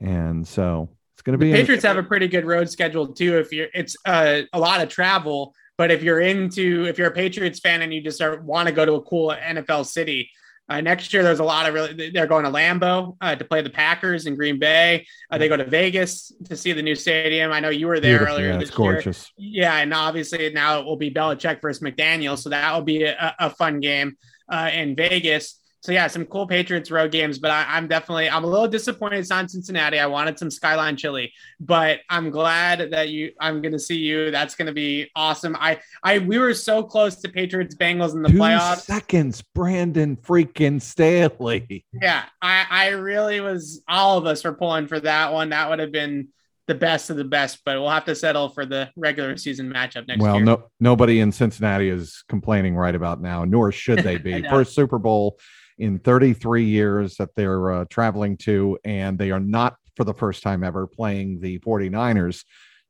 and 0.00 0.46
so 0.46 0.90
it's 1.16 1.22
going 1.22 1.36
to 1.36 1.44
be. 1.44 1.50
The 1.50 1.58
Patriots 1.58 1.84
have 1.84 1.98
a 1.98 2.04
pretty 2.04 2.28
good 2.28 2.44
road 2.44 2.70
schedule 2.70 3.08
too. 3.08 3.38
If 3.38 3.52
you're, 3.52 3.70
it's 3.74 3.96
uh, 4.06 4.42
a 4.52 4.60
lot 4.60 4.80
of 4.80 4.88
travel. 4.88 5.52
But 5.76 5.90
if 5.90 6.04
you're 6.04 6.20
into, 6.20 6.84
if 6.84 6.96
you're 6.96 7.08
a 7.08 7.12
Patriots 7.12 7.58
fan 7.58 7.82
and 7.82 7.92
you 7.92 8.00
just 8.00 8.22
want 8.44 8.68
to 8.68 8.72
go 8.72 8.86
to 8.86 8.92
a 8.92 9.02
cool 9.02 9.34
NFL 9.34 9.86
city, 9.86 10.30
uh, 10.68 10.80
next 10.80 11.12
year, 11.12 11.22
there's 11.22 11.40
a 11.40 11.44
lot 11.44 11.68
of 11.68 11.74
really. 11.74 12.10
They're 12.10 12.26
going 12.26 12.44
to 12.44 12.50
Lambeau 12.50 13.16
uh, 13.20 13.36
to 13.36 13.44
play 13.44 13.60
the 13.60 13.70
Packers 13.70 14.26
in 14.26 14.34
Green 14.34 14.58
Bay. 14.58 15.06
Uh, 15.30 15.36
they 15.36 15.48
go 15.48 15.56
to 15.56 15.64
Vegas 15.64 16.32
to 16.46 16.56
see 16.56 16.72
the 16.72 16.82
new 16.82 16.94
stadium. 16.94 17.52
I 17.52 17.60
know 17.60 17.68
you 17.68 17.86
were 17.86 18.00
there 18.00 18.18
Beautiful, 18.18 18.34
earlier. 18.36 18.48
Yeah, 18.52 18.58
this 18.58 18.68
it's 18.68 18.76
gorgeous. 18.76 19.30
Year. 19.36 19.64
Yeah, 19.64 19.76
and 19.76 19.92
obviously 19.92 20.50
now 20.50 20.80
it 20.80 20.86
will 20.86 20.96
be 20.96 21.10
Belichick 21.10 21.60
versus 21.60 21.82
McDaniel, 21.82 22.38
so 22.38 22.48
that 22.48 22.72
will 22.72 22.82
be 22.82 23.02
a, 23.04 23.36
a 23.38 23.50
fun 23.50 23.80
game 23.80 24.16
uh, 24.48 24.70
in 24.72 24.96
Vegas 24.96 25.60
so 25.84 25.92
yeah, 25.92 26.06
some 26.06 26.24
cool 26.24 26.46
Patriots 26.46 26.90
road 26.90 27.12
games, 27.12 27.38
but 27.38 27.50
I, 27.50 27.76
am 27.76 27.88
definitely 27.88 28.30
I'm 28.30 28.42
a 28.42 28.46
little 28.46 28.66
disappointed 28.66 29.18
it's 29.18 29.28
not 29.28 29.50
Cincinnati. 29.50 29.98
I 29.98 30.06
wanted 30.06 30.38
some 30.38 30.50
Skyline 30.50 30.96
Chili, 30.96 31.30
but 31.60 32.00
I'm 32.08 32.30
glad 32.30 32.90
that 32.92 33.10
you 33.10 33.32
I'm 33.38 33.60
gonna 33.60 33.78
see 33.78 33.98
you. 33.98 34.30
That's 34.30 34.54
gonna 34.54 34.72
be 34.72 35.10
awesome. 35.14 35.54
I 35.60 35.80
I 36.02 36.20
we 36.20 36.38
were 36.38 36.54
so 36.54 36.82
close 36.82 37.16
to 37.16 37.28
Patriots 37.28 37.74
Bengals 37.74 38.14
in 38.14 38.22
the 38.22 38.30
Two 38.30 38.38
playoffs. 38.38 38.80
Seconds, 38.80 39.42
Brandon 39.54 40.16
freaking 40.16 40.80
Staley. 40.80 41.84
Yeah, 41.92 42.22
I 42.40 42.64
I 42.70 42.88
really 42.88 43.40
was. 43.40 43.82
All 43.86 44.16
of 44.16 44.24
us 44.24 44.42
were 44.42 44.54
pulling 44.54 44.86
for 44.86 45.00
that 45.00 45.34
one. 45.34 45.50
That 45.50 45.68
would 45.68 45.80
have 45.80 45.92
been 45.92 46.28
the 46.66 46.74
best 46.74 47.10
of 47.10 47.16
the 47.16 47.24
best, 47.24 47.60
but 47.62 47.78
we'll 47.78 47.90
have 47.90 48.06
to 48.06 48.14
settle 48.14 48.48
for 48.48 48.64
the 48.64 48.90
regular 48.96 49.36
season 49.36 49.70
matchup 49.70 50.08
next 50.08 50.22
well, 50.22 50.36
year. 50.36 50.44
no, 50.46 50.70
nobody 50.80 51.20
in 51.20 51.30
Cincinnati 51.30 51.90
is 51.90 52.24
complaining 52.30 52.74
right 52.74 52.94
about 52.94 53.20
now, 53.20 53.44
nor 53.44 53.70
should 53.70 53.98
they 53.98 54.16
be. 54.16 54.40
First 54.48 54.74
Super 54.74 54.98
Bowl 54.98 55.38
in 55.78 55.98
33 55.98 56.64
years 56.64 57.16
that 57.16 57.30
they're 57.34 57.72
uh, 57.72 57.84
traveling 57.90 58.36
to, 58.38 58.78
and 58.84 59.18
they 59.18 59.30
are 59.30 59.40
not 59.40 59.76
for 59.96 60.04
the 60.04 60.14
first 60.14 60.42
time 60.42 60.64
ever 60.64 60.86
playing 60.86 61.40
the 61.40 61.58
49ers. 61.60 62.44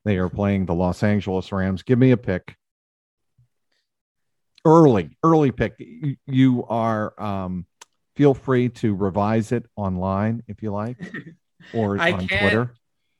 They 0.05 0.19
are 0.19 0.29
playing 0.29 0.67
the 0.67 0.75
Los 0.75 1.03
Angeles 1.03 1.51
Rams. 1.51 1.83
Give 1.83 1.99
me 1.99 2.11
a 2.11 2.17
pick. 2.17 2.57
Early, 4.65 5.17
early 5.23 5.51
pick. 5.51 5.75
You 6.27 6.65
are, 6.67 7.21
um, 7.21 7.67
feel 8.17 8.35
free 8.35 8.69
to 8.71 8.95
revise 8.95 9.53
it 9.53 9.67
online 9.77 10.43
if 10.49 10.63
you 10.63 10.73
like, 10.73 10.99
or 11.75 11.99
I 12.01 12.13
on 12.13 12.27
Twitter. 12.27 12.75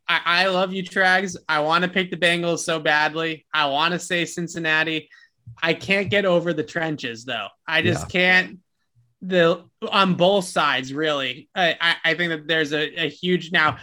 I, 0.07 0.21
I 0.25 0.47
love 0.49 0.73
you, 0.73 0.83
Trags. 0.83 1.37
I 1.49 1.61
want 1.61 1.85
to 1.85 1.91
pick 1.91 2.11
the 2.11 2.17
Bengals 2.17 2.61
so 2.61 2.79
badly. 2.79 3.47
I 3.53 3.67
want 3.67 3.93
to 3.93 3.99
say 3.99 4.25
Cincinnati. 4.25 5.09
I 5.63 5.75
can't 5.75 6.11
get 6.11 6.25
over 6.25 6.53
the 6.53 6.63
trenches 6.63 7.25
though. 7.25 7.49
I 7.67 7.83
just 7.83 8.09
can't. 8.09 8.59
The 9.27 9.65
on 9.91 10.15
both 10.17 10.45
sides, 10.45 10.93
really. 10.93 11.49
I, 11.55 11.97
I, 12.05 12.15
think 12.15 12.31
that 12.31 12.47
there's 12.47 12.73
a, 12.73 13.07
a 13.07 13.09
huge 13.09 13.53
now. 13.53 13.79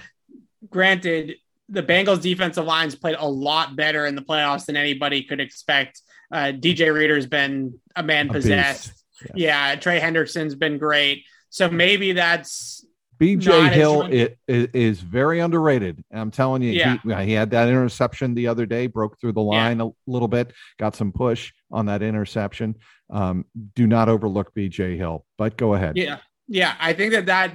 Granted, 0.69 1.35
the 1.69 1.81
Bengals 1.81 2.21
defensive 2.21 2.65
lines 2.65 2.95
played 2.95 3.15
a 3.17 3.27
lot 3.27 3.75
better 3.75 4.05
in 4.05 4.15
the 4.15 4.21
playoffs 4.21 4.65
than 4.65 4.77
anybody 4.77 5.23
could 5.23 5.39
expect. 5.39 6.01
Uh, 6.31 6.51
DJ 6.53 6.93
Reader's 6.93 7.25
been 7.25 7.79
a 7.95 8.03
man 8.03 8.29
A 8.29 8.33
possessed. 8.33 8.91
Yes. 9.21 9.31
Yeah, 9.35 9.75
Trey 9.75 9.99
Hendrickson's 9.99 10.55
been 10.55 10.77
great. 10.77 11.25
So 11.49 11.69
maybe 11.69 12.13
that's 12.13 12.85
BJ 13.19 13.71
Hill 13.71 14.03
it, 14.03 14.37
it 14.47 14.75
is 14.75 14.99
very 14.99 15.39
underrated. 15.39 16.03
I'm 16.11 16.31
telling 16.31 16.61
you, 16.61 16.71
Yeah. 16.71 16.97
he, 17.03 17.25
he 17.25 17.33
had 17.33 17.51
that 17.51 17.67
interception 17.67 18.33
the 18.33 18.47
other 18.47 18.65
day, 18.65 18.87
broke 18.87 19.19
through 19.19 19.33
the 19.33 19.41
line 19.41 19.79
a 19.79 19.89
little 20.07 20.27
bit, 20.27 20.53
got 20.79 20.95
some 20.95 21.11
push 21.11 21.51
on 21.71 21.85
that 21.87 22.01
interception. 22.01 22.75
Um, 23.09 23.45
do 23.75 23.87
not 23.87 24.09
overlook 24.09 24.53
BJ 24.53 24.97
Hill, 24.97 25.25
but 25.37 25.57
go 25.57 25.73
ahead. 25.73 25.97
Yeah, 25.97 26.17
yeah. 26.47 26.75
I 26.79 26.93
think 26.93 27.13
that 27.13 27.25
that 27.27 27.53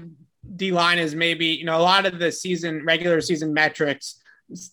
D 0.55 0.73
line 0.73 0.99
is 0.99 1.15
maybe 1.15 1.47
you 1.47 1.65
know 1.65 1.79
a 1.79 1.83
lot 1.83 2.07
of 2.07 2.19
the 2.19 2.31
season 2.31 2.85
regular 2.85 3.21
season 3.21 3.53
metrics. 3.53 4.21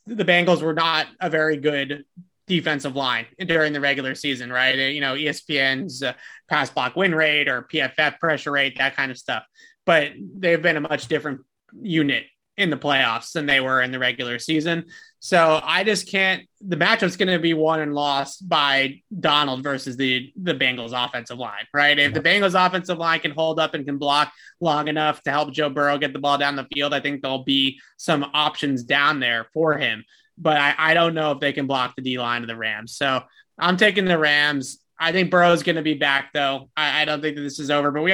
The 0.06 0.26
Bengals 0.26 0.62
were 0.62 0.74
not 0.74 1.08
a 1.20 1.30
very 1.30 1.58
good 1.58 2.06
defensive 2.48 2.96
line 2.96 3.26
during 3.46 3.74
the 3.74 3.80
regular 3.80 4.16
season, 4.16 4.52
right? 4.52 4.78
You 4.78 5.02
know, 5.02 5.16
ESPN's 5.16 6.04
uh, 6.04 6.14
pass 6.50 6.70
block 6.70 6.96
win 6.96 7.16
rate 7.16 7.48
or 7.48 7.64
PFF 7.64 8.20
pressure 8.20 8.52
rate, 8.52 8.78
that 8.78 8.96
kind 8.96 9.12
of 9.12 9.18
stuff. 9.18 9.44
But 9.86 10.12
they've 10.38 10.62
been 10.62 10.78
a 10.78 10.82
much 10.82 11.08
different 11.08 11.42
unit 11.82 12.26
in 12.58 12.70
the 12.70 12.78
playoffs 12.78 13.32
than 13.32 13.46
they 13.46 13.60
were 13.60 13.82
in 13.82 13.92
the 13.92 14.00
regular 14.00 14.40
season. 14.40 14.86
So 15.26 15.62
I 15.64 15.86
just 15.86 16.10
can't. 16.12 16.50
The 16.60 16.76
matchup's 16.76 17.16
going 17.16 17.30
to 17.30 17.40
be 17.40 17.54
won 17.54 17.80
and 17.80 17.96
lost 17.96 18.50
by 18.50 19.00
Donald 19.18 19.64
versus 19.64 19.96
the 19.96 20.34
the 20.36 20.54
Bengals 20.54 20.92
offensive 20.92 21.38
line, 21.38 21.66
right? 21.74 21.98
If 21.98 22.14
the 22.14 22.20
Bengals 22.20 22.60
offensive 22.60 22.98
line 22.98 23.22
can 23.22 23.32
hold 23.32 23.58
up 23.58 23.74
and 23.74 23.86
can 23.86 23.98
block 23.98 24.34
long 24.60 24.90
enough 24.90 25.24
to 25.24 25.32
help 25.32 25.54
Joe 25.54 25.70
Burrow 25.70 25.98
get 25.98 26.12
the 26.12 26.20
ball 26.20 26.38
down 26.38 26.58
the 26.58 26.68
field, 26.74 26.94
I 26.94 27.00
think 27.00 27.22
there'll 27.22 27.46
be 27.46 27.80
some 27.96 28.26
options 28.34 28.84
down 28.84 29.22
there 29.22 29.48
for 29.54 29.78
him. 29.78 30.04
But 30.38 30.58
I, 30.58 30.76
I 30.78 30.94
don't 30.94 31.14
know 31.14 31.32
if 31.32 31.40
they 31.40 31.54
can 31.54 31.68
block 31.68 31.96
the 31.96 32.02
D 32.02 32.20
line 32.20 32.42
of 32.42 32.50
the 32.50 32.58
Rams. 32.58 32.98
So 32.98 33.24
I'm 33.58 33.78
taking 33.78 34.04
the 34.04 34.18
Rams. 34.20 34.80
I 35.00 35.14
think 35.14 35.32
Burrow's 35.32 35.64
going 35.64 35.78
to 35.78 35.84
be 35.84 35.94
back 35.94 36.34
though. 36.34 36.70
I, 36.76 37.04
I 37.04 37.06
don't 37.06 37.22
think 37.22 37.38
that 37.38 37.44
this 37.44 37.60
is 37.60 37.72
over. 37.72 37.92
But 37.92 38.04
we, 38.04 38.14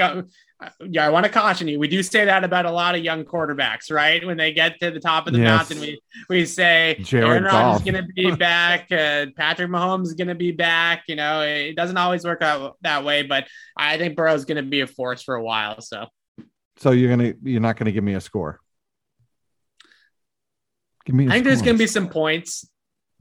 yeah, 0.90 1.06
I 1.06 1.10
want 1.10 1.26
to 1.26 1.32
caution 1.32 1.68
you. 1.68 1.80
We 1.80 1.88
do 1.88 2.04
say 2.04 2.26
that 2.26 2.44
about 2.44 2.66
a 2.66 2.72
lot 2.72 2.96
of 2.96 3.04
young 3.04 3.24
quarterbacks, 3.24 3.92
right? 3.92 4.26
When 4.26 4.38
they 4.38 4.52
get 4.52 4.80
to 4.82 4.92
the 4.92 5.00
top 5.00 5.28
of 5.28 5.34
the 5.34 5.40
Yes. 5.40 5.48
mountain, 5.70 5.80
we 5.80 6.02
we 6.30 6.46
say 6.46 6.98
Jared 7.02 7.28
Aaron 7.28 7.44
Rodgers 7.44 7.82
is 7.86 7.92
going 7.92 8.06
to 8.06 8.14
be 8.14 8.32
back. 8.36 8.92
Uh, 8.92 9.28
Patrick 9.38 9.70
Mahomes 9.70 10.04
is 10.08 10.14
going 10.14 10.28
to 10.28 10.36
be 10.36 10.52
back. 10.52 11.04
You 11.08 11.16
know, 11.16 11.42
it 11.42 11.76
doesn't 11.76 11.96
always 11.98 12.26
work 12.26 12.42
out 12.42 12.78
that 12.82 13.06
way, 13.06 13.24
but 13.24 13.48
I 13.78 13.98
think 13.98 14.16
Burrow's 14.18 14.46
going 14.46 14.58
to 14.64 14.70
be 14.70 14.82
a 14.82 14.88
force 14.88 15.24
for 15.24 15.36
a 15.36 15.44
while. 15.44 15.80
So 15.82 16.08
So 16.78 16.92
you're 16.92 17.10
gonna 17.10 17.34
you're 17.42 17.62
not 17.62 17.78
gonna 17.78 17.92
give 17.94 18.04
me 18.04 18.16
a 18.16 18.22
score. 18.22 18.60
Give 21.06 21.16
me. 21.16 21.26
I 21.26 21.30
I 21.30 21.34
think 21.36 21.46
there's 21.46 21.62
going 21.62 21.76
to 21.78 21.84
be 21.84 21.88
some 21.88 22.10
points. 22.10 22.68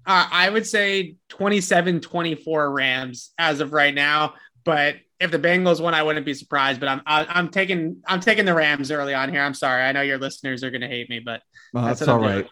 Uh, 0.05 0.27
I 0.31 0.49
would 0.51 0.67
say 0.67 1.17
27 1.29 2.01
24 2.01 2.71
Rams 2.73 3.33
as 3.39 3.61
of 3.61 3.73
right 3.73 3.95
now. 3.95 4.35
But 4.65 4.97
if 5.21 5.31
the 5.31 5.39
Bengals 5.39 5.81
won, 5.81 5.95
I 5.95 6.03
wouldn't 6.03 6.25
be 6.27 6.35
surprised. 6.35 6.81
But 6.81 6.89
I'm 6.89 7.03
I'm 7.07 7.49
taking 7.49 8.03
I'm 8.07 8.21
taking 8.21 8.45
the 8.45 8.55
Rams 8.55 8.91
early 8.91 9.15
on 9.15 9.31
here. 9.31 9.43
I'm 9.43 9.55
sorry. 9.55 9.83
I 9.83 9.93
know 9.93 10.03
your 10.03 10.19
listeners 10.19 10.63
are 10.65 10.71
going 10.71 10.81
to 10.83 10.89
hate 10.89 11.11
me, 11.11 11.19
but 11.21 11.43
Well, 11.73 11.85
that's 11.85 12.01
that's 12.01 12.09
all 12.09 12.21
right. 12.21 12.47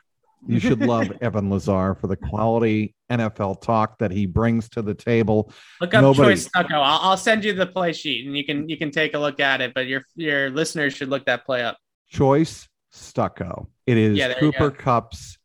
You 0.46 0.60
should 0.60 0.80
love 0.86 1.10
Evan 1.20 1.50
Lazar 1.50 1.94
for 2.00 2.06
the 2.06 2.16
quality 2.16 2.94
NFL 3.10 3.62
talk 3.62 3.98
that 3.98 4.10
he 4.12 4.26
brings 4.26 4.68
to 4.70 4.82
the 4.82 4.94
table. 4.94 5.52
look 5.80 5.94
up 5.94 6.02
Nobody- 6.02 6.30
Choice 6.34 6.48
Stucko. 6.48 6.74
I'll, 6.74 7.10
I'll 7.10 7.16
send 7.16 7.44
you 7.44 7.52
the 7.52 7.66
play 7.66 7.92
sheet 7.92 8.26
and 8.26 8.36
you 8.36 8.44
can 8.44 8.68
you 8.68 8.76
can 8.76 8.90
take 8.90 9.14
a 9.14 9.18
look 9.18 9.40
at 9.40 9.60
it. 9.60 9.72
But 9.74 9.86
your 9.86 10.02
your 10.14 10.50
listeners 10.50 10.92
should 10.94 11.08
look 11.08 11.24
that 11.26 11.44
play 11.46 11.62
up. 11.62 11.78
Choice 12.10 12.68
Stucko. 12.92 13.68
It 13.86 13.96
is 13.96 14.18
Yeah, 14.18 14.34
Cooper 14.34 14.70
Kupp's 14.70 15.38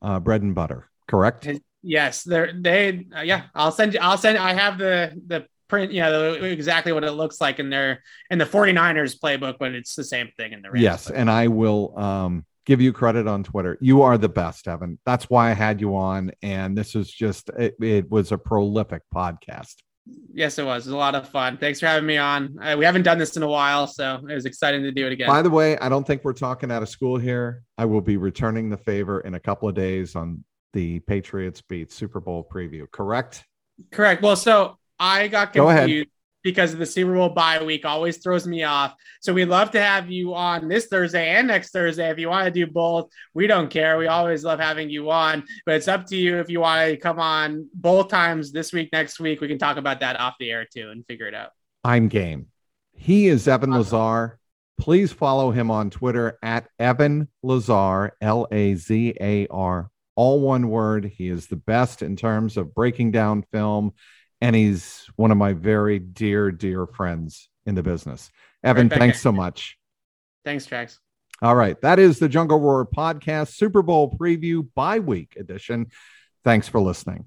uh, 0.00 0.18
bread 0.20 0.42
and 0.42 0.54
butter. 0.54 0.88
Correct. 1.06 1.44
His- 1.44 1.60
Yes, 1.84 2.22
they're 2.22 2.52
they 2.52 3.06
uh, 3.16 3.22
yeah. 3.22 3.46
I'll 3.56 3.72
send 3.72 3.94
you. 3.94 3.98
I'll 4.00 4.16
send. 4.16 4.38
I 4.38 4.54
have 4.54 4.78
the 4.78 5.20
the 5.26 5.46
print. 5.72 5.90
Yeah, 5.90 6.10
the, 6.10 6.44
exactly 6.44 6.92
what 6.92 7.02
it 7.02 7.12
looks 7.12 7.40
like 7.40 7.58
in 7.58 7.70
their 7.70 8.02
in 8.30 8.38
the 8.38 8.44
49ers 8.44 9.18
playbook, 9.18 9.56
but 9.58 9.72
it's 9.72 9.94
the 9.94 10.04
same 10.04 10.28
thing 10.36 10.52
in 10.52 10.60
the 10.60 10.70
Rams. 10.70 10.82
Yes, 10.82 11.08
playbook. 11.08 11.16
and 11.16 11.30
I 11.30 11.48
will 11.48 11.98
um, 11.98 12.44
give 12.66 12.82
you 12.82 12.92
credit 12.92 13.26
on 13.26 13.42
Twitter. 13.42 13.78
You 13.80 14.02
are 14.02 14.18
the 14.18 14.28
best, 14.28 14.68
Evan. 14.68 14.98
That's 15.06 15.30
why 15.30 15.50
I 15.50 15.54
had 15.54 15.80
you 15.80 15.96
on, 15.96 16.30
and 16.42 16.76
this 16.76 16.94
is 16.94 17.10
just 17.10 17.48
it, 17.58 17.74
it 17.80 18.10
was 18.10 18.32
a 18.32 18.38
prolific 18.38 19.00
podcast. 19.14 19.76
yes, 20.34 20.58
it 20.58 20.66
was. 20.66 20.86
It 20.86 20.90
was 20.90 20.94
a 20.94 20.98
lot 20.98 21.14
of 21.14 21.26
fun. 21.26 21.56
Thanks 21.56 21.80
for 21.80 21.86
having 21.86 22.06
me 22.06 22.18
on. 22.18 22.54
Uh, 22.60 22.76
we 22.78 22.84
haven't 22.84 23.04
done 23.04 23.16
this 23.16 23.34
in 23.38 23.42
a 23.42 23.48
while, 23.48 23.86
so 23.86 24.20
it 24.28 24.34
was 24.34 24.44
exciting 24.44 24.82
to 24.82 24.92
do 24.92 25.06
it 25.06 25.12
again. 25.12 25.26
By 25.26 25.40
the 25.40 25.50
way, 25.50 25.78
I 25.78 25.88
don't 25.88 26.06
think 26.06 26.22
we're 26.22 26.34
talking 26.34 26.70
out 26.70 26.82
of 26.82 26.90
school 26.90 27.16
here. 27.16 27.62
I 27.78 27.86
will 27.86 28.02
be 28.02 28.18
returning 28.18 28.68
the 28.68 28.76
favor 28.76 29.20
in 29.20 29.34
a 29.36 29.40
couple 29.40 29.70
of 29.70 29.74
days 29.74 30.14
on 30.16 30.44
the 30.74 31.00
Patriots 31.00 31.62
beat 31.62 31.92
Super 31.92 32.20
Bowl 32.20 32.46
preview. 32.52 32.90
Correct? 32.90 33.44
Correct. 33.90 34.22
Well, 34.22 34.36
so 34.36 34.76
I 35.02 35.26
got 35.26 35.52
confused 35.52 36.08
because 36.44 36.72
of 36.72 36.78
the 36.78 36.86
Super 36.86 37.14
Bowl 37.14 37.28
bye 37.28 37.62
week 37.62 37.84
always 37.84 38.18
throws 38.18 38.46
me 38.46 38.62
off. 38.62 38.94
So 39.20 39.32
we'd 39.32 39.46
love 39.46 39.72
to 39.72 39.80
have 39.80 40.10
you 40.10 40.32
on 40.34 40.68
this 40.68 40.86
Thursday 40.86 41.30
and 41.30 41.48
next 41.48 41.70
Thursday. 41.70 42.08
If 42.08 42.18
you 42.20 42.28
want 42.28 42.44
to 42.46 42.52
do 42.52 42.70
both, 42.70 43.10
we 43.34 43.48
don't 43.48 43.68
care. 43.68 43.98
We 43.98 44.06
always 44.06 44.44
love 44.44 44.60
having 44.60 44.90
you 44.90 45.10
on, 45.10 45.44
but 45.66 45.74
it's 45.74 45.88
up 45.88 46.06
to 46.06 46.16
you 46.16 46.38
if 46.38 46.48
you 46.48 46.60
want 46.60 46.90
to 46.90 46.96
come 46.96 47.18
on 47.18 47.68
both 47.74 48.08
times 48.08 48.52
this 48.52 48.72
week, 48.72 48.90
next 48.92 49.18
week. 49.18 49.40
We 49.40 49.48
can 49.48 49.58
talk 49.58 49.76
about 49.76 50.00
that 50.00 50.18
off 50.20 50.34
the 50.38 50.52
air 50.52 50.66
too 50.72 50.90
and 50.90 51.04
figure 51.06 51.26
it 51.26 51.34
out. 51.34 51.50
I'm 51.82 52.06
game. 52.06 52.46
He 52.92 53.26
is 53.26 53.48
Evan 53.48 53.72
Awesome. 53.72 53.98
Lazar. 53.98 54.38
Please 54.78 55.12
follow 55.12 55.50
him 55.50 55.70
on 55.70 55.90
Twitter 55.90 56.38
at 56.42 56.68
Evan 56.78 57.28
Lazar, 57.42 58.12
L 58.20 58.46
A 58.52 58.74
Z 58.76 59.14
A 59.20 59.46
R, 59.48 59.90
all 60.14 60.40
one 60.40 60.68
word. 60.68 61.04
He 61.04 61.28
is 61.28 61.46
the 61.48 61.56
best 61.56 62.02
in 62.02 62.14
terms 62.16 62.56
of 62.56 62.74
breaking 62.74 63.10
down 63.10 63.44
film, 63.52 63.94
and 64.42 64.56
he's 64.56 65.06
one 65.14 65.30
of 65.30 65.38
my 65.38 65.52
very 65.52 66.00
dear, 66.00 66.50
dear 66.50 66.84
friends 66.84 67.48
in 67.64 67.76
the 67.76 67.82
business. 67.82 68.28
Evan, 68.64 68.88
back 68.88 68.98
thanks 68.98 69.20
so 69.20 69.30
much. 69.30 69.78
Thanks, 70.44 70.66
Trags. 70.66 70.98
All 71.40 71.54
right. 71.54 71.80
That 71.80 72.00
is 72.00 72.18
the 72.18 72.28
Jungle 72.28 72.58
Roar 72.58 72.84
podcast, 72.84 73.54
Super 73.54 73.82
Bowl 73.82 74.16
preview, 74.18 74.66
bye 74.74 74.98
week 74.98 75.36
edition. 75.38 75.86
Thanks 76.42 76.66
for 76.66 76.80
listening. 76.80 77.26